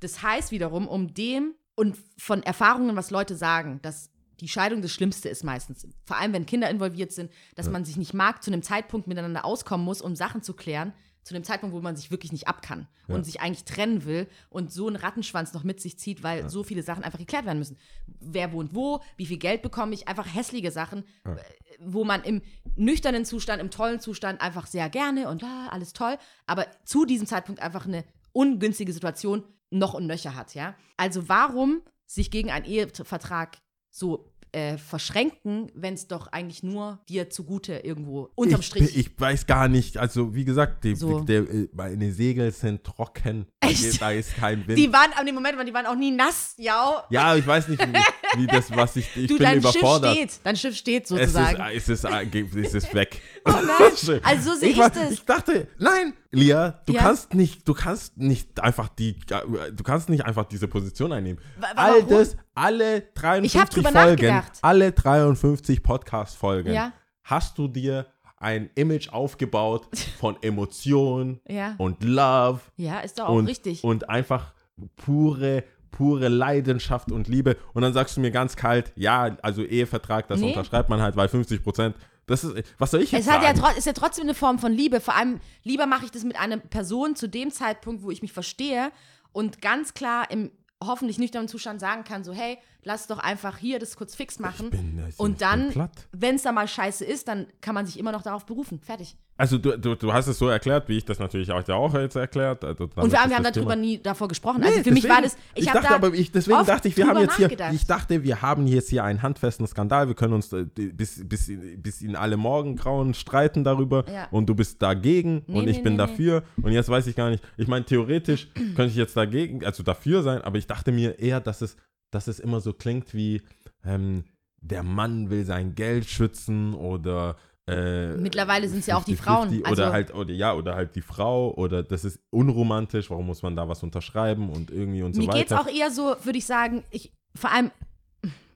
Das 0.00 0.22
heißt 0.22 0.50
wiederum, 0.50 0.88
um 0.88 1.14
dem 1.14 1.54
und 1.76 1.96
von 2.18 2.42
Erfahrungen, 2.42 2.96
was 2.96 3.10
Leute 3.10 3.36
sagen, 3.36 3.78
dass 3.82 4.10
die 4.40 4.48
Scheidung 4.48 4.82
das 4.82 4.90
Schlimmste 4.90 5.28
ist 5.28 5.44
meistens. 5.44 5.86
Vor 6.04 6.16
allem, 6.16 6.32
wenn 6.32 6.44
Kinder 6.46 6.68
involviert 6.68 7.12
sind, 7.12 7.30
dass 7.54 7.70
man 7.70 7.84
sich 7.84 7.96
nicht 7.96 8.12
mag, 8.12 8.42
zu 8.42 8.50
einem 8.50 8.62
Zeitpunkt 8.62 9.06
miteinander 9.06 9.44
auskommen 9.44 9.84
muss, 9.84 10.02
um 10.02 10.16
Sachen 10.16 10.42
zu 10.42 10.54
klären. 10.54 10.92
Zu 11.22 11.34
einem 11.34 11.44
Zeitpunkt, 11.44 11.74
wo 11.74 11.80
man 11.80 11.94
sich 11.96 12.10
wirklich 12.10 12.32
nicht 12.32 12.48
ab 12.48 12.62
kann 12.62 12.88
Ja. 13.06 13.14
und 13.14 13.24
sich 13.24 13.40
eigentlich 13.40 13.64
trennen 13.64 14.04
will 14.04 14.26
und 14.50 14.72
so 14.72 14.86
einen 14.88 14.96
Rattenschwanz 14.96 15.52
noch 15.52 15.62
mit 15.64 15.80
sich 15.80 15.98
zieht, 15.98 16.22
weil 16.22 16.48
so 16.50 16.64
viele 16.64 16.82
Sachen 16.82 17.04
einfach 17.04 17.18
geklärt 17.18 17.46
werden 17.46 17.58
müssen. 17.58 17.78
Wer 18.20 18.52
wohnt 18.52 18.74
wo, 18.74 19.00
wie 19.16 19.26
viel 19.26 19.38
Geld 19.38 19.62
bekomme 19.62 19.94
ich, 19.94 20.08
einfach 20.08 20.26
hässliche 20.32 20.70
Sachen, 20.70 21.04
Ja. 21.26 21.36
wo 21.80 22.04
man 22.04 22.22
im 22.24 22.42
nüchternen 22.76 23.24
Zustand, 23.24 23.60
im 23.62 23.70
tollen 23.70 24.00
Zustand 24.00 24.40
einfach 24.40 24.66
sehr 24.66 24.88
gerne 24.90 25.28
und 25.28 25.44
ah, 25.44 25.68
alles 25.70 25.92
toll, 25.92 26.16
aber 26.46 26.66
zu 26.84 27.04
diesem 27.04 27.26
Zeitpunkt 27.26 27.60
einfach 27.60 27.86
eine 27.86 28.04
ungünstige 28.32 28.92
Situation 28.92 29.44
noch 29.70 29.94
und 29.94 30.06
nöcher 30.06 30.34
hat, 30.34 30.54
ja. 30.54 30.74
Also 30.96 31.28
warum 31.28 31.82
sich 32.06 32.30
gegen 32.30 32.50
einen 32.50 32.64
Ehevertrag 32.66 33.58
so 33.90 34.31
äh, 34.52 34.76
verschränken, 34.76 35.70
wenn 35.74 35.94
es 35.94 36.06
doch 36.06 36.28
eigentlich 36.28 36.62
nur 36.62 37.00
dir 37.08 37.30
zugute 37.30 37.74
irgendwo 37.74 38.30
unterm 38.34 38.60
ich, 38.60 38.66
Strich. 38.66 38.96
Ich 38.96 39.10
weiß 39.18 39.46
gar 39.46 39.68
nicht, 39.68 39.98
also 39.98 40.34
wie 40.34 40.44
gesagt, 40.44 40.84
die, 40.84 40.94
So. 40.94 41.20
der, 41.20 41.42
äh, 41.42 41.68
meine 41.72 42.12
Segel 42.12 42.52
sind 42.52 42.84
trocken. 42.84 43.46
Da 43.62 43.68
Echt? 43.68 44.02
Da 44.02 44.10
ist 44.10 44.36
kein 44.36 44.66
Wind. 44.66 44.76
die 44.76 44.92
waren, 44.92 45.12
an 45.14 45.24
dem 45.24 45.36
Moment, 45.36 45.56
die 45.68 45.72
waren 45.72 45.86
auch 45.86 45.94
nie 45.94 46.10
nass, 46.10 46.54
ja. 46.56 47.04
ja, 47.10 47.36
ich 47.36 47.46
weiß 47.46 47.68
nicht, 47.68 47.80
wie, 47.80 48.40
wie 48.40 48.46
das, 48.48 48.74
was 48.74 48.96
ich, 48.96 49.06
ich 49.16 49.28
du, 49.28 49.36
bin 49.38 49.44
dein 49.44 49.58
überfordert. 49.58 50.16
Schiff 50.16 50.30
steht, 50.32 50.40
dein 50.44 50.56
Schiff 50.56 50.76
steht 50.76 51.02
Es 51.04 51.08
sozusagen. 51.10 51.62
ist, 51.70 51.88
es, 51.88 52.04
ist, 52.04 52.56
es 52.56 52.74
ist 52.74 52.94
weg. 52.94 53.22
Oh 53.44 53.50
nein. 53.52 54.20
Also 54.24 54.50
so 54.52 54.56
sehe 54.58 54.70
ich 54.70 54.78
war- 54.78 54.90
das. 54.90 55.10
Ich 55.12 55.24
dachte, 55.24 55.68
nein, 55.78 56.12
Lia, 56.32 56.80
du 56.86 56.92
Ja. 56.94 57.02
kannst 57.02 57.34
nicht, 57.34 57.66
du 57.68 57.72
kannst 57.74 58.16
nicht 58.18 58.58
einfach 58.60 58.88
die, 58.88 59.16
du 59.20 59.82
kannst 59.84 60.08
nicht 60.08 60.24
einfach 60.26 60.44
diese 60.46 60.66
Position 60.66 61.12
einnehmen. 61.12 61.40
Wa- 61.58 61.68
All 61.76 61.92
warum? 62.02 62.08
das, 62.08 62.36
alle 62.54 63.02
53 63.14 63.44
Ich 63.54 63.60
hab 63.60 63.70
drüber 63.70 63.92
Folgen, 63.92 64.42
alle 64.60 64.92
53 64.92 65.82
Podcast-Folgen, 65.82 66.72
Ja. 66.74 66.92
hast 67.22 67.58
du 67.58 67.68
dir 67.68 68.06
ein 68.42 68.70
Image 68.74 69.08
aufgebaut 69.10 69.86
von 70.18 70.36
Emotion 70.42 71.40
ja. 71.48 71.74
und 71.78 72.02
Love 72.04 72.60
ja, 72.76 73.00
ist 73.00 73.18
doch 73.18 73.28
auch 73.28 73.34
und, 73.36 73.46
richtig. 73.46 73.82
und 73.84 74.08
einfach 74.08 74.52
pure, 74.96 75.64
pure 75.90 76.28
Leidenschaft 76.28 77.12
und 77.12 77.28
Liebe. 77.28 77.56
Und 77.74 77.82
dann 77.82 77.92
sagst 77.92 78.16
du 78.16 78.20
mir 78.20 78.30
ganz 78.30 78.56
kalt, 78.56 78.92
ja, 78.96 79.36
also 79.42 79.62
Ehevertrag, 79.62 80.28
das 80.28 80.40
Nee. 80.40 80.48
unterschreibt 80.48 80.88
man 80.88 81.00
halt, 81.00 81.16
weil 81.16 81.28
50 81.28 81.62
Prozent, 81.62 81.96
das 82.26 82.44
ist, 82.44 82.54
was 82.78 82.90
soll 82.92 83.02
ich 83.02 83.12
jetzt 83.12 83.26
Es 83.26 83.30
hat 83.32 83.42
ja 83.42 83.54
sagen? 83.54 83.60
tro- 83.74 83.76
ist 83.78 83.86
ja 83.86 83.92
trotzdem 83.92 84.24
eine 84.24 84.34
Form 84.34 84.58
von 84.58 84.72
Liebe. 84.72 85.00
Vor 85.00 85.14
allem 85.16 85.40
lieber 85.64 85.86
mache 85.86 86.04
ich 86.04 86.10
das 86.10 86.24
mit 86.24 86.38
einer 86.38 86.56
Person 86.56 87.16
zu 87.16 87.28
dem 87.28 87.50
Zeitpunkt, 87.50 88.02
wo 88.02 88.10
ich 88.10 88.22
mich 88.22 88.32
verstehe 88.32 88.90
und 89.32 89.60
ganz 89.60 89.92
klar 89.94 90.30
im 90.30 90.50
hoffentlich 90.86 91.18
nüchternen 91.18 91.48
Zustand 91.48 91.80
sagen 91.80 92.04
kann, 92.04 92.24
so 92.24 92.32
hey, 92.32 92.58
lass 92.82 93.06
doch 93.06 93.18
einfach 93.18 93.58
hier 93.58 93.78
das 93.78 93.96
kurz 93.96 94.14
fix 94.14 94.38
machen. 94.38 94.70
bin- 94.70 95.12
und 95.16 95.40
dann, 95.42 95.88
wenn 96.12 96.36
es 96.36 96.42
da 96.42 96.52
mal 96.52 96.68
scheiße 96.68 97.04
ist, 97.04 97.28
dann 97.28 97.46
kann 97.60 97.74
man 97.74 97.86
sich 97.86 97.98
immer 97.98 98.12
noch 98.12 98.22
darauf 98.22 98.46
berufen. 98.46 98.80
Fertig. 98.80 99.16
Also 99.38 99.58
du, 99.58 99.76
du, 99.78 99.94
du 99.96 100.12
hast 100.12 100.26
es 100.28 100.38
so 100.38 100.48
erklärt, 100.48 100.88
wie 100.88 100.98
ich 100.98 101.04
das 101.04 101.18
natürlich 101.18 101.50
auch, 101.50 101.66
auch 101.70 101.94
jetzt 101.94 102.14
erklärt. 102.16 102.64
Also 102.64 102.84
Und 102.94 103.10
wir 103.10 103.20
haben, 103.20 103.30
wir 103.30 103.50
darüber 103.50 103.74
nie 103.74 103.98
davor 104.00 104.28
gesprochen. 104.28 104.60
Nee, 104.60 104.66
also 104.66 104.82
für 104.82 104.90
mich 104.92 105.02
deswegen- 105.02 105.14
war 105.14 105.22
das, 105.22 105.36
ich, 105.54 105.62
ich 105.62 105.66
dachte 105.72 105.88
da 105.88 105.94
aber, 105.94 106.12
ich, 106.14 106.30
deswegen 106.30 106.64
dachte 106.66 106.88
ich, 106.88 106.96
wir 106.96 107.06
haben 107.08 107.18
jetzt 107.20 107.36
hier, 107.36 107.50
ich 107.72 107.86
dachte, 107.86 108.22
wir 108.22 108.42
haben 108.42 108.66
jetzt 108.66 108.90
hier 108.90 109.04
einen 109.04 109.22
handfesten 109.22 109.66
Skandal, 109.66 110.06
wir 110.06 110.14
können 110.14 110.34
uns 110.34 110.52
äh, 110.52 110.64
bis, 110.64 111.26
bis, 111.26 111.50
bis 111.78 112.02
in 112.02 112.14
alle 112.14 112.36
Morgengrauen 112.36 113.14
streiten 113.14 113.64
darüber 113.64 114.04
Ja. 114.12 114.28
und 114.30 114.46
du 114.46 114.54
bist 114.54 114.80
dagegen 114.82 115.42
Nee, 115.46 115.58
und 115.60 115.68
ich 115.68 115.78
nee, 115.78 115.82
bin 115.82 115.96
dafür 115.98 116.42
und 116.62 116.72
jetzt 116.72 116.88
weiß 116.90 117.06
ich 117.06 117.16
gar 117.16 117.30
nicht, 117.30 117.42
ich 117.56 117.66
meine, 117.68 117.84
theoretisch 117.84 118.48
könnte 118.54 118.86
ich 118.88 118.96
jetzt 118.96 119.16
dagegen, 119.16 119.64
also 119.64 119.82
dafür 119.82 120.22
sein, 120.22 120.42
aber 120.42 120.58
ich 120.58 120.66
dachte 120.66 120.92
mir 120.92 121.18
eher, 121.18 121.40
dass 121.40 121.62
es, 121.62 121.76
dass 122.10 122.28
es 122.28 122.38
immer 122.38 122.60
so 122.60 122.74
klingt 122.74 123.14
wie, 123.14 123.42
ähm, 123.84 124.24
der 124.60 124.84
Mann 124.84 125.30
will 125.30 125.44
sein 125.44 125.74
Geld 125.74 126.04
schützen 126.04 126.74
oder 126.74 127.34
äh, 127.68 128.16
Mittlerweile 128.16 128.68
sind's 128.68 128.86
ja 128.86 128.96
auch 128.96 129.04
die 129.04 129.16
50-50 129.16 129.22
Frauen, 129.22 129.58
Oder 129.60 129.68
also- 129.68 129.86
halt, 129.92 130.14
oder 130.14 130.32
ja, 130.32 130.52
oder 130.54 130.74
halt 130.74 130.96
die 130.96 131.02
Frau 131.02 131.52
oder 131.54 131.82
das 131.82 132.04
ist 132.04 132.18
unromantisch, 132.30 133.08
warum 133.10 133.26
muss 133.26 133.42
man 133.42 133.54
da 133.54 133.68
was 133.68 133.82
unterschreiben 133.82 134.50
und 134.50 134.70
irgendwie 134.70 135.02
und 135.02 135.14
so 135.14 135.20
Mir 135.20 135.28
weiter. 135.28 135.38
geht 135.38 135.50
es 135.50 135.56
auch 135.56 135.68
eher 135.68 135.90
so, 135.90 136.16
würde 136.24 136.38
ich 136.38 136.46
sagen, 136.46 136.82
ich, 136.90 137.12
vor 137.36 137.50
allem 137.52 137.70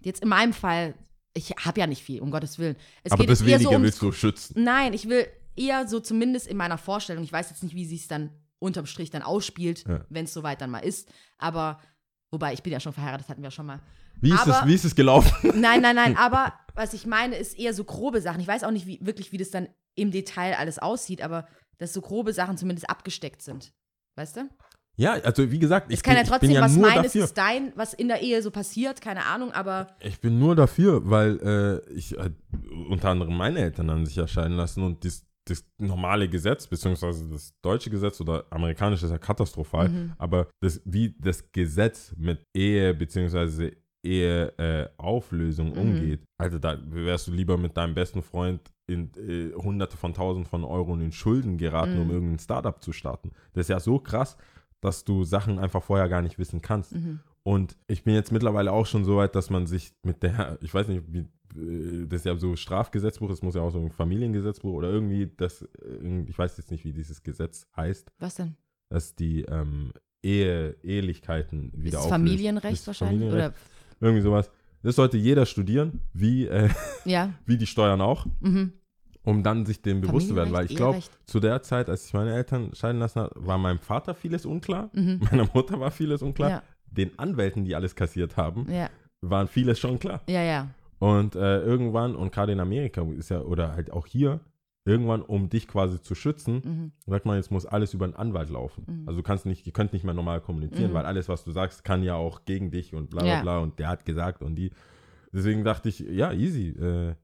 jetzt 0.01 0.23
in 0.23 0.29
meinem 0.29 0.53
Fall, 0.53 0.95
ich 1.35 1.51
habe 1.65 1.79
ja 1.81 1.87
nicht 1.87 2.03
viel, 2.03 2.21
um 2.21 2.31
Gottes 2.31 2.59
Willen. 2.59 2.77
Es 3.05 3.13
aber 3.13 3.21
geht 3.23 3.31
das 3.31 3.41
jetzt 3.41 3.49
eher 3.49 3.55
Wenige 3.59 3.65
so 3.69 3.71
ums 3.73 3.85
willst 3.85 4.03
du 4.03 4.13
schützen. 4.13 4.65
Nein, 4.65 4.93
ich 4.93 5.09
will 5.09 5.27
eher 5.55 5.87
so 5.87 6.01
zumindest 6.01 6.47
in 6.49 6.57
meiner 6.57 6.79
Vorstellung, 6.79 7.23
ich 7.23 7.33
weiß 7.33 7.51
jetzt 7.51 7.63
nicht, 7.63 7.75
wie 7.75 7.85
sie 7.85 7.97
es 7.97 8.09
dann 8.09 8.31
unterm 8.59 8.87
Strich 8.87 9.11
dann 9.11 9.23
ausspielt, 9.23 9.85
Ja. 9.87 10.01
wenn 10.09 10.25
es 10.25 10.33
soweit 10.33 10.61
dann 10.61 10.71
mal 10.71 10.81
ist, 10.81 11.09
aber 11.39 11.79
wobei 12.33 12.53
ich 12.55 12.63
bin 12.63 12.73
ja 12.73 12.81
schon 12.81 12.93
verheiratet, 12.93 13.29
hatten 13.29 13.43
wir 13.43 13.51
schon 13.53 13.67
mal. 13.67 13.81
Wie 14.21 14.33
ist, 14.33 14.41
Aber- 14.41 14.61
es, 14.63 14.67
wie 14.67 14.75
ist 14.75 14.85
es 14.85 14.95
gelaufen? 14.97 15.31
Nein, 15.61 15.81
nein, 15.83 15.95
nein, 15.95 16.17
aber 16.19 16.53
was 16.77 16.95
ich 16.95 17.07
meine, 17.07 17.37
ist 17.37 17.59
eher 17.59 17.75
so 17.75 17.85
grobe 17.85 18.21
Sachen. 18.21 18.41
Ich 18.41 18.47
weiß 18.49 18.63
auch 18.65 18.71
nicht 18.71 18.87
wie, 18.87 18.99
wirklich, 19.03 19.33
wie 19.33 19.39
das 19.39 19.51
dann 19.51 19.69
im 19.95 20.11
Detail 20.11 20.55
alles 20.57 20.79
aussieht, 20.79 21.23
aber 21.23 21.49
dass 21.79 21.93
so 21.93 22.01
grobe 22.01 22.33
Sachen 22.33 22.57
zumindest 22.57 22.89
abgesteckt 22.89 23.43
sind. 23.43 23.73
Weißt 24.17 24.37
du? 24.37 24.49
Ja, 24.99 25.13
also 25.13 25.51
wie 25.51 25.59
gesagt, 25.59 25.91
ich 25.91 25.99
Es 25.99 26.03
kann 26.03 26.15
bin, 26.15 26.25
ja 26.25 26.31
trotzdem 26.31 26.51
ja 26.53 26.61
was 26.63 26.73
nur 26.75 26.87
mein, 26.89 26.99
es 27.01 27.13
dafür. 27.13 27.25
ist 27.25 27.35
dein, 27.37 27.73
was 27.77 27.93
in 27.93 28.09
der 28.09 28.23
Ehe 28.23 28.41
so 28.41 28.51
passiert, 28.51 29.01
keine 29.03 29.27
Ahnung, 29.27 29.53
aber 29.53 29.89
Ich 30.01 30.21
bin 30.21 30.39
nur 30.39 30.57
dafür, 30.57 31.03
weil 31.11 31.83
äh, 31.87 31.93
ich 31.93 32.17
äh, 32.17 32.31
unter 32.89 33.11
anderem 33.11 33.37
meine 33.37 33.59
Eltern 33.61 33.91
haben 33.91 34.07
sich 34.07 34.17
ja 34.17 34.27
scheiden 34.27 34.57
lassen 34.57 34.83
und 34.83 35.05
das, 35.05 35.27
das 35.45 35.65
normale 35.77 36.29
Gesetz, 36.31 36.67
beziehungsweise 36.67 37.29
das 37.29 37.53
deutsche 37.61 37.91
Gesetz 37.91 38.21
oder 38.23 38.47
amerikanische 38.51 39.05
ist 39.05 39.13
ja 39.13 39.19
katastrophal, 39.19 39.91
Mhm. 39.91 40.13
aber 40.17 40.49
das, 40.63 40.81
wie 40.87 41.15
das 41.21 41.53
Gesetz 41.53 42.15
mit 42.17 42.43
Ehe 42.55 42.95
beziehungsweise 42.95 43.73
Eheauflösung 44.07 44.59
äh, 44.59 44.89
Auflösung 44.97 45.67
Mhm. 45.73 45.79
umgeht, 45.79 46.21
also 46.39 46.59
da 46.59 46.79
wärst 46.89 47.27
du 47.29 47.33
lieber 47.33 47.57
mit 47.59 47.77
deinem 47.77 47.95
besten 47.95 48.23
Freund 48.23 48.61
in 48.87 49.11
äh, 49.17 49.53
hunderte 49.55 49.97
von 49.97 50.15
tausend 50.15 50.47
von 50.49 50.65
Euro 50.65 50.95
in 50.95 51.13
Schulden 51.13 51.59
geraten, 51.59 51.99
um 51.99 52.07
Mhm. 52.09 52.13
irgendein 52.15 52.39
Startup 52.39 52.81
zu 52.83 52.93
starten. 52.93 53.33
Das 53.53 53.63
ist 53.63 53.69
ja 53.69 53.81
so 53.81 53.99
krass, 53.99 54.37
dass 54.81 55.05
du 55.05 55.25
Sachen 55.25 55.59
einfach 55.59 55.83
vorher 55.83 56.09
gar 56.09 56.23
nicht 56.23 56.39
wissen 56.39 56.61
kannst. 56.63 56.95
mhm. 56.95 57.21
Und 57.43 57.77
ich 57.87 58.03
bin 58.03 58.15
jetzt 58.15 58.33
mittlerweile 58.33 58.73
auch 58.73 58.87
schon 58.87 59.05
so 59.05 59.17
weit, 59.19 59.35
dass 59.37 59.51
man 59.51 59.67
sich 59.69 59.93
mit 60.03 60.23
der, 60.25 60.59
ich 60.63 60.75
weiß 60.75 60.89
nicht, 60.89 61.05
wie, 61.13 61.21
äh, 61.57 62.07
das 62.07 62.21
ist 62.21 62.27
ja 62.27 62.37
so 62.37 62.57
Strafgesetzbuch, 62.57 63.31
es 63.31 63.41
muss 63.43 63.55
ja 63.55 63.63
auch 63.63 63.71
so 63.71 63.79
ein 63.79 63.91
Familiengesetzbuch 63.93 64.73
oder 64.73 64.91
irgendwie 64.91 65.31
das, 65.37 65.63
äh, 65.63 66.25
ich 66.29 66.37
weiß 66.37 66.57
jetzt 66.59 66.71
nicht, 66.73 66.85
wie 66.85 66.93
dieses 66.93 67.23
Gesetz 67.23 67.67
heißt, 67.77 68.11
was 68.19 68.35
denn? 68.37 68.57
dass 68.89 69.15
die 69.15 69.43
ähm, 69.43 69.93
Ehe, 70.25 70.77
Ehelichkeiten 70.83 71.71
wieder 71.75 71.99
auflöst. 71.99 72.11
Familienrecht 72.11 72.87
wahrscheinlich? 72.87 73.29
Familienrecht? 73.31 73.57
Irgendwie 74.01 74.23
sowas. 74.23 74.51
Das 74.83 74.97
sollte 74.97 75.17
jeder 75.17 75.47
studieren, 75.47 76.01
wie, 76.13 76.47
äh, 76.47 76.69
ja. 77.05 77.31
wie 77.47 77.57
die 77.57 77.67
Steuern 77.67 78.01
auch, 78.01 78.27
Mhm. 78.41 78.73
um 79.25 79.43
dann 79.43 79.67
sich 79.67 79.83
dem 79.83 80.01
bewusst 80.01 80.29
zu 80.29 80.37
werden. 80.37 80.53
Weil 80.53 80.67
ich 80.67 80.77
glaube, 80.77 81.01
zu 81.25 81.41
der 81.41 81.63
Zeit, 81.63 81.89
als 81.89 82.07
ich 82.07 82.13
meine 82.15 82.35
Eltern 82.35 82.75
scheiden 82.75 83.01
lassen 83.01 83.21
habe, 83.23 83.33
war 83.37 83.59
meinem 83.59 83.79
Vater 83.81 84.15
vieles 84.15 84.47
unklar, 84.47 84.91
Mhm. 84.93 85.21
meiner 85.31 85.49
Mutter 85.53 85.81
war 85.81 85.91
vieles 85.91 86.23
unklar, 86.23 86.51
Ja, 86.51 86.63
den 86.91 87.19
Anwälten, 87.19 87.65
die 87.65 87.75
alles 87.75 87.95
kassiert 87.97 88.37
haben, 88.37 88.67
ja, 88.71 88.89
waren 89.23 89.49
vieles 89.49 89.79
schon 89.81 89.99
klar. 89.99 90.21
ja, 90.29 90.43
ja. 90.43 90.69
Und 90.99 91.35
äh, 91.37 91.61
irgendwann, 91.61 92.15
und 92.17 92.33
gerade 92.33 92.53
in 92.53 92.61
Amerika 92.61 93.03
ist 93.19 93.29
ja, 93.31 93.41
oder 93.43 93.73
halt 93.75 93.91
auch 93.93 94.07
hier, 94.07 94.41
irgendwann, 94.87 95.21
um 95.23 95.49
dich 95.51 95.69
quasi 95.69 96.01
zu 96.01 96.15
schützen, 96.15 96.63
Mhm. 96.65 96.93
sagt 97.07 97.27
man, 97.27 97.37
jetzt 97.37 97.51
muss 97.51 97.67
alles 97.67 97.93
über 97.93 98.05
einen 98.07 98.15
Anwalt 98.15 98.49
laufen. 98.51 98.85
Mhm. 98.87 99.09
Also 99.09 99.19
du 99.21 99.23
kannst 99.23 99.45
nicht, 99.45 99.67
ihr 99.67 99.73
könnt 99.73 99.93
nicht 99.93 100.05
mehr 100.05 100.15
normal 100.15 100.41
kommunizieren, 100.41 100.91
Mhm. 100.91 100.95
weil 100.95 101.05
alles, 101.07 101.29
was 101.29 101.45
du 101.45 101.51
sagst, 101.51 101.85
kann 101.85 102.03
ja 102.03 102.15
auch 102.15 102.45
gegen 102.45 102.71
dich 102.71 102.95
und 102.95 103.11
bla 103.11 103.23
bla 103.23 103.33
Ja. 103.35 103.43
bla 103.43 103.59
und 103.59 103.79
der 103.79 103.89
hat 103.89 104.05
gesagt 104.05 104.43
und 104.43 104.55
die. 104.55 104.71
Deswegen 105.33 105.65
dachte 105.65 105.89
ich, 105.89 105.99
ja, 105.99 106.33
easy. 106.33 106.69
Äh, 106.71 107.15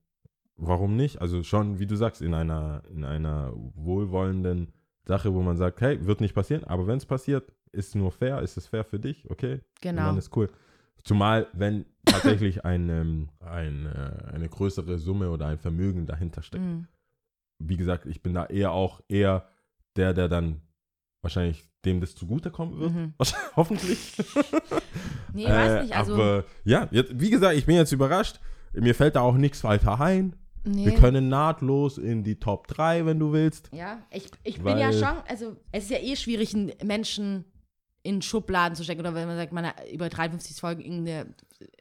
warum 0.56 0.96
nicht? 0.96 1.20
Also 1.22 1.42
schon, 1.42 1.78
wie 1.78 1.86
du 1.86 1.96
sagst, 1.96 2.20
in 2.20 2.34
einer, 2.34 2.82
in 2.92 3.04
einer 3.04 3.52
wohlwollenden 3.56 4.72
Sache, 5.04 5.32
wo 5.34 5.42
man 5.42 5.56
sagt, 5.56 5.80
hey, 5.80 6.04
wird 6.06 6.20
nicht 6.20 6.34
passieren, 6.34 6.64
aber 6.64 6.86
wenn 6.86 6.98
es 6.98 7.06
passiert, 7.06 7.52
ist 7.72 7.94
nur 7.94 8.12
fair, 8.12 8.40
ist 8.42 8.56
es 8.56 8.66
fair 8.66 8.84
für 8.84 8.98
dich, 8.98 9.30
okay? 9.30 9.54
Und 9.54 9.62
Genau. 9.80 10.02
dann 10.06 10.18
ist 10.18 10.36
cool. 10.36 10.48
Zumal, 11.04 11.46
wenn 11.52 11.84
tatsächlich 12.04 12.64
ein, 12.64 12.88
ähm, 12.88 13.28
ein, 13.40 13.86
äh, 13.86 14.32
eine 14.34 14.48
größere 14.48 14.98
Summe 14.98 15.30
oder 15.30 15.46
ein 15.46 15.58
Vermögen 15.58 16.06
dahinter 16.06 16.42
steckt. 16.42 16.64
Mhm. 16.64 16.86
Wie 17.58 17.76
gesagt, 17.76 18.06
ich 18.06 18.22
bin 18.22 18.34
da 18.34 18.46
eher 18.46 18.72
auch 18.72 19.00
eher 19.08 19.48
der, 19.96 20.12
der 20.14 20.28
dann 20.28 20.62
wahrscheinlich 21.22 21.64
dem 21.84 22.00
das 22.00 22.14
zugutekommen 22.14 22.78
wird. 22.78 22.92
Mhm. 22.92 23.14
Hoffentlich. 23.56 24.16
Nee, 25.34 25.46
weiß 25.48 25.70
Äh, 25.70 25.82
nicht. 25.84 25.96
Also, 25.96 26.14
aber 26.14 26.44
ja, 26.64 26.88
jetzt, 26.90 27.18
wie 27.18 27.30
gesagt, 27.30 27.56
ich 27.56 27.64
bin 27.64 27.76
jetzt 27.76 27.90
überrascht. 27.92 28.38
Mir 28.74 28.94
fällt 28.94 29.16
da 29.16 29.22
auch 29.22 29.34
nichts 29.36 29.64
weiter 29.64 29.98
ein. 29.98 30.36
nee. 30.64 30.84
Wir 30.84 30.94
können 30.94 31.28
nahtlos 31.30 31.96
in 31.96 32.22
die 32.22 32.38
Top 32.38 32.66
3, 32.68 33.06
wenn 33.06 33.18
du 33.18 33.32
willst. 33.32 33.70
Ja, 33.72 34.02
ich, 34.10 34.26
ich 34.44 34.60
bin 34.60 34.76
ja 34.76 34.92
schon, 34.92 35.16
also 35.26 35.56
es 35.72 35.84
ist 35.84 35.90
ja 35.90 35.98
eh 36.00 36.16
schwierig, 36.16 36.54
einen 36.54 36.72
Menschen 36.84 37.46
in 38.02 38.20
Schubladen 38.20 38.76
zu 38.76 38.84
stecken. 38.84 39.00
Oder 39.00 39.14
wenn 39.14 39.26
man 39.26 39.38
sagt, 39.38 39.54
man 39.54 39.66
hat 39.68 39.76
über 39.90 40.10
53 40.10 40.60
Folgen 40.60 40.82
irgendeine, 40.82 41.34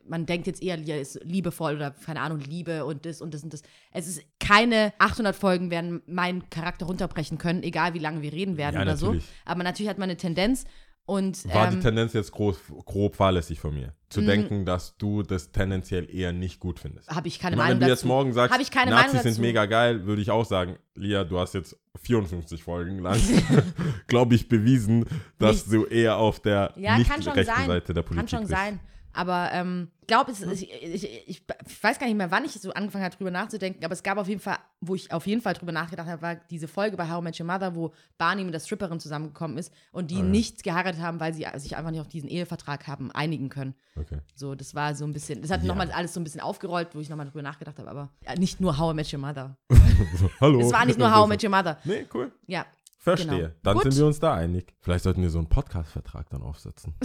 man 0.08 0.26
denkt 0.26 0.48
jetzt 0.48 0.62
eher, 0.62 0.80
ja, 0.80 0.96
ist 0.96 1.20
liebevoll 1.24 1.76
oder 1.76 1.92
keine 1.92 2.22
Ahnung, 2.22 2.40
Liebe 2.40 2.86
und 2.86 3.06
das 3.06 3.22
und 3.22 3.34
das 3.34 3.44
und 3.44 3.54
das. 3.54 3.62
Es 3.92 4.08
ist 4.08 4.22
keine 4.40 4.94
800 5.00 5.36
Folgen 5.36 5.70
werden 5.72 6.02
meinen 6.08 6.50
Charakter 6.50 6.86
runterbrechen 6.86 7.38
können, 7.38 7.64
egal 7.64 7.94
wie 7.94 8.00
lange 8.00 8.22
wir 8.22 8.34
reden 8.34 8.58
werden 8.58 8.76
Ja, 8.76 8.82
oder 8.82 8.94
natürlich. 8.94 9.24
so. 9.26 9.32
Aber 9.46 9.64
natürlich 9.64 9.90
hat 9.90 9.98
man 9.98 10.10
eine 10.10 10.18
Tendenz 10.18 10.66
und 11.06 11.44
War 11.54 11.68
die 11.70 11.76
ähm, 11.78 11.82
Tendenz 11.82 12.14
jetzt 12.14 12.32
groß, 12.32 12.58
grob 12.86 13.16
fahrlässig 13.16 13.60
von 13.60 13.74
mir. 13.74 13.94
Zu 14.10 14.22
Mhm. 14.22 14.26
denken, 14.28 14.66
dass 14.66 14.98
du 14.98 15.24
das 15.24 15.52
tendenziell 15.52 16.08
eher 16.14 16.32
nicht 16.32 16.60
gut 16.60 16.80
findest. 16.80 17.10
habe 17.10 17.28
ich 17.28 17.40
keine 17.40 17.56
Ich 17.56 17.58
meine, 17.58 17.70
Meinung 17.70 17.82
wenn 17.82 17.88
du 17.88 17.92
jetzt 17.94 18.06
morgen 18.06 18.34
sagst, 18.34 18.54
Hab 18.54 18.62
ich 18.62 18.70
keine 18.72 18.92
Nazis 18.92 19.08
Meinung 19.14 19.24
sind 19.24 19.32
dazu. 19.34 19.42
mega 19.42 19.66
geil, 19.66 20.06
würde 20.06 20.22
ich 20.22 20.30
auch 20.32 20.46
sagen, 20.46 20.78
Lia, 20.96 21.24
du 21.24 21.40
hast 21.40 21.54
jetzt 21.54 21.76
54 22.04 22.64
Folgen 22.64 23.00
lang, 23.00 23.20
glaube 24.08 24.36
ich, 24.36 24.48
bewiesen, 24.48 25.06
dass 25.40 25.66
Nichts. 25.68 25.72
du 25.72 25.86
eher 25.86 26.18
auf 26.18 26.40
der 26.40 26.74
Ja, 26.78 26.98
nicht 26.98 27.10
rechten 27.12 27.44
sein. 27.46 27.68
Seite 27.68 27.94
der 27.94 28.02
Politik 28.04 28.18
Kann 28.18 28.28
schon 28.28 28.48
bist. 28.48 28.52
sein. 28.52 28.80
Aber 29.14 29.49
ähm, 29.51 29.89
ich 30.01 30.07
glaube, 30.07 30.32
ich, 30.32 30.41
ich, 30.72 31.03
ich, 31.03 31.28
ich 31.28 31.84
weiß 31.84 31.99
gar 31.99 32.07
nicht 32.07 32.16
mehr, 32.16 32.32
wann 32.32 32.45
ich 32.45 32.51
so 32.53 32.72
angefangen 32.74 33.03
habe, 33.03 33.16
drüber 33.16 33.32
nachzudenken, 33.32 33.84
aber 33.84 33.93
es 33.93 34.03
gab 34.03 34.18
auf 34.18 34.28
jeden 34.28 34.39
Fall, 34.41 34.57
wo 34.80 34.95
ich 34.95 35.12
auf 35.12 35.28
jeden 35.28 35.41
Fall 35.41 35.53
drüber 35.53 35.72
nachgedacht 35.72 36.07
habe, 36.07 36.22
war 36.22 36.36
diese 36.36 36.68
Folge 36.68 36.97
bei 36.97 37.09
How 37.09 37.20
I 37.22 37.24
Met 37.24 37.39
Your 37.39 37.45
Mother, 37.45 37.76
wo 37.76 37.93
Barney 38.18 38.43
mit 38.43 38.53
der 38.53 38.59
Stripperin 38.59 38.99
zusammengekommen 38.99 39.57
ist 39.57 39.74
und 39.91 40.12
die 40.12 40.16
Ah, 40.16 40.20
ja. 40.20 40.24
nicht 40.26 40.64
geheiratet 40.64 41.01
haben, 41.01 41.20
weil 41.20 41.34
sie 41.34 41.45
sich 41.57 41.76
einfach 41.78 41.91
nicht 41.91 42.01
auf 42.01 42.07
diesen 42.07 42.30
Ehevertrag 42.30 42.88
haben 42.88 43.12
einigen 43.12 43.49
können. 43.49 43.76
Okay. 43.95 44.20
So, 44.36 44.55
das 44.55 44.76
war 44.76 44.95
so 44.95 45.05
ein 45.05 45.14
bisschen, 45.14 45.41
das 45.41 45.51
hat 45.51 45.62
Ja. 45.62 45.68
nochmal 45.68 45.91
alles 45.91 46.14
so 46.14 46.20
ein 46.20 46.24
bisschen 46.24 46.41
aufgerollt, 46.41 46.89
wo 46.93 46.99
ich 46.99 47.09
nochmal 47.09 47.26
drüber 47.28 47.41
nachgedacht 47.41 47.80
habe, 47.80 47.89
aber 47.89 48.09
ja, 48.26 48.36
nicht 48.36 48.59
nur 48.62 48.78
How 48.78 48.93
I 48.93 48.95
Met 48.95 49.12
Your 49.14 49.20
Mother. 49.20 49.57
Hallo. 50.41 50.59
Es 50.62 50.72
war 50.72 50.86
nicht 50.86 50.99
nur 50.99 51.14
How 51.14 51.26
I 51.26 51.30
Met 51.30 51.43
Your 51.43 51.49
Mother. 51.51 51.78
Nee, 51.84 52.05
cool. 52.14 52.32
Ja, 52.47 52.66
Verstehe. 53.03 53.28
Genau. 53.36 53.49
Dann 53.64 53.74
Gut. 53.78 53.84
sind 53.86 53.97
wir 53.97 54.05
uns 54.05 54.20
da 54.20 54.36
einig. 54.36 54.76
Vielleicht 54.80 55.03
sollten 55.03 55.24
wir 55.24 55.32
so 55.32 55.39
einen 55.39 55.49
Podcast-Vertrag 55.49 56.30
dann 56.30 56.43
aufsetzen. 56.43 56.93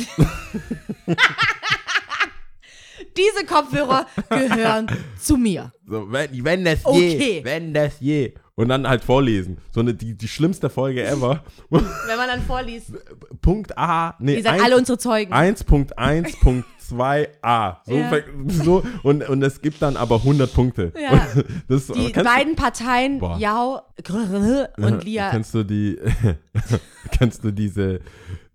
diese 3.17 3.45
Kopfhörer 3.47 4.07
gehören 4.29 4.87
zu 5.19 5.37
mir. 5.37 5.73
So, 5.87 6.11
wenn, 6.11 6.45
wenn 6.45 6.65
das 6.65 6.85
Okay. 6.85 7.17
je, 7.19 7.45
wenn 7.45 7.73
das 7.75 8.01
je. 8.01 8.33
Und 8.55 8.69
dann 8.71 8.89
halt 8.89 9.05
vorlesen. 9.05 9.59
So 9.71 9.81
eine, 9.81 9.93
die, 9.93 10.15
die 10.17 10.29
schlimmste 10.29 10.71
Folge 10.71 11.05
ever. 11.05 11.45
Wenn 11.69 11.83
man 12.17 12.27
dann 12.27 12.41
vorliest, 12.41 12.91
Punkt 13.43 13.77
A, 13.77 14.15
nee, 14.19 14.37
ihr 14.37 14.43
seid 14.43 14.63
alle 14.63 14.79
unsere 14.79 14.97
Zeugen. 14.97 15.31
1.1.2a. 15.35 17.77
So, 17.85 17.95
Ja. 17.95 18.13
so, 18.49 18.83
und, 19.03 19.29
und 19.29 19.43
es 19.43 19.61
gibt 19.61 19.83
dann 19.83 19.99
aber 19.99 20.15
100 20.17 20.55
Punkte. 20.55 20.91
Ja. 20.99 21.27
Das, 21.69 21.89
Die 21.89 22.11
beiden 22.13 22.57
Parteien, 22.57 23.19
Boah. 23.19 23.37
Jau 23.39 23.83
du, 24.03 24.69
und 24.79 25.05
Lia. 25.05 25.29
Kennst 25.31 25.53
du 25.55 25.63
die, 25.63 25.99
kennst 27.11 27.45
du 27.45 27.51
diese, 27.51 28.01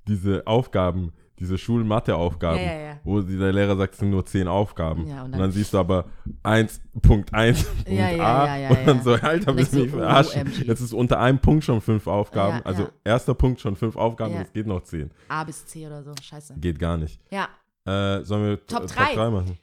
diese 0.07 0.47
Aufgaben, 0.47 1.13
diese 1.41 1.57
Schulmathe-Aufgaben, 1.57 2.59
Ja, 2.59 2.63
ja, 2.71 2.79
ja. 2.79 2.99
wo 3.03 3.19
der 3.19 3.51
Lehrer 3.51 3.75
sagt, 3.75 3.93
es 3.95 3.99
sind 3.99 4.11
nur 4.11 4.25
10 4.25 4.47
Aufgaben. 4.47 5.07
Ja, 5.07 5.19
und 5.19 5.25
und, 5.25 5.31
dann- 5.33 5.41
dann, 5.41 5.51
siehst 5.51 5.73
du 5.73 5.79
aber 5.79 6.05
1.1.a 6.43 7.43
Ja, 7.91 8.09
ja, 8.09 8.11
ja, 8.11 8.57
ja, 8.57 8.69
und 8.69 8.85
dann 8.87 9.01
so, 9.03 9.11
Alter, 9.13 9.55
willst 9.55 9.73
du 9.73 9.77
ich 9.79 9.83
mich 9.85 9.91
so, 9.91 9.97
verarschen? 9.97 10.41
OMG. 10.47 10.63
Jetzt 10.67 10.81
ist 10.81 10.93
unter 10.93 11.19
einem 11.19 11.39
Punkt 11.39 11.63
schon 11.63 11.81
fünf 11.81 12.07
Aufgaben. 12.07 12.61
Also 12.63 12.87
erster 13.03 13.33
Punkt 13.33 13.59
schon 13.59 13.75
fünf 13.75 13.95
Aufgaben, 13.95 14.35
es 14.35 14.53
geht 14.53 14.67
noch 14.67 14.81
10. 14.83 15.11
A 15.27 15.43
bis 15.43 15.65
C 15.65 15.85
oder 15.87 16.03
so. 16.03 16.13
Scheiße. 16.21 16.55
Geht 16.57 16.79
gar 16.79 16.97
nicht. 16.97 17.19
Ja. 17.31 17.49
Äh, 17.85 18.23
sollen 18.23 18.45
wir 18.45 18.65
Top 18.67 18.87
t- 18.87 18.93
drei. 18.93 19.05
Top 19.07 19.15
3 19.15 19.29
machen? 19.31 19.57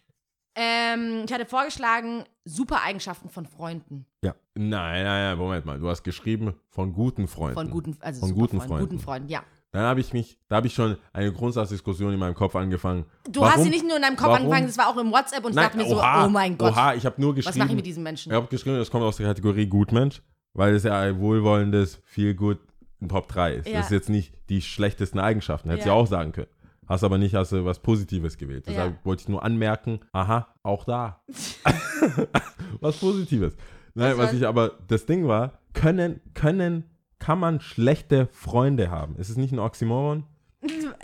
Ähm, 0.61 1.23
ich 1.25 1.33
hatte 1.33 1.47
vorgeschlagen, 1.47 2.25
super 2.45 2.83
Eigenschaften 2.83 3.29
von 3.29 3.47
Freunden. 3.47 4.07
Ja. 4.25 4.35
Nein, 4.57 5.05
nein, 5.05 5.05
nein, 5.05 5.39
Moment 5.39 5.65
mal. 5.65 5.79
Du 5.79 5.89
hast 5.89 6.03
geschrieben 6.03 6.53
von 6.71 6.93
guten 6.93 7.29
Freunden. 7.29 7.55
Von 7.55 7.71
guten, 7.71 7.97
also 8.01 8.21
Von 8.27 8.35
guten 8.35 8.57
Freunden. 8.59 8.69
Freunden. 8.69 8.89
Guten 8.89 8.99
Freunden, 8.99 9.29
ja. 9.29 9.43
Dann 9.79 9.87
habe 9.87 10.01
ich 10.01 10.13
mich, 10.13 10.41
da 10.49 10.57
habe 10.57 10.67
ich 10.67 10.75
schon 10.75 10.97
eine 11.13 11.33
Grundsatzdiskussion 11.33 12.13
in 12.13 12.19
meinem 12.19 12.35
Kopf 12.35 12.57
angefangen. 12.57 13.05
Du 13.31 13.41
Warum? 13.43 13.53
hast 13.55 13.63
sie 13.63 13.71
nicht 13.71 13.87
nur 13.87 13.95
in 13.95 14.03
deinem 14.03 14.17
Kopf 14.17 14.27
Warum? 14.31 14.39
angefangen, 14.47 14.67
das 14.67 14.77
war 14.77 14.89
auch 14.89 14.97
im 14.97 15.13
WhatsApp 15.13 15.45
und 15.45 15.51
ich 15.51 15.55
Nein, 15.55 15.67
dachte 15.67 15.77
mir 15.79 15.89
so, 15.89 15.99
oha, 15.99 16.27
oh 16.27 16.29
mein 16.29 16.59
Gott, 16.59 16.73
Oha, 16.73 16.95
ich 16.95 17.07
habe 17.07 17.21
nur 17.21 17.31
was 17.31 17.37
geschrieben. 17.37 17.59
mache 17.61 17.69
ich 17.69 17.77
mit 17.77 17.87
diesem 17.87 18.03
Menschen? 18.03 18.33
Ich 18.33 18.37
habe 18.37 18.49
geschrieben, 18.49 18.77
das 18.77 18.91
kommt 18.91 19.05
aus 19.05 19.19
der 19.19 19.29
Kategorie 19.29 19.67
Gutmensch, 19.67 20.21
weil 20.53 20.75
es 20.75 20.83
ja 20.83 20.99
ein 20.99 21.21
wohlwollendes, 21.21 22.01
viel 22.07 22.35
gut 22.35 22.59
in 23.01 23.09
Top 23.09 23.29
3 23.29 23.55
ist. 23.55 23.69
Ja. 23.69 23.75
Das 23.77 23.85
ist 23.87 23.93
jetzt 23.93 24.09
nicht 24.09 24.35
die 24.49 24.63
schlechtesten 24.63 25.21
Eigenschaften. 25.21 25.71
Hättest 25.71 25.87
du 25.87 25.91
Ja. 25.91 25.95
ja 25.95 26.03
auch 26.03 26.09
sagen 26.09 26.33
können. 26.33 26.49
Hast 26.89 27.05
aber 27.05 27.17
nicht 27.19 27.37
hast 27.37 27.53
du 27.53 27.65
was 27.65 27.79
Positives 27.79 28.37
gewählt. 28.37 28.65
Deshalb 28.67 28.95
Ja. 28.95 28.99
wollte 29.05 29.23
ich 29.23 29.29
nur 29.29 29.45
anmerken, 29.45 30.01
aha, 30.13 30.49
auch 30.65 30.83
da. 30.87 31.23
was 32.81 32.97
Positives. 32.97 33.55
Nein, 33.95 34.19
Was 34.19 34.27
was 34.29 34.33
ich 34.33 34.45
aber, 34.47 34.73
das 34.89 35.07
Ding 35.07 35.29
war, 35.29 35.59
können, 35.73 36.21
können, 36.35 36.85
kann 37.19 37.39
man 37.39 37.61
schlechte 37.61 38.29
Freunde 38.33 38.91
haben? 38.91 39.17
Ist 39.17 39.29
es 39.29 39.37
nicht 39.37 39.53
ein 39.53 39.59
Oxymoron? 39.59 40.25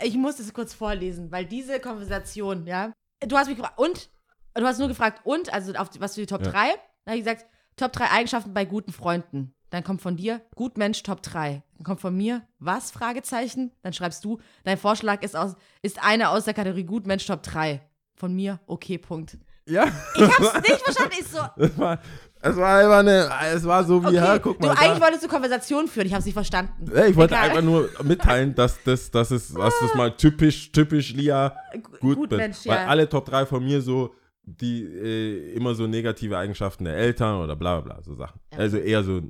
Ich 0.01 0.15
muss 0.15 0.37
das 0.37 0.53
kurz 0.53 0.73
vorlesen, 0.73 1.31
weil 1.31 1.45
diese 1.45 1.79
Konversation, 1.79 2.67
ja. 2.67 2.91
Du 3.25 3.37
hast 3.37 3.47
mich 3.47 3.57
gefragt, 3.57 3.79
und? 3.79 4.09
du 4.53 4.65
hast 4.65 4.79
nur 4.79 4.87
gefragt, 4.87 5.21
und, 5.23 5.53
also 5.53 5.73
auf, 5.73 5.89
was 5.99 6.15
für 6.15 6.21
die 6.21 6.27
Top 6.27 6.45
Ja. 6.45 6.51
3? 6.51 6.67
Dann 7.05 7.11
habe 7.11 7.17
ich 7.17 7.23
gesagt, 7.23 7.45
Top 7.77 7.91
3 7.91 8.11
Eigenschaften 8.11 8.53
bei 8.53 8.65
guten 8.65 8.91
Freunden. 8.91 9.53
Dann 9.69 9.83
kommt 9.83 10.01
von 10.01 10.15
dir, 10.15 10.41
gut 10.55 10.77
Mensch, 10.77 11.03
Top 11.03 11.21
3. 11.21 11.63
Dann 11.77 11.83
kommt 11.83 11.99
von 11.99 12.15
mir, 12.15 12.47
was? 12.59 12.91
Fragezeichen. 12.91 13.71
Dann 13.81 13.93
schreibst 13.93 14.23
du, 14.23 14.39
dein 14.63 14.77
Vorschlag 14.77 15.23
ist, 15.23 15.35
aus, 15.35 15.55
ist 15.81 16.01
einer 16.03 16.31
aus 16.31 16.45
der 16.45 16.53
Kategorie 16.53 16.85
gut 16.85 17.07
Mensch, 17.07 17.25
Top 17.25 17.43
3. 17.43 17.81
Von 18.15 18.33
mir, 18.33 18.59
okay, 18.67 18.97
Punkt. 18.97 19.37
Ja. 19.67 19.87
Ich 20.15 20.21
hab's 20.21 20.53
nicht 20.67 20.81
verstanden. 20.81 21.15
Ich 21.19 21.27
so, 21.27 21.39
Es 21.57 21.77
war, 21.77 21.99
es 22.41 22.55
war 22.57 22.77
einfach 22.77 22.99
eine, 22.99 23.29
es 23.55 23.65
war 23.65 23.83
so 23.83 24.01
wie, 24.03 24.07
okay, 24.07 24.15
ja, 24.15 24.37
guck 24.37 24.59
du 24.59 24.67
mal. 24.67 24.73
eigentlich 24.77 24.99
da. 24.99 25.01
wolltest 25.01 25.23
du 25.23 25.27
Konversation 25.27 25.87
führen, 25.87 26.05
ich 26.05 26.13
hab's 26.13 26.25
nicht 26.25 26.35
verstanden. 26.35 26.91
Ey, 26.93 27.09
ich 27.09 27.15
wollte 27.15 27.33
Egal. 27.33 27.49
einfach 27.49 27.63
nur 27.63 27.89
mitteilen, 28.03 28.53
dass 28.53 28.77
das, 28.83 29.09
dass 29.09 29.31
es, 29.31 29.51
dass 29.51 29.73
das 29.81 29.95
mal 29.95 30.15
typisch, 30.15 30.71
typisch 30.71 31.13
Lia 31.13 31.55
gut, 31.99 32.15
gut, 32.15 32.29
bin. 32.29 32.37
Mensch, 32.37 32.57
Weil 32.65 32.75
ja. 32.77 32.85
alle 32.87 33.09
Top 33.09 33.25
3 33.25 33.47
von 33.47 33.63
mir 33.63 33.81
so, 33.81 34.13
die 34.43 34.83
äh, 34.83 35.53
immer 35.55 35.73
so 35.73 35.87
negative 35.87 36.37
Eigenschaften 36.37 36.85
der 36.85 36.95
Eltern 36.97 37.41
oder 37.41 37.55
bla 37.55 37.79
bla 37.79 37.95
bla, 37.95 38.03
so 38.03 38.13
Sachen. 38.13 38.39
Ja. 38.53 38.59
Also 38.59 38.77
eher 38.77 39.03
so, 39.03 39.21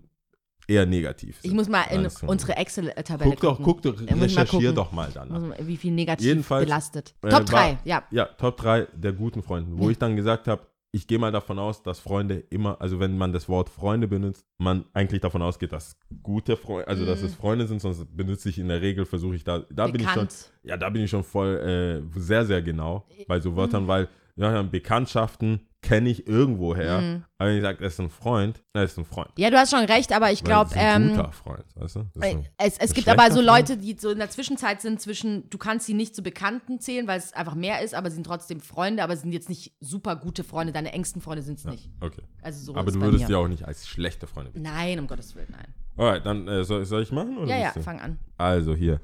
eher 0.68 0.86
negativ. 0.86 1.40
Ich 1.44 1.52
muss 1.54 1.68
mal 1.70 1.84
in 1.84 2.04
klar. 2.08 2.30
unsere 2.30 2.56
Excel-Tabelle 2.58 3.32
Guck 3.32 3.40
doch, 3.42 3.58
gucken. 3.58 3.66
guck 3.66 3.82
doch, 3.82 3.94
Ich 4.02 4.02
muss 4.02 4.10
mal 4.12 4.24
recherchier 4.44 4.72
doch 4.74 4.92
mal 4.92 5.12
mal- 5.48 5.58
Wie 5.68 5.78
viel 5.78 5.92
negativ 5.92 6.26
Jedenfalls, 6.26 6.66
belastet. 6.66 7.14
äh, 7.22 7.30
Top 7.30 7.46
3, 7.46 7.54
war- 7.72 7.78
ja. 7.84 8.04
Ja, 8.12 8.26
Top 8.26 8.58
3 8.58 8.88
der 8.94 9.14
guten 9.14 9.42
Freunde, 9.44 9.72
wo 9.78 9.86
Ja. 9.86 9.92
ich 9.92 9.98
dann 9.98 10.16
gesagt 10.16 10.48
habe, 10.48 10.66
ich 10.92 11.08
gehe 11.08 11.20
mal 11.20 11.32
davon 11.34 11.60
aus, 11.60 11.84
dass 11.84 12.00
Freunde 12.00 12.36
immer, 12.52 12.80
also 12.80 13.02
wenn 13.02 13.18
man 13.18 13.34
das 13.34 13.50
Wort 13.50 13.68
Freunde 13.68 14.08
benutzt, 14.08 14.46
man 14.60 14.86
eigentlich 14.94 15.20
davon 15.20 15.42
ausgeht, 15.42 15.74
dass 15.74 15.98
gute 16.24 16.56
Freunde, 16.56 16.88
also 16.88 17.06
dass 17.06 17.20
Mhm. 17.20 17.26
es 17.28 17.36
Freunde 17.36 17.68
sind, 17.68 17.82
sonst 17.82 18.06
benutze 18.16 18.48
ich 18.48 18.58
in 18.60 18.70
der 18.70 18.82
Regel, 18.82 19.06
versuche 19.06 19.36
ich 19.36 19.44
da, 19.44 19.60
da 19.70 19.88
bin 19.88 20.00
ich 20.02 20.08
schon, 20.08 20.14
Bekannt. 20.28 20.52
ja, 20.64 20.78
da 20.78 20.90
bin 20.90 21.04
ich 21.04 21.10
schon 21.10 21.26
voll 21.26 22.04
äh, 22.16 22.20
sehr, 22.20 22.46
sehr 22.46 22.62
genau 22.62 23.06
bei 23.28 23.42
so 23.42 23.54
Wörtern, 23.58 23.88
weil 23.90 24.08
ja, 24.38 24.62
Bekanntschaften 24.64 25.60
kenne 25.86 26.10
ich 26.10 26.28
irgendwoher, 26.28 27.00
Mhm. 27.00 27.24
aber 27.38 27.50
wenn 27.50 27.56
ich 27.58 27.62
sage, 27.62 27.80
er 27.82 27.88
ist 27.88 28.00
ein 28.00 28.10
Freund, 28.10 28.64
er 28.74 28.84
ist 28.84 28.98
ein 28.98 29.06
Freund. 29.06 29.30
Ja, 29.38 29.50
du 29.50 29.58
hast 29.58 29.70
schon 29.72 29.86
recht, 29.86 30.12
aber 30.12 30.32
ich 30.32 30.44
glaube, 30.44 30.72
das 30.72 30.78
ist 30.80 30.84
ein 30.84 31.02
ähm, 31.04 31.16
guter 31.16 31.32
Freund, 31.32 31.64
weißt 31.76 31.96
du? 31.96 32.00
So. 32.14 32.44
es, 32.58 32.78
es 32.78 32.94
gibt 32.94 33.08
aber 33.08 33.32
so 33.32 33.40
Leute, 33.42 33.78
die 33.78 33.96
so 33.98 34.10
in 34.10 34.18
der 34.18 34.30
Zwischenzeit 34.30 34.82
sind 34.82 35.00
zwischen, 35.00 35.50
du 35.50 35.58
kannst 35.58 35.86
sie 35.86 35.94
nicht 35.94 36.16
zu 36.16 36.24
Bekannten 36.24 36.80
zählen, 36.80 37.08
weil 37.08 37.20
es 37.20 37.34
einfach 37.34 37.56
mehr 37.56 37.82
ist, 37.82 37.94
aber 37.94 38.10
sie 38.10 38.16
sind 38.16 38.26
trotzdem 38.26 38.60
Freunde, 38.60 39.04
aber 39.04 39.16
sie 39.16 39.22
sind 39.22 39.32
jetzt 39.32 39.48
nicht 39.50 39.74
super 39.80 40.16
gute 40.16 40.44
Freunde. 40.44 40.74
Deine 40.74 40.92
engsten 40.92 41.22
Freunde 41.22 41.44
sind 41.44 41.60
es 41.60 41.66
nicht. 41.66 41.90
Okay. 42.02 42.24
Also 42.42 42.66
so 42.66 42.76
Aber 42.76 42.92
du 42.92 43.00
würdest 43.00 43.30
die 43.30 43.36
auch 43.36 43.48
nicht 43.48 43.64
als 43.66 43.88
schlechte 43.88 44.28
Freunde 44.28 44.52
bezeichnen. 44.52 44.76
Nein, 44.76 45.00
um 45.00 45.08
Gottes 45.08 45.36
Willen, 45.36 45.48
nein. 45.52 45.74
Alright, 45.98 46.26
dann 46.26 46.48
äh, 46.48 46.64
soll, 46.64 46.84
soll 46.86 47.04
ich 47.04 47.12
machen? 47.12 47.48
Ja, 47.48 47.58
ja, 47.58 47.72
fang 47.72 48.00
an. 48.02 48.18
Also 48.38 48.76
hier. 48.76 49.00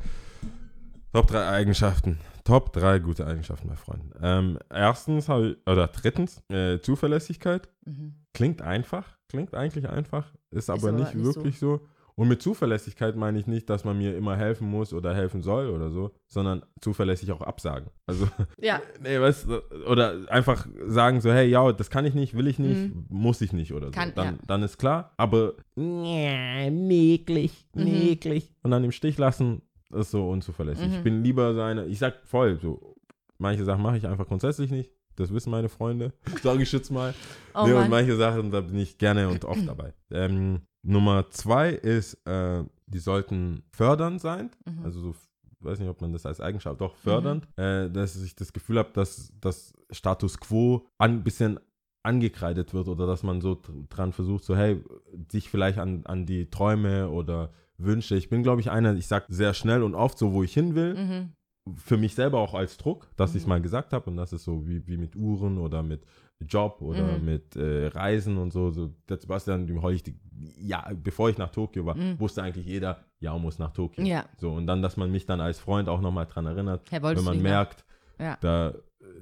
Top 1.13 1.27
3 1.27 1.47
Eigenschaften. 1.47 2.19
Top 2.43 2.73
3 2.73 2.99
gute 2.99 3.25
Eigenschaften 3.27 3.67
bei 3.69 3.75
Freunden. 3.75 4.11
Ähm, 4.21 4.59
erstens, 4.69 5.29
oder 5.29 5.87
drittens, 5.87 6.41
äh, 6.49 6.79
Zuverlässigkeit. 6.79 7.69
Mhm. 7.85 8.15
Klingt 8.33 8.61
einfach, 8.61 9.17
klingt 9.27 9.53
eigentlich 9.53 9.87
einfach, 9.89 10.31
ist 10.51 10.69
aber, 10.69 10.89
aber 10.89 10.91
nicht, 10.99 11.13
nicht 11.15 11.25
so. 11.25 11.35
wirklich 11.35 11.59
so. 11.59 11.81
Und 12.15 12.27
mit 12.27 12.41
Zuverlässigkeit 12.41 13.15
meine 13.15 13.39
ich 13.39 13.47
nicht, 13.47 13.69
dass 13.69 13.83
man 13.85 13.97
mir 13.97 14.15
immer 14.15 14.35
helfen 14.35 14.69
muss 14.69 14.93
oder 14.93 15.15
helfen 15.15 15.41
soll 15.41 15.69
oder 15.69 15.89
so, 15.89 16.11
sondern 16.27 16.61
zuverlässig 16.81 17.31
auch 17.31 17.41
absagen. 17.41 17.89
Also, 18.05 18.27
Ja, 18.61 18.81
nee, 19.01 19.19
weißt 19.19 19.47
oder 19.89 20.19
einfach 20.29 20.67
sagen 20.87 21.21
so, 21.21 21.31
hey, 21.31 21.47
ja, 21.49 21.71
das 21.71 21.89
kann 21.89 22.05
ich 22.05 22.13
nicht, 22.13 22.35
will 22.35 22.47
ich 22.47 22.59
nicht, 22.59 22.91
muss 23.09 23.41
ich 23.41 23.53
nicht 23.53 23.73
oder 23.73 23.87
so. 23.87 23.91
Kann- 23.93 24.11
dann, 24.15 24.35
ja. 24.35 24.39
dann 24.45 24.61
ist 24.61 24.77
klar, 24.77 25.13
aber 25.17 25.53
nee, 25.75 26.69
mäglich, 26.69 27.65
Mhm. 27.73 27.83
mäglich. 27.85 28.53
Und 28.63 28.71
dann 28.71 28.83
im 28.83 28.91
Stich 28.91 29.17
lassen, 29.17 29.61
ist 29.93 30.11
so 30.11 30.29
unzuverlässig. 30.29 30.87
Mhm. 30.87 30.93
Ich 30.93 31.03
bin 31.03 31.23
lieber 31.23 31.53
so 31.53 31.61
eine, 31.61 31.85
ich 31.85 31.99
sag 31.99 32.25
voll, 32.25 32.59
so, 32.61 32.95
manche 33.37 33.63
Sachen 33.65 33.81
mache 33.83 33.97
ich 33.97 34.07
einfach 34.07 34.27
grundsätzlich 34.27 34.71
nicht. 34.71 34.91
Das 35.15 35.33
wissen 35.33 35.51
meine 35.51 35.69
Freunde, 35.69 36.13
sage 36.41 36.63
ich 36.63 36.71
jetzt 36.71 36.89
mal. 36.91 37.13
oh 37.53 37.65
nee, 37.67 37.73
und 37.73 37.89
manche 37.89 38.15
Sachen, 38.15 38.49
da 38.51 38.61
bin 38.61 38.77
ich 38.77 38.97
gerne 38.97 39.27
und 39.29 39.43
oft 39.45 39.67
dabei. 39.67 39.93
Ähm, 40.11 40.61
Nummer 40.83 41.29
zwei 41.29 41.69
ist, 41.71 42.15
äh, 42.25 42.63
die 42.87 42.99
sollten 42.99 43.63
fördernd 43.71 44.19
sein. 44.21 44.49
Mhm. 44.65 44.83
Also 44.85 44.99
so, 45.01 45.15
weiß 45.59 45.79
nicht, 45.79 45.89
ob 45.89 46.01
man 46.01 46.11
das 46.13 46.25
als 46.25 46.41
Eigenschaft 46.41 46.81
doch 46.81 46.95
fördernd, 46.95 47.47
äh, 47.57 47.89
dass 47.89 48.15
ich 48.21 48.35
das 48.35 48.51
Gefühl 48.53 48.79
habe, 48.79 48.89
dass 48.93 49.31
das 49.39 49.73
Status 49.91 50.39
quo 50.39 50.87
ein 50.97 51.23
bisschen 51.23 51.59
angekreidet 52.03 52.73
wird 52.73 52.87
oder 52.87 53.05
dass 53.05 53.21
man 53.21 53.41
so 53.41 53.53
dr- 53.55 53.75
dran 53.89 54.11
versucht, 54.11 54.43
so 54.43 54.55
hey, 54.55 54.81
sich 55.31 55.49
vielleicht 55.49 55.77
an, 55.77 56.01
an 56.05 56.25
die 56.25 56.49
Träume 56.49 57.09
oder 57.09 57.51
Wünsche. 57.83 58.15
Ich 58.15 58.29
bin, 58.29 58.43
glaube 58.43 58.61
ich, 58.61 58.69
einer, 58.71 58.93
ich 58.95 59.07
sage 59.07 59.25
sehr 59.29 59.53
schnell 59.53 59.83
und 59.83 59.95
oft 59.95 60.17
so, 60.17 60.33
wo 60.33 60.43
ich 60.43 60.53
hin 60.53 60.75
will 60.75 60.93
Mhm. 60.95 61.31
für 61.75 61.97
mich 61.97 62.15
selber 62.15 62.39
auch 62.39 62.53
als 62.53 62.77
Druck, 62.77 63.07
dass 63.17 63.31
ich 63.31 63.37
es 63.37 63.43
Mhm. 63.43 63.49
mal 63.49 63.61
gesagt 63.61 63.93
habe 63.93 64.09
und 64.09 64.17
das 64.17 64.33
ist 64.33 64.43
so 64.43 64.67
wie, 64.67 64.85
wie 64.87 64.97
mit 64.97 65.15
Uhren 65.15 65.57
oder 65.57 65.83
mit 65.83 66.03
Job 66.47 66.81
oder 66.81 67.19
Mhm. 67.19 67.25
mit 67.25 67.55
äh, 67.55 67.87
Reisen 67.87 68.37
und 68.37 68.51
so. 68.51 68.71
so 68.71 68.89
der 69.07 69.17
Sebastian, 69.19 69.67
dem 69.67 69.81
heul 69.83 69.93
ich 69.93 70.01
die, 70.01 70.15
ja, 70.59 70.89
bevor 70.95 71.29
ich 71.29 71.37
nach 71.37 71.51
Tokio 71.51 71.85
war, 71.85 71.95
Mhm. 71.95 72.19
wusste 72.19 72.41
eigentlich 72.41 72.65
jeder, 72.65 72.97
ja, 73.19 73.37
muss 73.37 73.59
nach 73.59 73.71
Tokio. 73.71 74.03
Ja. 74.03 74.25
So, 74.39 74.51
und 74.51 74.65
dann, 74.65 74.81
dass 74.81 74.97
man 74.97 75.11
mich 75.11 75.27
dann 75.27 75.39
als 75.39 75.59
Freund 75.59 75.87
auch 75.87 76.01
nochmal 76.01 76.25
dran 76.25 76.47
erinnert, 76.47 76.81
Hey, 76.89 77.01
wenn 77.03 77.23
man 77.23 77.41
merkt, 77.43 77.85
Ja. 78.19 78.37
da 78.41 78.73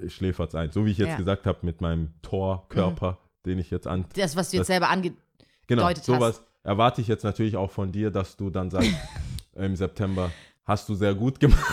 äh, 0.01 0.10
schläfert 0.10 0.49
es 0.49 0.55
ein. 0.55 0.72
So 0.72 0.86
wie 0.86 0.91
ich 0.91 0.97
jetzt 0.97 1.10
Ja. 1.10 1.14
Mhm. 1.16 1.20
gesagt 1.20 1.45
habe 1.45 1.60
mit 1.64 1.82
meinem 1.82 2.14
Tor-Körper, 2.22 3.18
den 3.45 3.60
ich 3.60 3.70
jetzt 3.70 3.88
an. 3.88 4.05
Das, 4.16 4.36
was 4.38 4.51
du 4.51 4.57
jetzt 4.57 4.62
Das- 4.62 4.68
selber 4.68 4.89
ange... 4.89 5.14
Genau, 5.68 5.93
sowas 5.93 6.43
erwarte 6.70 7.01
ich 7.01 7.07
jetzt 7.07 7.24
natürlich 7.24 7.57
auch 7.57 7.72
von 7.72 7.91
dir, 7.91 8.11
dass 8.11 8.38
du 8.38 8.49
dann 8.49 8.70
sagst, 8.70 8.91
im 9.55 9.76
September, 9.76 10.32
hast 10.65 10.88
du 10.88 10.93
sehr 10.95 11.15
gut 11.15 11.39
gemacht. 11.39 11.65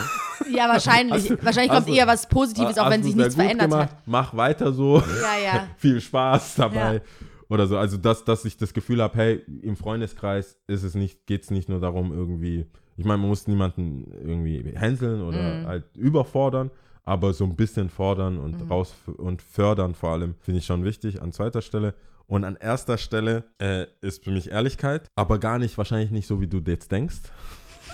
Ja, 0.50 0.68
wahrscheinlich. 0.68 1.28
Du- 1.28 1.44
wahrscheinlich 1.44 1.70
kommt 1.72 1.88
du- 1.88 1.92
eher 1.94 2.06
was 2.06 2.26
Positives, 2.28 2.78
auch 2.78 2.90
wenn 2.90 3.02
sich 3.02 3.14
nichts 3.14 3.34
verändert 3.34 3.70
gemacht. 3.70 3.90
hat. 3.90 3.98
Mach 4.06 4.34
weiter 4.36 4.72
so. 4.72 4.98
Ja, 4.98 5.38
ja. 5.44 5.68
Viel 5.76 6.00
Spaß 6.00 6.54
dabei. 6.56 6.94
Ja. 6.94 7.00
Oder 7.48 7.66
so. 7.66 7.76
Also, 7.78 7.96
dass, 7.96 8.24
dass 8.24 8.44
ich 8.44 8.56
das 8.56 8.72
Gefühl 8.72 9.02
habe, 9.02 9.16
hey, 9.18 9.42
im 9.62 9.76
Freundeskreis 9.76 10.58
ist 10.66 10.82
es 10.82 10.94
nicht, 10.94 11.26
geht 11.26 11.42
es 11.44 11.50
nicht 11.50 11.68
nur 11.68 11.78
darum, 11.80 12.12
irgendwie, 12.12 12.66
ich 12.96 13.04
meine, 13.04 13.18
man 13.18 13.28
muss 13.28 13.46
niemanden 13.46 14.10
irgendwie 14.24 14.72
hänseln 14.74 15.20
oder 15.22 15.60
Mhm. 15.60 15.66
halt 15.66 15.84
überfordern, 15.96 16.70
aber 17.04 17.32
so 17.34 17.44
ein 17.44 17.54
bisschen 17.54 17.88
fordern 17.90 18.38
und 18.38 18.64
Mhm. 18.64 18.68
raus 18.72 18.94
und 19.18 19.42
fördern 19.42 19.94
vor 19.94 20.10
allem, 20.10 20.34
finde 20.40 20.58
ich 20.58 20.66
schon 20.66 20.82
wichtig 20.84 21.22
an 21.22 21.32
zweiter 21.32 21.60
Stelle. 21.62 21.94
Und 22.26 22.44
an 22.44 22.56
erster 22.56 22.98
Stelle 22.98 23.44
äh, 23.58 23.86
ist 24.00 24.24
für 24.24 24.30
mich 24.32 24.50
Ehrlichkeit, 24.50 25.08
aber 25.14 25.38
gar 25.38 25.58
nicht, 25.58 25.78
wahrscheinlich 25.78 26.10
nicht 26.10 26.26
so, 26.26 26.40
wie 26.40 26.48
du 26.48 26.58
jetzt 26.66 26.90
denkst. 26.90 27.16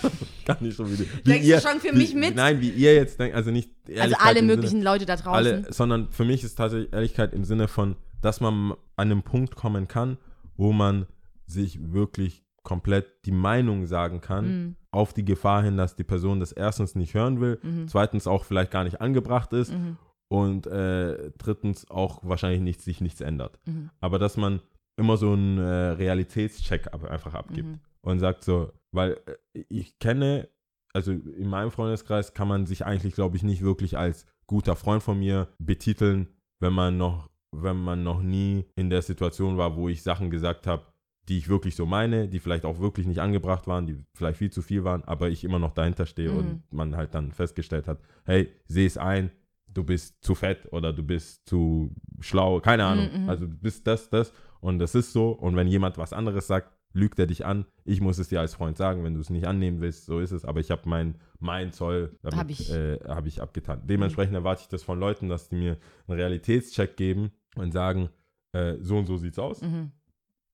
gar 0.45 0.61
nicht 0.61 0.75
so, 0.75 0.89
wie 0.91 0.97
du. 0.97 1.03
Wie 1.03 1.21
Denkst 1.29 1.47
du 1.47 1.61
schon 1.61 1.79
für 1.79 1.93
wie, 1.93 1.97
mich 1.99 2.15
mit? 2.15 2.35
Nein, 2.35 2.59
wie 2.59 2.69
ihr 2.69 2.93
jetzt 2.95 3.19
denkt, 3.19 3.35
also 3.35 3.51
nicht 3.51 3.69
Also 3.87 3.99
Ehrlichkeit 3.99 4.25
alle 4.27 4.39
im 4.39 4.45
Sinne- 4.47 4.55
möglichen 4.55 4.81
Leute 4.81 5.05
da 5.05 5.15
draußen. 5.15 5.33
alle, 5.33 5.71
sondern 5.73 6.11
für 6.11 6.25
mich 6.25 6.43
ist 6.43 6.55
tatsächlich 6.55 6.91
Ehrlichkeit 6.91 7.33
im 7.33 7.43
Sinne 7.43 7.67
von, 7.67 7.95
dass 8.21 8.41
man 8.41 8.71
an 8.71 8.77
einem 9.11 9.23
Punkt 9.23 9.55
kommen 9.55 9.87
kann, 9.87 10.17
wo 10.57 10.71
man 10.73 11.05
sich 11.45 11.93
wirklich 11.93 12.43
komplett 12.63 13.25
die 13.25 13.31
Meinung 13.31 13.85
sagen 13.85 14.19
kann, 14.21 14.45
Mhm. 14.47 14.75
auf 14.91 15.13
die 15.13 15.25
Gefahr 15.25 15.61
hin, 15.63 15.77
dass 15.77 15.95
die 15.95 16.03
Person 16.05 16.39
das 16.39 16.51
erstens 16.53 16.95
nicht 16.95 17.13
hören 17.13 17.39
will, 17.41 17.59
Mhm. 17.61 17.87
zweitens 17.87 18.25
auch 18.25 18.45
vielleicht 18.45 18.71
gar 18.71 18.83
nicht 18.85 18.99
angebracht 19.01 19.51
ist 19.53 19.71
Mhm. 19.73 19.97
Und 20.33 20.65
äh, 20.65 21.31
drittens 21.37 21.89
auch 21.91 22.19
wahrscheinlich 22.23 22.61
nicht, 22.61 22.81
sich 22.81 23.01
nichts 23.01 23.21
ändert. 23.21 23.59
Mhm. 23.67 23.91
Aber 24.01 24.17
dass 24.17 24.35
man 24.35 24.61
immer 24.97 25.15
so 25.17 25.33
einen 25.33 25.59
äh, 25.59 25.61
Realitätscheck 25.63 26.87
ab, 26.91 27.03
einfach 27.03 27.35
abgibt 27.35 27.69
Mhm. 27.69 27.79
und 28.01 28.19
sagt 28.19 28.43
so, 28.43 28.71
weil 28.91 29.17
äh, 29.53 29.63
ich 29.69 29.99
kenne, 29.99 30.49
also 30.93 31.11
in 31.11 31.49
meinem 31.49 31.69
Freundeskreis 31.71 32.33
kann 32.33 32.47
man 32.47 32.65
sich 32.65 32.85
eigentlich, 32.85 33.13
glaube 33.13 33.37
ich, 33.37 33.43
nicht 33.43 33.61
wirklich 33.61 33.97
als 33.97 34.25
guter 34.47 34.75
Freund 34.75 35.03
von 35.03 35.19
mir 35.19 35.49
betiteln, 35.59 36.27
wenn 36.59 36.73
man 36.73 36.97
noch, 36.97 37.29
wenn 37.55 37.77
man 37.77 38.03
noch 38.03 38.21
nie 38.23 38.65
in 38.75 38.89
der 38.89 39.01
Situation 39.03 39.57
war, 39.57 39.75
wo 39.75 39.87
ich 39.89 40.01
Sachen 40.01 40.31
gesagt 40.31 40.65
habe, 40.65 40.87
die 41.29 41.37
ich 41.37 41.47
wirklich 41.47 41.75
so 41.75 41.85
meine, 41.85 42.27
die 42.27 42.39
vielleicht 42.39 42.65
auch 42.65 42.79
wirklich 42.79 43.05
nicht 43.07 43.21
angebracht 43.21 43.67
waren, 43.67 43.85
die 43.87 43.97
vielleicht 44.15 44.39
viel 44.39 44.51
zu 44.51 44.61
viel 44.63 44.83
waren, 44.83 45.03
aber 45.05 45.29
ich 45.29 45.43
immer 45.43 45.59
noch 45.59 45.73
dahinter 45.73 46.05
stehe 46.07 46.31
Mhm. 46.31 46.37
und 46.37 46.73
man 46.73 46.95
halt 46.97 47.13
dann 47.13 47.31
festgestellt 47.31 47.87
hat, 47.87 47.99
hey, 48.25 48.51
seh 48.67 48.85
es 48.85 48.97
ein, 48.97 49.31
du 49.73 49.83
bist 49.83 50.23
zu 50.23 50.35
fett 50.35 50.71
oder 50.71 50.93
du 50.93 51.03
bist 51.03 51.47
zu 51.47 51.95
schlau, 52.19 52.59
keine 52.59 52.85
Ahnung. 52.85 53.09
Mhm, 53.13 53.23
mhm. 53.23 53.29
Also 53.29 53.47
du 53.47 53.55
bist 53.55 53.87
das, 53.87 54.09
das 54.09 54.33
und 54.59 54.79
das 54.79 54.95
ist 54.95 55.13
so. 55.13 55.31
Und 55.31 55.55
wenn 55.55 55.67
jemand 55.67 55.97
was 55.97 56.13
anderes 56.13 56.47
sagt, 56.47 56.71
lügt 56.93 57.17
er 57.19 57.27
dich 57.27 57.45
an. 57.45 57.65
Ich 57.85 58.01
muss 58.01 58.19
es 58.19 58.29
dir 58.29 58.39
als 58.39 58.53
Freund 58.53 58.77
sagen, 58.77 59.03
wenn 59.03 59.15
du 59.15 59.19
es 59.19 59.29
nicht 59.29 59.47
annehmen 59.47 59.81
willst, 59.81 60.05
so 60.05 60.19
ist 60.19 60.31
es. 60.31 60.45
Aber 60.45 60.59
ich 60.59 60.71
habe 60.71 60.83
mein, 60.85 61.17
mein 61.39 61.71
Zoll 61.71 62.17
damit, 62.21 62.39
Hab 62.39 62.49
ich. 62.49 62.71
Äh, 62.71 62.99
hab 63.07 63.25
ich 63.25 63.41
abgetan. 63.41 63.81
Dementsprechend 63.85 64.35
erwarte 64.35 64.61
ich 64.61 64.67
das 64.67 64.83
von 64.83 64.99
Leuten, 64.99 65.27
dass 65.27 65.49
die 65.49 65.55
mir 65.55 65.77
einen 66.07 66.17
Realitätscheck 66.19 66.95
geben 66.95 67.31
und 67.55 67.71
sagen, 67.71 68.09
äh, 68.53 68.75
so 68.79 68.97
und 68.97 69.07
so 69.07 69.17
sieht's 69.17 69.39
aus. 69.39 69.61
Mhm. 69.61 69.91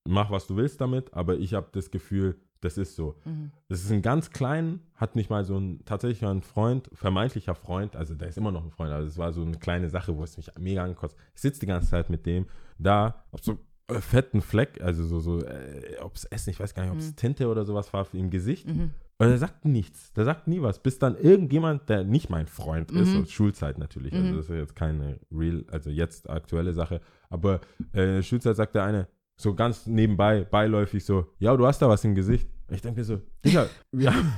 Mach, 0.07 0.31
was 0.31 0.47
du 0.47 0.55
willst 0.55 0.79
damit, 0.81 1.13
aber 1.13 1.37
ich 1.37 1.53
habe 1.53 1.67
das 1.73 1.91
Gefühl, 1.91 2.39
das 2.61 2.77
ist 2.77 2.95
so. 2.95 3.15
Mhm. 3.25 3.51
Das 3.67 3.81
ist 3.83 3.91
ein 3.91 4.01
ganz 4.01 4.31
klein, 4.31 4.79
hat 4.95 5.15
mich 5.15 5.29
mal 5.29 5.43
so 5.45 5.57
ein 5.57 5.83
tatsächlich 5.85 6.25
ein 6.29 6.41
Freund, 6.41 6.89
vermeintlicher 6.93 7.55
Freund, 7.55 7.95
also 7.95 8.15
der 8.15 8.27
ist 8.29 8.37
immer 8.37 8.51
noch 8.51 8.63
ein 8.63 8.71
Freund, 8.71 8.91
also 8.91 9.07
es 9.07 9.17
war 9.17 9.31
so 9.33 9.41
eine 9.41 9.57
kleine 9.57 9.89
Sache, 9.89 10.15
wo 10.17 10.23
es 10.23 10.37
mich 10.37 10.49
mega 10.59 10.83
ankotzt. 10.83 11.15
Ich 11.35 11.41
sitze 11.41 11.61
die 11.61 11.65
ganze 11.67 11.89
Zeit 11.89 12.09
mit 12.09 12.25
dem 12.25 12.45
da, 12.77 13.23
hab 13.31 13.43
so 13.43 13.57
äh, 13.87 14.01
fetten 14.01 14.41
Fleck, 14.41 14.81
also 14.81 15.03
so, 15.05 15.19
so 15.19 15.39
äh, 15.43 15.97
ob 16.01 16.15
es 16.15 16.25
Essen, 16.25 16.49
ich 16.51 16.59
weiß 16.59 16.73
gar 16.73 16.83
nicht, 16.83 16.91
ob 16.91 16.99
es 16.99 17.11
Mhm. 17.11 17.15
Tinte 17.15 17.47
oder 17.47 17.65
sowas 17.65 17.91
war 17.93 18.07
im 18.13 18.29
Gesicht. 18.29 18.67
Mhm. 18.67 18.91
Und 19.21 19.27
er 19.27 19.37
sagt 19.37 19.65
nichts. 19.65 20.13
Der 20.13 20.23
sagt 20.23 20.47
nie 20.47 20.61
was. 20.61 20.79
Bis 20.81 20.97
dann 20.97 21.17
irgendjemand, 21.17 21.89
der 21.89 22.05
nicht 22.05 22.29
mein 22.29 22.47
Freund 22.47 22.89
ist, 22.91 23.13
Mhm. 23.13 23.25
Schulzeit 23.25 23.77
natürlich, 23.77 24.13
also 24.13 24.31
Mhm. 24.31 24.37
das 24.37 24.45
ist 24.49 24.55
jetzt 24.55 24.75
keine 24.77 25.19
real, 25.29 25.65
also 25.71 25.89
jetzt 25.89 26.29
aktuelle 26.29 26.71
Sache, 26.73 27.01
aber 27.29 27.59
äh, 27.93 28.03
in 28.03 28.15
der 28.15 28.21
Schulzeit 28.23 28.55
sagt 28.55 28.75
der 28.75 28.83
eine 28.85 29.07
so 29.41 29.55
ganz 29.55 29.87
nebenbei, 29.87 30.43
beiläufig 30.43 31.05
so, 31.05 31.27
ja, 31.39 31.55
du 31.55 31.65
hast 31.65 31.81
da 31.81 31.87
was 31.87 32.03
im 32.03 32.13
Gesicht. 32.13 32.49
Ich 32.71 32.81
denke 32.81 32.99
mir 32.99 33.03
so, 33.05 33.19
Digga, 33.43 33.67
wir 33.91 34.13
haben 34.13 34.31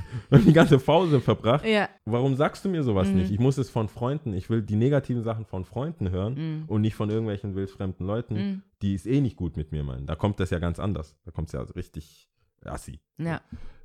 die 0.46 0.52
ganze 0.52 0.78
Pause 0.78 1.20
verbracht. 1.20 1.66
Ja. 1.66 1.88
Warum 2.06 2.36
sagst 2.36 2.64
du 2.64 2.68
mir 2.68 2.82
sowas 2.84 3.08
Mhm. 3.08 3.16
nicht? 3.16 3.30
Ich 3.32 3.38
muss 3.40 3.58
es 3.58 3.68
von 3.68 3.88
Freunden, 3.88 4.32
ich 4.32 4.48
will 4.48 4.62
die 4.62 4.76
negativen 4.76 5.22
Sachen 5.22 5.44
von 5.44 5.64
Freunden 5.64 6.10
hören 6.10 6.34
Mhm. 6.34 6.64
und 6.68 6.80
nicht 6.82 6.94
von 6.94 7.10
irgendwelchen 7.10 7.54
wildfremden 7.56 8.06
Leuten, 8.06 8.34
Mhm. 8.34 8.62
die 8.80 8.94
es 8.94 9.04
eh 9.04 9.20
nicht 9.20 9.36
gut 9.36 9.56
mit 9.56 9.72
mir 9.72 9.82
meinen. 9.84 10.06
Da 10.06 10.14
kommt 10.14 10.38
das 10.40 10.50
ja 10.50 10.60
ganz 10.60 10.78
anders. 10.78 11.16
Da 11.24 11.30
kommt 11.32 11.48
es 11.48 11.52
ja 11.52 11.62
richtig 11.62 12.30
assi. 12.64 13.00
Ja. 13.18 13.40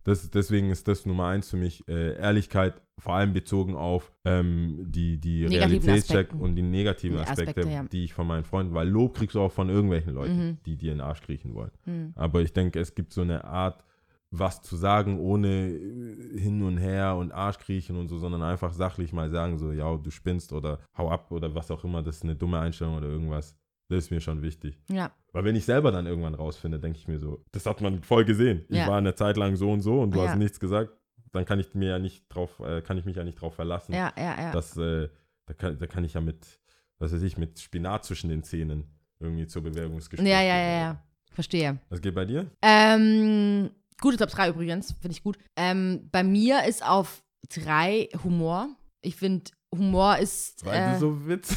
Das, 0.08 0.30
deswegen 0.30 0.70
ist 0.70 0.88
das 0.88 1.06
Nummer 1.06 1.26
eins 1.28 1.50
für 1.50 1.58
mich 1.58 1.86
äh, 1.90 2.16
Ehrlichkeit, 2.16 2.82
vor 2.98 3.16
allem 3.16 3.34
bezogen 3.34 3.76
auf 3.76 4.14
ähm, 4.24 4.86
die, 4.88 5.20
die 5.20 5.46
Realitätscheck 5.46 6.34
und 6.34 6.56
die 6.56 6.62
negativen 6.62 7.18
Die 7.18 7.24
Aspekte, 7.24 7.50
Aspekte, 7.50 7.70
ja. 7.70 7.84
die 7.84 8.06
ich 8.06 8.14
von 8.14 8.26
meinen 8.26 8.46
Freunden, 8.46 8.74
weil 8.74 8.88
Lob 8.88 9.18
kriegst 9.18 9.36
du 9.36 9.42
auch 9.42 9.52
von 9.52 9.68
irgendwelchen 9.68 10.14
Leuten, 10.14 10.38
Mhm. 10.38 10.58
die 10.66 10.78
dir 10.78 10.94
in 10.94 11.00
den 11.00 11.06
Arsch 11.06 11.20
kriechen 11.24 11.54
wollen. 11.54 11.72
Mhm. 11.84 12.14
Aber 12.16 12.40
ich 12.42 12.54
denke, 12.54 12.80
es 12.80 12.96
gibt 12.96 13.12
so 13.12 13.22
eine 13.22 13.44
Art, 13.44 13.84
was 14.32 14.62
zu 14.62 14.78
sagen, 14.78 15.20
ohne 15.20 15.72
äh, 15.72 16.40
hin 16.40 16.64
und 16.64 16.78
her 16.78 17.18
und 17.18 17.34
Arschkriechen 17.34 17.98
und 17.98 18.08
so, 18.08 18.18
sondern 18.18 18.44
einfach 18.44 18.72
sachlich 18.72 19.12
mal 19.12 19.30
sagen, 19.30 19.58
so, 19.58 19.74
ja, 19.74 19.94
du 19.98 20.10
spinnst 20.10 20.54
oder 20.54 20.80
hau 20.98 21.10
ab 21.12 21.32
oder 21.32 21.54
was 21.54 21.70
auch 21.70 21.84
immer, 21.84 22.02
das 22.02 22.16
ist 22.18 22.24
eine 22.24 22.38
dumme 22.38 22.60
Einstellung 22.60 22.96
oder 22.96 23.10
irgendwas. 23.10 23.58
Das 23.90 24.04
ist 24.06 24.12
mir 24.12 24.20
schon 24.22 24.42
wichtig. 24.42 24.78
Ja. 24.90 25.12
Weil 25.32 25.46
wenn 25.46 25.56
ich 25.56 25.66
selber 25.66 25.92
dann 25.92 26.06
irgendwann 26.08 26.36
rausfinde, 26.36 26.80
denke 26.80 26.98
ich 27.00 27.08
mir 27.08 27.20
so, 27.20 27.44
das 27.52 27.66
hat 27.66 27.80
man 27.82 28.04
voll 28.04 28.26
gesehen. 28.26 28.66
Ich 28.70 28.78
Ja. 28.78 28.88
war 28.88 28.98
eine 28.98 29.16
Zeit 29.16 29.38
lang 29.38 29.56
so 29.56 29.72
und 29.72 29.82
so 29.82 30.02
und 30.02 30.12
du 30.12 30.20
Ja. 30.22 30.30
hast 30.30 30.38
nichts 30.38 30.60
gesagt, 30.60 30.92
dann 31.32 31.46
kann 31.46 31.60
ich 31.60 31.74
mir 31.74 31.90
ja 31.90 32.00
nicht 32.00 32.26
drauf, 32.30 32.60
äh, 32.60 32.82
kann 32.82 32.98
ich 32.98 33.06
mich 33.06 33.16
ja 33.16 33.24
nicht 33.24 33.40
drauf 33.40 33.56
verlassen. 33.56 33.94
Ja, 33.94 34.12
ja, 34.18 34.36
ja. 34.42 34.52
Dass, 34.52 34.76
äh, 34.78 35.08
da, 35.46 35.54
kann, 35.54 35.78
da 35.80 35.88
kann 35.88 36.04
ich 36.04 36.16
ja 36.16 36.22
mit, 36.22 36.60
was 37.00 37.14
weiß 37.14 37.22
ich, 37.22 37.38
mit 37.38 37.60
Spinat 37.60 38.04
zwischen 38.06 38.30
den 38.30 38.44
Zähnen 38.44 38.86
irgendwie 39.20 39.48
zur 39.48 39.64
Bewerbungsgespräch. 39.64 40.28
ja, 40.30 40.42
ja, 40.42 40.58
ja, 40.58 40.80
ja. 40.80 41.04
Verstehe. 41.32 41.78
Was 41.90 42.02
geht 42.02 42.16
bei 42.16 42.26
dir? 42.26 42.50
Ähm, 42.62 43.70
gute 44.02 44.18
Top 44.18 44.30
3 44.30 44.50
übrigens, 44.50 44.92
finde 44.94 45.12
ich 45.12 45.24
gut. 45.24 45.38
Ähm, 45.56 46.10
bei 46.12 46.24
mir 46.24 46.66
ist 46.66 46.84
auf 46.86 47.24
3 47.50 48.10
Humor. 48.24 48.70
Ich 49.02 49.16
finde, 49.16 49.52
Humor 49.74 50.18
ist. 50.18 50.66
Weil 50.66 50.82
äh, 50.82 50.94
du 50.94 51.00
so 51.00 51.28
Witz. 51.28 51.56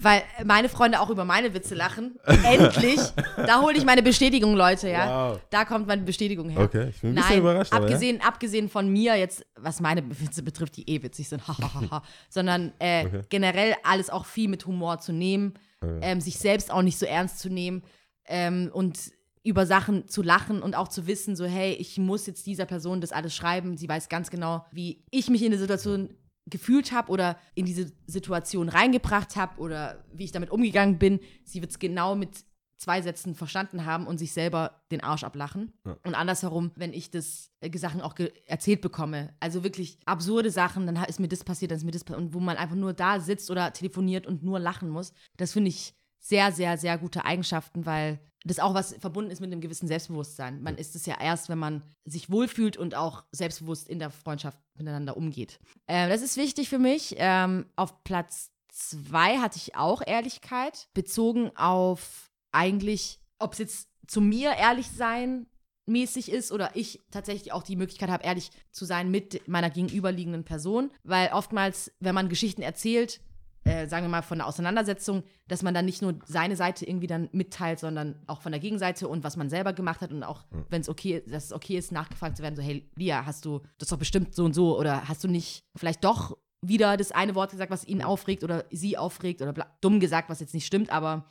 Weil 0.00 0.22
meine 0.44 0.68
Freunde 0.68 1.00
auch 1.00 1.10
über 1.10 1.24
meine 1.24 1.54
Witze 1.54 1.74
lachen. 1.74 2.18
Endlich! 2.26 3.00
Da 3.36 3.60
hole 3.62 3.76
ich 3.76 3.84
meine 3.84 4.02
Bestätigung, 4.02 4.54
Leute, 4.54 4.88
ja. 4.88 5.32
Wow. 5.32 5.40
Da 5.50 5.64
kommt 5.64 5.86
meine 5.86 6.02
Bestätigung 6.02 6.48
her. 6.50 6.60
Okay, 6.60 6.88
ich 6.90 7.00
bin 7.00 7.10
ein 7.10 7.14
bisschen 7.14 7.30
Nein, 7.30 7.38
überrascht. 7.40 7.72
aber 7.72 7.86
ja. 7.86 7.94
abgesehen, 7.94 8.20
abgesehen 8.20 8.68
von 8.68 8.88
mir 8.92 9.16
jetzt, 9.16 9.44
was 9.56 9.80
meine 9.80 10.02
Witze 10.20 10.42
betrifft, 10.42 10.76
die 10.76 10.88
eh 10.88 11.02
witzig 11.02 11.28
sind, 11.28 11.42
sondern 12.28 12.72
äh, 12.78 13.06
Okay. 13.06 13.22
generell 13.30 13.74
alles 13.82 14.10
auch 14.10 14.26
viel 14.26 14.48
mit 14.48 14.66
Humor 14.66 14.98
zu 14.98 15.12
nehmen, 15.12 15.54
Okay. 15.82 15.98
ähm, 16.02 16.20
sich 16.20 16.38
selbst 16.38 16.70
auch 16.70 16.82
nicht 16.82 16.98
so 16.98 17.06
ernst 17.06 17.38
zu 17.38 17.48
nehmen 17.48 17.82
ähm, 18.26 18.70
und 18.72 18.98
über 19.42 19.64
Sachen 19.64 20.06
zu 20.06 20.20
lachen 20.20 20.60
und 20.60 20.74
auch 20.76 20.88
zu 20.88 21.06
wissen, 21.06 21.34
so 21.34 21.46
hey, 21.46 21.72
ich 21.72 21.96
muss 21.96 22.26
jetzt 22.26 22.46
dieser 22.46 22.66
Person 22.66 23.00
das 23.00 23.12
alles 23.12 23.34
schreiben. 23.34 23.78
Sie 23.78 23.88
weiß 23.88 24.10
ganz 24.10 24.28
genau, 24.28 24.66
wie 24.72 25.02
ich 25.10 25.30
mich 25.30 25.42
in 25.42 25.50
der 25.52 25.58
Situation 25.58 26.10
gefühlt 26.46 26.92
habe 26.92 27.10
oder 27.10 27.38
in 27.54 27.66
diese 27.66 27.92
Situation 28.06 28.68
reingebracht 28.68 29.36
habe 29.36 29.60
oder 29.60 30.04
wie 30.12 30.24
ich 30.24 30.32
damit 30.32 30.50
umgegangen 30.50 30.98
bin. 30.98 31.20
Sie 31.44 31.60
wird 31.60 31.70
es 31.70 31.78
genau 31.78 32.14
mit 32.14 32.44
zwei 32.76 33.02
Sätzen 33.02 33.34
verstanden 33.34 33.84
haben 33.84 34.06
und 34.06 34.16
sich 34.16 34.32
selber 34.32 34.82
den 34.90 35.02
Arsch 35.02 35.22
ablachen. 35.22 35.74
Ja. 35.84 35.98
Und 36.02 36.14
andersherum, 36.14 36.70
wenn 36.76 36.94
ich 36.94 37.10
das 37.10 37.50
äh, 37.60 37.76
Sachen 37.76 38.00
auch 38.00 38.14
ge- 38.14 38.32
erzählt 38.46 38.80
bekomme, 38.80 39.34
also 39.38 39.62
wirklich 39.62 39.98
absurde 40.06 40.50
Sachen, 40.50 40.86
dann 40.86 40.96
ist 41.04 41.20
mir 41.20 41.28
das 41.28 41.44
passiert, 41.44 41.70
dann 41.70 41.78
ist 41.78 41.84
mir 41.84 41.90
das 41.90 42.04
passiert 42.04 42.24
und 42.24 42.32
wo 42.32 42.40
man 42.40 42.56
einfach 42.56 42.76
nur 42.76 42.94
da 42.94 43.20
sitzt 43.20 43.50
oder 43.50 43.72
telefoniert 43.74 44.26
und 44.26 44.42
nur 44.42 44.58
lachen 44.58 44.88
muss, 44.88 45.12
das 45.36 45.52
finde 45.52 45.68
ich 45.68 45.94
sehr, 46.18 46.52
sehr, 46.52 46.78
sehr 46.78 46.96
gute 46.96 47.24
Eigenschaften, 47.26 47.84
weil 47.84 48.18
das 48.44 48.58
auch 48.58 48.74
was 48.74 48.94
verbunden 48.98 49.30
ist 49.30 49.40
mit 49.40 49.52
einem 49.52 49.60
gewissen 49.60 49.86
Selbstbewusstsein. 49.86 50.62
Man 50.62 50.76
ist 50.76 50.96
es 50.96 51.06
ja 51.06 51.20
erst, 51.20 51.48
wenn 51.48 51.58
man 51.58 51.82
sich 52.04 52.30
wohlfühlt 52.30 52.76
und 52.76 52.94
auch 52.94 53.24
selbstbewusst 53.32 53.88
in 53.88 53.98
der 53.98 54.10
Freundschaft 54.10 54.58
miteinander 54.76 55.16
umgeht. 55.16 55.58
Äh, 55.86 56.08
das 56.08 56.22
ist 56.22 56.36
wichtig 56.36 56.68
für 56.68 56.78
mich. 56.78 57.14
Ähm, 57.18 57.66
auf 57.76 58.02
Platz 58.04 58.50
zwei 58.68 59.38
hatte 59.38 59.58
ich 59.58 59.76
auch 59.76 60.02
Ehrlichkeit, 60.06 60.88
bezogen 60.94 61.50
auf 61.56 62.30
eigentlich, 62.52 63.20
ob 63.38 63.52
es 63.52 63.58
jetzt 63.58 63.88
zu 64.06 64.20
mir 64.20 64.52
ehrlich 64.52 64.88
sein 64.88 65.46
mäßig 65.86 66.30
ist 66.30 66.52
oder 66.52 66.70
ich 66.74 67.00
tatsächlich 67.10 67.52
auch 67.52 67.62
die 67.62 67.76
Möglichkeit 67.76 68.10
habe, 68.10 68.24
ehrlich 68.24 68.50
zu 68.70 68.84
sein 68.84 69.10
mit 69.10 69.46
meiner 69.48 69.70
gegenüberliegenden 69.70 70.44
Person. 70.44 70.90
Weil 71.02 71.30
oftmals, 71.32 71.92
wenn 72.00 72.14
man 72.14 72.28
Geschichten 72.28 72.62
erzählt, 72.62 73.20
äh, 73.64 73.86
sagen 73.86 74.06
wir 74.06 74.10
mal 74.10 74.22
von 74.22 74.40
einer 74.40 74.48
Auseinandersetzung, 74.48 75.22
dass 75.48 75.62
man 75.62 75.74
dann 75.74 75.84
nicht 75.84 76.02
nur 76.02 76.18
seine 76.24 76.56
Seite 76.56 76.86
irgendwie 76.86 77.06
dann 77.06 77.28
mitteilt, 77.32 77.78
sondern 77.78 78.16
auch 78.26 78.40
von 78.40 78.52
der 78.52 78.60
Gegenseite 78.60 79.06
und 79.06 79.22
was 79.22 79.36
man 79.36 79.50
selber 79.50 79.72
gemacht 79.72 80.00
hat 80.00 80.12
und 80.12 80.22
auch, 80.22 80.44
wenn 80.70 80.80
es 80.80 80.88
okay, 80.88 81.22
dass 81.26 81.46
es 81.46 81.52
okay 81.52 81.76
ist, 81.76 81.92
nachgefragt 81.92 82.36
zu 82.36 82.42
werden, 82.42 82.56
so, 82.56 82.62
hey, 82.62 82.88
Lia, 82.96 83.26
hast 83.26 83.44
du 83.44 83.60
das 83.78 83.88
doch 83.88 83.98
bestimmt 83.98 84.34
so 84.34 84.44
und 84.44 84.54
so 84.54 84.78
oder 84.78 85.08
hast 85.08 85.22
du 85.24 85.28
nicht 85.28 85.64
vielleicht 85.76 86.04
doch 86.04 86.36
wieder 86.62 86.96
das 86.96 87.12
eine 87.12 87.34
Wort 87.34 87.52
gesagt, 87.52 87.70
was 87.70 87.86
ihn 87.86 88.02
aufregt 88.02 88.44
oder 88.44 88.64
sie 88.70 88.98
aufregt 88.98 89.42
oder 89.42 89.54
dumm 89.80 90.00
gesagt, 90.00 90.28
was 90.28 90.40
jetzt 90.40 90.54
nicht 90.54 90.66
stimmt, 90.66 90.90
aber 90.90 91.26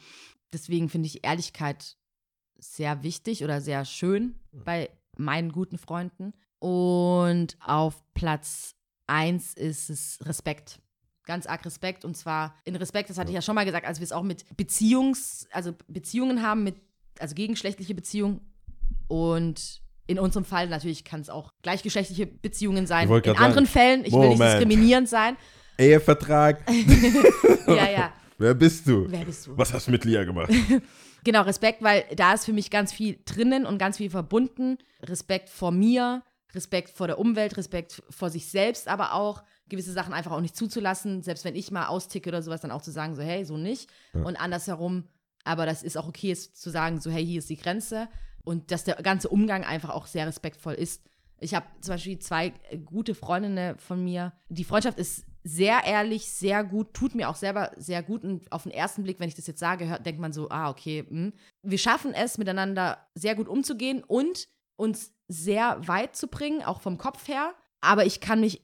deswegen 0.53 0.89
finde 0.89 1.07
ich 1.07 1.23
Ehrlichkeit 1.23 1.97
sehr 2.57 3.03
wichtig 3.03 3.43
oder 3.43 3.61
sehr 3.61 3.85
schön 3.85 4.35
bei 4.51 4.89
meinen 5.17 5.51
guten 5.51 5.77
Freunden. 5.77 6.33
Und 6.59 7.57
auf 7.61 8.03
Platz 8.13 8.75
eins 9.07 9.53
ist 9.53 9.89
es 9.89 10.19
Respekt. 10.23 10.79
Ganz 11.29 11.45
arg 11.45 11.63
Respekt. 11.63 12.05
Und 12.05 12.17
zwar 12.17 12.55
in 12.65 12.75
Respekt, 12.75 13.11
das 13.11 13.19
hatte 13.19 13.29
ich 13.29 13.35
ja 13.35 13.43
schon 13.43 13.53
mal 13.53 13.63
gesagt, 13.63 13.85
als 13.85 13.99
wir 13.99 14.03
es 14.03 14.11
auch 14.11 14.23
mit 14.23 14.45
Beziehungs-, 14.57 15.45
also 15.51 15.75
Beziehungen 15.87 16.41
haben, 16.41 16.63
mit, 16.63 16.73
also 17.19 17.35
gegengeschlechtliche 17.35 17.93
Beziehungen. 17.93 18.41
Und 19.07 19.83
in 20.07 20.17
unserem 20.17 20.43
Fall 20.43 20.67
natürlich 20.69 21.03
kann 21.03 21.21
es 21.21 21.29
auch 21.29 21.53
gleichgeschlechtliche 21.61 22.25
Beziehungen 22.25 22.87
sein. 22.87 23.07
In 23.07 23.37
anderen 23.37 23.67
Fällen, 23.67 24.05
ich 24.05 24.11
will 24.11 24.29
nicht 24.29 24.39
Moment. 24.39 24.53
diskriminierend 24.53 25.07
sein. 25.07 25.37
Ehevertrag. 25.77 26.63
Ja, 27.67 27.87
ja. 27.87 28.13
Wer 28.39 28.55
bist 28.55 28.87
du? 28.87 29.05
Wer 29.07 29.25
bist 29.25 29.45
du? 29.45 29.55
Was 29.55 29.71
hast 29.71 29.85
du 29.85 29.91
mit 29.91 30.03
Lia 30.05 30.23
gemacht? 30.23 30.51
Genau, 31.25 31.41
Respekt, 31.41 31.83
weil 31.83 32.05
da 32.15 32.33
ist 32.33 32.45
für 32.45 32.53
mich 32.53 32.71
ganz 32.71 32.93
viel 32.93 33.19
drinnen 33.25 33.65
und 33.65 33.77
ganz 33.77 33.97
viel 33.97 34.09
verbunden. 34.09 34.77
Respekt 35.03 35.49
vor 35.49 35.71
mir, 35.71 36.23
Respekt 36.55 36.89
vor 36.89 37.07
der 37.07 37.19
Umwelt, 37.19 37.57
Respekt 37.57 38.01
vor 38.09 38.29
sich 38.29 38.47
selbst, 38.47 38.87
aber 38.87 39.13
auch 39.13 39.43
gewisse 39.69 39.93
Sachen 39.93 40.13
einfach 40.13 40.31
auch 40.31 40.41
nicht 40.41 40.55
zuzulassen. 40.55 41.21
Selbst 41.23 41.45
wenn 41.45 41.55
ich 41.55 41.71
mal 41.71 41.87
austicke 41.87 42.29
oder 42.29 42.41
sowas, 42.41 42.61
dann 42.61 42.71
auch 42.71 42.81
zu 42.81 42.91
sagen, 42.91 43.15
so, 43.15 43.21
hey, 43.21 43.45
so 43.45 43.57
nicht. 43.57 43.89
Und 44.13 44.35
andersherum, 44.35 45.05
aber 45.43 45.65
das 45.65 45.83
ist 45.83 45.97
auch 45.97 46.07
okay, 46.07 46.31
ist 46.31 46.61
zu 46.61 46.69
sagen, 46.69 46.99
so, 46.99 47.09
hey, 47.09 47.25
hier 47.25 47.39
ist 47.39 47.49
die 47.49 47.57
Grenze. 47.57 48.07
Und 48.43 48.71
dass 48.71 48.83
der 48.83 48.95
ganze 48.95 49.29
Umgang 49.29 49.63
einfach 49.63 49.89
auch 49.89 50.07
sehr 50.07 50.27
respektvoll 50.27 50.73
ist. 50.73 51.03
Ich 51.39 51.53
habe 51.53 51.65
zum 51.81 51.93
Beispiel 51.93 52.19
zwei 52.19 52.53
äh, 52.69 52.77
gute 52.77 53.15
Freundinnen 53.15 53.77
von 53.77 54.03
mir. 54.03 54.33
Die 54.49 54.63
Freundschaft 54.63 54.97
ist 54.97 55.25
sehr 55.43 55.83
ehrlich, 55.85 56.29
sehr 56.31 56.63
gut, 56.63 56.93
tut 56.93 57.15
mir 57.15 57.29
auch 57.29 57.35
selber 57.35 57.71
sehr 57.77 58.03
gut. 58.03 58.23
Und 58.23 58.51
auf 58.51 58.63
den 58.63 58.71
ersten 58.71 59.03
Blick, 59.03 59.19
wenn 59.19 59.29
ich 59.29 59.35
das 59.35 59.47
jetzt 59.47 59.59
sage, 59.59 59.87
hört, 59.87 60.05
denkt 60.05 60.19
man 60.19 60.33
so, 60.33 60.49
ah, 60.49 60.69
okay. 60.69 61.05
Hm. 61.07 61.33
Wir 61.63 61.77
schaffen 61.77 62.13
es, 62.13 62.37
miteinander 62.37 62.97
sehr 63.15 63.35
gut 63.35 63.47
umzugehen 63.47 64.03
und 64.03 64.47
uns 64.75 65.13
sehr 65.27 65.87
weit 65.87 66.15
zu 66.15 66.27
bringen, 66.27 66.63
auch 66.63 66.81
vom 66.81 66.97
Kopf 66.97 67.27
her. 67.27 67.53
Aber 67.81 68.05
ich 68.05 68.19
kann 68.19 68.41
mich 68.41 68.61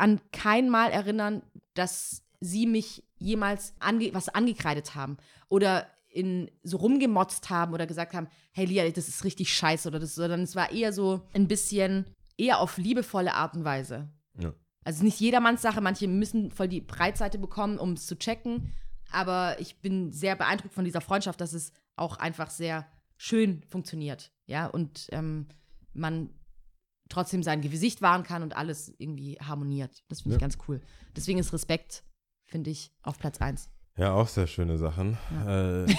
an 0.00 0.20
kein 0.32 0.70
Mal 0.70 0.90
erinnern, 0.90 1.42
dass 1.74 2.22
sie 2.40 2.66
mich 2.66 3.04
jemals 3.18 3.74
ange 3.80 4.14
was 4.14 4.30
angekreidet 4.30 4.94
haben 4.94 5.18
oder 5.48 5.86
in 6.08 6.50
so 6.62 6.78
rumgemotzt 6.78 7.50
haben 7.50 7.74
oder 7.74 7.86
gesagt 7.86 8.14
haben, 8.14 8.28
hey 8.52 8.64
Lia, 8.64 8.88
das 8.90 9.08
ist 9.08 9.24
richtig 9.24 9.54
scheiße 9.54 9.88
oder 9.88 10.00
das, 10.00 10.14
sondern 10.14 10.42
es 10.42 10.56
war 10.56 10.72
eher 10.72 10.92
so 10.92 11.28
ein 11.34 11.46
bisschen 11.46 12.06
eher 12.36 12.60
auf 12.60 12.78
liebevolle 12.78 13.34
Art 13.34 13.54
und 13.54 13.64
Weise. 13.64 14.08
Ja. 14.38 14.52
Also 14.84 15.04
nicht 15.04 15.20
jedermanns 15.20 15.62
Sache, 15.62 15.80
manche 15.80 16.08
müssen 16.08 16.50
voll 16.50 16.66
die 16.66 16.80
Breitseite 16.80 17.38
bekommen, 17.38 17.78
um 17.78 17.92
es 17.92 18.06
zu 18.06 18.18
checken, 18.18 18.72
aber 19.12 19.60
ich 19.60 19.80
bin 19.80 20.10
sehr 20.12 20.34
beeindruckt 20.34 20.74
von 20.74 20.84
dieser 20.84 21.02
Freundschaft, 21.02 21.40
dass 21.40 21.52
es 21.52 21.72
auch 21.96 22.16
einfach 22.16 22.50
sehr 22.50 22.86
schön 23.18 23.62
funktioniert, 23.68 24.32
ja, 24.46 24.66
und 24.66 25.08
ähm, 25.12 25.46
man 25.92 26.30
trotzdem 27.10 27.42
sein 27.42 27.60
Gesicht 27.60 28.00
wahren 28.00 28.22
kann 28.22 28.42
und 28.42 28.56
alles 28.56 28.94
irgendwie 28.98 29.36
harmoniert. 29.40 30.02
Das 30.08 30.22
finde 30.22 30.36
ich 30.36 30.40
Ja. 30.40 30.46
ganz 30.46 30.56
cool. 30.68 30.80
Deswegen 31.14 31.38
ist 31.38 31.52
Respekt, 31.52 32.02
finde 32.46 32.70
ich, 32.70 32.92
auf 33.02 33.18
Platz 33.18 33.40
1. 33.40 33.68
Ja, 33.98 34.12
auch 34.14 34.28
sehr 34.28 34.46
schöne 34.46 34.78
Sachen. 34.78 35.18
Äh, 35.46 35.86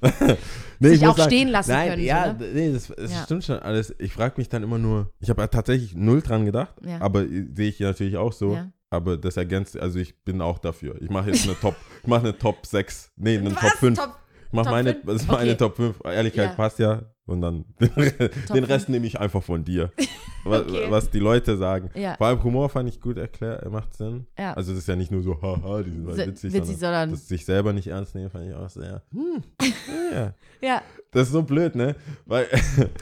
Sich 0.80 0.92
ich 0.94 1.00
muss 1.02 1.18
auch 1.20 1.24
stehen 1.26 1.48
lassen 1.48 1.70
nein, 1.72 1.90
können, 1.90 2.04
Ja, 2.04 2.36
so, 2.38 2.44
nee, 2.44 2.72
das, 2.72 2.86
das 2.88 3.12
Ja. 3.12 3.24
stimmt 3.24 3.44
schon 3.44 3.58
alles. 3.58 3.94
Ich 3.98 4.12
frage 4.12 4.34
mich 4.38 4.48
dann 4.48 4.62
immer 4.62 4.78
nur, 4.78 5.12
ich 5.20 5.28
habe 5.28 5.48
tatsächlich 5.50 5.94
null 5.94 6.22
dran 6.22 6.44
gedacht, 6.44 6.74
Ja. 6.84 7.00
aber 7.00 7.22
äh, 7.24 7.46
sehe 7.54 7.68
ich 7.68 7.80
natürlich 7.80 8.16
auch 8.16 8.32
so. 8.32 8.54
Ja. 8.54 8.70
Aber 8.90 9.18
das 9.18 9.36
ergänzt, 9.36 9.76
also 9.78 9.98
ich 9.98 10.24
bin 10.24 10.40
auch 10.40 10.58
dafür. 10.58 11.00
Ich 11.02 11.10
mache 11.10 11.30
jetzt 11.30 11.44
eine 11.44 11.58
Top, 11.58 11.76
ich 12.02 12.08
mache 12.08 12.20
eine 12.20 12.38
Top 12.38 12.64
6, 12.64 13.12
nee, 13.16 13.36
eine 13.36 13.54
Was? 13.54 13.60
Top 13.60 13.70
5. 13.72 13.98
Top, 13.98 14.18
mach 14.52 14.62
Top 14.64 14.72
meine, 14.72 14.92
fünf? 14.94 15.04
das 15.06 15.14
ist 15.22 15.28
meine 15.28 15.50
Okay. 15.50 15.56
Top 15.56 15.76
5. 15.76 16.00
Ehrlichkeit 16.04 16.50
Ja. 16.50 16.54
passt 16.56 16.78
ja. 16.78 17.02
Und 17.28 17.40
dann 17.42 17.64
den 17.80 18.64
Rest 18.64 18.86
fünf. 18.86 18.88
nehme 18.88 19.06
ich 19.06 19.20
einfach 19.20 19.42
von 19.42 19.64
dir. 19.64 19.92
Was, 20.44 20.62
Okay. 20.62 20.86
was 20.88 21.10
die 21.10 21.18
Leute 21.18 21.56
sagen. 21.58 21.90
Ja. 21.94 22.14
Vor 22.16 22.28
allem 22.28 22.42
Humor 22.42 22.68
fand 22.70 22.88
ich 22.88 23.00
gut 23.00 23.18
erklärt, 23.18 23.70
macht 23.70 23.92
Sinn. 23.94 24.26
Ja. 24.38 24.54
Also 24.54 24.70
das 24.72 24.78
ist 24.80 24.88
ja 24.88 24.96
nicht 24.96 25.10
nur 25.10 25.20
so, 25.22 25.42
haha, 25.42 25.82
die 25.82 25.90
sind 25.90 26.06
halt 26.06 26.16
So- 26.16 26.26
witzig, 26.26 26.52
witzig, 26.54 26.78
sondern 26.78 27.10
sondern- 27.10 27.16
sich 27.16 27.44
selber 27.44 27.72
nicht 27.74 27.88
ernst 27.88 28.14
nehmen, 28.14 28.30
fand 28.30 28.46
ich 28.48 28.54
auch 28.54 28.68
sehr, 28.70 29.02
hm, 29.12 29.42
ja. 30.12 30.34
Ja. 30.62 30.82
Das 31.10 31.26
ist 31.26 31.32
so 31.32 31.42
blöd, 31.42 31.74
ne? 31.74 31.96
Weil, 32.26 32.46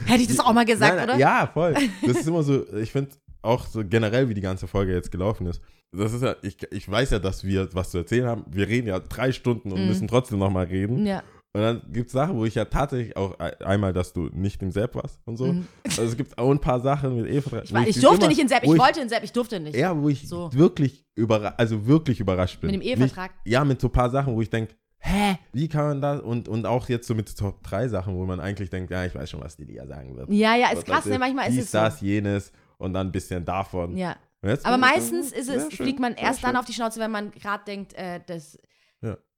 Hätte 0.05 0.21
ich 0.21 0.27
das 0.27 0.39
auch 0.39 0.51
mal 0.53 0.65
gesagt, 0.65 0.95
Nein, 0.95 1.09
oder? 1.09 1.17
Ja, 1.17 1.49
voll. 1.53 1.73
Das 2.05 2.17
ist 2.17 2.27
immer 2.27 2.41
so, 2.43 2.65
ich 2.75 2.91
finde 2.91 3.11
auch 3.41 3.65
so 3.67 3.83
generell, 3.85 4.27
wie 4.29 4.33
die 4.33 4.41
ganze 4.41 4.67
Folge 4.67 4.93
jetzt 4.93 5.11
gelaufen 5.11 5.45
ist. 5.47 5.61
Das 5.93 6.11
ist 6.13 6.23
ja, 6.23 6.35
ich, 6.41 6.57
ich 6.71 6.89
weiß 6.89 7.11
ja, 7.11 7.19
dass 7.19 7.43
wir 7.43 7.69
was 7.75 7.91
zu 7.91 7.99
erzählen 7.99 8.25
haben. 8.25 8.45
Wir 8.49 8.67
reden 8.67 8.87
ja 8.87 8.99
drei 8.99 9.31
Stunden 9.31 9.71
und 9.71 9.81
Mhm. 9.81 9.87
müssen 9.87 10.07
trotzdem 10.07 10.39
nochmal 10.39 10.65
reden. 10.65 11.05
Ja. 11.05 11.21
Und 11.53 11.61
dann 11.61 11.81
gibt 11.91 12.07
es 12.07 12.13
Sachen, 12.13 12.35
wo 12.37 12.45
ich 12.45 12.53
ja 12.55 12.65
tatsächlich 12.65 13.17
auch 13.17 13.39
ein- 13.39 13.53
einmal, 13.61 13.91
dass 13.93 14.13
du 14.13 14.29
nicht 14.31 14.61
im 14.61 14.71
Sepp 14.71 14.93
warst 14.95 15.19
und 15.25 15.37
so. 15.37 15.45
Mhm. 15.53 15.67
Also 15.85 16.03
es 16.03 16.15
gibt 16.17 16.37
auch 16.37 16.51
ein 16.51 16.59
paar 16.59 16.79
Sachen 16.81 17.15
mit 17.21 17.31
Eva. 17.31 17.63
Ich, 17.63 17.73
war, 17.73 17.87
ich 17.87 17.99
durfte 17.99 18.27
nicht 18.27 18.39
in 18.39 18.47
Sepp, 18.47 18.63
ich 18.63 18.77
wollte 18.77 19.01
in 19.01 19.09
Sepp, 19.09 19.23
ich 19.23 19.31
durfte 19.31 19.59
nicht. 19.59 19.75
Ja, 19.75 19.99
wo 19.99 20.07
ich 20.09 20.27
So. 20.27 20.51
wirklich 20.53 21.05
überra 21.15 21.55
also 21.57 21.87
wirklich 21.87 22.19
überrascht 22.19 22.61
bin. 22.61 22.71
Mit 22.71 22.81
dem 22.81 22.87
Ehevertrag? 22.87 23.31
Nicht, 23.43 23.53
ja, 23.53 23.65
mit 23.65 23.81
so 23.81 23.87
ein 23.87 23.91
paar 23.91 24.11
Sachen, 24.11 24.35
wo 24.35 24.41
ich 24.41 24.49
denke, 24.51 24.75
hä, 24.99 25.37
wie 25.53 25.67
kann 25.67 25.85
man 25.87 26.01
das? 26.01 26.21
Und, 26.21 26.47
und 26.47 26.65
auch 26.67 26.89
jetzt 26.89 27.07
so 27.07 27.15
mit 27.15 27.35
Top 27.35 27.63
3 27.63 27.87
Sachen, 27.87 28.15
wo 28.15 28.25
man 28.25 28.39
eigentlich 28.39 28.69
denkt, 28.69 28.91
ja, 28.91 29.05
ich 29.05 29.15
weiß 29.15 29.27
schon, 29.29 29.41
was 29.41 29.55
die 29.57 29.63
Liga 29.63 29.87
sagen 29.87 30.15
wird. 30.15 30.29
Ja, 30.29 30.55
ja, 30.55 30.67
ist 30.67 30.77
Was 30.79 30.85
krass, 30.85 31.05
ne? 31.05 31.13
ich, 31.13 31.19
Manchmal 31.19 31.47
ist 31.49 31.55
dies, 31.55 31.63
es 31.65 31.71
so. 31.71 31.77
das, 31.79 32.01
jenes 32.01 32.51
und 32.77 32.93
dann 32.93 33.07
ein 33.07 33.11
bisschen 33.11 33.43
davon. 33.45 33.97
Ja. 33.97 34.15
Aber 34.63 34.75
ich 34.75 34.81
meistens 34.81 35.31
dann- 35.31 35.39
ist 35.39 35.49
es, 35.49 35.61
schön, 35.63 35.71
fliegt 35.71 35.99
man 35.99 36.13
erst 36.13 36.43
dann 36.43 36.51
schön. 36.51 36.59
auf 36.59 36.65
die 36.65 36.73
Schnauze, 36.73 36.99
wenn 36.99 37.09
man 37.11 37.31
gerade 37.31 37.63
denkt, 37.65 37.93
äh, 37.93 38.19
das. 38.27 38.59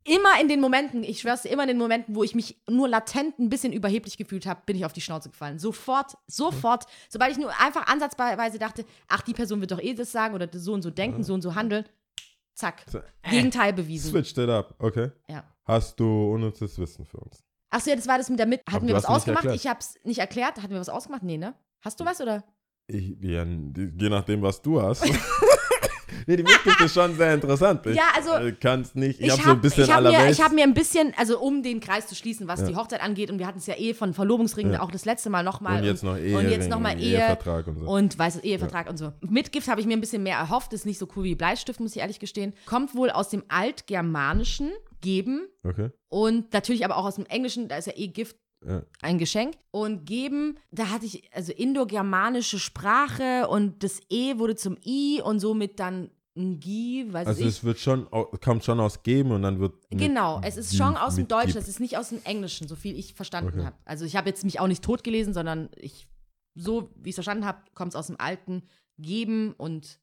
Immer 0.10 0.42
in 0.42 0.48
den 0.48 0.60
Momenten, 0.60 1.04
ich 1.04 1.20
schwör's 1.20 1.44
dir, 1.44 1.50
immer 1.50 1.64
in 1.64 1.68
den 1.68 1.78
Momenten, 1.78 2.16
wo 2.16 2.24
ich 2.24 2.34
mich 2.34 2.60
nur 2.68 2.88
latent 2.88 3.38
ein 3.38 3.50
bisschen 3.50 3.72
überheblich 3.72 4.18
gefühlt 4.18 4.48
habe, 4.48 4.62
bin 4.66 4.76
ich 4.76 4.84
auf 4.84 4.92
die 4.92 5.02
Schnauze 5.02 5.30
gefallen. 5.30 5.60
Sofort, 5.60 6.18
sofort. 6.26 6.86
Sobald 7.10 7.32
ich 7.32 7.38
nur 7.38 7.52
einfach 7.60 7.86
ansatzweise 7.86 8.58
dachte, 8.58 8.86
ach, 9.08 9.22
die 9.22 9.34
Person 9.34 9.62
wird 9.62 9.70
doch 9.70 9.80
eh 9.80 9.94
das 9.94 10.12
sagen 10.12 10.34
oder 10.34 10.50
so 10.52 10.74
und 10.74 10.82
so 10.82 10.90
denken, 10.90 11.24
so 11.24 11.36
und 11.36 11.44
so 11.44 11.54
handeln, 11.54 11.86
zack. 12.56 12.86
So, 12.90 12.98
äh, 12.98 13.30
Gegenteil 13.30 13.72
bewiesen. 13.72 14.10
Switched 14.10 14.40
it 14.40 14.50
up, 14.50 14.74
okay. 14.80 15.12
Ja. 15.30 15.44
Hast 15.66 16.00
du 16.00 16.34
unnützes 16.34 16.80
Wissen 16.80 17.06
für 17.06 17.18
uns? 17.18 17.44
Ach 17.70 17.80
so, 17.80 17.92
ja, 17.92 17.96
das 17.96 18.08
war 18.08 18.18
das 18.18 18.32
mit 18.32 18.40
der 18.40 18.48
Mit. 18.48 18.62
Hatten 18.68 18.88
wir 18.88 18.96
was 18.96 19.06
ausgemacht? 19.06 19.46
Ich 19.46 19.68
hab's 19.68 19.94
nicht 20.04 20.18
erklärt. 20.18 20.58
Hatten 20.58 20.72
wir 20.72 20.80
was 20.80 20.90
ausgemacht? 20.90 21.22
Nee, 21.22 21.38
ne? 21.38 21.54
Hast 21.82 22.00
du 22.00 22.06
was 22.06 22.20
oder? 22.20 22.44
Ich, 22.88 23.16
ja, 23.22 23.46
je 23.46 24.10
nachdem, 24.10 24.42
was 24.42 24.60
du 24.60 24.82
hast. 24.82 25.06
nee, 26.30 26.38
die 26.38 26.44
Mitgift 26.44 26.80
ist 26.82 26.94
schon 26.94 27.16
sehr 27.18 27.34
interessant. 27.34 27.86
Ich, 27.88 27.96
Ja, 27.96 28.04
also, 28.16 28.32
äh, 28.34 28.52
kann's 28.54 28.96
nicht. 28.96 29.20
Ich, 29.20 29.26
Ich 29.28 29.32
habe 29.34 29.42
so 29.44 29.50
ein 29.52 29.62
bisschen 29.62 29.84
ich 29.84 29.90
hab 29.90 29.98
aller 29.98 30.12
mir, 30.12 30.30
ich 30.30 30.42
hab 30.42 30.52
mir 30.54 30.64
ein 30.64 30.74
bisschen, 30.74 31.14
also 31.18 31.40
um 31.40 31.64
den 31.64 31.80
Kreis 31.80 32.08
zu 32.08 32.16
schließen, 32.16 32.48
was 32.48 32.62
Ja. 32.62 32.68
die 32.68 32.76
Hochzeit 32.76 33.02
angeht, 33.02 33.32
und 33.32 33.40
wir 33.40 33.48
hatten 33.48 33.58
es 33.60 33.66
ja 33.68 33.76
eh 33.78 33.94
von 33.94 34.14
Verlobungsringen 34.14 34.74
Ja. 34.74 34.82
auch 34.82 34.92
das 34.92 35.06
letzte 35.06 35.30
Mal 35.30 35.44
nochmal. 35.44 35.80
und 35.80 35.86
jetzt 35.86 36.04
noch 36.04 36.18
Ehe, 36.18 36.38
und 36.38 36.50
jetzt 36.50 36.70
noch 36.70 36.80
mal 36.80 36.98
Ehe 37.00 37.18
Ehevertrag 37.18 37.68
und 37.68 37.80
so. 37.80 37.86
Und 37.90 38.18
weißt 38.20 38.38
du, 38.38 38.48
Ehevertrag 38.48 38.90
und 38.90 38.98
so. 38.98 39.12
Mitgift 39.22 39.68
habe 39.68 39.82
ich 39.82 39.88
mir 39.88 39.94
ein 39.98 40.02
bisschen 40.02 40.24
mehr 40.24 40.38
erhofft. 40.38 40.72
Ist 40.74 40.86
nicht 40.86 41.00
so 41.00 41.08
cool 41.16 41.24
wie 41.24 41.36
Bleistift, 41.36 41.80
muss 41.80 41.96
ich 41.96 42.02
ehrlich 42.02 42.20
gestehen. 42.20 42.54
Kommt 42.66 42.96
wohl 42.96 43.10
aus 43.10 43.30
dem 43.30 43.44
Altgermanischen, 43.48 44.72
geben. 45.02 45.48
okay. 45.64 45.90
Und 46.10 46.54
natürlich 46.54 46.84
aber 46.86 46.98
auch 46.98 47.06
aus 47.06 47.16
dem 47.16 47.26
Englischen, 47.26 47.68
da 47.68 47.78
ist 47.78 47.88
ja 47.88 47.94
eh 47.96 48.08
Gift 48.08 48.36
Ja. 48.68 48.82
ein 49.02 49.18
Geschenk. 49.18 49.56
Und 49.72 50.06
geben, 50.06 50.58
da 50.72 50.90
hatte 50.90 51.06
ich 51.06 51.30
also 51.34 51.54
indogermanische 51.54 52.60
Sprache 52.60 53.48
und 53.48 53.84
das 53.84 54.02
E 54.10 54.38
wurde 54.38 54.56
zum 54.56 54.78
I 54.86 55.22
und 55.24 55.40
somit 55.40 55.80
dann 55.80 56.10
ein 56.40 56.60
Gi, 56.60 57.06
weiß 57.12 57.28
Also 57.28 57.42
ich. 57.42 57.48
es 57.48 57.64
wird 57.64 57.78
schon, 57.80 58.08
kommt 58.42 58.64
schon 58.64 58.80
aus 58.80 59.04
geben 59.04 59.32
und 59.32 59.42
dann 59.44 59.60
wird. 59.60 59.76
Genau, 59.92 60.40
es 60.44 60.58
ist 60.58 60.76
schon 60.76 60.96
aus 60.98 61.16
dem 61.16 61.24
mit 61.24 61.32
Deutschen, 61.32 61.58
es 61.58 61.68
ist 61.68 61.80
nicht 61.80 61.98
aus 61.98 62.10
dem 62.10 62.22
Englischen, 62.24 62.68
so 62.68 62.76
viel 62.76 62.98
ich 62.98 63.14
verstanden 63.14 63.50
Okay. 63.60 63.66
habe. 63.66 63.76
Also 63.86 64.06
ich 64.06 64.16
habe 64.16 64.30
jetzt 64.30 64.44
mich 64.46 64.60
auch 64.60 64.68
nicht 64.68 64.84
tot 64.84 65.04
gelesen, 65.04 65.34
sondern 65.34 65.70
ich, 65.76 66.08
so 66.56 66.90
wie 66.96 67.10
ich 67.10 67.14
es 67.14 67.16
verstanden 67.18 67.46
habe, 67.46 67.60
kommt 67.76 67.92
es 67.92 67.96
aus 67.96 68.08
dem 68.08 68.20
Alten 68.20 68.64
geben 68.98 69.54
und 69.58 70.00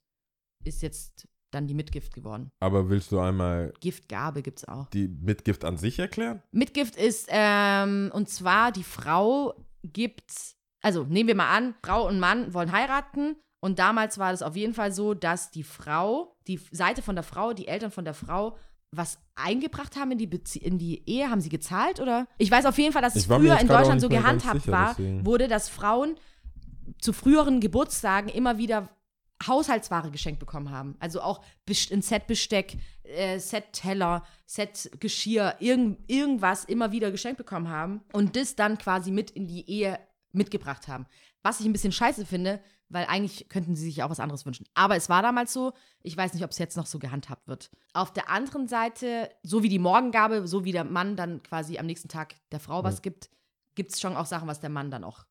ist 0.64 0.82
jetzt 0.82 1.26
dann 1.52 1.66
die 1.66 1.74
Mitgift 1.74 2.12
geworden. 2.12 2.50
Aber 2.60 2.90
willst 2.90 3.12
du 3.12 3.18
einmal 3.20 3.72
Giftgabe 3.80 4.42
gibt 4.42 4.58
es 4.58 4.64
auch. 4.68 4.88
die 4.90 5.08
Mitgift 5.08 5.64
an 5.64 5.78
sich 5.78 5.98
erklären? 5.98 6.42
Mitgift 6.52 6.96
ist, 6.96 7.28
ähm, 7.30 8.10
und 8.12 8.28
zwar 8.28 8.72
die 8.72 8.82
Frau 8.82 9.54
gibt, 9.84 10.30
also 10.82 11.04
nehmen 11.04 11.28
wir 11.28 11.34
mal 11.36 11.56
an, 11.56 11.74
Frau 11.84 12.06
und 12.08 12.18
Mann 12.20 12.52
wollen 12.52 12.72
heiraten. 12.72 13.36
Und 13.66 13.80
damals 13.80 14.16
war 14.18 14.30
das 14.30 14.42
auf 14.42 14.54
jeden 14.54 14.74
Fall 14.74 14.92
so, 14.92 15.12
dass 15.12 15.50
die 15.50 15.64
Frau, 15.64 16.36
die 16.46 16.60
Seite 16.70 17.02
von 17.02 17.16
der 17.16 17.24
Frau, 17.24 17.52
die 17.52 17.66
Eltern 17.66 17.90
von 17.90 18.04
der 18.04 18.14
Frau, 18.14 18.56
was 18.92 19.18
eingebracht 19.34 19.96
haben 19.96 20.12
in 20.12 20.18
die, 20.18 20.28
Bezie 20.28 20.60
in 20.60 20.78
die 20.78 21.02
Ehe, 21.10 21.28
haben 21.28 21.40
sie 21.40 21.48
gezahlt 21.48 21.98
oder? 21.98 22.28
Ich 22.38 22.48
weiß 22.48 22.64
auf 22.64 22.78
jeden 22.78 22.92
Fall, 22.92 23.02
dass 23.02 23.16
es 23.16 23.26
früher 23.26 23.58
in 23.58 23.66
Deutschland 23.66 24.00
so 24.00 24.08
gehandhabt 24.08 24.60
sicher, 24.60 24.70
war, 24.72 24.88
deswegen. 24.90 25.26
wurde, 25.26 25.48
dass 25.48 25.68
Frauen 25.68 26.14
zu 27.00 27.12
früheren 27.12 27.58
Geburtstagen 27.58 28.28
immer 28.28 28.56
wieder 28.56 28.88
Haushaltsware 29.44 30.12
geschenkt 30.12 30.38
bekommen 30.38 30.70
haben. 30.70 30.94
Also 31.00 31.20
auch 31.20 31.42
ein 31.68 32.02
Set 32.02 32.28
Besteck, 32.28 32.76
äh, 33.02 33.40
Set 33.40 33.72
Teller, 33.72 34.22
Set 34.46 34.92
Geschirr, 35.00 35.56
irgend, 35.58 36.08
irgendwas 36.08 36.62
immer 36.62 36.92
wieder 36.92 37.10
geschenkt 37.10 37.38
bekommen 37.38 37.68
haben 37.68 38.02
und 38.12 38.36
das 38.36 38.54
dann 38.54 38.78
quasi 38.78 39.10
mit 39.10 39.32
in 39.32 39.48
die 39.48 39.68
Ehe 39.68 39.98
mitgebracht 40.30 40.86
haben. 40.86 41.06
Was 41.46 41.60
ich 41.60 41.66
ein 41.66 41.72
bisschen 41.72 41.92
scheiße 41.92 42.26
finde, 42.26 42.60
weil 42.88 43.06
eigentlich 43.06 43.48
könnten 43.48 43.76
sie 43.76 43.84
sich 43.84 44.02
auch 44.02 44.10
was 44.10 44.18
anderes 44.20 44.44
wünschen. 44.46 44.66
Aber 44.74 44.96
es 44.96 45.08
war 45.08 45.22
damals 45.22 45.52
so, 45.52 45.72
ich 46.02 46.16
weiß 46.16 46.34
nicht, 46.34 46.42
ob 46.44 46.50
es 46.50 46.58
jetzt 46.58 46.76
noch 46.76 46.86
so 46.86 46.98
gehandhabt 46.98 47.46
wird. 47.46 47.70
Auf 47.92 48.12
der 48.12 48.28
anderen 48.30 48.66
Seite, 48.66 49.30
so 49.42 49.62
wie 49.62 49.68
die 49.68 49.78
Morgengabe, 49.78 50.46
so 50.48 50.64
wie 50.64 50.72
der 50.72 50.84
Mann 50.84 51.14
dann 51.16 51.42
quasi 51.42 51.78
am 51.78 51.86
nächsten 51.86 52.08
Tag 52.08 52.34
der 52.50 52.58
Frau 52.60 52.82
was 52.84 53.00
gibt, 53.02 53.30
gibt 53.76 53.92
es 53.92 54.00
schon 54.00 54.16
auch 54.16 54.26
Sachen, 54.26 54.48
was 54.48 54.58
der 54.60 54.70
Mann 54.70 54.90
dann 54.90 55.04
auch 55.04 55.24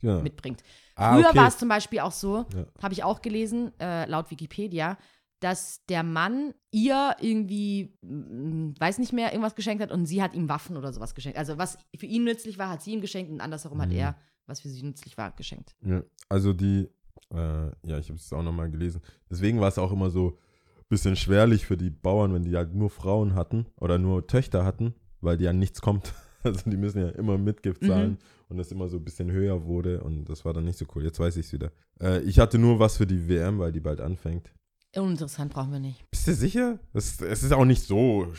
Ja. 0.00 0.20
mitbringt. 0.20 0.62
Ah, 0.94 1.14
Früher 1.14 1.28
okay. 1.30 1.38
war 1.38 1.48
es 1.48 1.58
zum 1.58 1.68
Beispiel 1.68 2.00
auch 2.00 2.12
so, 2.12 2.46
Ja. 2.54 2.66
habe 2.82 2.94
ich 2.94 3.02
auch 3.04 3.20
gelesen, 3.22 3.72
äh, 3.80 4.06
laut 4.08 4.30
Wikipedia, 4.30 4.96
dass 5.40 5.84
der 5.86 6.02
Mann 6.02 6.54
ihr 6.70 7.14
irgendwie, 7.20 7.98
mm, 8.02 8.72
weiß 8.78 8.98
nicht 8.98 9.12
mehr, 9.12 9.32
irgendwas 9.32 9.54
geschenkt 9.54 9.82
hat 9.82 9.92
und 9.92 10.06
sie 10.06 10.22
hat 10.22 10.34
ihm 10.34 10.48
Waffen 10.48 10.76
oder 10.78 10.92
sowas 10.92 11.14
geschenkt. 11.14 11.38
Also 11.38 11.58
was 11.58 11.76
für 11.98 12.06
ihn 12.06 12.24
nützlich 12.24 12.56
war, 12.58 12.68
hat 12.70 12.82
sie 12.82 12.92
ihm 12.92 13.00
geschenkt 13.02 13.30
und 13.30 13.40
andersherum 13.42 13.80
hat 13.82 13.90
Mhm. 13.90 13.96
er, 13.96 14.16
was 14.46 14.60
für 14.60 14.68
sie 14.68 14.82
nützlich 14.82 15.16
war, 15.18 15.32
geschenkt. 15.32 15.74
Ja, 15.84 16.02
also 16.28 16.52
die, 16.52 16.88
äh, 17.32 17.36
ja, 17.84 17.98
ich 17.98 18.08
habe 18.08 18.18
es 18.18 18.32
auch 18.32 18.42
nochmal 18.42 18.70
gelesen. 18.70 19.00
Deswegen 19.30 19.60
war 19.60 19.68
es 19.68 19.78
auch 19.78 19.92
immer 19.92 20.10
so 20.10 20.38
ein 20.78 20.84
bisschen 20.88 21.16
schwerlich 21.16 21.66
für 21.66 21.76
die 21.76 21.90
Bauern, 21.90 22.32
wenn 22.34 22.44
die 22.44 22.56
halt 22.56 22.74
nur 22.74 22.90
Frauen 22.90 23.34
hatten 23.34 23.66
oder 23.80 23.98
nur 23.98 24.26
Töchter 24.26 24.64
hatten, 24.64 24.94
weil 25.20 25.36
die 25.36 25.48
an 25.48 25.58
nichts 25.58 25.80
kommt. 25.80 26.12
Also 26.44 26.70
die 26.70 26.76
müssen 26.76 27.00
ja 27.00 27.08
immer 27.08 27.38
Mitgift 27.38 27.82
Mhm. 27.82 27.86
zahlen 27.88 28.18
und 28.48 28.56
das 28.56 28.70
immer 28.70 28.86
so 28.88 28.98
ein 28.98 29.04
bisschen 29.04 29.32
höher 29.32 29.64
wurde 29.64 30.00
und 30.04 30.26
das 30.26 30.44
war 30.44 30.52
dann 30.52 30.64
nicht 30.64 30.78
so 30.78 30.84
cool. 30.94 31.02
Jetzt 31.02 31.18
weiß 31.18 31.36
ich 31.38 31.46
es 31.46 31.52
wieder. 31.52 31.72
Äh, 32.00 32.20
ich 32.20 32.38
hatte 32.38 32.56
nur 32.56 32.78
was 32.78 32.98
für 32.98 33.06
die 33.06 33.26
WM, 33.28 33.58
weil 33.58 33.72
die 33.72 33.80
bald 33.80 34.00
anfängt. 34.00 34.52
Uninteressant 34.94 35.52
brauchen 35.52 35.72
wir 35.72 35.80
nicht. 35.80 36.08
Bist 36.08 36.28
du 36.28 36.34
sicher? 36.34 36.78
Es, 36.92 37.20
es 37.20 37.42
ist 37.42 37.52
auch 37.52 37.64
nicht 37.64 37.82
so. 37.82 38.32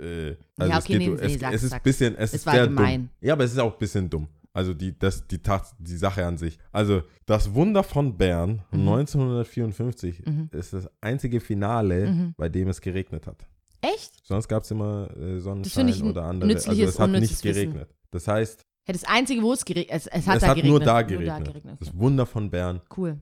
Äh, 0.00 0.34
also 0.56 0.72
Ja, 0.72 0.78
es 0.78 0.84
okay, 0.86 0.98
nee, 0.98 1.08
um- 1.08 1.14
nee, 1.14 1.20
es, 1.34 1.38
sag, 1.40 1.54
es 1.54 1.62
ist 1.62 1.72
ein 1.72 1.82
bisschen, 1.84 2.14
es, 2.16 2.30
Es 2.30 2.34
ist 2.40 2.46
war 2.46 2.66
gemein. 2.66 3.00
dumm. 3.02 3.08
Ja, 3.20 3.34
aber 3.34 3.44
es 3.44 3.52
ist 3.52 3.58
auch 3.58 3.72
ein 3.74 3.78
bisschen 3.78 4.10
dumm. 4.10 4.26
Also 4.54 4.74
die, 4.74 4.98
das, 4.98 5.26
die, 5.26 5.38
Tat, 5.42 5.74
die 5.78 5.96
Sache 5.96 6.26
an 6.26 6.36
sich. 6.36 6.58
Also 6.72 7.02
das 7.26 7.54
Wunder 7.54 7.82
von 7.82 8.16
Bern 8.18 8.62
Mhm. 8.70 8.80
1954 8.88 10.24
Mhm. 10.26 10.48
ist 10.52 10.72
das 10.74 10.88
einzige 11.00 11.40
Finale, 11.40 12.10
Mhm. 12.10 12.34
bei 12.36 12.48
dem 12.48 12.68
es 12.68 12.80
geregnet 12.80 13.26
hat. 13.26 13.46
Echt? 13.80 14.12
Sonst 14.24 14.48
gab 14.48 14.62
es 14.62 14.70
immer 14.70 15.08
äh, 15.16 15.40
Sonnenschein 15.40 16.02
oder 16.02 16.24
andere. 16.24 16.52
Also 16.54 16.70
es 16.70 16.98
hat 16.98 17.10
nicht 17.10 17.18
unnützes 17.18 17.44
Wissen. 17.44 17.54
geregnet. 17.72 17.94
Das 18.10 18.28
heißt, 18.28 18.64
Ja, 18.86 18.92
das 18.92 19.04
Einzige, 19.04 19.42
wo 19.42 19.52
es 19.52 19.64
geregnet 19.64 19.96
es, 19.96 20.06
es 20.08 20.26
hat 20.26 20.36
es 20.36 20.40
da 20.42 20.48
hat 20.48 20.56
geregnet. 20.56 20.70
nur 20.70 20.80
da 20.80 21.02
geregnet. 21.02 21.44
geregnet. 21.46 21.76
Das 21.80 21.96
Wunder 21.96 22.26
von 22.26 22.50
Bern. 22.50 22.80
Cool, 22.96 23.18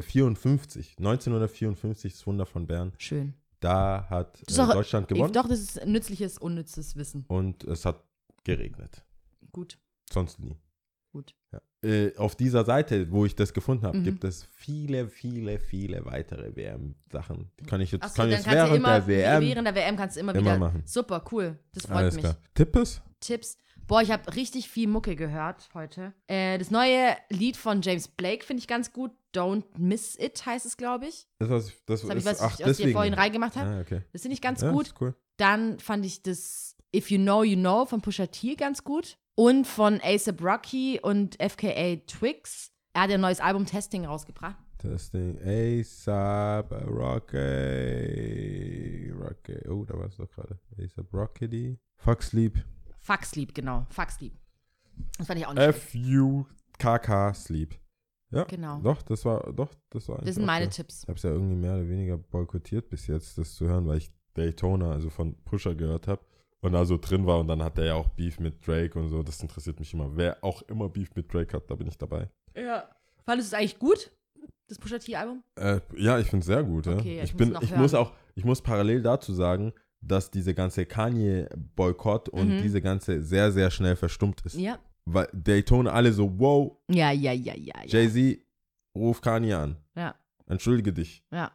54, 0.00 0.96
1954, 0.98 2.12
das 2.12 2.26
Wunder 2.26 2.46
von 2.46 2.66
Bern. 2.66 2.92
schön. 2.98 3.34
Da 3.60 4.06
hat 4.08 4.40
äh, 4.50 4.54
Deutschland 4.56 5.06
gewonnen. 5.08 5.34
Doch, 5.34 5.46
das 5.46 5.60
ist 5.60 5.84
nützliches, 5.86 6.38
unnützes 6.38 6.96
Wissen. 6.96 7.26
und 7.28 7.62
es 7.64 7.84
hat 7.84 8.02
geregnet. 8.42 9.04
Gut, 9.52 9.76
Sonst 10.12 10.38
nie. 10.40 10.56
gut. 11.12 11.34
Ja. 11.52 11.60
Äh, 11.82 12.16
auf 12.18 12.36
dieser 12.36 12.64
Seite, 12.64 13.10
wo 13.10 13.24
ich 13.26 13.34
das 13.34 13.52
gefunden 13.52 13.84
habe, 13.84 13.98
Mhm. 13.98 14.04
gibt 14.04 14.22
es 14.24 14.44
viele, 14.54 15.08
viele, 15.08 15.58
viele 15.58 16.04
weitere 16.04 16.54
WM-Sachen. 16.54 17.50
Die 17.58 17.64
kann 17.64 17.80
ich 17.80 17.90
jetzt, 17.90 18.04
Achso, 18.04 18.16
kann 18.22 18.30
jetzt 18.30 18.46
während 18.48 18.76
immer, 18.76 19.00
der 19.00 19.06
WM. 19.08 19.40
während 19.42 19.66
der 19.66 19.74
WM 19.74 19.96
kannst 19.96 20.14
du 20.16 20.20
immer, 20.20 20.32
immer 20.34 20.42
wieder. 20.52 20.58
machen. 20.58 20.82
Super, 20.86 21.24
cool. 21.32 21.58
Das 21.72 21.86
freut 21.86 21.96
Alles 21.96 22.14
mich. 22.14 22.22
klar. 22.22 22.36
Tippes? 22.54 23.02
Tipps. 23.18 23.56
Boah, 23.88 24.02
ich 24.02 24.12
habe 24.12 24.36
richtig 24.36 24.68
viel 24.68 24.86
Mucke 24.86 25.16
gehört 25.16 25.68
heute. 25.74 26.12
Äh, 26.28 26.58
das 26.58 26.70
neue 26.70 27.16
Lied 27.28 27.56
von 27.56 27.82
James 27.82 28.06
Blake 28.06 28.44
finde 28.44 28.60
ich 28.60 28.68
ganz 28.68 28.92
gut. 28.92 29.10
Don't 29.34 29.64
Miss 29.76 30.16
It 30.16 30.44
heißt 30.46 30.66
es, 30.66 30.76
glaube 30.76 31.06
ich. 31.08 31.26
Das, 31.40 31.48
was, 31.50 31.66
das, 31.86 32.00
Das 32.02 32.10
habe 32.10 32.18
ich, 32.20 32.24
was, 32.24 32.40
ach, 32.40 32.60
ich, 32.60 32.66
was 32.66 32.78
ich 32.78 32.92
vorhin 32.92 33.14
reingemacht 33.14 33.56
habe. 33.56 33.68
Ah, 33.68 33.80
okay. 33.80 34.02
Das 34.12 34.22
finde 34.22 34.34
ich 34.34 34.40
ganz 34.40 34.60
ja, 34.62 34.70
gut. 34.70 34.94
Cool. 35.00 35.14
Dann 35.38 35.80
fand 35.80 36.06
ich 36.06 36.22
das 36.22 36.76
If 36.94 37.10
You 37.10 37.18
Know, 37.18 37.42
You 37.42 37.56
Know 37.56 37.84
von 37.86 38.00
Pusha 38.00 38.26
T 38.26 38.54
ganz 38.54 38.84
gut. 38.84 39.16
Und 39.40 39.66
von 39.66 40.02
ASAP 40.02 40.42
Rocky 40.42 41.00
und 41.02 41.38
FKA 41.42 41.96
Twix. 42.06 42.72
Er 42.92 43.04
hat 43.04 43.10
ein 43.10 43.22
neues 43.22 43.40
Album 43.40 43.64
Testing 43.64 44.04
rausgebracht. 44.04 44.58
Testing 44.76 45.38
ASAP, 45.42 46.70
Rocky, 46.86 47.40
Rocket. 49.12 49.66
Oh, 49.66 49.86
da 49.86 49.98
war 49.98 50.08
es 50.08 50.16
doch 50.18 50.30
gerade. 50.30 50.58
A$AP 50.78 51.06
Rockety. 51.14 51.78
Fuck 51.96 52.22
Sleep. 52.22 52.62
Fuck 52.98 53.24
Sleep, 53.24 53.54
genau. 53.54 53.86
Fuck 53.88 54.10
Sleep. 54.10 54.34
Das 55.16 55.26
fand 55.26 55.40
ich 55.40 55.46
auch 55.46 55.54
nicht. 55.54 55.62
F-U-K-K 55.62 57.32
Sleep. 57.32 57.74
Ja, 58.32 58.44
Genau. 58.44 58.80
doch, 58.80 59.00
das 59.00 59.24
war, 59.24 59.50
doch, 59.54 59.74
das 59.88 60.06
war 60.10 60.18
Das 60.18 60.34
sind 60.34 60.44
meine 60.44 60.66
okay. 60.66 60.74
Tipps. 60.74 61.04
Ich 61.04 61.08
habe 61.08 61.16
es 61.16 61.22
ja 61.22 61.30
irgendwie 61.30 61.56
mehr 61.56 61.76
oder 61.76 61.88
weniger 61.88 62.18
boykottiert 62.18 62.90
bis 62.90 63.06
jetzt, 63.06 63.38
das 63.38 63.54
zu 63.54 63.66
hören, 63.66 63.86
weil 63.86 63.96
ich 63.96 64.12
Daytona, 64.34 64.92
also 64.92 65.08
von 65.08 65.34
Pusher 65.44 65.74
gehört 65.74 66.08
habe 66.08 66.20
und 66.60 66.72
da 66.72 66.84
so 66.84 66.96
drin 66.98 67.26
war 67.26 67.38
und 67.40 67.48
dann 67.48 67.62
hat 67.62 67.78
er 67.78 67.84
ja 67.86 67.94
auch 67.94 68.08
Beef 68.10 68.38
mit 68.38 68.66
Drake 68.66 68.98
und 68.98 69.08
so. 69.08 69.22
Das 69.22 69.40
interessiert 69.42 69.78
mich 69.80 69.92
immer. 69.94 70.14
Wer 70.16 70.42
auch 70.42 70.62
immer 70.62 70.88
Beef 70.88 71.10
mit 71.14 71.32
Drake 71.32 71.56
hat, 71.56 71.70
da 71.70 71.74
bin 71.74 71.88
ich 71.88 71.96
dabei. 71.98 72.28
Ja. 72.56 72.88
Fandest 73.24 73.52
du 73.52 73.56
es 73.56 73.60
eigentlich 73.60 73.78
gut? 73.78 74.10
Das 74.68 74.78
Pusha 74.78 74.98
T-Album? 74.98 75.42
Äh, 75.56 75.80
ja, 75.96 76.18
ich 76.18 76.26
finde 76.28 76.40
es 76.40 76.46
sehr 76.46 76.62
gut. 76.62 76.86
Ja. 76.86 76.92
Okay, 76.96 77.16
ja, 77.16 77.22
ich 77.24 77.30
ich 77.30 77.32
muss 77.34 77.38
bin, 77.38 77.58
ich 77.62 77.70
hören. 77.72 77.80
muss 77.80 77.94
auch, 77.94 78.12
ich 78.34 78.44
muss 78.44 78.62
parallel 78.62 79.02
dazu 79.02 79.32
sagen, 79.32 79.72
dass 80.00 80.30
diese 80.30 80.54
ganze 80.54 80.86
Kanye-Boykott 80.86 82.28
und 82.28 82.48
Mhm. 82.56 82.62
diese 82.62 82.80
ganze 82.80 83.22
sehr, 83.22 83.52
sehr 83.52 83.70
schnell 83.70 83.96
verstummt 83.96 84.40
ist. 84.44 84.54
Ja. 84.56 84.78
Weil 85.04 85.28
Daytona 85.32 85.92
alle 85.92 86.12
so, 86.12 86.38
wow, 86.38 86.76
Ja, 86.90 87.10
ja, 87.10 87.32
ja, 87.32 87.54
ja. 87.56 87.74
ja. 87.84 87.86
Jay-Z, 87.86 88.38
ruf 88.94 89.20
Kanye 89.20 89.54
an. 89.54 89.76
Ja. 89.96 90.14
Entschuldige 90.46 90.92
dich. 90.92 91.24
Ja. 91.32 91.50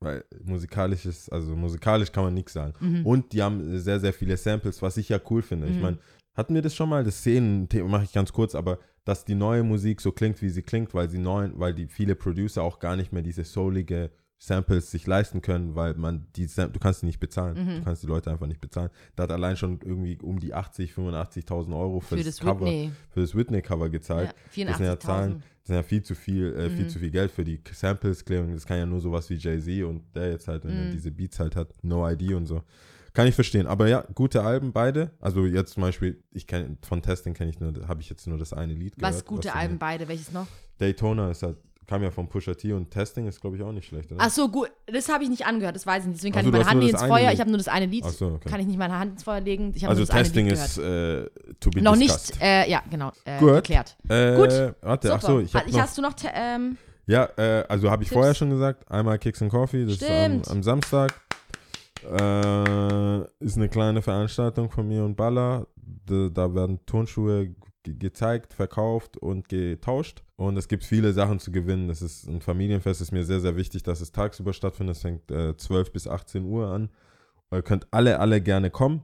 Weil 0.00 0.24
musikalisch 0.44 1.06
ist, 1.06 1.32
also 1.32 1.56
musikalisch 1.56 2.12
kann 2.12 2.24
man 2.24 2.34
nichts 2.34 2.52
sagen. 2.52 2.72
Mhm. 2.80 3.04
Und 3.06 3.32
die 3.32 3.42
haben 3.42 3.78
sehr, 3.80 3.98
sehr 3.98 4.12
viele 4.12 4.36
Samples, 4.36 4.80
was 4.80 4.96
ich 4.96 5.08
ja 5.08 5.20
cool 5.30 5.42
finde. 5.42 5.66
Ich 5.68 5.76
Mhm. 5.76 5.82
meine, 5.82 5.98
hatten 6.34 6.54
wir 6.54 6.62
das 6.62 6.74
schon 6.74 6.88
mal, 6.88 7.02
das 7.02 7.18
Szenen-Thema 7.18 7.88
mache 7.88 8.04
ich 8.04 8.12
ganz 8.12 8.32
kurz, 8.32 8.54
aber 8.54 8.78
dass 9.04 9.24
die 9.24 9.34
neue 9.34 9.64
Musik 9.64 10.00
so 10.00 10.12
klingt, 10.12 10.40
wie 10.40 10.50
sie 10.50 10.62
klingt, 10.62 10.94
weil 10.94 11.08
sie 11.10 11.18
neuen, 11.18 11.58
weil 11.58 11.74
die 11.74 11.88
viele 11.88 12.14
Producer 12.14 12.62
auch 12.62 12.78
gar 12.78 12.94
nicht 12.94 13.12
mehr 13.12 13.22
diese 13.22 13.42
soulige 13.42 14.10
Samples 14.40 14.90
sich 14.92 15.06
leisten 15.06 15.42
können, 15.42 15.74
weil 15.74 15.94
man 15.94 16.26
die 16.36 16.46
du 16.46 16.78
kannst 16.78 17.02
die 17.02 17.06
nicht 17.06 17.18
bezahlen. 17.18 17.56
Mhm. 17.56 17.78
Du 17.78 17.82
kannst 17.84 18.02
die 18.04 18.06
Leute 18.06 18.30
einfach 18.30 18.46
nicht 18.46 18.60
bezahlen. 18.60 18.90
Da 19.16 19.24
hat 19.24 19.32
allein 19.32 19.56
schon 19.56 19.80
irgendwie 19.84 20.16
um 20.22 20.38
die 20.38 20.54
80, 20.54 20.92
85.000 20.92 21.76
Euro 21.76 21.98
für, 22.00 22.10
Für 22.10 22.16
das, 22.16 22.36
das 22.36 22.40
Cover, 22.40 22.66
Whitney. 22.66 22.92
für 23.10 23.20
das 23.20 23.34
Whitney-Cover 23.34 23.88
gezahlt. 23.90 24.28
Ja, 24.54 24.66
Das 24.66 24.76
sind 24.78 24.86
ja 24.86 24.92
84.000. 24.94 25.00
Zahlen, 25.00 25.42
das 25.60 25.66
sind 25.66 25.76
ja 25.76 25.82
viel 25.82 26.02
zu 26.02 26.14
viel, 26.14 26.54
äh, 26.54 26.70
viel 26.70 26.84
Mhm. 26.84 26.88
zu 26.88 26.98
viel 27.00 27.10
Geld 27.10 27.30
für 27.32 27.44
die 27.44 27.60
Samples-Klärung. 27.70 28.52
Das 28.54 28.64
kann 28.64 28.78
ja 28.78 28.86
nur 28.86 29.00
sowas 29.00 29.28
wie 29.28 29.34
Jay-Z 29.34 29.82
und 29.84 30.02
der 30.14 30.30
jetzt 30.30 30.46
halt, 30.46 30.64
wenn 30.64 30.76
er 30.76 30.84
Mhm. 30.86 30.90
diese 30.92 31.10
Beats 31.10 31.40
halt 31.40 31.56
hat, 31.56 31.72
No 31.82 32.08
ID 32.08 32.34
und 32.34 32.46
so. 32.46 32.62
Kann 33.14 33.26
ich 33.26 33.34
verstehen. 33.34 33.66
Aber 33.66 33.88
ja, 33.88 34.06
gute 34.14 34.42
Alben, 34.44 34.72
beide. 34.72 35.10
Also 35.18 35.46
jetzt 35.46 35.72
zum 35.72 35.80
Beispiel, 35.80 36.22
ich 36.30 36.46
kenne 36.46 36.76
von 36.82 37.02
Testing 37.02 37.34
kenne 37.34 37.50
ich 37.50 37.58
nur, 37.58 37.72
habe 37.88 38.00
ich 38.00 38.08
jetzt 38.08 38.26
nur 38.28 38.38
das 38.38 38.52
eine 38.52 38.74
Lied 38.74 38.96
gehört. 38.96 39.14
Was 39.14 39.24
gute 39.24 39.48
von 39.48 39.58
Alben 39.58 39.78
beide? 39.78 40.06
Welches 40.06 40.30
noch? 40.30 40.46
Daytona 40.78 41.32
ist 41.32 41.42
halt, 41.42 41.56
kam 41.88 42.02
ja 42.02 42.10
von 42.10 42.28
Pusha 42.28 42.52
T 42.54 42.72
und 42.74 42.90
Testing 42.90 43.26
ist, 43.26 43.40
glaube 43.40 43.56
ich, 43.56 43.62
auch 43.62 43.72
nicht 43.72 43.86
schlecht, 43.88 44.12
oder? 44.12 44.20
Ach 44.22 44.30
so, 44.30 44.48
gut. 44.48 44.70
Das 44.86 45.08
habe 45.08 45.24
ich 45.24 45.30
nicht 45.30 45.46
angehört, 45.46 45.74
das 45.74 45.86
weiß 45.86 46.02
ich 46.02 46.08
nicht. 46.08 46.18
Deswegen 46.18 46.34
kann 46.34 46.44
so, 46.44 46.50
ich 46.50 46.52
meine 46.52 46.68
Hand 46.68 46.80
nicht 46.80 46.90
ins 46.92 47.02
Feuer. 47.02 47.20
Lied. 47.20 47.32
Ich 47.32 47.40
habe 47.40 47.50
nur 47.50 47.58
das 47.58 47.68
eine 47.68 47.86
Lied. 47.86 48.04
Ach 48.06 48.10
so, 48.10 48.26
okay. 48.26 48.48
Kann 48.48 48.60
ich 48.60 48.66
nicht 48.66 48.78
meine 48.78 48.98
Hand 48.98 49.12
ins 49.12 49.22
Feuer 49.22 49.40
legen. 49.40 49.74
Also 49.86 50.04
Testing 50.04 50.46
ist 50.48 50.76
äh, 50.78 51.26
to 51.58 51.70
be 51.70 51.80
Noch 51.82 51.96
discussed. 51.96 52.34
nicht, 52.34 52.42
äh, 52.42 52.70
ja, 52.70 52.82
genau, 52.90 53.10
äh, 53.24 53.38
Gut. 53.38 53.54
geklärt. 53.54 53.96
Äh, 54.08 54.36
Gut. 54.36 54.74
Warte, 54.82 55.14
ach 55.14 55.22
so, 55.22 55.40
ich 55.40 55.54
habe 55.54 55.70
noch, 55.70 55.78
Hast 55.80 55.96
du 55.96 56.02
noch, 56.02 56.14
ähm, 56.34 56.76
Ja, 57.06 57.26
äh, 57.38 57.64
also 57.68 57.90
habe 57.90 58.02
ich 58.02 58.10
Tipps? 58.10 58.18
vorher 58.18 58.34
schon 58.34 58.50
gesagt, 58.50 58.90
einmal 58.90 59.18
Kicks 59.18 59.40
and 59.40 59.50
Coffee, 59.50 59.86
das 59.86 59.96
Stimmt. 59.96 60.42
ist 60.42 60.50
am, 60.50 60.58
am 60.58 60.62
Samstag. 60.62 61.14
Äh, 62.04 63.20
ist 63.44 63.56
eine 63.56 63.68
kleine 63.68 64.02
Veranstaltung 64.02 64.70
von 64.70 64.86
mir 64.86 65.04
und 65.04 65.16
Balla. 65.16 65.66
Da, 66.06 66.28
da 66.32 66.54
werden 66.54 66.78
Turnschuhe 66.86 67.54
gezeigt, 67.96 68.54
verkauft 68.54 69.16
und 69.16 69.48
getauscht. 69.48 70.22
Und 70.36 70.56
es 70.56 70.68
gibt 70.68 70.84
viele 70.84 71.12
Sachen 71.12 71.38
zu 71.38 71.52
gewinnen. 71.52 71.88
Das 71.88 72.02
ist 72.02 72.26
ein 72.26 72.40
Familienfest, 72.40 73.00
ist 73.00 73.12
mir 73.12 73.24
sehr, 73.24 73.40
sehr 73.40 73.56
wichtig, 73.56 73.82
dass 73.82 74.00
es 74.00 74.12
tagsüber 74.12 74.52
stattfindet. 74.52 74.96
Es 74.96 75.02
fängt 75.02 75.30
äh, 75.30 75.56
12 75.56 75.92
bis 75.92 76.08
18 76.08 76.44
Uhr 76.44 76.68
an. 76.68 76.90
Ihr 77.52 77.62
könnt 77.62 77.86
alle, 77.90 78.20
alle 78.20 78.40
gerne 78.40 78.70
kommen. 78.70 79.02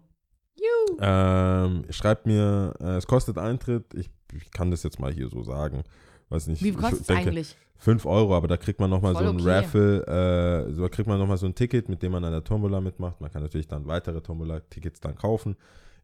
Juhu. 0.56 0.98
Ähm, 1.00 1.84
schreibt 1.90 2.26
mir, 2.26 2.74
äh, 2.80 2.96
es 2.96 3.06
kostet 3.06 3.38
Eintritt. 3.38 3.94
Ich, 3.94 4.10
ich 4.32 4.50
kann 4.50 4.70
das 4.70 4.82
jetzt 4.82 5.00
mal 5.00 5.12
hier 5.12 5.28
so 5.28 5.42
sagen. 5.42 5.82
Weiß 6.28 6.46
nicht. 6.46 6.62
wie 6.62 6.72
kostet 6.72 7.02
es 7.02 7.10
eigentlich? 7.10 7.56
5 7.76 8.06
Euro, 8.06 8.36
aber 8.36 8.48
da 8.48 8.56
kriegt 8.56 8.80
man 8.80 8.88
nochmal 8.88 9.14
so 9.14 9.24
ein 9.24 9.40
okay. 9.40 9.50
Raffle, 9.50 10.66
äh, 10.68 10.72
so 10.72 10.88
kriegt 10.88 11.08
man 11.08 11.18
nochmal 11.18 11.36
so 11.36 11.46
ein 11.46 11.54
Ticket, 11.54 11.88
mit 11.88 12.02
dem 12.02 12.12
man 12.12 12.24
an 12.24 12.32
der 12.32 12.44
Tombola 12.44 12.80
mitmacht. 12.80 13.20
Man 13.20 13.30
kann 13.30 13.42
natürlich 13.42 13.68
dann 13.68 13.86
weitere 13.86 14.20
Tombola-Tickets 14.20 15.00
dann 15.00 15.16
kaufen. 15.16 15.56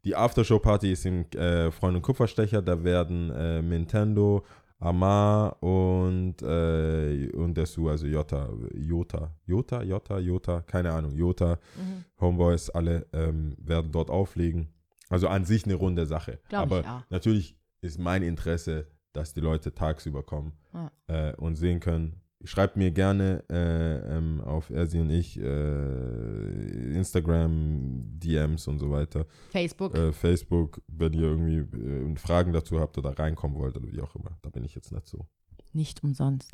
Die 0.04 0.16
Aftershow-Party 0.16 0.92
ist 0.92 1.04
im 1.04 1.26
äh, 1.32 1.70
Freund 1.70 1.96
und 1.96 2.02
Kupferstecher, 2.02 2.62
da 2.62 2.82
werden 2.82 3.30
äh, 3.30 3.60
Nintendo, 3.60 4.44
Amar 4.78 5.62
und, 5.62 6.40
äh, 6.40 7.30
und 7.34 7.54
der 7.54 7.66
Su, 7.66 7.88
also 7.90 8.06
Jota, 8.06 8.48
Jota, 8.74 9.30
Jota, 9.46 9.82
Jota, 9.82 10.18
Jota, 10.18 10.62
keine 10.62 10.92
Ahnung, 10.92 11.14
Jota, 11.14 11.58
Mhm. 11.76 12.04
Homeboys, 12.18 12.70
alle 12.70 13.06
ähm, 13.12 13.56
werden 13.58 13.92
dort 13.92 14.08
auflegen. 14.10 14.68
Also 15.10 15.28
an 15.28 15.44
sich 15.44 15.64
eine 15.66 15.74
runde 15.74 16.06
Sache. 16.06 16.38
Glaub 16.48 16.66
ich, 16.66 16.72
Aber 16.72 16.82
ja. 16.82 17.04
natürlich 17.10 17.58
ist 17.82 17.98
mein 17.98 18.22
Interesse, 18.22 18.86
dass 19.12 19.34
die 19.34 19.40
Leute 19.40 19.74
tagsüber 19.74 20.22
kommen 20.22 20.52
Ja. 20.72 20.90
äh, 21.08 21.34
und 21.36 21.56
sehen 21.56 21.80
können. 21.80 22.22
Schreibt 22.44 22.76
mir 22.76 22.90
gerne 22.90 23.44
äh, 23.50 24.16
ähm, 24.16 24.40
auf 24.40 24.70
Ersi 24.70 24.98
und 24.98 25.10
ich 25.10 25.38
äh, 25.38 26.94
Instagram, 26.94 28.02
DMs 28.18 28.66
und 28.66 28.78
so 28.78 28.90
weiter, 28.90 29.26
Facebook. 29.50 29.94
äh, 29.94 30.12
Facebook, 30.12 30.80
wenn 30.88 31.12
ihr 31.12 31.22
irgendwie 31.22 31.58
äh, 31.58 32.16
Fragen 32.16 32.52
dazu 32.52 32.80
habt 32.80 32.96
oder 32.96 33.18
reinkommen 33.18 33.58
wollt 33.58 33.76
oder 33.76 33.92
wie 33.92 34.00
auch 34.00 34.14
immer. 34.16 34.38
Da 34.40 34.48
bin 34.48 34.64
ich 34.64 34.74
jetzt 34.74 34.90
nicht 34.90 35.06
so. 35.06 35.26
Nicht 35.74 36.02
umsonst. 36.02 36.52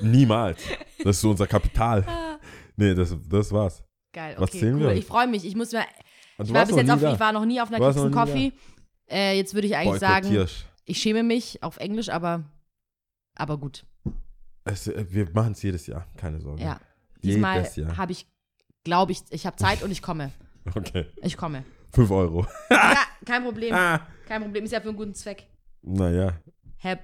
Niemals. 0.00 0.62
Das 0.98 1.16
ist 1.16 1.20
so 1.20 1.30
unser 1.30 1.46
Kapital. 1.46 2.04
Nee, 2.74 2.94
das, 2.94 3.14
das 3.28 3.52
war's. 3.52 3.84
Geil, 4.14 4.34
Was 4.38 4.48
okay, 4.48 4.60
zählen 4.60 4.74
cool. 4.76 4.80
wir? 4.80 4.92
Ich 4.92 5.04
freue 5.04 5.26
mich. 5.26 5.44
Ich 5.44 5.54
muss 5.54 5.72
mir, 5.72 5.84
Und 6.38 6.46
ich 6.46 6.54
war 6.54 6.62
bis 6.64 6.70
noch 6.70 6.78
jetzt 6.78 6.86
nie 6.86 6.92
auf, 6.94 7.00
da. 7.00 7.12
ich 7.12 7.20
war 7.20 7.32
noch 7.32 7.44
nie 7.44 7.60
auf 7.60 7.70
einer 7.70 7.92
Kicks 7.92 8.10
Coffee. 8.10 8.52
Äh, 9.10 9.36
jetzt 9.36 9.52
würde 9.52 9.66
ich 9.66 9.76
eigentlich 9.76 10.00
sagen, 10.00 10.46
ich 10.86 10.98
schäme 10.98 11.22
mich 11.22 11.62
auf 11.62 11.76
Englisch, 11.76 12.08
aber, 12.08 12.44
aber 13.34 13.58
gut. 13.58 13.84
Es, 14.64 14.86
äh, 14.86 15.04
wir 15.08 15.30
machen 15.32 15.52
es 15.52 15.62
jedes 15.62 15.86
Jahr, 15.86 16.06
keine 16.16 16.40
Sorge. 16.40 16.62
Ja. 16.62 16.80
Diesmal 17.22 17.64
habe 17.96 18.12
ich, 18.12 18.26
glaube 18.84 19.12
ich, 19.12 19.22
ich 19.30 19.46
habe 19.46 19.56
Zeit 19.56 19.82
und 19.82 19.90
ich 19.90 20.02
komme. 20.02 20.32
Okay. 20.76 21.06
Ich 21.16 21.36
komme. 21.36 21.64
5 21.92 22.08
Euro. 22.12 22.46
ja, 22.70 22.94
kein 23.26 23.42
Problem. 23.42 23.74
ah. 23.74 24.06
Kein 24.28 24.42
Problem. 24.42 24.62
Ist 24.64 24.70
ja 24.70 24.80
für 24.80 24.88
einen 24.90 24.96
guten 24.96 25.12
Zweck. 25.14 25.44
Naja. 25.82 26.34
Hä? 26.78 26.98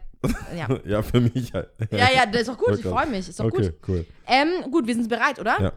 Ja. 0.56 0.68
Ja, 0.86 1.02
für 1.02 1.20
mich 1.20 1.52
halt. 1.52 1.68
ja, 1.90 2.08
ja, 2.12 2.24
das 2.26 2.42
ist 2.42 2.48
doch 2.50 2.56
gut. 2.56 2.74
Ich 2.74 2.86
Okay. 2.86 2.88
freue 2.88 3.06
mich. 3.08 3.28
Ist 3.28 3.40
doch 3.40 3.46
okay, 3.46 3.70
gut. 3.70 3.88
cool. 3.88 4.06
Ähm, 4.28 4.70
gut, 4.70 4.86
wir 4.86 4.94
sind 4.94 5.08
bereit, 5.08 5.40
oder? 5.40 5.60
Ja. 5.60 5.72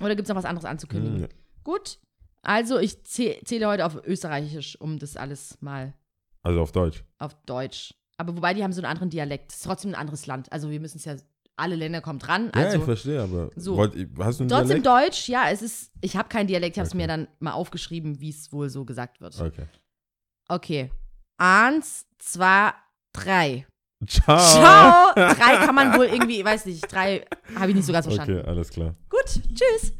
Oder 0.00 0.16
gibt 0.16 0.22
es 0.26 0.28
noch 0.30 0.36
was 0.36 0.46
anderes 0.46 0.64
anzukündigen? 0.64 1.16
Hm, 1.16 1.22
ja. 1.24 1.28
Gut. 1.62 1.98
Also, 2.40 2.78
ich 2.78 2.92
zäh- 3.04 3.44
zähle 3.44 3.66
heute 3.68 3.84
auf 3.84 4.00
Österreichisch, 4.06 4.80
um 4.80 4.98
das 4.98 5.16
alles 5.18 5.58
mal 5.60 5.92
Also 6.42 6.62
auf 6.62 6.72
Deutsch. 6.72 7.04
auf 7.18 7.34
Deutsch. 7.44 7.92
Aber 8.22 8.36
wobei, 8.36 8.54
die 8.54 8.62
haben 8.62 8.72
so 8.72 8.80
einen 8.80 8.86
anderen 8.90 9.10
Dialekt. 9.10 9.50
Es 9.50 9.58
ist 9.58 9.64
trotzdem 9.64 9.90
ein 9.90 9.94
anderes 9.96 10.26
Land. 10.26 10.50
Also, 10.52 10.70
wir 10.70 10.78
müssen 10.78 10.98
es 10.98 11.04
ja, 11.04 11.16
alle 11.56 11.74
Länder 11.74 12.00
kommen 12.00 12.18
dran. 12.20 12.50
ja, 12.54 12.60
ich 12.60 12.66
Also, 12.66 12.80
verstehe, 12.82 13.20
aber 13.20 13.50
so. 13.56 13.76
wollt, 13.76 13.94
hast 14.18 14.38
du 14.38 14.44
einen 14.44 14.48
trotzdem 14.48 14.82
Dialekt? 14.82 14.86
Deutsch, 14.86 15.28
ja, 15.28 15.50
es 15.50 15.60
ist, 15.60 15.90
ich 16.00 16.16
habe 16.16 16.28
keinen 16.28 16.46
Dialekt, 16.46 16.76
ich 16.76 16.78
habe 16.80 16.86
es 16.86 16.92
Okay. 16.92 17.02
mir 17.02 17.08
dann 17.08 17.26
mal 17.40 17.52
aufgeschrieben, 17.52 18.20
wie 18.20 18.30
es 18.30 18.52
wohl 18.52 18.70
so 18.70 18.84
gesagt 18.84 19.20
wird. 19.20 19.40
Okay. 19.40 19.66
Okay. 20.48 20.90
Eins, 21.36 22.06
zwei, 22.18 22.72
drei. 23.12 23.66
Ciao. 24.06 24.38
Ciao! 24.38 25.12
Drei 25.14 25.64
kann 25.64 25.74
man 25.74 25.96
wohl 25.96 26.06
irgendwie, 26.06 26.44
weiß 26.44 26.66
nicht, 26.66 26.90
drei 26.92 27.24
habe 27.56 27.70
ich 27.70 27.76
nicht 27.76 27.86
so 27.86 27.92
ganz 27.92 28.06
verstanden. 28.06 28.38
Okay, 28.40 28.48
alles 28.48 28.68
klar. 28.70 28.94
Gut, 29.08 29.24
tschüss. 29.54 29.90